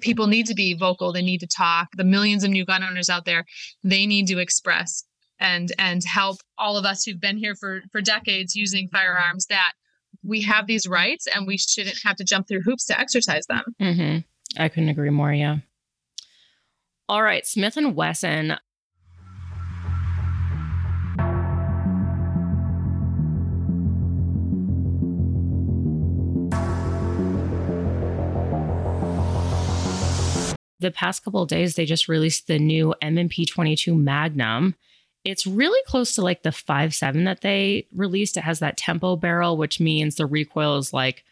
People 0.00 0.26
need 0.26 0.46
to 0.46 0.54
be 0.54 0.74
vocal. 0.74 1.12
They 1.12 1.22
need 1.22 1.40
to 1.40 1.46
talk. 1.46 1.88
The 1.96 2.04
millions 2.04 2.42
of 2.44 2.50
new 2.50 2.64
gun 2.64 2.82
owners 2.82 3.08
out 3.08 3.24
there, 3.24 3.44
they 3.82 4.06
need 4.06 4.26
to 4.28 4.38
express 4.38 5.04
and 5.40 5.72
and 5.78 6.02
help 6.04 6.38
all 6.58 6.76
of 6.76 6.84
us 6.84 7.04
who've 7.04 7.20
been 7.20 7.36
here 7.36 7.54
for 7.54 7.82
for 7.92 8.00
decades 8.00 8.54
using 8.54 8.88
firearms 8.88 9.46
that 9.46 9.72
we 10.22 10.42
have 10.42 10.66
these 10.66 10.86
rights 10.86 11.26
and 11.34 11.46
we 11.46 11.58
shouldn't 11.58 11.98
have 12.04 12.16
to 12.16 12.24
jump 12.24 12.48
through 12.48 12.62
hoops 12.62 12.86
to 12.86 12.98
exercise 12.98 13.46
them. 13.46 13.64
hmm 13.80 14.18
I 14.56 14.68
couldn't 14.68 14.88
agree 14.88 15.10
more. 15.10 15.32
Yeah. 15.32 15.58
All 17.08 17.22
right, 17.22 17.46
Smith 17.46 17.76
and 17.76 17.94
Wesson. 17.94 18.56
The 30.80 30.90
past 30.90 31.24
couple 31.24 31.42
of 31.42 31.48
days, 31.48 31.76
they 31.76 31.84
just 31.84 32.08
released 32.08 32.46
the 32.46 32.58
new 32.58 32.94
M&P 33.00 33.46
22 33.46 33.94
Magnum. 33.94 34.74
It's 35.24 35.46
really 35.46 35.80
close 35.86 36.14
to 36.14 36.22
like 36.22 36.42
the 36.42 36.50
5.7 36.50 37.24
that 37.24 37.40
they 37.40 37.86
released. 37.94 38.36
It 38.36 38.44
has 38.44 38.58
that 38.58 38.76
tempo 38.76 39.16
barrel, 39.16 39.56
which 39.56 39.80
means 39.80 40.16
the 40.16 40.26
recoil 40.26 40.76
is 40.76 40.92
like 40.92 41.24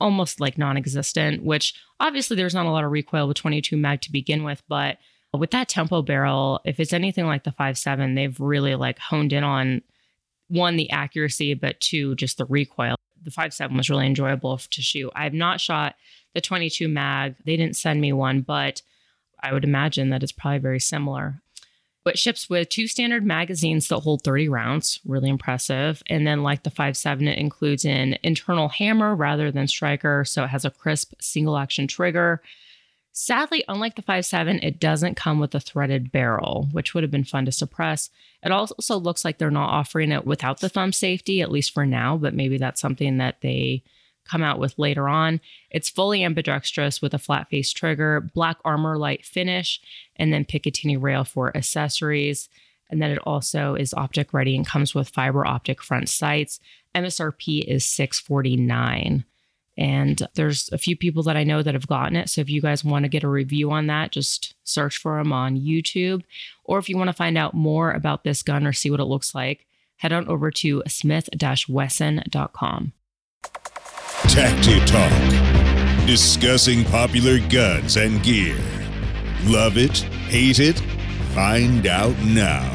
almost 0.00 0.40
like 0.40 0.58
non-existent 0.58 1.44
which 1.44 1.74
obviously 2.00 2.36
there's 2.36 2.54
not 2.54 2.66
a 2.66 2.70
lot 2.70 2.84
of 2.84 2.90
recoil 2.90 3.28
with 3.28 3.36
22 3.36 3.76
mag 3.76 4.00
to 4.00 4.10
begin 4.10 4.42
with 4.42 4.62
but 4.68 4.98
with 5.32 5.50
that 5.50 5.68
tempo 5.68 6.02
barrel 6.02 6.60
if 6.64 6.80
it's 6.80 6.92
anything 6.92 7.26
like 7.26 7.44
the 7.44 7.52
5.7 7.52 8.14
they've 8.14 8.40
really 8.40 8.74
like 8.74 8.98
honed 8.98 9.32
in 9.32 9.44
on 9.44 9.82
one 10.48 10.76
the 10.76 10.90
accuracy 10.90 11.54
but 11.54 11.78
two 11.80 12.14
just 12.16 12.38
the 12.38 12.46
recoil 12.46 12.96
the 13.22 13.30
5.7 13.30 13.76
was 13.76 13.90
really 13.90 14.06
enjoyable 14.06 14.56
to 14.58 14.82
shoot 14.82 15.12
i 15.14 15.24
have 15.24 15.34
not 15.34 15.60
shot 15.60 15.94
the 16.34 16.40
22 16.40 16.88
mag 16.88 17.34
they 17.44 17.56
didn't 17.56 17.76
send 17.76 18.00
me 18.00 18.12
one 18.12 18.40
but 18.40 18.82
i 19.42 19.52
would 19.52 19.64
imagine 19.64 20.10
that 20.10 20.22
it's 20.22 20.32
probably 20.32 20.58
very 20.58 20.80
similar 20.80 21.40
but 22.02 22.18
ships 22.18 22.48
with 22.48 22.68
two 22.68 22.86
standard 22.86 23.24
magazines 23.24 23.88
that 23.88 24.00
hold 24.00 24.22
30 24.24 24.48
rounds, 24.48 25.00
really 25.04 25.28
impressive. 25.28 26.02
And 26.06 26.26
then, 26.26 26.42
like 26.42 26.62
the 26.62 26.70
5.7, 26.70 27.28
it 27.28 27.38
includes 27.38 27.84
an 27.84 28.16
internal 28.22 28.68
hammer 28.68 29.14
rather 29.14 29.50
than 29.50 29.68
striker, 29.68 30.24
so 30.24 30.44
it 30.44 30.48
has 30.48 30.64
a 30.64 30.70
crisp 30.70 31.12
single 31.20 31.58
action 31.58 31.86
trigger. 31.86 32.40
Sadly, 33.12 33.64
unlike 33.68 33.96
the 33.96 34.02
5.7, 34.02 34.64
it 34.64 34.80
doesn't 34.80 35.16
come 35.16 35.40
with 35.40 35.54
a 35.54 35.60
threaded 35.60 36.10
barrel, 36.10 36.68
which 36.72 36.94
would 36.94 37.04
have 37.04 37.10
been 37.10 37.24
fun 37.24 37.44
to 37.44 37.52
suppress. 37.52 38.08
It 38.42 38.50
also 38.50 38.96
looks 38.96 39.24
like 39.24 39.36
they're 39.36 39.50
not 39.50 39.70
offering 39.70 40.10
it 40.10 40.24
without 40.24 40.60
the 40.60 40.68
thumb 40.70 40.92
safety, 40.92 41.42
at 41.42 41.50
least 41.50 41.72
for 41.72 41.84
now, 41.84 42.16
but 42.16 42.34
maybe 42.34 42.56
that's 42.56 42.80
something 42.80 43.18
that 43.18 43.42
they 43.42 43.82
come 44.24 44.42
out 44.42 44.58
with 44.58 44.78
later 44.78 45.08
on. 45.08 45.40
It's 45.70 45.88
fully 45.88 46.22
ambidextrous 46.22 47.02
with 47.02 47.14
a 47.14 47.18
flat 47.18 47.48
face 47.48 47.72
trigger, 47.72 48.30
black 48.34 48.62
Armornite 48.62 49.24
finish, 49.24 49.80
and 50.16 50.32
then 50.32 50.44
Picatinny 50.44 51.00
rail 51.00 51.24
for 51.24 51.56
accessories. 51.56 52.48
And 52.90 53.00
then 53.00 53.10
it 53.10 53.20
also 53.24 53.74
is 53.74 53.94
optic 53.94 54.32
ready 54.32 54.56
and 54.56 54.66
comes 54.66 54.94
with 54.94 55.08
fiber 55.08 55.46
optic 55.46 55.82
front 55.82 56.08
sights. 56.08 56.60
MSRP 56.94 57.64
is 57.64 57.86
649. 57.86 59.24
And 59.78 60.28
there's 60.34 60.68
a 60.72 60.78
few 60.78 60.96
people 60.96 61.22
that 61.22 61.36
I 61.36 61.44
know 61.44 61.62
that 61.62 61.74
have 61.74 61.86
gotten 61.86 62.16
it. 62.16 62.28
So 62.28 62.40
if 62.40 62.50
you 62.50 62.60
guys 62.60 62.84
want 62.84 63.04
to 63.04 63.08
get 63.08 63.22
a 63.22 63.28
review 63.28 63.70
on 63.70 63.86
that, 63.86 64.12
just 64.12 64.54
search 64.64 64.98
for 64.98 65.16
them 65.16 65.32
on 65.32 65.56
YouTube. 65.56 66.22
Or 66.64 66.78
if 66.78 66.88
you 66.88 66.98
want 66.98 67.08
to 67.08 67.14
find 67.14 67.38
out 67.38 67.54
more 67.54 67.92
about 67.92 68.24
this 68.24 68.42
gun 68.42 68.66
or 68.66 68.72
see 68.72 68.90
what 68.90 69.00
it 69.00 69.04
looks 69.04 69.34
like, 69.34 69.66
head 69.96 70.12
on 70.12 70.28
over 70.28 70.50
to 70.50 70.82
smith-wesson.com. 70.86 72.92
Tacti 74.28 74.78
Talk. 74.86 76.06
Discussing 76.06 76.84
popular 76.84 77.40
guns 77.48 77.96
and 77.96 78.22
gear. 78.22 78.56
Love 79.44 79.76
it? 79.76 79.98
Hate 80.28 80.60
it? 80.60 80.78
Find 81.34 81.86
out 81.86 82.16
now. 82.20 82.70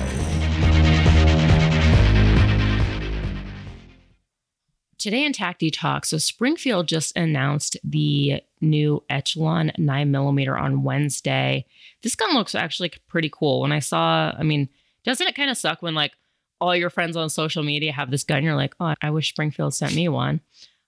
Today 4.98 5.24
in 5.24 5.32
Tacti 5.32 5.72
Talk, 5.72 6.06
so 6.06 6.18
Springfield 6.18 6.88
just 6.88 7.16
announced 7.16 7.78
the 7.84 8.42
new 8.60 9.04
Echelon 9.10 9.72
9mm 9.78 10.60
on 10.60 10.84
Wednesday. 10.84 11.66
This 12.02 12.16
gun 12.16 12.34
looks 12.34 12.56
actually 12.56 12.92
pretty 13.08 13.30
cool. 13.32 13.62
When 13.62 13.72
I 13.72 13.80
saw, 13.80 14.34
I 14.38 14.44
mean, 14.44 14.68
doesn't 15.06 15.28
it 15.28 15.36
kind 15.36 15.52
of 15.52 15.58
suck 15.58 15.82
when 15.82 15.96
like 15.96 16.14
all 16.60 16.76
your 16.76 16.90
friends 16.90 17.16
on 17.16 17.30
social 17.30 17.64
media 17.64 17.92
have 17.94 18.12
this 18.12 18.24
gun? 18.24 18.44
You're 18.44 18.56
like, 18.56 18.76
oh, 18.80 18.96
I 19.02 19.12
wish 19.12 19.30
Springfield 19.30 19.74
sent 19.74 19.96
me 19.96 20.10
one. 20.10 20.42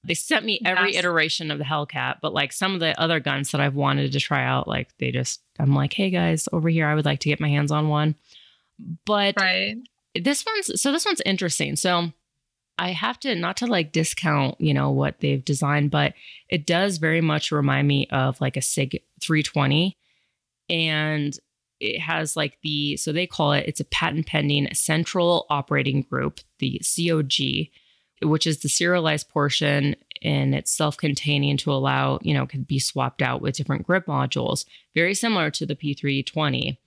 They 0.08 0.14
sent 0.14 0.46
me 0.46 0.60
every 0.66 0.94
Yes. 0.94 1.00
iteration 1.04 1.52
of 1.52 1.58
the 1.58 1.66
Hellcat, 1.66 2.18
but 2.22 2.34
like 2.34 2.54
some 2.54 2.74
of 2.74 2.80
the 2.80 3.00
other 3.00 3.20
guns 3.20 3.52
that 3.52 3.62
I've 3.62 3.76
wanted 3.76 4.12
to 4.14 4.20
try 4.20 4.44
out, 4.44 4.68
like 4.68 4.98
they 4.98 5.12
just, 5.12 5.42
I'm 5.60 5.74
like, 5.76 5.94
hey 5.94 6.10
guys, 6.10 6.48
over 6.54 6.70
here, 6.70 6.88
I 6.88 6.96
would 6.96 7.06
like 7.06 7.20
to 7.20 7.30
get 7.30 7.40
my 7.42 7.50
hands 7.50 7.72
on 7.72 7.90
one. 7.90 8.16
But 9.06 9.36
Right. 9.40 9.76
this 10.16 10.46
one's 10.46 10.82
so 10.82 10.92
this 10.92 11.06
one's 11.06 11.22
interesting. 11.26 11.76
So 11.76 12.14
I 12.80 12.92
have 12.92 13.20
to 13.22 13.36
not 13.36 13.58
to 13.58 13.68
like 13.68 13.92
discount, 13.92 14.62
you 14.62 14.74
know, 14.74 14.92
what 14.92 15.20
they've 15.20 15.44
designed, 15.44 15.92
but 15.92 16.14
it 16.48 16.66
does 16.66 16.98
very 17.00 17.22
much 17.22 17.52
remind 17.52 17.88
me 17.88 18.08
of 18.12 18.40
like 18.40 18.56
a 18.56 18.62
SIG 18.62 19.02
320. 19.22 19.98
And 20.70 21.38
it 21.80 22.00
has 22.00 22.36
like 22.36 22.58
the 22.64 22.98
so 22.98 23.12
they 23.12 23.28
call 23.28 23.52
it 23.54 23.66
it's 23.68 23.80
a 23.80 23.86
patent 23.86 24.26
pending 24.28 24.68
central 24.74 25.46
operating 25.50 26.02
group, 26.04 26.40
the 26.60 26.82
COG, 26.84 27.68
which 28.22 28.48
is 28.48 28.60
the 28.60 28.70
serialized 28.70 29.30
portion 29.30 29.96
and 30.24 30.56
it's 30.56 30.72
self-containing 30.72 31.58
to 31.58 31.72
allow, 31.72 32.20
you 32.22 32.34
know, 32.34 32.46
could 32.46 32.68
be 32.68 32.80
swapped 32.80 33.22
out 33.22 33.42
with 33.42 33.56
different 33.56 33.86
grip 33.86 34.06
modules, 34.08 34.66
very 34.96 35.14
similar 35.14 35.52
to 35.52 35.66
the 35.66 35.76
P320. 35.76 36.78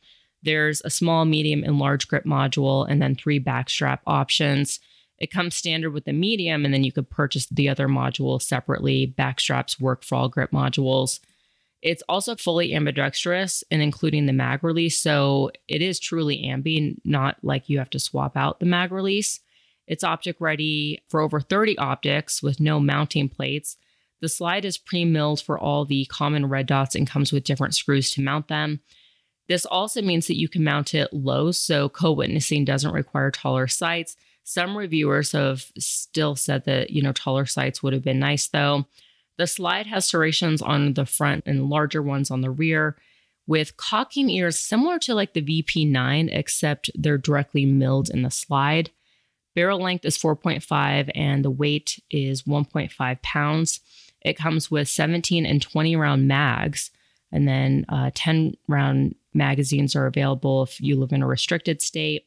There's 0.42 0.82
a 0.84 0.90
small, 0.90 1.24
medium, 1.24 1.62
and 1.62 1.78
large 1.78 2.08
grip 2.08 2.24
module, 2.24 2.86
and 2.88 3.00
then 3.00 3.14
three 3.14 3.38
backstrap 3.38 4.00
options. 4.06 4.80
It 5.18 5.30
comes 5.30 5.54
standard 5.54 5.90
with 5.90 6.06
the 6.06 6.12
medium, 6.12 6.64
and 6.64 6.72
then 6.72 6.82
you 6.82 6.92
could 6.92 7.10
purchase 7.10 7.46
the 7.46 7.68
other 7.68 7.88
module 7.88 8.40
separately. 8.40 9.14
Backstraps 9.18 9.80
work 9.80 10.02
for 10.02 10.16
all 10.16 10.28
grip 10.28 10.50
modules. 10.50 11.20
It's 11.82 12.02
also 12.08 12.36
fully 12.36 12.74
ambidextrous 12.74 13.64
and 13.70 13.80
including 13.80 14.26
the 14.26 14.32
mag 14.32 14.64
release. 14.64 15.00
So 15.00 15.50
it 15.68 15.82
is 15.82 15.98
truly 15.98 16.42
ambi, 16.44 16.96
not 17.04 17.36
like 17.42 17.68
you 17.68 17.78
have 17.78 17.90
to 17.90 17.98
swap 17.98 18.36
out 18.36 18.60
the 18.60 18.66
mag 18.66 18.92
release. 18.92 19.40
It's 19.90 20.04
optic 20.04 20.36
ready 20.40 21.02
for 21.08 21.20
over 21.20 21.40
30 21.40 21.76
optics 21.76 22.44
with 22.44 22.60
no 22.60 22.78
mounting 22.78 23.28
plates. 23.28 23.76
The 24.20 24.28
slide 24.28 24.64
is 24.64 24.78
pre 24.78 25.04
milled 25.04 25.40
for 25.40 25.58
all 25.58 25.84
the 25.84 26.04
common 26.04 26.46
red 26.46 26.66
dots 26.66 26.94
and 26.94 27.10
comes 27.10 27.32
with 27.32 27.42
different 27.42 27.74
screws 27.74 28.12
to 28.12 28.22
mount 28.22 28.46
them. 28.46 28.80
This 29.48 29.66
also 29.66 30.00
means 30.00 30.28
that 30.28 30.38
you 30.38 30.48
can 30.48 30.62
mount 30.62 30.94
it 30.94 31.12
low, 31.12 31.50
so 31.50 31.88
co 31.88 32.12
witnessing 32.12 32.64
doesn't 32.64 32.94
require 32.94 33.32
taller 33.32 33.66
sights. 33.66 34.16
Some 34.44 34.76
reviewers 34.76 35.32
have 35.32 35.64
still 35.76 36.36
said 36.36 36.66
that, 36.66 36.90
you 36.90 37.02
know, 37.02 37.12
taller 37.12 37.44
sights 37.44 37.82
would 37.82 37.92
have 37.92 38.04
been 38.04 38.20
nice 38.20 38.46
though. 38.46 38.86
The 39.38 39.48
slide 39.48 39.86
has 39.86 40.06
serrations 40.06 40.62
on 40.62 40.94
the 40.94 41.04
front 41.06 41.42
and 41.46 41.68
larger 41.68 42.00
ones 42.00 42.30
on 42.30 42.42
the 42.42 42.50
rear 42.50 42.96
with 43.48 43.76
cocking 43.76 44.30
ears 44.30 44.56
similar 44.56 45.00
to 45.00 45.16
like 45.16 45.32
the 45.32 45.42
VP9, 45.42 46.28
except 46.30 46.92
they're 46.94 47.18
directly 47.18 47.66
milled 47.66 48.08
in 48.08 48.22
the 48.22 48.30
slide. 48.30 48.90
Barrel 49.54 49.80
length 49.80 50.04
is 50.04 50.16
4.5 50.18 51.10
and 51.14 51.44
the 51.44 51.50
weight 51.50 52.02
is 52.10 52.42
1.5 52.42 53.22
pounds. 53.22 53.80
It 54.22 54.36
comes 54.36 54.70
with 54.70 54.88
17 54.88 55.46
and 55.46 55.62
20 55.62 55.96
round 55.96 56.28
mags, 56.28 56.90
and 57.32 57.48
then 57.48 57.86
uh, 57.88 58.10
10 58.14 58.54
round 58.68 59.14
magazines 59.32 59.96
are 59.96 60.06
available 60.06 60.62
if 60.62 60.80
you 60.80 60.98
live 60.98 61.12
in 61.12 61.22
a 61.22 61.26
restricted 61.26 61.80
state. 61.80 62.26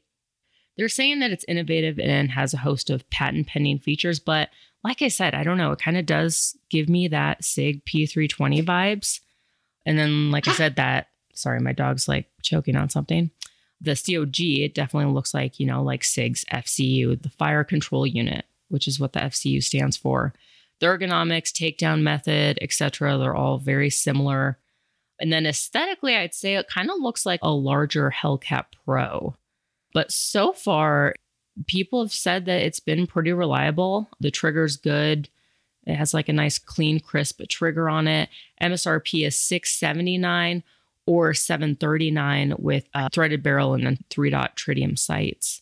They're 0.76 0.90
saying 0.90 1.20
that 1.20 1.32
it's 1.32 1.45
innovative 1.48 2.00
and 2.00 2.32
has 2.32 2.54
a 2.54 2.58
host 2.58 2.90
of 2.90 3.08
patent 3.12 3.48
pending 3.48 3.80
features, 3.80 4.20
but 4.20 4.50
like 4.84 5.02
I 5.02 5.08
said, 5.08 5.34
I 5.34 5.44
don't 5.44 5.58
know. 5.58 5.72
It 5.72 5.80
kind 5.80 5.98
of 5.98 6.06
does 6.06 6.58
give 6.70 6.90
me 6.90 7.08
that 7.10 7.44
SIG 7.44 7.86
P320 7.86 8.66
vibes. 8.66 9.22
And 9.86 9.98
then, 9.98 10.32
like 10.32 10.48
I 10.48 10.54
said, 10.54 10.76
that 10.76 11.08
sorry, 11.34 11.60
my 11.60 11.74
dog's 11.74 12.08
like 12.08 12.28
choking 12.41 12.76
on 12.76 12.90
something. 12.90 13.32
The 13.84 13.95
COG, 13.95 14.39
it 14.39 14.73
definitely 14.73 15.14
looks 15.14 15.34
like, 15.34 15.60
you 15.60 15.65
know, 15.65 15.84
like 15.84 16.03
SIG's 16.03 16.45
FCU, 16.45 17.22
the 17.22 17.30
fire 17.30 17.64
control 17.64 18.07
unit, 18.07 18.45
which 18.69 18.88
is 18.88 18.99
what 18.99 19.14
the 19.14 19.19
FCU 19.19 19.61
stands 19.61 19.97
for. 19.97 20.34
The 20.80 20.88
ergonomics, 20.88 21.51
takedown 21.51 22.01
method, 22.01 22.57
etc. 22.61 23.18
They're 23.18 23.35
all 23.35 23.57
very 23.57 23.89
similar. 23.89 24.57
And 25.19 25.31
then 25.31 25.45
aesthetically, 25.45 26.15
I'd 26.15 26.34
say 26.34 26.55
it 26.55 26.68
kind 26.68 26.89
of 26.89 26.97
looks 26.99 27.26
like 27.26 27.39
a 27.43 27.51
larger 27.51 28.11
Hellcat 28.11 28.65
Pro. 28.85 29.35
But 29.93 30.11
so 30.11 30.53
far, 30.53 31.14
people 31.68 32.01
have 32.01 32.14
said 32.14 32.45
that 32.45 32.61
it's 32.61 32.80
been 32.80 33.05
pretty 33.05 33.31
reliable. 33.31 34.10
The 34.19 34.31
trigger's 34.31 34.77
good. 34.77 35.30
It 35.85 35.95
has 35.95 36.14
like 36.14 36.30
a 36.30 36.34
nice 36.34 36.57
clean, 36.57 36.99
crisp 36.99 37.41
trigger 37.49 37.89
on 37.89 38.07
it. 38.07 38.30
MSRP 38.61 39.27
is 39.27 39.38
679 39.38 40.64
or 41.05 41.34
739 41.34 42.55
with 42.57 42.88
a 42.93 43.09
threaded 43.09 43.43
barrel 43.43 43.73
and 43.73 43.85
then 43.85 43.97
three 44.09 44.30
dot 44.30 44.55
tritium 44.55 44.97
sights. 44.97 45.61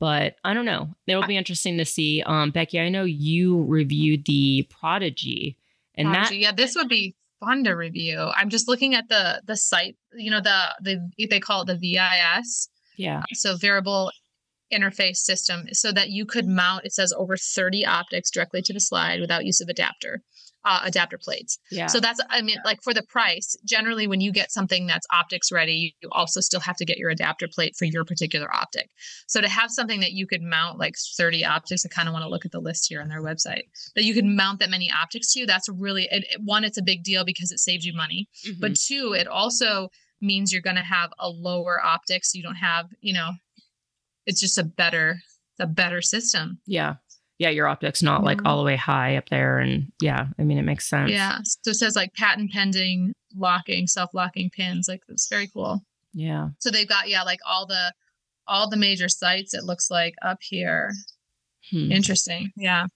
But 0.00 0.36
I 0.44 0.54
don't 0.54 0.64
know. 0.64 0.94
It'll 1.06 1.26
be 1.26 1.36
interesting 1.36 1.78
to 1.78 1.84
see. 1.84 2.22
Um, 2.22 2.50
Becky, 2.50 2.78
I 2.78 2.88
know 2.88 3.02
you 3.04 3.64
reviewed 3.64 4.26
the 4.26 4.68
Prodigy, 4.70 5.56
and 5.96 6.08
Prodigy, 6.08 6.36
that 6.36 6.40
yeah, 6.40 6.52
this 6.52 6.76
would 6.76 6.88
be 6.88 7.16
fun 7.40 7.64
to 7.64 7.72
review. 7.72 8.30
I'm 8.36 8.48
just 8.48 8.68
looking 8.68 8.94
at 8.94 9.08
the 9.08 9.42
the 9.44 9.56
site. 9.56 9.96
You 10.12 10.30
know 10.30 10.40
the 10.40 10.74
the 10.80 11.26
they 11.28 11.40
call 11.40 11.62
it 11.62 11.66
the 11.66 11.76
VIS, 11.76 12.68
yeah, 12.96 13.22
so 13.32 13.56
variable 13.56 14.12
interface 14.72 15.16
system, 15.16 15.66
so 15.72 15.90
that 15.90 16.10
you 16.10 16.24
could 16.24 16.46
mount. 16.46 16.84
It 16.84 16.92
says 16.92 17.12
over 17.16 17.36
30 17.36 17.84
optics 17.84 18.30
directly 18.30 18.62
to 18.62 18.72
the 18.72 18.80
slide 18.80 19.20
without 19.20 19.46
use 19.46 19.60
of 19.60 19.68
adapter. 19.68 20.22
Uh, 20.64 20.80
adapter 20.84 21.16
plates. 21.16 21.58
yeah, 21.70 21.86
So 21.86 21.98
that's, 22.00 22.20
I 22.28 22.42
mean, 22.42 22.58
like 22.64 22.82
for 22.82 22.92
the 22.92 23.02
price, 23.04 23.56
generally 23.64 24.06
when 24.06 24.20
you 24.20 24.32
get 24.32 24.50
something 24.50 24.86
that's 24.86 25.06
optics 25.10 25.50
ready, 25.52 25.96
you 26.02 26.08
also 26.12 26.40
still 26.40 26.60
have 26.60 26.76
to 26.76 26.84
get 26.84 26.98
your 26.98 27.08
adapter 27.10 27.46
plate 27.48 27.74
for 27.78 27.84
your 27.86 28.04
particular 28.04 28.52
optic. 28.54 28.90
So 29.28 29.40
to 29.40 29.48
have 29.48 29.70
something 29.70 30.00
that 30.00 30.12
you 30.12 30.26
could 30.26 30.42
mount 30.42 30.78
like 30.78 30.94
30 31.16 31.44
optics, 31.44 31.86
I 31.86 31.88
kind 31.88 32.08
of 32.08 32.12
want 32.12 32.24
to 32.24 32.28
look 32.28 32.44
at 32.44 32.50
the 32.52 32.60
list 32.60 32.86
here 32.88 33.00
on 33.00 33.08
their 33.08 33.22
website, 33.22 33.62
that 33.94 34.02
you 34.04 34.12
could 34.12 34.24
mount 34.26 34.58
that 34.58 34.68
many 34.68 34.90
optics 34.90 35.32
to, 35.34 35.46
that's 35.46 35.68
really, 35.70 36.08
it, 36.10 36.24
it- 36.32 36.40
one, 36.42 36.64
it's 36.64 36.76
a 36.76 36.82
big 36.82 37.02
deal 37.04 37.24
because 37.24 37.50
it 37.52 37.60
saves 37.60 37.86
you 37.86 37.94
money. 37.94 38.28
Mhm. 38.44 38.60
But 38.60 38.74
two, 38.74 39.14
it 39.14 39.28
also 39.28 39.88
means 40.20 40.52
you're 40.52 40.60
going 40.60 40.76
to 40.76 40.82
have 40.82 41.12
a 41.20 41.30
lower 41.30 41.80
optic. 41.82 42.24
So 42.26 42.36
you 42.36 42.42
don't 42.42 42.56
have, 42.56 42.86
you 43.00 43.14
know, 43.14 43.30
it's 44.26 44.40
just 44.40 44.58
a 44.58 44.64
better, 44.64 45.20
a 45.60 45.66
better 45.66 46.02
system. 46.02 46.60
yeah, 46.66 46.96
yeah. 47.38 47.50
Your 47.50 47.66
optics 47.68 48.02
not 48.02 48.24
like 48.24 48.40
all 48.44 48.58
the 48.58 48.64
way 48.64 48.76
high 48.76 49.16
up 49.16 49.28
there, 49.28 49.58
and 49.58 49.90
yeah, 50.00 50.26
I 50.38 50.42
mean 50.42 50.58
it 50.58 50.62
makes 50.62 50.88
sense. 50.88 51.10
Yeah. 51.10 51.38
So 51.42 51.70
it 51.70 51.74
says 51.74 51.96
like 51.96 52.14
patent 52.14 52.52
pending 52.52 53.14
locking, 53.36 53.86
self 53.86 54.10
locking 54.14 54.50
pins. 54.50 54.86
Like 54.88 55.00
it's 55.08 55.28
very 55.28 55.48
cool. 55.48 55.82
yeah, 56.12 56.48
So 56.58 56.70
they've 56.70 56.88
got 56.88 57.08
yeah, 57.08 57.22
like 57.22 57.40
all 57.46 57.66
the 57.66 57.92
all 58.46 58.68
the 58.68 58.76
major 58.76 59.08
sites. 59.08 59.54
It 59.54 59.64
looks 59.64 59.90
like 59.90 60.14
up 60.22 60.38
here. 60.40 60.92
Hmm. 61.70 61.92
Interesting. 61.92 62.50
Yeah. 62.56 62.86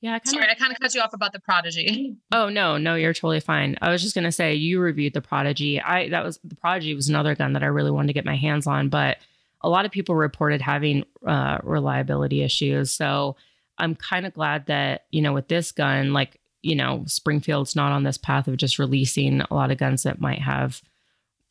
yeah. 0.00 0.14
I 0.14 0.18
kind 0.18 0.28
Sorry. 0.28 0.48
I 0.50 0.54
kind 0.54 0.72
of 0.72 0.78
cut 0.78 0.94
you 0.94 1.00
off 1.00 1.14
about 1.14 1.32
the 1.32 1.40
prodigy. 1.40 2.16
Oh 2.32 2.48
no, 2.48 2.76
no, 2.76 2.94
you're 2.96 3.14
totally 3.14 3.40
fine. 3.40 3.76
I 3.80 3.90
was 3.90 4.02
just 4.02 4.14
gonna 4.14 4.32
say 4.32 4.54
you 4.54 4.80
reviewed 4.80 5.14
the 5.14 5.22
Prodigy. 5.22 5.80
I 5.80 6.08
that 6.10 6.24
was 6.24 6.38
the 6.44 6.56
Prodigy 6.56 6.94
was 6.94 7.08
another 7.08 7.34
gun 7.34 7.54
that 7.54 7.62
I 7.62 7.66
really 7.66 7.90
wanted 7.90 8.08
to 8.08 8.12
get 8.12 8.24
my 8.26 8.36
hands 8.36 8.66
on, 8.66 8.90
but 8.90 9.16
a 9.62 9.68
lot 9.70 9.86
of 9.86 9.90
people 9.90 10.14
reported 10.14 10.60
having 10.60 11.04
uh, 11.26 11.58
reliability 11.62 12.42
issues. 12.42 12.90
So 12.92 13.36
I'm 13.78 13.94
kind 13.94 14.26
of 14.26 14.34
glad 14.34 14.66
that 14.66 15.06
you 15.10 15.20
know 15.22 15.32
with 15.32 15.48
this 15.48 15.72
gun, 15.72 16.12
like 16.12 16.40
you 16.62 16.74
know, 16.74 17.04
Springfield's 17.06 17.76
not 17.76 17.92
on 17.92 18.02
this 18.02 18.18
path 18.18 18.48
of 18.48 18.56
just 18.56 18.78
releasing 18.78 19.40
a 19.42 19.54
lot 19.54 19.70
of 19.70 19.78
guns 19.78 20.02
that 20.02 20.20
might 20.20 20.40
have 20.42 20.82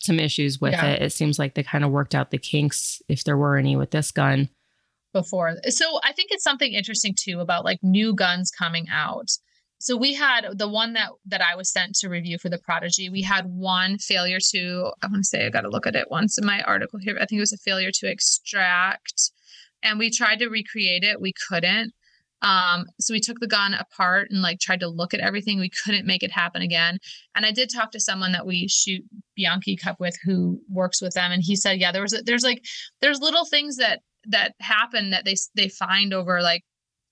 some 0.00 0.20
issues 0.20 0.60
with 0.60 0.72
Yeah. 0.72 0.86
it. 0.88 1.02
It 1.02 1.12
seems 1.12 1.38
like 1.38 1.54
they 1.54 1.62
kind 1.62 1.84
of 1.84 1.90
worked 1.90 2.14
out 2.14 2.30
the 2.30 2.36
kinks 2.38 3.00
if 3.08 3.24
there 3.24 3.36
were 3.38 3.56
any 3.56 3.76
with 3.76 3.92
this 3.92 4.10
gun. 4.10 4.50
before. 5.14 5.54
So 5.70 5.98
I 6.04 6.12
think 6.12 6.28
it's 6.30 6.44
something 6.44 6.74
interesting 6.74 7.14
too 7.18 7.40
about 7.40 7.64
like 7.64 7.78
new 7.82 8.14
guns 8.14 8.50
coming 8.50 8.86
out. 8.90 9.30
So 9.78 9.96
we 9.96 10.12
had 10.12 10.46
the 10.58 10.68
one 10.68 10.92
that 10.92 11.10
that 11.24 11.40
I 11.40 11.54
was 11.56 11.70
sent 11.72 11.94
to 12.00 12.08
review 12.10 12.36
for 12.36 12.50
the 12.50 12.58
Prodigy. 12.58 13.08
We 13.08 13.22
had 13.22 13.46
one 13.46 13.96
failure 13.96 14.38
to 14.50 14.92
I 15.02 15.06
want 15.06 15.18
to 15.24 15.24
say 15.24 15.46
I 15.46 15.50
got 15.50 15.62
to 15.62 15.70
look 15.70 15.86
at 15.86 15.96
it 15.96 16.10
once 16.10 16.36
in 16.36 16.44
my 16.44 16.60
article 16.62 16.98
here. 16.98 17.16
I 17.18 17.24
think 17.24 17.38
it 17.38 17.40
was 17.40 17.52
a 17.54 17.58
failure 17.58 17.90
to 17.92 18.06
extract, 18.10 19.30
and 19.82 19.98
we 19.98 20.10
tried 20.10 20.38
to 20.40 20.48
recreate 20.48 21.04
it. 21.04 21.20
We 21.20 21.32
couldn't. 21.48 21.92
Um, 22.42 22.86
so 23.00 23.14
we 23.14 23.20
took 23.20 23.40
the 23.40 23.46
gun 23.46 23.74
apart 23.74 24.28
and 24.30 24.42
like 24.42 24.60
tried 24.60 24.80
to 24.80 24.88
look 24.88 25.14
at 25.14 25.20
everything. 25.20 25.58
We 25.58 25.70
couldn't 25.84 26.06
make 26.06 26.22
it 26.22 26.30
happen 26.30 26.62
again. 26.62 26.98
And 27.34 27.46
I 27.46 27.50
did 27.50 27.70
talk 27.70 27.90
to 27.92 28.00
someone 28.00 28.32
that 28.32 28.46
we 28.46 28.68
shoot 28.68 29.02
Bianchi 29.36 29.76
Cup 29.76 29.98
with 29.98 30.16
who 30.24 30.60
works 30.68 31.00
with 31.00 31.14
them, 31.14 31.32
and 31.32 31.42
he 31.42 31.56
said, 31.56 31.80
yeah, 31.80 31.92
there 31.92 32.02
was 32.02 32.12
a, 32.12 32.22
there's 32.22 32.44
like 32.44 32.62
there's 33.00 33.20
little 33.20 33.46
things 33.46 33.76
that 33.76 34.00
that 34.28 34.54
happen 34.60 35.10
that 35.10 35.24
they 35.24 35.36
they 35.54 35.68
find 35.68 36.12
over 36.12 36.42
like 36.42 36.62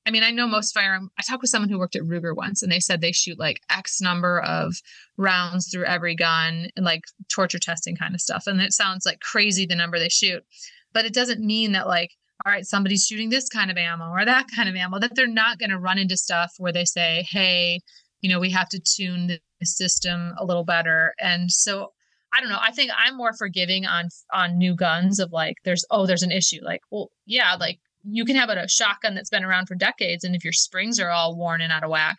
I 0.07 0.11
mean, 0.11 0.23
I 0.23 0.31
know 0.31 0.47
most 0.47 0.75
firearm. 0.75 1.11
I 1.19 1.23
talked 1.23 1.41
with 1.41 1.51
someone 1.51 1.71
who 1.71 1.79
worked 1.79 1.97
at 1.97 2.03
Ruger 2.03 2.37
once, 2.37 2.63
and 2.63 2.71
they 2.71 2.81
said 2.81 3.01
they 3.01 3.13
shoot 3.13 3.39
like 3.39 3.63
X 3.71 4.01
number 4.03 4.41
of 4.41 4.75
rounds 5.17 5.71
through 5.71 5.87
every 5.87 6.15
gun 6.15 6.69
and 6.77 6.85
like 6.85 7.05
torture 7.33 7.59
testing 7.59 7.97
kind 7.97 8.15
of 8.15 8.21
stuff. 8.21 8.47
And 8.47 8.61
it 8.61 8.75
sounds 8.75 9.07
like 9.07 9.21
crazy 9.21 9.65
the 9.65 9.75
number 9.75 9.99
they 9.99 10.11
shoot, 10.11 10.45
but 10.93 11.07
it 11.07 11.15
doesn't 11.15 11.41
mean 11.41 11.73
that 11.73 11.87
like, 11.87 12.11
all 12.47 12.53
right, 12.53 12.67
somebody's 12.67 13.07
shooting 13.07 13.31
this 13.31 13.49
kind 13.49 13.71
of 13.71 13.77
ammo 13.77 14.11
or 14.11 14.25
that 14.25 14.47
kind 14.55 14.69
of 14.69 14.75
ammo. 14.75 14.99
That 14.99 15.15
they're 15.15 15.27
not 15.27 15.59
going 15.59 15.71
to 15.71 15.79
run 15.79 15.99
into 15.99 16.17
stuff 16.17 16.53
where 16.59 16.73
they 16.73 16.85
say, 16.85 17.27
hey, 17.31 17.81
you 18.21 18.29
know, 18.29 18.41
we 18.41 18.51
have 18.51 18.69
to 18.71 18.81
tune 18.81 19.27
the 19.27 19.41
system 19.67 20.35
a 20.39 20.45
little 20.45 20.65
better. 20.65 21.15
And 21.21 21.51
so 21.51 21.93
I 22.35 22.41
don't 22.41 22.51
know. 22.51 22.59
I 22.61 22.73
think 22.73 22.91
I'm 22.97 23.17
more 23.17 23.33
forgiving 23.33 23.87
on 23.87 24.09
on 24.33 24.59
new 24.59 24.75
guns 24.75 25.21
of 25.21 25.33
like 25.33 25.57
there's 25.65 25.85
oh 25.91 26.07
there's 26.07 26.23
an 26.23 26.33
issue 26.33 26.61
like 26.63 26.81
well 26.91 27.11
yeah 27.27 27.55
like 27.55 27.79
you 28.03 28.25
can 28.25 28.37
have 28.37 28.51
a, 28.51 28.55
a 28.55 28.69
shotgun 28.69 29.15
that's 29.15 29.31
been 29.31 29.45
around 29.45 29.67
for 29.67 29.77
decades 29.77 30.25
and 30.25 30.35
if 30.35 30.43
your 30.43 30.53
springs 30.53 30.99
are 30.99 31.11
all 31.11 31.37
worn 31.37 31.61
and 31.61 31.73
out 31.73 31.85
of 31.85 31.91
whack 31.91 32.17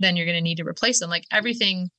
then 0.00 0.16
you're 0.16 0.26
going 0.26 0.38
to 0.38 0.42
need 0.42 0.56
to 0.56 0.64
replace 0.64 1.00
them 1.00 1.10
like 1.10 1.24
everything 1.30 1.90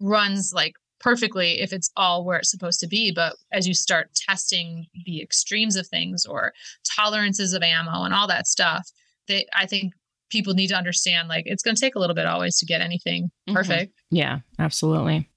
runs 0.00 0.52
like 0.54 0.74
perfectly 1.04 1.60
if 1.60 1.70
it's 1.72 1.90
all 1.96 2.24
where 2.24 2.38
it's 2.38 2.50
supposed 2.50 2.80
to 2.80 2.86
be 2.88 3.12
but 3.14 3.34
as 3.52 3.68
you 3.68 3.74
start 3.74 4.08
testing 4.14 4.86
the 5.04 5.20
extremes 5.22 5.76
of 5.76 5.86
things 5.86 6.24
or 6.24 6.52
tolerances 6.96 7.52
of 7.52 7.62
ammo 7.62 8.02
and 8.04 8.14
all 8.14 8.26
that 8.26 8.46
stuff 8.46 8.88
they 9.28 9.46
I 9.54 9.66
think 9.66 9.92
people 10.30 10.54
need 10.54 10.68
to 10.68 10.74
understand 10.76 11.28
like 11.28 11.44
it's 11.46 11.62
going 11.62 11.76
to 11.76 11.80
take 11.80 11.94
a 11.94 11.98
little 11.98 12.16
bit 12.16 12.26
always 12.26 12.56
to 12.58 12.66
get 12.66 12.80
anything 12.80 13.30
Mhm. 13.48 13.54
perfect 13.54 13.92
Yeah, 14.10 14.38
absolutely. 14.58 15.28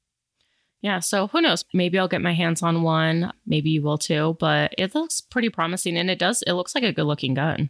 Yeah, 0.81 0.99
so 0.99 1.27
who 1.27 1.41
knows? 1.41 1.65
Maybe 1.73 1.98
I'll 1.99 2.07
get 2.07 2.22
my 2.22 2.34
hands 2.34 2.61
on 2.61 2.84
one. 2.84 3.34
Maybe 3.48 3.72
you 3.72 3.81
will 3.81 3.98
too, 3.98 4.38
but 4.39 4.73
it 4.77 4.94
looks 4.95 5.19
pretty 5.22 5.49
promising 5.49 5.98
and 5.98 6.10
it 6.10 6.19
does 6.19 6.44
it 6.48 6.53
looks 6.53 6.76
like 6.76 6.84
a 6.84 6.94
good 6.94 7.06
looking 7.06 7.34
gun. 7.34 7.69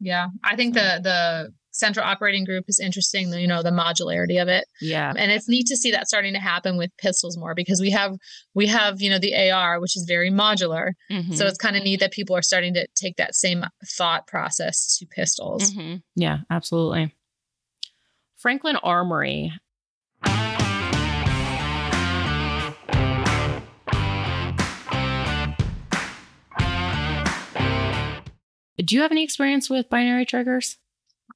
Yeah, 0.00 0.28
I 0.42 0.56
think 0.56 0.74
the 0.74 1.00
the 1.02 1.52
central 1.72 2.06
operating 2.06 2.44
group 2.44 2.66
is 2.68 2.78
interesting. 2.78 3.32
You 3.32 3.46
know, 3.46 3.62
the 3.62 3.70
modularity 3.70 4.40
of 4.40 4.48
it, 4.48 4.64
Yeah. 4.80 5.12
and 5.16 5.32
it's 5.32 5.48
neat 5.48 5.66
to 5.66 5.76
see 5.76 5.90
that 5.90 6.06
starting 6.06 6.34
to 6.34 6.38
happen 6.38 6.76
with 6.76 6.90
pistols 6.98 7.36
more 7.36 7.54
because 7.54 7.80
we 7.80 7.90
have 7.90 8.16
we 8.54 8.66
have 8.68 9.00
you 9.02 9.10
know 9.10 9.18
the 9.18 9.34
AR, 9.34 9.80
which 9.80 9.96
is 9.96 10.04
very 10.06 10.30
modular. 10.30 10.92
Mhm. 11.10 11.34
So 11.36 11.46
it's 11.46 11.58
kind 11.58 11.76
of 11.76 11.82
neat 11.82 12.00
that 12.00 12.12
people 12.12 12.36
are 12.36 12.42
starting 12.42 12.74
to 12.74 12.86
take 12.94 13.16
that 13.16 13.34
same 13.34 13.64
thought 13.86 14.26
process 14.26 14.96
to 14.98 15.06
pistols. 15.06 15.72
Mhm. 15.72 16.02
Yeah, 16.14 16.38
absolutely. 16.50 17.14
Franklin 18.36 18.76
Armory. 18.76 19.52
Do 28.78 28.96
you 28.96 29.02
have 29.02 29.12
any 29.12 29.22
experience 29.22 29.70
with 29.70 29.88
binary 29.88 30.26
triggers? 30.26 30.78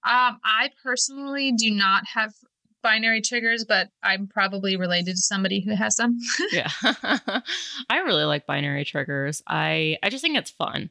Um, 0.07 0.39
I 0.45 0.71
personally 0.83 1.53
do 1.53 1.71
not 1.71 2.05
have 2.15 2.33
binary 2.83 3.21
triggers, 3.21 3.65
but 3.65 3.89
I'm 4.05 4.29
probably 4.29 4.77
related 4.77 5.17
to 5.17 5.21
somebody 5.21 5.61
who 5.61 5.75
has 5.75 5.97
them. 5.97 6.19
yeah. 6.53 6.71
I 7.91 7.99
really 7.99 8.23
like 8.23 8.47
binary 8.47 8.85
triggers. 8.85 9.43
I 9.49 9.99
I 10.05 10.09
just 10.09 10.23
think 10.23 10.37
it's 10.37 10.53
fun. 10.53 10.91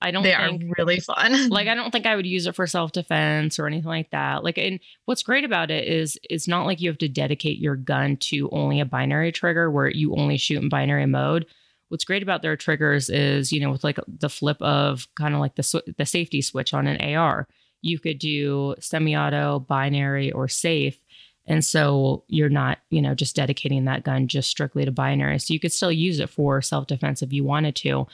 I 0.00 0.10
don't 0.10 0.22
they 0.22 0.34
think 0.34 0.62
are 0.64 0.74
really 0.78 1.00
fun. 1.00 1.48
like 1.50 1.68
I 1.68 1.74
don't 1.74 1.90
think 1.90 2.06
I 2.06 2.16
would 2.16 2.26
use 2.26 2.46
it 2.46 2.54
for 2.54 2.66
self-defense 2.66 3.58
or 3.58 3.66
anything 3.66 3.88
like 3.88 4.10
that. 4.10 4.42
Like 4.42 4.56
and 4.56 4.80
what's 5.04 5.22
great 5.22 5.44
about 5.44 5.70
it 5.70 5.86
is 5.86 6.18
it's 6.30 6.48
not 6.48 6.64
like 6.64 6.80
you 6.80 6.88
have 6.88 6.98
to 6.98 7.08
dedicate 7.08 7.58
your 7.58 7.76
gun 7.76 8.16
to 8.16 8.48
only 8.50 8.80
a 8.80 8.86
binary 8.86 9.30
trigger 9.30 9.70
where 9.70 9.88
you 9.88 10.14
only 10.16 10.38
shoot 10.38 10.62
in 10.62 10.70
binary 10.70 11.06
mode. 11.06 11.44
What's 11.90 12.04
great 12.04 12.22
about 12.22 12.40
their 12.40 12.56
triggers 12.56 13.10
is, 13.10 13.52
you 13.52 13.60
know, 13.60 13.70
with 13.70 13.84
like 13.84 13.98
the 14.08 14.30
flip 14.30 14.60
of 14.62 15.06
kind 15.14 15.34
of 15.34 15.40
like 15.40 15.56
the 15.56 15.62
sw- 15.62 15.94
the 15.98 16.06
safety 16.06 16.40
switch 16.40 16.72
on 16.72 16.86
an 16.86 17.14
AR, 17.14 17.46
you 17.84 17.98
could 17.98 18.18
do 18.18 18.74
semi-auto, 18.80 19.60
binary 19.60 20.32
or 20.32 20.48
safe. 20.48 20.98
And 21.46 21.62
so 21.62 22.24
you're 22.28 22.48
not, 22.48 22.78
you 22.88 23.02
know, 23.02 23.14
just 23.14 23.36
dedicating 23.36 23.84
that 23.84 24.02
gun 24.04 24.26
just 24.26 24.48
strictly 24.48 24.86
to 24.86 24.90
binary. 24.90 25.38
So 25.38 25.52
you 25.52 25.60
could 25.60 25.72
still 25.72 25.92
use 25.92 26.18
it 26.18 26.30
for 26.30 26.62
self-defense 26.62 27.20
if 27.20 27.32
you 27.32 27.44
wanted 27.44 27.76
to. 27.76 28.06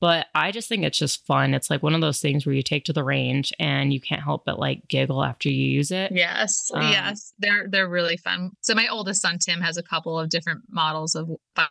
But 0.00 0.28
I 0.34 0.52
just 0.52 0.68
think 0.68 0.84
it's 0.84 0.96
just 0.98 1.26
fun. 1.26 1.52
It's 1.54 1.70
like 1.70 1.82
one 1.82 1.94
of 1.94 2.00
those 2.00 2.20
things 2.20 2.46
where 2.46 2.54
you 2.54 2.62
take 2.62 2.84
to 2.84 2.92
the 2.92 3.04
range 3.04 3.52
and 3.58 3.92
you 3.92 4.00
can't 4.00 4.22
help 4.22 4.44
but 4.46 4.58
like 4.58 4.86
giggle 4.88 5.24
after 5.24 5.50
you 5.50 5.70
use 5.70 5.90
it. 5.90 6.12
Yes, 6.12 6.70
Um, 6.72 6.82
yes, 6.82 7.34
they're 7.38 7.66
they're 7.68 7.88
really 7.88 8.16
fun. 8.16 8.52
So 8.60 8.74
my 8.74 8.86
oldest 8.88 9.20
son 9.20 9.38
Tim 9.38 9.60
has 9.60 9.76
a 9.76 9.82
couple 9.82 10.18
of 10.18 10.30
different 10.30 10.62
models 10.70 11.16
of 11.16 11.28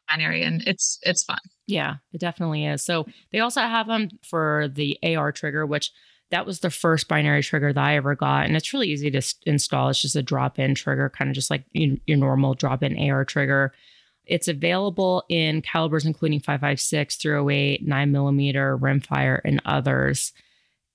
binary, 0.10 0.44
and 0.44 0.62
it's 0.68 1.00
it's 1.04 1.24
fun. 1.24 1.40
Yeah, 1.68 1.96
it 2.12 2.20
definitely 2.20 2.66
is. 2.66 2.84
So 2.84 3.06
they 3.32 3.40
also 3.40 3.62
have 3.62 3.88
them 3.88 4.10
for 4.30 4.68
the 4.74 5.00
AR 5.04 5.32
trigger, 5.32 5.66
which 5.66 5.92
that 6.32 6.46
was 6.46 6.60
the 6.60 6.70
first 6.70 7.08
binary 7.08 7.42
trigger 7.44 7.72
that 7.74 7.84
I 7.84 7.96
ever 7.96 8.16
got. 8.16 8.46
And 8.46 8.56
it's 8.56 8.74
really 8.74 8.90
easy 8.90 9.10
to 9.12 9.18
s- 9.20 9.36
install. 9.46 9.90
It's 9.90 10.02
just 10.02 10.16
a 10.16 10.22
drop 10.24 10.60
in 10.60 10.76
trigger, 10.76 11.10
kind 11.10 11.30
of 11.30 11.36
just 11.36 11.50
like 11.50 11.64
your, 11.72 11.98
your 12.06 12.18
normal 12.18 12.54
drop 12.54 12.84
in 12.84 12.98
AR 13.10 13.24
trigger. 13.26 13.74
It's 14.26 14.50
available 14.50 15.24
in 15.30 15.62
calibers 15.62 16.06
including 16.06 16.42
5.56, 16.42 17.18
308, 17.18 17.88
9 17.88 18.12
millimeter, 18.12 18.78
rimfire, 18.78 19.40
and 19.46 19.62
others. 19.66 20.34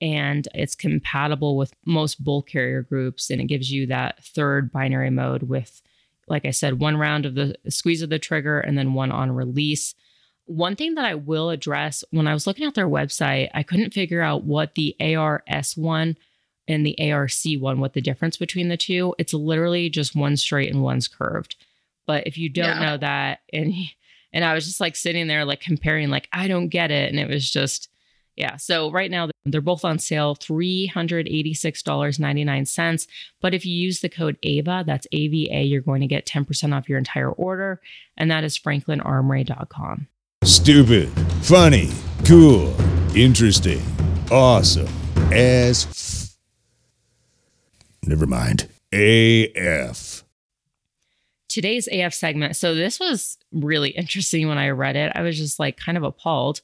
and 0.02 0.48
it's 0.54 0.74
compatible 0.74 1.56
with 1.56 1.72
most 1.86 2.22
bolt 2.22 2.46
carrier 2.46 2.82
groups 2.82 3.30
and 3.30 3.40
it 3.40 3.44
gives 3.46 3.70
you 3.70 3.86
that 3.86 4.22
third 4.24 4.70
binary 4.72 5.10
mode 5.10 5.44
with 5.44 5.80
like 6.26 6.44
i 6.44 6.50
said 6.50 6.80
one 6.80 6.96
round 6.96 7.24
of 7.24 7.34
the 7.36 7.54
squeeze 7.68 8.02
of 8.02 8.10
the 8.10 8.18
trigger 8.18 8.59
and 8.59 8.76
then 8.76 8.94
one 8.94 9.12
on 9.12 9.30
release 9.30 9.94
one 10.47 10.74
thing 10.77 10.94
that 10.97 11.05
i 11.05 11.14
will 11.14 11.51
address 11.51 12.02
when 12.10 12.27
i 12.27 12.32
was 12.35 12.47
looking 12.47 12.66
at 12.66 12.74
their 12.74 12.89
website 12.89 13.48
i 13.55 13.62
couldn't 13.62 13.94
figure 13.94 14.20
out 14.23 14.44
what 14.44 14.74
the 14.74 14.94
ars 15.16 15.77
one 15.77 16.16
and 16.69 16.85
the 16.86 17.12
arc 17.12 17.31
one 17.60 17.78
what 17.81 17.93
the 17.93 18.01
difference 18.01 18.36
between 18.36 18.69
the 18.69 18.77
two 18.77 19.14
it's 19.19 19.35
literally 19.35 19.89
just 19.90 20.14
one 20.16 20.36
straight 20.36 20.73
and 20.73 20.82
one's 20.82 21.06
curved 21.09 21.56
but 22.06 22.27
if 22.27 22.36
you 22.39 22.48
don't 22.48 22.81
Yeah. 22.81 22.90
know 22.90 22.97
that 22.98 23.40
and 23.52 23.73
and 24.32 24.44
i 24.44 24.55
was 24.55 24.64
just 24.66 24.81
like 24.81 24.97
sitting 24.97 25.27
there 25.28 25.44
like 25.44 25.60
comparing 25.60 26.09
like 26.10 26.28
i 26.32 26.48
don't 26.48 26.69
get 26.69 26.90
it 26.90 27.10
and 27.10 27.20
it 27.20 27.28
was 27.28 27.48
just 27.51 27.89
yeah. 28.35 28.56
So 28.56 28.90
right 28.90 29.10
now 29.10 29.28
they're 29.44 29.60
both 29.60 29.85
on 29.85 29.98
sale, 29.98 30.35
$386.99. 30.36 33.06
But 33.40 33.55
if 33.55 33.66
you 33.66 33.74
use 33.74 34.01
the 34.01 34.09
code 34.09 34.39
AVA, 34.43 34.85
that's 34.86 35.06
AVA, 35.12 35.64
you're 35.64 35.82
going 35.82 36.01
to 36.01 36.06
get 36.06 36.24
10% 36.27 36.74
off 36.74 36.89
your 36.89 36.97
entire 36.97 37.31
order. 37.31 37.82
And 38.16 38.31
that 38.31 38.43
is 38.43 38.59
franklinarmory.com. 38.59 40.09
Stupid, 40.44 41.09
funny, 41.43 41.90
cool, 42.24 42.74
interesting, 43.16 43.81
awesome, 44.28 44.89
as 45.32 45.86
f- 45.86 46.36
Never 48.05 48.27
mind. 48.27 48.69
AF. 48.93 50.24
Today's 51.48 51.89
AF 51.93 52.12
segment. 52.12 52.56
So 52.56 52.74
this 52.74 52.98
was 52.98 53.39
really 53.52 53.90
interesting 53.90 54.48
when 54.48 54.59
I 54.59 54.70
read 54.70 54.97
it. 54.97 55.12
I 55.14 55.23
was 55.23 55.39
just 55.39 55.60
like 55.60 55.77
kind 55.77 55.97
of 55.97 56.02
appalled. 56.02 56.62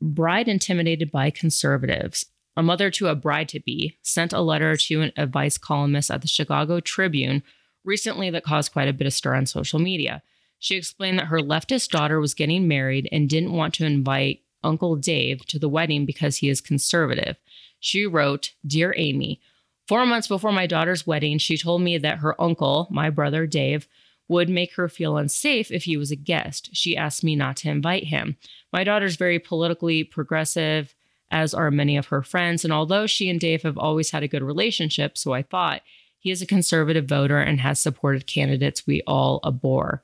Bride 0.00 0.48
intimidated 0.48 1.12
by 1.12 1.28
conservatives. 1.28 2.24
A 2.56 2.62
mother 2.62 2.90
to 2.92 3.08
a 3.08 3.14
bride 3.14 3.50
to 3.50 3.60
be 3.60 3.98
sent 4.00 4.32
a 4.32 4.40
letter 4.40 4.76
to 4.76 5.02
an 5.02 5.12
advice 5.18 5.58
columnist 5.58 6.10
at 6.10 6.22
the 6.22 6.28
Chicago 6.28 6.80
Tribune 6.80 7.42
recently 7.84 8.30
that 8.30 8.44
caused 8.44 8.72
quite 8.72 8.88
a 8.88 8.94
bit 8.94 9.06
of 9.06 9.12
stir 9.12 9.34
on 9.34 9.44
social 9.44 9.78
media. 9.78 10.22
She 10.64 10.76
explained 10.76 11.18
that 11.18 11.26
her 11.26 11.40
leftist 11.40 11.90
daughter 11.90 12.18
was 12.18 12.32
getting 12.32 12.66
married 12.66 13.06
and 13.12 13.28
didn't 13.28 13.52
want 13.52 13.74
to 13.74 13.84
invite 13.84 14.40
Uncle 14.62 14.96
Dave 14.96 15.44
to 15.48 15.58
the 15.58 15.68
wedding 15.68 16.06
because 16.06 16.38
he 16.38 16.48
is 16.48 16.62
conservative. 16.62 17.36
She 17.80 18.06
wrote, 18.06 18.54
Dear 18.66 18.94
Amy, 18.96 19.42
four 19.86 20.06
months 20.06 20.26
before 20.26 20.52
my 20.52 20.66
daughter's 20.66 21.06
wedding, 21.06 21.36
she 21.36 21.58
told 21.58 21.82
me 21.82 21.98
that 21.98 22.20
her 22.20 22.40
uncle, 22.40 22.88
my 22.90 23.10
brother 23.10 23.46
Dave, 23.46 23.86
would 24.26 24.48
make 24.48 24.72
her 24.76 24.88
feel 24.88 25.18
unsafe 25.18 25.70
if 25.70 25.84
he 25.84 25.98
was 25.98 26.10
a 26.10 26.16
guest. 26.16 26.70
She 26.72 26.96
asked 26.96 27.22
me 27.22 27.36
not 27.36 27.58
to 27.58 27.68
invite 27.68 28.04
him. 28.04 28.38
My 28.72 28.84
daughter's 28.84 29.16
very 29.16 29.38
politically 29.38 30.02
progressive, 30.02 30.94
as 31.30 31.52
are 31.52 31.70
many 31.70 31.98
of 31.98 32.06
her 32.06 32.22
friends. 32.22 32.64
And 32.64 32.72
although 32.72 33.06
she 33.06 33.28
and 33.28 33.38
Dave 33.38 33.64
have 33.64 33.76
always 33.76 34.12
had 34.12 34.22
a 34.22 34.28
good 34.28 34.42
relationship, 34.42 35.18
so 35.18 35.34
I 35.34 35.42
thought, 35.42 35.82
he 36.18 36.30
is 36.30 36.40
a 36.40 36.46
conservative 36.46 37.04
voter 37.04 37.38
and 37.38 37.60
has 37.60 37.82
supported 37.82 38.26
candidates 38.26 38.86
we 38.86 39.02
all 39.06 39.40
abhor. 39.44 40.00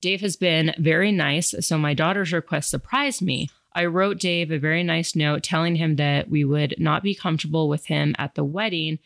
Dave 0.00 0.22
has 0.22 0.36
been 0.36 0.74
very 0.78 1.12
nice, 1.12 1.54
so 1.60 1.76
my 1.76 1.94
daughter's 1.94 2.32
request 2.32 2.70
surprised 2.70 3.20
me. 3.20 3.48
I 3.74 3.84
wrote 3.84 4.18
Dave 4.18 4.50
a 4.50 4.58
very 4.58 4.82
nice 4.82 5.14
note 5.14 5.42
telling 5.42 5.76
him 5.76 5.96
that 5.96 6.28
we 6.28 6.44
would 6.44 6.74
not 6.78 7.02
be 7.02 7.14
comfortable 7.14 7.68
with 7.68 7.86
him 7.86 8.14
at 8.18 8.34
the 8.34 8.44
wedding 8.44 8.98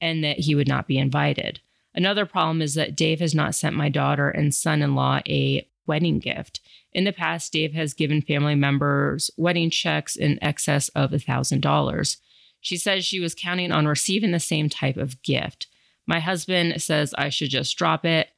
and 0.00 0.22
that 0.24 0.40
he 0.40 0.54
would 0.54 0.68
not 0.68 0.86
be 0.86 0.98
invited. 0.98 1.60
Another 1.94 2.26
problem 2.26 2.62
is 2.62 2.74
that 2.74 2.96
Dave 2.96 3.20
has 3.20 3.34
not 3.34 3.54
sent 3.54 3.76
my 3.76 3.88
daughter 3.88 4.28
and 4.28 4.54
son 4.54 4.82
in 4.82 4.94
law 4.94 5.20
a 5.28 5.66
wedding 5.86 6.18
gift. 6.18 6.60
In 6.92 7.04
the 7.04 7.12
past, 7.12 7.52
Dave 7.52 7.72
has 7.74 7.94
given 7.94 8.20
family 8.20 8.54
members 8.54 9.30
wedding 9.36 9.70
checks 9.70 10.16
in 10.16 10.42
excess 10.42 10.88
of 10.90 11.10
$1,000. 11.10 12.16
She 12.60 12.76
says 12.76 13.04
she 13.04 13.20
was 13.20 13.34
counting 13.34 13.72
on 13.72 13.86
receiving 13.86 14.32
the 14.32 14.40
same 14.40 14.68
type 14.68 14.96
of 14.96 15.22
gift. 15.22 15.66
My 16.06 16.20
husband 16.20 16.80
says 16.82 17.14
I 17.16 17.28
should 17.28 17.50
just 17.50 17.76
drop 17.76 18.04
it, 18.04 18.28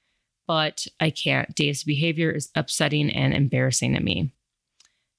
but 0.47 0.87
I 1.01 1.11
can't. 1.11 1.55
Dave's 1.55 1.85
behavior 1.85 2.31
is 2.31 2.51
upsetting 2.55 3.11
and 3.11 3.33
embarrassing 3.35 3.95
to 3.95 4.01
me. 4.01 4.33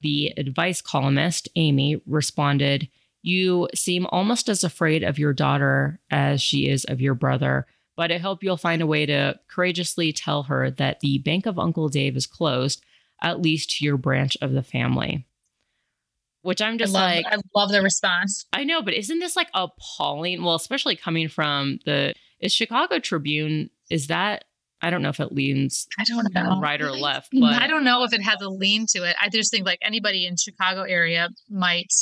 The 0.02 0.34
advice 0.38 0.82
columnist, 0.82 1.48
Amy, 1.56 2.02
responded, 2.06 2.90
You 3.22 3.70
seem 3.74 4.06
almost 4.08 4.50
as 4.50 4.64
afraid 4.64 5.04
of 5.04 5.18
your 5.20 5.34
daughter 5.34 6.00
as 6.12 6.42
she 6.42 6.68
is 6.68 6.84
of 6.86 7.00
your 7.00 7.16
brother 7.16 7.66
but 7.96 8.12
I 8.12 8.18
hope 8.18 8.44
you'll 8.44 8.58
find 8.58 8.82
a 8.82 8.88
way 8.88 9.06
to 9.06 9.40
courageously 9.48 10.14
tell 10.14 10.44
her 10.44 10.72
that 10.72 11.00
the 11.02 11.20
Bank 11.20 11.46
of 11.46 11.60
Uncle 11.60 11.90
Dave 11.90 12.18
is 12.18 12.26
closed, 12.26 12.84
at 13.22 13.42
least 13.42 13.78
to 13.78 13.86
your 13.86 13.98
branch 13.98 14.36
of 14.42 14.52
the 14.52 14.64
family. 14.64 15.28
Which 16.42 16.62
I'm 16.62 16.74
I 16.74 16.78
just 16.78 16.94
love, 16.94 17.02
like, 17.02 17.26
I 17.26 17.38
love 17.56 17.72
the 17.72 17.82
response. 17.82 18.46
I 18.52 18.64
know, 18.64 18.82
but 18.82 18.96
isn't 18.96 19.20
this 19.20 19.36
like 19.36 19.50
appalling? 19.54 20.44
Well, 20.44 20.56
especially 20.56 20.96
coming 20.96 21.30
from 21.30 21.80
the 21.86 22.14
is 22.40 22.52
Chicago 22.52 23.00
Tribune, 23.00 23.70
is 23.90 24.08
that 24.08 24.46
I 24.84 24.90
don't 24.90 25.02
know 25.02 25.10
if 25.10 25.20
it 25.20 25.32
leans 25.32 25.88
I 25.98 26.04
don't 26.04 26.32
know. 26.34 26.60
right 26.60 26.82
or 26.82 26.92
left, 26.92 27.30
but 27.32 27.62
I 27.62 27.68
don't 27.68 27.84
know 27.86 28.04
if 28.04 28.14
it 28.14 28.22
has 28.22 28.42
a 28.42 28.50
lean 28.50 28.86
to 28.90 29.04
it. 29.04 29.16
I 29.20 29.30
just 29.30 29.50
think 29.50 29.66
like 29.66 29.80
anybody 29.82 30.28
in 30.28 30.36
Chicago 30.36 30.82
area 30.82 31.30
might 31.50 31.94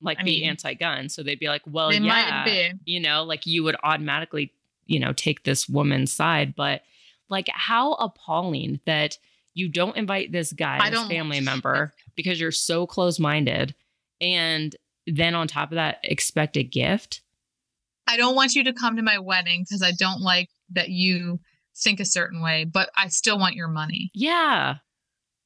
like 0.00 0.18
I 0.20 0.22
be 0.22 0.40
mean, 0.40 0.50
anti-gun. 0.50 1.08
So 1.08 1.22
they'd 1.22 1.40
be 1.40 1.48
like, 1.48 1.62
well, 1.66 1.92
yeah, 1.92 2.00
might 2.00 2.44
be. 2.44 2.72
you 2.84 3.00
know, 3.00 3.24
like 3.24 3.46
you 3.46 3.64
would 3.64 3.76
automatically, 3.82 4.52
you 4.86 5.00
know, 5.00 5.12
take 5.12 5.44
this 5.44 5.68
woman's 5.68 6.12
side. 6.12 6.54
But 6.54 6.82
like, 7.28 7.48
how 7.52 7.94
appalling 7.94 8.80
that 8.86 9.18
you 9.54 9.68
don't 9.68 9.96
invite 9.96 10.30
this 10.30 10.52
guy, 10.52 10.78
I 10.80 10.90
this 10.90 11.08
family 11.08 11.40
member, 11.42 11.92
because 12.14 12.40
you're 12.40 12.52
so 12.52 12.86
close 12.86 13.18
minded. 13.18 13.74
And 14.20 14.74
then 15.06 15.34
on 15.34 15.48
top 15.48 15.72
of 15.72 15.76
that, 15.76 16.00
expect 16.04 16.56
a 16.56 16.62
gift. 16.62 17.22
I 18.06 18.16
don't 18.16 18.34
want 18.34 18.54
you 18.54 18.64
to 18.64 18.72
come 18.72 18.96
to 18.96 19.02
my 19.02 19.18
wedding 19.18 19.62
because 19.62 19.82
I 19.82 19.92
don't 19.92 20.20
like 20.20 20.48
that 20.70 20.88
you 20.88 21.40
think 21.82 22.00
a 22.00 22.04
certain 22.04 22.40
way, 22.42 22.64
but 22.64 22.90
I 22.96 23.08
still 23.08 23.38
want 23.38 23.54
your 23.54 23.68
money. 23.68 24.10
Yeah. 24.14 24.76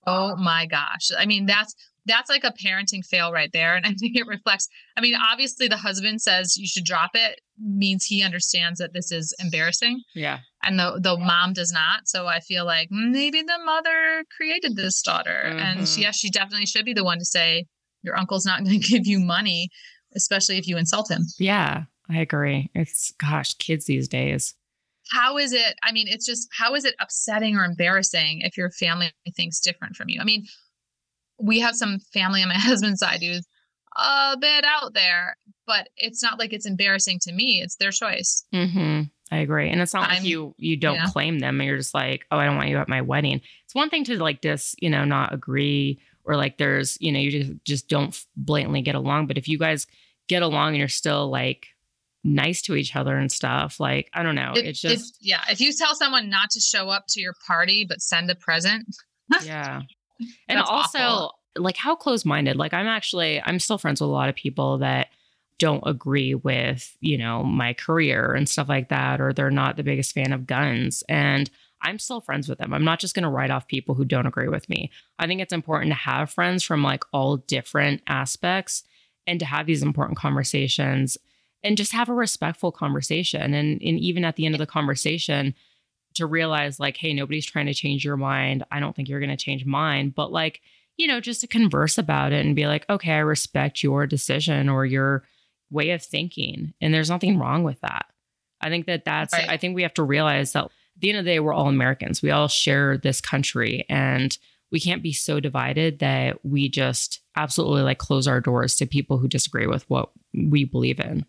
Oh 0.06 0.36
my 0.36 0.66
gosh. 0.66 1.08
I 1.18 1.26
mean, 1.26 1.46
that's 1.46 1.74
that's 2.04 2.28
like 2.28 2.42
a 2.42 2.52
parenting 2.52 3.04
fail 3.06 3.30
right 3.32 3.50
there. 3.52 3.76
And 3.76 3.86
I 3.86 3.92
think 3.92 4.16
it 4.16 4.26
reflects, 4.26 4.66
I 4.96 5.00
mean, 5.00 5.14
obviously 5.14 5.68
the 5.68 5.76
husband 5.76 6.20
says 6.20 6.56
you 6.56 6.66
should 6.66 6.82
drop 6.84 7.12
it, 7.14 7.40
means 7.60 8.04
he 8.04 8.24
understands 8.24 8.80
that 8.80 8.92
this 8.92 9.12
is 9.12 9.32
embarrassing. 9.38 10.02
Yeah. 10.12 10.40
And 10.64 10.80
the 10.80 10.98
the 11.00 11.16
mom 11.16 11.52
does 11.52 11.70
not. 11.70 12.08
So 12.08 12.26
I 12.26 12.40
feel 12.40 12.64
like 12.64 12.88
maybe 12.90 13.42
the 13.42 13.58
mother 13.64 14.24
created 14.36 14.74
this 14.74 15.00
daughter. 15.02 15.42
And 15.44 15.80
Mhm. 15.82 15.98
yes, 16.02 16.16
she 16.16 16.28
definitely 16.30 16.66
should 16.66 16.84
be 16.84 16.94
the 16.94 17.04
one 17.04 17.18
to 17.20 17.24
say, 17.24 17.66
Your 18.02 18.18
uncle's 18.18 18.44
not 18.44 18.58
gonna 18.64 18.78
give 18.78 19.06
you 19.06 19.20
money, 19.20 19.68
especially 20.16 20.58
if 20.58 20.66
you 20.66 20.76
insult 20.78 21.08
him. 21.08 21.22
Yeah. 21.38 21.84
I 22.10 22.18
agree. 22.18 22.68
It's 22.74 23.12
gosh, 23.20 23.54
kids 23.54 23.84
these 23.86 24.08
days. 24.08 24.54
How 25.10 25.38
is 25.38 25.52
it 25.52 25.74
i 25.82 25.92
mean 25.92 26.06
it's 26.08 26.26
just 26.26 26.48
how 26.56 26.74
is 26.74 26.84
it 26.84 26.94
upsetting 27.00 27.56
or 27.56 27.64
embarrassing 27.64 28.40
if 28.42 28.56
your 28.56 28.70
family 28.70 29.10
thinks 29.36 29.60
different 29.60 29.96
from 29.96 30.08
you 30.08 30.20
i 30.20 30.24
mean 30.24 30.44
we 31.40 31.60
have 31.60 31.74
some 31.74 31.98
family 32.12 32.42
on 32.42 32.48
my 32.48 32.54
husband's 32.58 33.00
side 33.00 33.22
who's 33.22 33.46
a 33.96 34.36
bit 34.40 34.64
out 34.64 34.94
there 34.94 35.36
but 35.66 35.88
it's 35.96 36.22
not 36.22 36.38
like 36.38 36.52
it's 36.52 36.66
embarrassing 36.66 37.18
to 37.20 37.32
me 37.32 37.60
it's 37.60 37.76
their 37.76 37.90
choice 37.90 38.44
hmm 38.52 39.02
I 39.32 39.38
agree. 39.38 39.70
And 39.70 39.80
it's 39.80 39.94
not 39.94 40.02
like 40.10 40.18
I'm- 40.18 40.26
you 40.26 40.54
you 40.58 40.76
don't 40.76 40.96
yeah. 40.96 41.06
claim 41.06 41.38
them 41.38 41.58
and 41.58 41.66
you're 41.66 41.78
just 41.78 41.94
like, 41.94 42.26
oh, 42.30 42.36
I 42.36 42.44
don't 42.44 42.56
want 42.56 42.68
you 42.68 42.76
at 42.76 42.88
my 42.88 43.00
wedding. 43.00 43.40
It's 43.64 43.74
one 43.74 43.88
thing 43.88 44.04
to 44.04 44.22
like 44.22 44.42
dis, 44.42 44.76
you 44.78 44.90
know, 44.90 45.06
not 45.06 45.32
agree 45.32 46.00
or 46.24 46.36
like 46.36 46.58
there's, 46.58 46.98
you 47.00 47.10
know, 47.10 47.18
you 47.18 47.30
just 47.30 47.64
just 47.64 47.88
don't 47.88 48.26
blatantly 48.36 48.82
get 48.82 48.94
along. 48.94 49.28
But 49.28 49.38
if 49.38 49.48
you 49.48 49.58
guys 49.58 49.86
get 50.28 50.42
along 50.42 50.68
and 50.68 50.76
you're 50.76 50.88
still 50.88 51.30
like 51.30 51.68
nice 52.24 52.62
to 52.62 52.76
each 52.76 52.94
other 52.94 53.16
and 53.16 53.30
stuff, 53.30 53.80
like 53.80 54.10
I 54.14 54.22
don't 54.22 54.34
know. 54.34 54.52
If- 54.56 54.64
it's 54.64 54.80
just 54.80 55.16
yeah 55.20 55.42
if 55.50 55.60
you 55.60 55.72
tell 55.72 55.94
someone 55.94 56.28
not 56.30 56.50
to 56.50 56.60
show 56.60 56.88
up 56.88 57.04
to 57.08 57.20
your 57.20 57.34
party 57.46 57.84
but 57.84 58.00
send 58.00 58.30
a 58.30 58.34
present 58.34 58.86
yeah. 59.44 59.82
And 60.48 60.60
also 60.60 60.98
awful. 60.98 61.38
like 61.56 61.76
how 61.76 61.96
close 61.96 62.24
minded. 62.24 62.56
Like 62.56 62.72
I'm 62.72 62.86
actually 62.86 63.42
I'm 63.42 63.58
still 63.58 63.78
friends 63.78 64.00
with 64.00 64.08
a 64.08 64.12
lot 64.12 64.28
of 64.28 64.36
people 64.36 64.78
that 64.78 65.08
don't 65.58 65.82
agree 65.84 66.36
with, 66.36 66.96
you 67.00 67.18
know, 67.18 67.42
my 67.42 67.72
career 67.72 68.32
and 68.32 68.48
stuff 68.48 68.68
like 68.68 68.88
that, 68.90 69.20
or 69.20 69.32
they're 69.32 69.50
not 69.50 69.76
the 69.76 69.82
biggest 69.82 70.12
fan 70.12 70.32
of 70.32 70.46
guns. 70.46 71.02
And 71.08 71.50
I'm 71.80 71.98
still 71.98 72.20
friends 72.20 72.48
with 72.48 72.58
them. 72.58 72.72
I'm 72.72 72.84
not 72.84 73.00
just 73.00 73.16
going 73.16 73.24
to 73.24 73.28
write 73.28 73.50
off 73.50 73.66
people 73.66 73.96
who 73.96 74.04
don't 74.04 74.26
agree 74.26 74.48
with 74.48 74.68
me. 74.68 74.92
I 75.18 75.26
think 75.26 75.40
it's 75.40 75.52
important 75.52 75.90
to 75.90 75.98
have 75.98 76.30
friends 76.30 76.62
from 76.62 76.84
like 76.84 77.02
all 77.12 77.38
different 77.38 78.02
aspects 78.06 78.84
and 79.26 79.40
to 79.40 79.46
have 79.46 79.66
these 79.66 79.82
important 79.82 80.18
conversations 80.18 81.18
and 81.64 81.76
just 81.76 81.92
have 81.92 82.08
a 82.08 82.14
respectful 82.14 82.72
conversation. 82.72 83.54
And, 83.54 83.80
and 83.82 83.98
even 83.98 84.24
at 84.24 84.36
the 84.36 84.46
end 84.46 84.54
of 84.54 84.58
the 84.58 84.66
conversation, 84.66 85.54
to 86.14 86.26
realize 86.26 86.78
like, 86.78 86.96
hey, 86.96 87.12
nobody's 87.14 87.46
trying 87.46 87.66
to 87.66 87.74
change 87.74 88.04
your 88.04 88.16
mind. 88.16 88.64
I 88.70 88.80
don't 88.80 88.94
think 88.94 89.08
you're 89.08 89.20
going 89.20 89.30
to 89.30 89.36
change 89.36 89.64
mine. 89.64 90.12
But 90.14 90.32
like, 90.32 90.60
you 90.96 91.06
know, 91.06 91.20
just 91.20 91.40
to 91.40 91.46
converse 91.46 91.98
about 91.98 92.32
it 92.32 92.44
and 92.44 92.56
be 92.56 92.66
like, 92.66 92.84
okay, 92.90 93.12
I 93.12 93.18
respect 93.18 93.82
your 93.82 94.06
decision 94.06 94.68
or 94.68 94.84
your 94.84 95.24
way 95.70 95.90
of 95.90 96.02
thinking. 96.02 96.74
And 96.80 96.92
there's 96.92 97.10
nothing 97.10 97.38
wrong 97.38 97.62
with 97.62 97.80
that. 97.80 98.06
I 98.60 98.68
think 98.68 98.86
that 98.86 99.04
that's, 99.04 99.32
Right. 99.32 99.48
I 99.48 99.56
think 99.56 99.74
we 99.74 99.82
have 99.82 99.94
to 99.94 100.02
realize 100.02 100.52
that 100.52 100.64
at 100.64 100.70
the 100.98 101.08
end 101.08 101.18
of 101.18 101.24
the 101.24 101.30
day, 101.30 101.40
we're 101.40 101.54
all 101.54 101.68
Americans. 101.68 102.22
We 102.22 102.30
all 102.30 102.48
share 102.48 102.98
this 102.98 103.20
country 103.20 103.86
and 103.88 104.36
we 104.70 104.80
can't 104.80 105.02
be 105.02 105.12
so 105.12 105.40
divided 105.40 105.98
that 105.98 106.44
we 106.44 106.68
just 106.68 107.20
absolutely 107.36 107.82
like 107.82 107.98
close 107.98 108.26
our 108.26 108.40
doors 108.40 108.76
to 108.76 108.86
people 108.86 109.18
who 109.18 109.28
disagree 109.28 109.66
with 109.66 109.88
what 109.88 110.10
we 110.34 110.64
believe 110.64 111.00
in. 111.00 111.24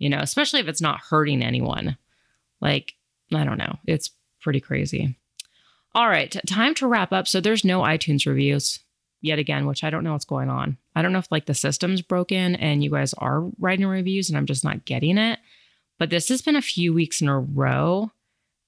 You 0.00 0.08
know, 0.08 0.18
especially 0.18 0.58
if 0.58 0.66
it's 0.66 0.80
not 0.80 0.98
hurting 0.98 1.42
anyone. 1.42 1.96
Like, 2.60 2.94
I 3.32 3.44
don't 3.44 3.58
know. 3.58 3.76
It's 3.86 4.10
pretty 4.40 4.60
crazy. 4.60 5.16
All 5.94 6.08
right, 6.08 6.34
time 6.48 6.74
to 6.76 6.88
wrap 6.88 7.12
up. 7.12 7.28
So 7.28 7.40
there's 7.40 7.64
no 7.64 7.82
iTunes 7.82 8.26
reviews 8.26 8.80
yet 9.20 9.38
again, 9.38 9.66
which 9.66 9.84
I 9.84 9.90
don't 9.90 10.02
know 10.02 10.12
what's 10.12 10.24
going 10.24 10.48
on. 10.48 10.78
I 10.96 11.02
don't 11.02 11.12
know 11.12 11.18
if 11.18 11.30
like 11.30 11.46
the 11.46 11.54
system's 11.54 12.02
broken 12.02 12.56
and 12.56 12.82
you 12.82 12.90
guys 12.90 13.12
are 13.14 13.42
writing 13.58 13.86
reviews 13.86 14.28
and 14.28 14.38
I'm 14.38 14.46
just 14.46 14.64
not 14.64 14.84
getting 14.84 15.18
it. 15.18 15.38
But 15.98 16.10
this 16.10 16.28
has 16.30 16.42
been 16.42 16.56
a 16.56 16.62
few 16.62 16.94
weeks 16.94 17.20
in 17.20 17.28
a 17.28 17.38
row 17.38 18.10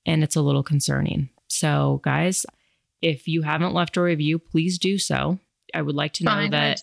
and 0.04 0.22
it's 0.22 0.36
a 0.36 0.42
little 0.42 0.62
concerning. 0.62 1.30
So, 1.48 2.00
guys, 2.04 2.44
if 3.00 3.26
you 3.26 3.42
haven't 3.42 3.74
left 3.74 3.96
a 3.96 4.02
review, 4.02 4.38
please 4.38 4.78
do 4.78 4.98
so. 4.98 5.38
I 5.74 5.82
would 5.82 5.94
like 5.94 6.12
to 6.14 6.24
know 6.24 6.30
Fine, 6.32 6.50
that. 6.50 6.82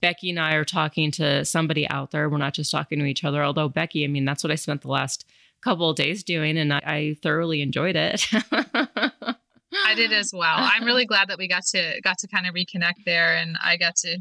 Becky 0.00 0.30
and 0.30 0.38
I 0.40 0.54
are 0.54 0.64
talking 0.64 1.10
to 1.12 1.44
somebody 1.44 1.88
out 1.88 2.10
there. 2.10 2.28
We're 2.28 2.38
not 2.38 2.54
just 2.54 2.70
talking 2.70 2.98
to 2.98 3.04
each 3.04 3.24
other. 3.24 3.42
Although, 3.42 3.68
Becky, 3.68 4.04
I 4.04 4.08
mean, 4.08 4.24
that's 4.24 4.42
what 4.44 4.50
I 4.50 4.56
spent 4.56 4.82
the 4.82 4.88
last 4.88 5.24
couple 5.62 5.90
of 5.90 5.96
days 5.96 6.22
doing 6.22 6.58
and 6.58 6.72
I, 6.72 6.82
I 6.84 7.16
thoroughly 7.22 7.60
enjoyed 7.62 7.96
it. 7.96 8.26
I 8.32 9.94
did 9.94 10.12
as 10.12 10.32
well. 10.32 10.56
I'm 10.58 10.84
really 10.84 11.06
glad 11.12 11.28
that 11.28 11.38
we 11.38 11.48
got 11.48 11.64
to 11.66 12.00
got 12.02 12.18
to 12.18 12.28
kind 12.28 12.46
of 12.46 12.54
reconnect 12.54 13.04
there, 13.04 13.36
and 13.36 13.56
I 13.62 13.76
got 13.76 13.96
to 13.96 14.18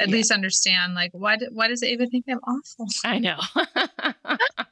at 0.00 0.08
Yeah. 0.08 0.14
least 0.14 0.30
understand 0.30 0.94
like 0.94 1.10
why 1.12 1.36
do, 1.36 1.48
why 1.52 1.68
does 1.68 1.82
Ava 1.82 2.06
think 2.06 2.24
I'm 2.28 2.38
awful? 2.46 2.86
I 3.04 3.18
know. 3.18 3.38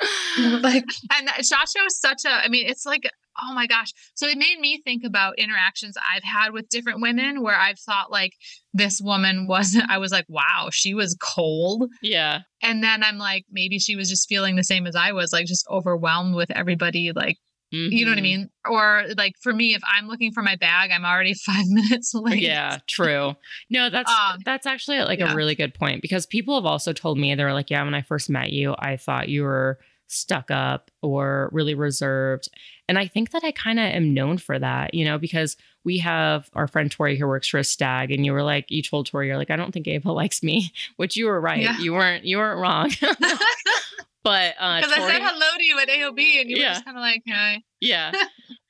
like, 0.62 0.84
and 1.16 1.28
Shasha 1.38 1.84
is 1.86 1.98
such 2.00 2.24
a. 2.24 2.30
I 2.30 2.48
mean, 2.48 2.66
it's 2.68 2.86
like 2.86 3.10
oh 3.40 3.54
my 3.54 3.66
gosh. 3.68 3.92
So 4.14 4.26
it 4.26 4.36
made 4.36 4.58
me 4.58 4.80
think 4.84 5.04
about 5.04 5.38
interactions 5.38 5.96
I've 6.12 6.24
had 6.24 6.52
with 6.52 6.68
different 6.70 7.00
women 7.00 7.40
where 7.42 7.54
I've 7.54 7.78
thought 7.78 8.10
like 8.10 8.32
this 8.74 9.00
woman 9.00 9.46
wasn't. 9.46 9.84
I 9.90 9.98
was 9.98 10.10
like, 10.12 10.26
wow, 10.28 10.68
she 10.72 10.94
was 10.94 11.16
cold, 11.22 11.88
yeah. 12.02 12.40
and 12.62 12.82
then 12.82 13.02
I'm 13.04 13.18
like, 13.18 13.44
maybe 13.50 13.78
she 13.78 13.96
was 13.96 14.08
just 14.08 14.28
feeling 14.28 14.56
the 14.56 14.64
same 14.64 14.86
as 14.86 14.96
I 14.96 15.12
was, 15.12 15.32
like 15.32 15.46
just 15.46 15.66
overwhelmed 15.70 16.34
with 16.34 16.50
everybody, 16.50 17.12
like. 17.12 17.36
You 17.70 18.06
know 18.06 18.12
what 18.12 18.16
I 18.16 18.20
Mhm. 18.20 18.24
mean? 18.24 18.48
Or 18.66 19.04
like 19.18 19.34
for 19.42 19.52
me, 19.52 19.74
if 19.74 19.82
I'm 19.86 20.08
looking 20.08 20.32
for 20.32 20.42
my 20.42 20.56
bag, 20.56 20.90
I'm 20.90 21.04
already 21.04 21.34
five 21.46 21.66
minutes 21.66 22.14
late. 22.14 22.40
Yeah, 22.40 22.78
true. 22.86 23.34
No, 23.68 23.90
that's 23.90 24.10
Um, 24.10 24.38
that's 24.42 24.64
actually 24.66 25.00
like 25.00 25.18
yeah. 25.18 25.34
a 25.34 25.36
really 25.36 25.54
good 25.54 25.74
point 25.74 26.00
because 26.00 26.24
people 26.24 26.54
have 26.54 26.64
also 26.64 26.94
told 26.94 27.18
me 27.18 27.34
they're 27.34 27.52
like, 27.52 27.68
yeah, 27.68 27.84
when 27.84 27.92
I 27.92 28.00
first 28.00 28.30
met 28.30 28.54
you, 28.54 28.74
I 28.78 28.96
thought 28.96 29.28
you 29.28 29.42
were 29.42 29.78
stuck 30.08 30.50
up 30.50 30.90
or 31.02 31.48
really 31.52 31.74
reserved. 31.74 32.48
And 32.88 32.98
I 32.98 33.06
think 33.06 33.30
that 33.30 33.44
I 33.44 33.52
kind 33.52 33.78
of 33.78 33.84
am 33.84 34.14
known 34.14 34.38
for 34.38 34.58
that, 34.58 34.94
you 34.94 35.04
know, 35.04 35.18
because 35.18 35.56
we 35.84 35.98
have 35.98 36.48
our 36.54 36.66
friend 36.66 36.90
Tori 36.90 37.16
who 37.16 37.26
works 37.26 37.46
for 37.48 37.58
a 37.58 37.64
stag, 37.64 38.10
and 38.10 38.24
you 38.24 38.32
were 38.32 38.42
like, 38.42 38.70
you 38.70 38.82
told 38.82 39.06
Tori, 39.06 39.26
you're 39.28 39.36
like, 39.36 39.50
I 39.50 39.56
don't 39.56 39.72
think 39.72 39.86
Ava 39.86 40.10
likes 40.22 40.42
me, 40.42 40.72
which 40.96 41.16
you 41.16 41.26
were 41.26 41.40
right. 41.40 41.62
Yeah. 41.62 41.78
You 41.78 41.92
weren't 41.92 42.24
you 42.24 42.38
weren't 42.38 42.58
wrong. 42.60 42.90
but 44.24 44.54
uh 44.58 44.80
Because 44.80 44.92
I 44.92 45.08
said 45.10 45.22
hello 45.22 45.46
to 45.58 45.64
you 45.64 45.78
at 45.78 45.88
AOB 45.88 46.40
and 46.40 46.50
you 46.50 46.56
Yeah. 46.56 46.68
were 46.68 46.74
just 46.74 46.84
kind 46.84 46.96
of 46.96 47.00
like, 47.02 47.22
hi. 47.28 47.62
Yeah. 47.80 48.12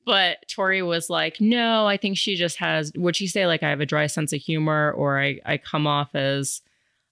But 0.05 0.39
Tori 0.48 0.82
was 0.82 1.10
like, 1.10 1.40
no, 1.40 1.86
I 1.86 1.97
think 1.98 2.16
she 2.16 2.35
just 2.35 2.56
has, 2.56 2.93
would 2.97 3.15
she 3.15 3.27
say 3.27 3.47
like 3.47 3.62
I 3.62 3.69
have 3.70 3.81
a 3.81 3.86
dry 3.86 4.06
sense 4.06 4.32
of 4.32 4.40
humor 4.40 4.93
or 4.97 5.20
I, 5.20 5.39
I 5.44 5.59
come 5.59 5.86
off 5.86 6.15
as. 6.15 6.62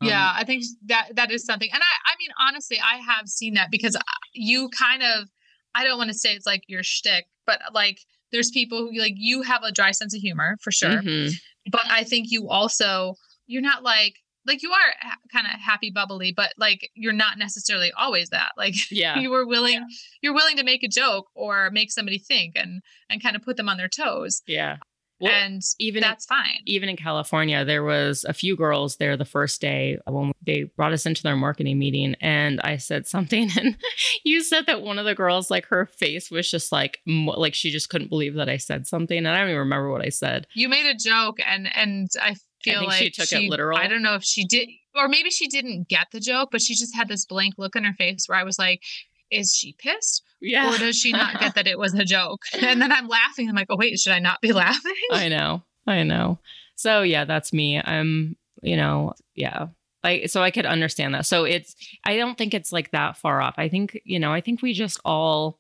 Um, 0.02 0.08
yeah, 0.08 0.32
I 0.34 0.44
think 0.44 0.64
that 0.86 1.08
that 1.16 1.30
is 1.30 1.44
something. 1.44 1.68
And 1.72 1.82
I, 1.82 2.10
I 2.12 2.14
mean, 2.18 2.30
honestly, 2.40 2.78
I 2.80 2.96
have 2.98 3.28
seen 3.28 3.54
that 3.54 3.70
because 3.70 3.96
you 4.34 4.68
kind 4.70 5.02
of, 5.02 5.28
I 5.74 5.84
don't 5.84 5.98
want 5.98 6.08
to 6.08 6.14
say 6.18 6.32
it's 6.34 6.46
like 6.46 6.64
your 6.68 6.82
shtick, 6.82 7.26
but 7.46 7.60
like 7.72 8.00
there's 8.32 8.50
people 8.50 8.88
who 8.90 8.98
like 8.98 9.14
you 9.16 9.42
have 9.42 9.62
a 9.62 9.72
dry 9.72 9.90
sense 9.92 10.14
of 10.14 10.20
humor 10.20 10.56
for 10.60 10.70
sure. 10.70 11.00
mhm. 11.02 11.32
But 11.70 11.82
I 11.88 12.04
think 12.04 12.26
you 12.30 12.48
also, 12.48 13.14
you're 13.46 13.62
not 13.62 13.82
like, 13.82 14.14
like 14.46 14.62
you 14.62 14.70
are 14.70 14.94
ha- 15.00 15.16
kind 15.32 15.46
of 15.46 15.58
happy 15.60 15.90
bubbly, 15.90 16.32
but 16.32 16.52
like 16.58 16.90
you're 16.94 17.12
not 17.12 17.38
necessarily 17.38 17.90
always 17.98 18.28
that. 18.30 18.52
Like 18.56 18.74
Yeah. 18.90 19.18
you 19.18 19.30
were 19.30 19.46
willing, 19.46 19.84
you're 20.22 20.34
willing 20.34 20.56
to 20.58 20.64
make 20.64 20.82
a 20.84 20.88
joke 20.88 21.26
or 21.34 21.70
make 21.70 21.90
somebody 21.90 22.18
think 22.18 22.52
and 22.56 22.82
and 23.10 23.22
kind 23.22 23.34
of 23.34 23.42
put 23.42 23.56
them 23.56 23.68
on 23.68 23.76
their 23.76 23.88
toes, 23.88 24.42
Yeah. 24.46 24.76
Well, 25.20 25.32
and 25.32 25.62
even 25.78 26.02
in- 26.02 26.08
that's 26.08 26.26
fine. 26.26 26.60
even 26.66 26.88
in 26.88 26.96
California, 26.96 27.64
there 27.64 27.82
was 27.82 28.24
a 28.24 28.32
few 28.32 28.56
girls 28.56 28.96
there 28.96 29.16
the 29.16 29.24
first 29.24 29.60
day 29.60 29.98
when 30.06 30.32
they 30.44 30.64
brought 30.64 30.92
us 30.92 31.06
into 31.06 31.22
their 31.22 31.36
marketing 31.36 31.78
meeting, 31.78 32.16
and 32.20 32.60
I 32.60 32.76
said 32.76 33.06
something, 33.06 33.48
and 33.58 33.76
you 34.24 34.42
said 34.42 34.66
that 34.66 34.82
one 34.82 34.98
of 34.98 35.04
the 35.04 35.14
girls, 35.14 35.50
like 35.50 35.66
her 35.66 35.86
face 35.86 36.30
was 36.30 36.50
just 36.50 36.72
like, 36.72 37.00
like 37.06 37.54
she 37.54 37.70
just 37.70 37.88
couldn't 37.88 38.08
believe 38.08 38.34
that 38.34 38.48
I 38.48 38.58
said 38.58 38.86
something, 38.86 39.16
and 39.16 39.28
I 39.28 39.38
don't 39.38 39.48
even 39.48 39.58
remember 39.60 39.90
what 39.90 40.04
I 40.04 40.10
said. 40.10 40.46
You 40.54 40.68
made 40.68 40.86
a 40.86 40.94
joke, 40.94 41.38
and 41.46 41.74
and 41.74 42.10
I 42.20 42.36
feel 42.62 42.80
think 42.80 42.88
like 42.88 43.02
she 43.02 43.10
took 43.10 43.32
it 43.32 43.48
literal. 43.48 43.78
I 43.78 43.86
don't 43.86 44.02
know 44.02 44.14
if 44.14 44.24
she 44.24 44.44
did, 44.44 44.68
or 44.94 45.08
maybe 45.08 45.30
she 45.30 45.48
didn't 45.48 45.88
get 45.88 46.08
the 46.12 46.20
joke, 46.20 46.50
but 46.52 46.60
she 46.60 46.74
just 46.74 46.94
had 46.94 47.08
this 47.08 47.24
blank 47.24 47.54
look 47.58 47.76
on 47.76 47.84
her 47.84 47.94
face 47.94 48.28
where 48.28 48.38
I 48.38 48.44
was 48.44 48.58
like, 48.58 48.82
"Is 49.30 49.54
she 49.54 49.72
pissed, 49.72 50.22
Yeah. 50.40 50.74
or 50.74 50.78
does 50.78 50.96
she 50.96 51.12
not 51.12 51.40
get 51.40 51.54
that 51.54 51.66
it 51.66 51.78
was 51.78 51.94
a 51.94 52.04
joke?" 52.04 52.42
And 52.60 52.80
then 52.80 52.92
I'm 52.92 53.08
laughing. 53.08 53.48
I'm 53.48 53.54
like, 53.54 53.68
"Oh 53.70 53.76
wait, 53.76 53.98
should 53.98 54.12
I 54.12 54.18
not 54.18 54.40
be 54.40 54.52
laughing?" 54.64 54.94
I 55.12 55.28
know. 55.28 55.62
I 55.86 56.02
know. 56.02 56.38
So 56.74 57.02
yeah, 57.02 57.24
that's 57.24 57.52
me. 57.52 57.80
I'm, 57.82 58.36
you 58.62 58.76
know, 58.76 59.14
yeah. 59.34 59.68
Like 60.04 60.28
so 60.28 60.42
I 60.42 60.50
could 60.50 60.66
understand 60.66 61.14
that. 61.14 61.26
So 61.26 61.44
it's 61.44 61.74
I 62.04 62.16
don't 62.16 62.36
think 62.38 62.54
it's 62.54 62.72
like 62.72 62.90
that 62.92 63.16
far 63.16 63.40
off. 63.40 63.54
I 63.56 63.68
think, 63.68 64.00
you 64.04 64.18
know, 64.18 64.32
I 64.32 64.40
think 64.40 64.62
we 64.62 64.72
just 64.72 65.00
all 65.04 65.58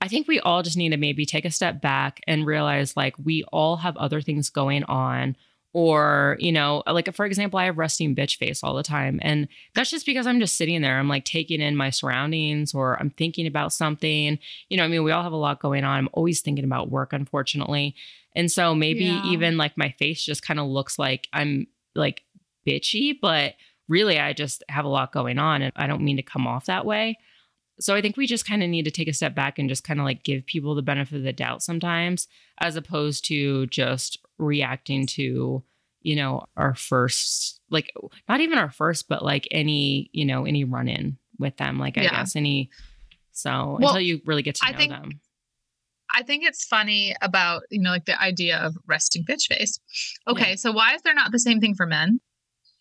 I 0.00 0.08
think 0.08 0.26
we 0.28 0.40
all 0.40 0.62
just 0.62 0.76
need 0.76 0.90
to 0.90 0.96
maybe 0.96 1.24
take 1.24 1.44
a 1.44 1.50
step 1.50 1.80
back 1.80 2.20
and 2.26 2.44
realize 2.44 2.96
like 2.96 3.14
we 3.18 3.44
all 3.52 3.76
have 3.76 3.96
other 3.96 4.20
things 4.20 4.50
going 4.50 4.82
on 4.84 5.36
or, 5.74 6.36
you 6.38 6.52
know, 6.52 6.82
like 6.86 7.12
for 7.14 7.24
example, 7.24 7.58
I 7.58 7.64
have 7.64 7.78
resting 7.78 8.14
bitch 8.14 8.36
face 8.36 8.62
all 8.62 8.74
the 8.74 8.82
time 8.82 9.18
and 9.22 9.48
that's 9.74 9.90
just 9.90 10.04
because 10.04 10.26
I'm 10.26 10.38
just 10.40 10.56
sitting 10.56 10.82
there. 10.82 10.98
I'm 10.98 11.08
like 11.08 11.24
taking 11.24 11.60
in 11.60 11.76
my 11.76 11.90
surroundings 11.90 12.74
or 12.74 12.98
I'm 13.00 13.10
thinking 13.10 13.46
about 13.46 13.72
something. 13.72 14.38
You 14.68 14.76
know, 14.76 14.84
I 14.84 14.88
mean, 14.88 15.02
we 15.02 15.12
all 15.12 15.22
have 15.22 15.32
a 15.32 15.36
lot 15.36 15.60
going 15.60 15.84
on. 15.84 15.98
I'm 15.98 16.08
always 16.12 16.40
thinking 16.42 16.64
about 16.64 16.90
work 16.90 17.12
unfortunately. 17.12 17.94
And 18.36 18.50
so 18.52 18.74
maybe 18.74 19.04
Yeah. 19.04 19.22
even 19.24 19.56
like 19.56 19.76
my 19.78 19.90
face 19.98 20.22
just 20.22 20.42
kind 20.42 20.60
of 20.60 20.66
looks 20.66 20.98
like 20.98 21.28
I'm 21.32 21.66
like 21.94 22.22
bitchy, 22.66 23.18
but 23.20 23.54
really 23.88 24.18
I 24.18 24.32
just 24.32 24.62
have 24.68 24.84
a 24.84 24.88
lot 24.88 25.12
going 25.12 25.38
on 25.38 25.62
and 25.62 25.72
I 25.76 25.86
don't 25.86 26.02
mean 26.02 26.16
to 26.16 26.22
come 26.22 26.46
off 26.46 26.66
that 26.66 26.86
way. 26.86 27.18
So 27.80 27.94
I 27.94 28.02
think 28.02 28.16
we 28.16 28.26
just 28.26 28.46
kind 28.46 28.62
of 28.62 28.68
need 28.68 28.84
to 28.84 28.90
take 28.90 29.08
a 29.08 29.12
step 29.12 29.34
back 29.34 29.58
and 29.58 29.68
just 29.68 29.82
kind 29.84 29.98
of 29.98 30.04
like 30.04 30.22
give 30.24 30.46
people 30.46 30.74
the 30.74 30.82
benefit 30.82 31.16
of 31.16 31.22
the 31.22 31.32
doubt 31.32 31.62
sometimes 31.62 32.28
as 32.60 32.76
opposed 32.76 33.24
to 33.26 33.66
just 33.68 34.18
reacting 34.38 35.06
to, 35.06 35.62
you 36.02 36.16
know, 36.16 36.44
our 36.56 36.74
first 36.74 37.60
like 37.70 37.92
not 38.28 38.40
even 38.40 38.58
our 38.58 38.70
first 38.70 39.08
but 39.08 39.24
like 39.24 39.48
any, 39.50 40.10
you 40.12 40.24
know, 40.24 40.44
any 40.44 40.64
run 40.64 40.86
in 40.88 41.16
with 41.38 41.56
them 41.56 41.78
like 41.78 41.96
I 41.98 42.02
Yeah. 42.02 42.10
guess 42.10 42.36
any 42.36 42.70
so 43.32 43.78
Well, 43.80 43.90
until 43.90 44.00
you 44.02 44.20
really 44.26 44.42
get 44.42 44.56
to 44.56 44.66
I 44.66 44.72
know 44.72 44.78
think- 44.78 44.92
them. 44.92 45.20
I 46.14 46.22
think 46.22 46.44
it's 46.44 46.66
funny 46.66 47.16
about 47.22 47.62
you 47.70 47.80
know 47.80 47.88
like 47.90 48.04
the 48.04 48.20
idea 48.20 48.58
of 48.58 48.76
resting 48.86 49.24
bitch 49.24 49.46
face. 49.48 49.80
Okay, 50.28 50.50
Yeah. 50.50 50.54
so 50.56 50.70
why 50.72 50.94
is 50.94 51.00
there 51.00 51.14
not 51.14 51.32
the 51.32 51.38
same 51.38 51.58
thing 51.58 51.74
for 51.74 51.86
men? 51.86 52.20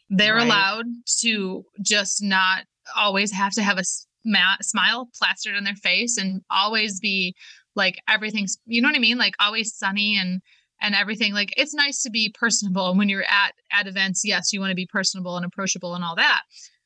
They're 0.09 0.35
Right. 0.35 0.45
allowed 0.45 0.85
to 1.21 1.65
just 1.81 2.21
not 2.21 2.65
always 2.93 3.31
have 3.31 3.53
to 3.53 3.63
have 3.63 3.77
a 3.77 3.83
sma- 4.25 4.57
smile 4.61 5.09
plastered 5.17 5.55
on 5.55 5.63
their 5.63 5.75
face 5.75 6.17
and 6.17 6.41
always 6.49 6.99
be 6.99 7.35
like 7.75 7.97
everything's 8.09 8.57
you 8.65 8.81
know 8.81 8.89
what 8.89 8.95
I 8.95 8.99
mean? 8.99 9.17
Like 9.17 9.35
always 9.39 9.75
sunny 9.75 10.17
and 10.17 10.41
and 10.81 10.95
everything. 10.95 11.33
Like 11.33 11.53
it's 11.57 11.73
nice 11.73 12.01
to 12.03 12.09
be 12.09 12.33
personable. 12.37 12.89
And 12.89 12.97
when 12.97 13.09
you're 13.09 13.23
at 13.29 13.53
at 13.71 13.87
events 13.87 14.21
yes 14.25 14.51
you 14.51 14.59
want 14.59 14.71
to 14.71 14.75
be 14.75 14.87
personable 14.91 15.37
and 15.37 15.45
approachable 15.45 15.95
and 15.95 16.03
all 16.03 16.15
that. 16.15 16.41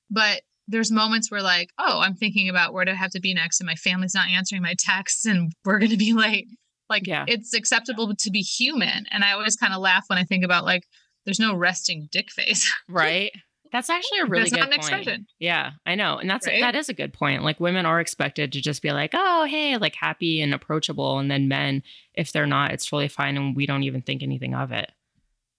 But 0.09 0.41
there's 0.67 0.91
moments 0.91 1.29
where 1.29 1.43
like 1.43 1.69
oh 1.77 1.99
i'm 2.01 2.15
thinking 2.15 2.49
about 2.49 2.73
where 2.73 2.85
do 2.85 2.91
i 2.91 2.95
have 2.95 3.11
to 3.11 3.19
be 3.19 3.35
next 3.35 3.59
and 3.59 3.67
my 3.67 3.75
family's 3.75 4.15
not 4.15 4.29
answering 4.29 4.63
my 4.63 4.73
texts 4.79 5.23
and 5.25 5.51
we're 5.63 5.77
going 5.79 5.91
to 5.91 5.97
be 5.97 6.13
late. 6.25 6.47
Like 6.89 7.05
Yeah. 7.07 7.25
it's 7.27 7.53
acceptable 7.53 8.13
to 8.15 8.31
be 8.31 8.41
human. 8.41 9.05
And 9.11 9.23
i 9.23 9.31
always 9.31 9.55
kind 9.55 9.73
of 9.73 9.79
laugh 9.81 10.05
when 10.07 10.17
i 10.19 10.23
think 10.23 10.43
about 10.43 10.65
like 10.65 10.83
there's 11.25 11.39
no 11.39 11.55
resting 11.55 12.07
dick 12.11 12.31
face. 12.31 12.71
Right? 12.89 13.31
That's 13.75 13.89
actually 13.89 14.19
a 14.19 14.25
really 14.25 14.49
That's 14.49 14.53
good 14.53 14.61
point. 14.61 14.73
expression. 14.75 15.27
Yeah, 15.37 15.71
I 15.85 15.95
know. 15.95 16.17
And 16.17 16.29
that's 16.29 16.47
Right? 16.47 16.61
that 16.61 16.75
is 16.75 16.87
a 16.87 16.93
good 16.93 17.11
point. 17.11 17.43
Like 17.43 17.59
women 17.59 17.85
are 17.85 17.99
expected 17.99 18.53
to 18.53 18.61
just 18.61 18.81
be 18.81 18.91
like, 18.93 19.11
"Oh, 19.13 19.43
hey, 19.43 19.75
like 19.75 19.95
happy 19.95 20.39
and 20.39 20.53
approachable." 20.53 21.19
And 21.19 21.29
then 21.29 21.49
men, 21.49 21.83
if 22.13 22.31
they're 22.31 22.47
not, 22.47 22.71
it's 22.71 22.85
totally 22.85 23.09
fine 23.09 23.35
and 23.35 23.53
we 23.53 23.65
don't 23.65 23.83
even 23.83 24.01
think 24.01 24.23
anything 24.23 24.55
of 24.55 24.71
it. 24.71 24.93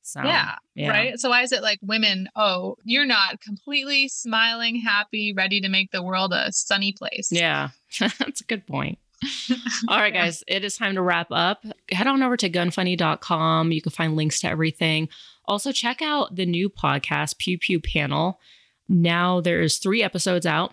So, 0.00 0.22
yeah, 0.22 0.54
yeah. 0.76 0.88
right 0.88 1.18
so 1.18 1.28
why 1.30 1.42
is 1.42 1.50
it 1.50 1.62
like 1.62 1.80
women 1.82 2.28
oh 2.36 2.76
you're 2.84 3.04
not 3.04 3.40
completely 3.40 4.06
smiling 4.06 4.76
happy 4.76 5.34
ready 5.36 5.60
to 5.60 5.68
make 5.68 5.90
the 5.90 6.00
world 6.00 6.32
a 6.32 6.52
sunny 6.52 6.92
place 6.92 7.28
Yeah. 7.32 7.70
That's 7.98 8.40
a 8.40 8.44
good 8.44 8.64
point. 8.68 9.00
All 9.88 9.96
right, 9.98 10.12
guys, 10.14 10.44
it 10.46 10.62
is 10.64 10.76
time 10.76 10.94
to 10.94 11.02
wrap 11.02 11.28
up. 11.32 11.64
Head 11.90 12.06
on 12.06 12.22
over 12.22 12.36
to 12.36 12.48
gunfunny.com. 12.50 13.72
You 13.72 13.82
can 13.82 13.90
find 13.90 14.14
links 14.14 14.40
to 14.40 14.48
everything. 14.48 15.08
Also, 15.48 15.72
check 15.72 16.02
out 16.02 16.34
the 16.36 16.46
new 16.46 16.68
podcast, 16.68 17.38
Pew 17.38 17.58
Pew 17.58 17.80
Panel. 17.80 18.40
Now 18.88 19.40
there's 19.40 19.78
three 19.78 20.02
episodes 20.02 20.46
out 20.46 20.72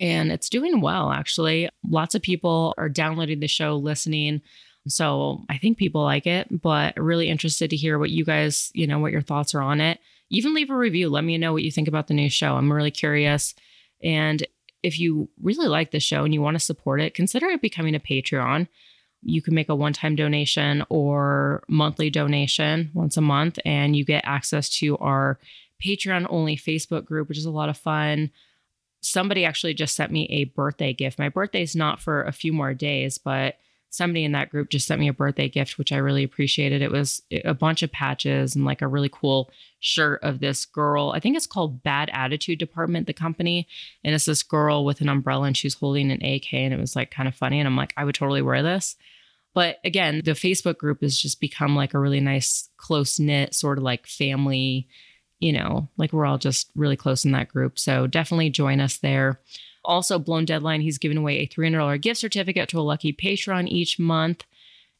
and 0.00 0.30
it's 0.30 0.48
doing 0.50 0.80
well, 0.80 1.10
actually. 1.10 1.68
Lots 1.88 2.14
of 2.14 2.22
people 2.22 2.74
are 2.76 2.88
downloading 2.88 3.40
the 3.40 3.48
show, 3.48 3.76
listening. 3.76 4.42
So 4.88 5.44
I 5.48 5.58
think 5.58 5.78
people 5.78 6.02
like 6.02 6.26
it, 6.26 6.60
but 6.62 6.96
really 6.96 7.28
interested 7.28 7.70
to 7.70 7.76
hear 7.76 7.98
what 7.98 8.10
you 8.10 8.24
guys, 8.24 8.70
you 8.74 8.86
know, 8.86 8.98
what 8.98 9.12
your 9.12 9.22
thoughts 9.22 9.54
are 9.54 9.62
on 9.62 9.80
it. 9.80 9.98
even 10.30 10.54
leave 10.54 10.70
a 10.70 10.76
review. 10.76 11.08
Let 11.08 11.24
me 11.24 11.38
know 11.38 11.52
what 11.52 11.62
you 11.62 11.70
think 11.70 11.88
about 11.88 12.08
the 12.08 12.14
new 12.14 12.28
show. 12.28 12.56
I'm 12.56 12.72
really 12.72 12.90
curious. 12.90 13.54
And 14.02 14.46
if 14.82 15.00
you 15.00 15.28
really 15.40 15.68
like 15.68 15.90
the 15.90 16.00
show 16.00 16.24
and 16.24 16.34
you 16.34 16.42
want 16.42 16.54
to 16.54 16.60
support 16.64 17.00
it, 17.00 17.14
consider 17.14 17.56
becoming 17.58 17.94
a 17.94 18.00
Patreon. 18.00 18.68
You 19.22 19.42
can 19.42 19.54
make 19.54 19.68
a 19.68 19.74
one 19.74 19.92
time 19.92 20.16
donation 20.16 20.84
or 20.88 21.62
monthly 21.68 22.10
donation 22.10 22.90
once 22.94 23.16
a 23.16 23.20
month, 23.22 23.58
and 23.64 23.96
you 23.96 24.04
get 24.04 24.24
access 24.24 24.68
to 24.78 24.96
our 24.98 25.38
Patreon 25.84 26.26
only 26.30 26.56
Facebook 26.56 27.04
group, 27.04 27.28
which 27.28 27.38
is 27.38 27.44
a 27.44 27.50
lot 27.50 27.68
of 27.68 27.76
fun. 27.76 28.30
Somebody 29.00 29.44
actually 29.44 29.74
just 29.74 29.94
sent 29.94 30.12
me 30.12 30.26
a 30.30 30.44
birthday 30.44 30.92
gift. 30.92 31.18
My 31.18 31.28
birthday 31.28 31.62
is 31.62 31.76
not 31.76 32.00
for 32.00 32.22
a 32.22 32.32
few 32.32 32.52
more 32.52 32.74
days, 32.74 33.18
but 33.18 33.56
somebody 33.96 34.24
in 34.24 34.32
that 34.32 34.50
group 34.50 34.68
just 34.68 34.86
sent 34.86 35.00
me 35.00 35.08
a 35.08 35.12
birthday 35.12 35.48
gift, 35.48 35.78
which 35.78 35.92
I 35.92 35.96
really 35.96 36.22
appreciated. 36.22 36.82
It 36.82 36.92
was 36.92 37.22
a 37.44 37.54
bunch 37.54 37.82
of 37.82 37.90
patches 37.90 38.54
and 38.54 38.64
like 38.64 38.82
a 38.82 38.88
really 38.88 39.10
cool 39.12 39.50
shirt 39.80 40.22
of 40.22 40.40
this 40.40 40.66
girl. 40.66 41.12
I 41.14 41.20
think 41.20 41.36
it's 41.36 41.46
called 41.46 41.82
Bad 41.82 42.10
Attitude 42.12 42.58
Department, 42.58 43.06
the 43.06 43.12
company. 43.12 43.66
And 44.04 44.14
it's 44.14 44.26
this 44.26 44.42
girl 44.42 44.84
with 44.84 45.00
an 45.00 45.08
umbrella 45.08 45.44
and 45.44 45.56
she's 45.56 45.74
holding 45.74 46.10
an 46.10 46.24
AK. 46.24 46.52
And 46.54 46.74
it 46.74 46.78
was 46.78 46.94
like 46.94 47.10
kind 47.10 47.28
of 47.28 47.34
funny. 47.34 47.58
And 47.58 47.66
I'm 47.66 47.76
like, 47.76 47.94
I 47.96 48.04
would 48.04 48.14
totally 48.14 48.42
wear 48.42 48.62
this. 48.62 48.96
But 49.54 49.78
again, 49.84 50.20
the 50.24 50.32
Facebook 50.32 50.76
group 50.76 51.00
has 51.00 51.16
just 51.16 51.40
become 51.40 51.74
like 51.74 51.94
a 51.94 51.98
really 51.98 52.20
nice, 52.20 52.68
close 52.76 53.18
knit 53.18 53.54
sort 53.54 53.78
of 53.78 53.84
like 53.84 54.06
family, 54.06 54.86
you 55.38 55.52
know, 55.52 55.88
like 55.96 56.12
we're 56.12 56.26
all 56.26 56.36
just 56.36 56.70
really 56.76 56.96
close 56.96 57.24
in 57.24 57.32
that 57.32 57.48
group. 57.48 57.78
So 57.78 58.06
definitely 58.06 58.50
join 58.50 58.80
us 58.80 58.98
there. 58.98 59.40
Also, 59.86 60.18
Blown 60.18 60.44
Deadline, 60.44 60.80
he's 60.80 60.98
giving 60.98 61.16
away 61.16 61.38
a 61.38 61.46
$300 61.46 62.00
gift 62.00 62.20
certificate 62.20 62.68
to 62.70 62.78
a 62.78 62.82
lucky 62.82 63.12
patron 63.12 63.68
each 63.68 63.98
month. 63.98 64.44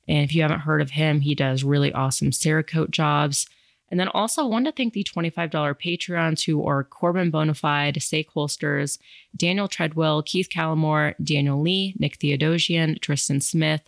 And 0.08 0.24
if 0.24 0.34
you 0.34 0.42
haven't 0.42 0.60
heard 0.60 0.80
of 0.80 0.90
him, 0.90 1.20
he 1.20 1.34
does 1.34 1.64
really 1.64 1.92
awesome 1.92 2.30
Cerakote 2.30 2.90
jobs. 2.90 3.46
And 3.88 4.00
then 4.00 4.08
also 4.08 4.46
want 4.46 4.66
to 4.66 4.72
thank 4.72 4.94
the 4.94 5.04
$25 5.04 5.50
Patreons 5.50 6.44
who 6.44 6.64
are 6.66 6.84
Corbin 6.84 7.30
Bonafide, 7.30 8.02
Sake 8.02 8.28
Holsters, 8.30 8.98
Daniel 9.36 9.68
Treadwell, 9.68 10.22
Keith 10.22 10.48
Callamore, 10.48 11.14
Daniel 11.22 11.60
Lee, 11.60 11.94
Nick 11.98 12.18
Theodosian, 12.18 13.00
Tristan 13.00 13.40
Smith, 13.40 13.82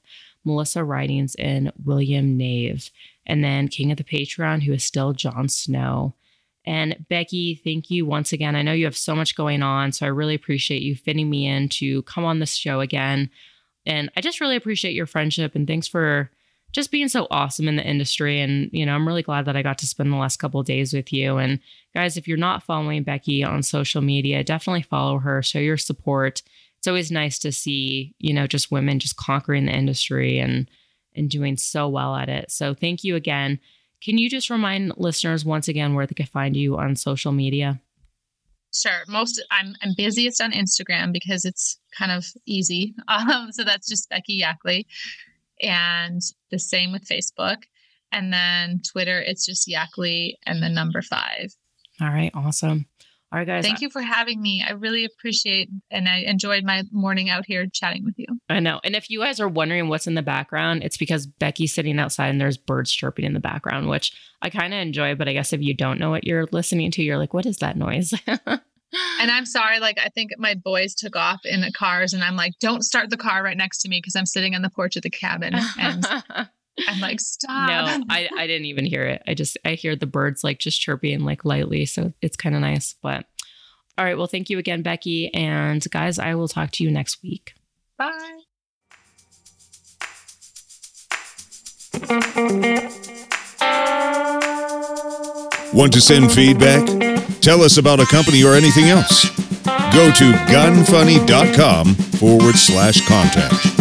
Melissa 0.45 0.85
Ridings, 0.85 1.35
and 1.37 1.73
William 1.85 2.37
Nave. 2.37 2.91
And 3.27 3.43
then 3.43 3.69
King 3.69 3.91
of 3.91 3.99
the 3.99 4.05
Patreon, 4.05 4.63
who 4.63 4.73
is 4.73 4.85
still 4.85 5.13
Jon 5.13 5.49
Snow. 5.49 6.15
And 6.69 7.07
Becky, 7.09 7.55
thank 7.65 7.91
you 7.91 8.05
once 8.05 8.35
again. 8.35 8.55
I 8.55 8.61
know 8.61 8.75
you 8.75 8.85
have 8.85 8.97
so 8.97 9.15
much 9.15 9.35
going 9.35 9.63
on, 9.63 9.91
so 9.91 10.05
I 10.05 10.11
really 10.11 10.35
appreciate 10.35 10.83
you 10.83 10.95
fitting 10.95 11.31
me 11.31 11.47
in 11.47 11.71
to 11.71 12.03
come 12.03 12.27
on 12.27 12.41
this 12.41 12.55
show 12.55 12.81
again. 12.81 13.31
And 13.87 14.11
I 14.19 14.21
just 14.21 14.39
really 14.39 14.55
appreciate 14.55 14.93
your 14.93 15.07
friendship 15.07 15.55
and 15.55 15.67
thanks 15.67 15.89
for 15.89 16.31
just 16.73 16.91
being 16.91 17.09
so 17.09 17.27
awesome 17.31 17.69
in 17.69 17.77
the 17.77 17.89
industry. 17.89 18.39
And, 18.39 18.69
you 18.71 18.85
know, 18.85 18.95
I'm 18.95 19.09
really 19.09 19.23
glad 19.23 19.47
that 19.47 19.57
I 19.57 19.63
got 19.63 19.79
to 19.79 19.87
spend 19.87 20.13
the 20.13 20.19
last 20.19 20.37
couple 20.37 20.63
days 20.63 20.93
with 20.93 21.11
you. 21.11 21.39
And 21.39 21.59
guys, 21.95 22.19
if 22.19 22.29
you're 22.29 22.37
not 22.37 22.63
following 22.63 23.03
Becky 23.03 23.43
on 23.43 23.63
social 23.63 24.03
media, 24.03 24.45
definitely 24.45 24.83
follow 24.83 25.21
her, 25.21 25.43
show 25.43 25.61
your 25.61 25.79
support. 25.79 26.43
It's 26.77 26.87
always 26.87 27.11
nice 27.11 27.39
to 27.39 27.51
see, 27.51 28.15
you 28.19 28.35
know, 28.35 28.47
just 28.47 28.71
women 28.71 28.99
just 28.99 29.17
conquering 29.17 29.65
the 29.65 29.73
industry 29.73 30.39
and 30.39 30.71
and 31.17 31.31
doing 31.31 31.57
so 31.57 31.89
well 31.89 32.15
at 32.15 32.29
it. 32.29 32.51
So 32.51 32.75
thank 32.75 33.05
you 33.05 33.17
again. 33.17 33.59
Can 34.03 34.19
you 34.19 34.31
just 34.31 34.51
remind 34.51 34.93
listeners 34.97 35.45
once 35.45 35.69
again 35.69 35.95
where 35.95 36.07
they 36.07 36.15
can 36.15 36.27
find 36.27 36.57
you 36.57 36.77
on 36.77 36.97
social 36.97 37.33
media? 37.33 37.81
Sure. 38.73 39.03
Most 39.09 39.43
I'm 39.51 39.75
I'm 39.83 39.95
busiest 39.97 40.41
on 40.41 40.53
Instagram 40.53 41.13
because 41.13 41.45
it's 41.45 41.79
kind 41.97 42.13
of 42.13 42.27
easy. 42.47 42.95
Um, 43.09 43.51
so 43.53 43.65
that's 43.65 43.89
just 43.89 44.11
Becky 44.11 44.43
Yackley, 44.43 44.87
and 45.61 46.21
the 46.51 46.59
same 46.59 46.93
with 46.93 47.09
Facebook, 47.09 47.63
and 48.13 48.33
then 48.33 48.81
Twitter. 48.91 49.21
It's 49.21 49.47
just 49.47 49.67
Yackley 49.67 50.39
and 50.47 50.63
the 50.63 50.69
number 50.69 51.03
five. 51.03 51.55
All 52.01 52.09
right. 52.09 52.31
Awesome. 52.35 52.87
All 53.31 53.39
right, 53.39 53.47
guys. 53.47 53.65
Thank 53.65 53.83
you 53.83 53.91
for 53.91 54.01
having 54.01 54.41
me. 54.41 54.65
I 54.67 54.73
really 54.73 55.05
appreciate 55.05 55.69
and 55.91 56.09
I 56.09 56.21
enjoyed 56.21 56.65
my 56.65 56.85
morning 56.91 57.29
out 57.29 57.45
here 57.47 57.67
chatting 57.71 58.05
with 58.05 58.15
you. 58.17 58.27
I 58.49 58.61
know. 58.61 58.81
And 58.83 58.97
if 58.97 59.11
you 59.11 59.21
guys 59.21 59.39
are 59.39 59.49
wondering 59.49 59.89
what's 59.89 60.07
in 60.07 60.15
the 60.15 60.23
background, 60.23 60.83
it's 60.83 60.97
because 60.97 61.27
Becky's 61.27 61.75
sitting 61.75 61.99
outside 61.99 62.29
and 62.29 62.41
there's 62.41 62.57
birds 62.57 62.91
chirping 62.91 63.27
in 63.27 63.35
the 63.35 63.41
background, 63.41 63.89
which 63.89 64.13
I 64.41 64.49
kind 64.49 64.73
of 64.73 64.81
enjoy. 64.81 65.15
But 65.15 65.29
I 65.29 65.35
guess 65.35 65.53
if 65.53 65.61
you 65.61 65.75
don't 65.75 66.01
know 66.01 66.09
what 66.09 66.25
you're 66.25 66.47
listening 66.53 66.91
to, 66.93 67.03
you're 67.03 67.19
like, 67.19 67.35
what 67.35 67.45
is 67.45 67.59
that 67.59 67.77
noise? 67.77 68.15
and 68.27 69.31
I'm 69.31 69.45
sorry, 69.45 69.79
like 69.79 69.99
I 70.03 70.09
think 70.09 70.31
my 70.39 70.55
boys 70.55 70.95
took 70.95 71.15
off 71.15 71.41
in 71.45 71.61
the 71.61 71.73
cars 71.73 72.15
and 72.15 72.25
I'm 72.25 72.37
like, 72.37 72.55
don't 72.61 72.83
start 72.83 73.11
the 73.11 73.19
car 73.19 73.43
right 73.43 73.57
next 73.57 73.83
to 73.83 73.91
me 73.91 73.99
because 73.99 74.17
I'm 74.17 74.27
sitting 74.27 74.55
on 74.55 74.63
the 74.63 74.71
porch 74.71 74.97
of 74.97 75.03
the 75.03 75.11
cabin. 75.11 75.55
And 75.79 76.07
I'm 76.87 77.01
like, 77.01 77.21
stop. 77.21 77.69
No, 77.69 78.05
I, 78.09 78.29
I 78.37 78.47
didn't 78.47 78.67
even 78.67 78.85
hear 78.85 79.05
it. 79.05 79.23
I 79.27 79.35
just 79.35 79.57
I 79.65 79.75
hear 79.75 79.97
the 79.97 80.07
birds 80.07 80.45
like 80.45 80.59
just 80.59 80.81
chirping 80.81 81.25
like 81.25 81.45
lightly. 81.45 81.87
So 81.87 82.13
it's 82.23 82.37
kind 82.37 82.55
of 82.55 82.61
nice. 82.61 82.95
But 83.03 83.27
all 83.97 84.05
right. 84.05 84.17
Well, 84.17 84.27
thank 84.27 84.49
you 84.51 84.59
again, 84.59 84.83
Becky. 84.83 85.33
And 85.35 85.85
guys, 85.91 86.19
I 86.19 86.35
will 86.35 86.49
talk 86.49 86.71
to 86.73 86.85
you 86.85 86.91
next 86.91 87.23
week. 87.23 87.55
Bye. 87.97 88.13
Want 95.73 95.93
to 95.93 96.01
send 96.01 96.33
feedback? 96.33 96.87
Tell 97.41 97.63
us 97.63 97.77
about 97.77 98.01
a 98.01 98.07
company 98.07 98.43
or 98.45 98.55
anything 98.55 98.87
else. 98.87 99.29
Go 99.93 100.11
to 100.13 100.33
gunfunny.com 100.49 101.95
forward 101.95 102.57
slash 102.57 103.07
contact. 103.07 103.78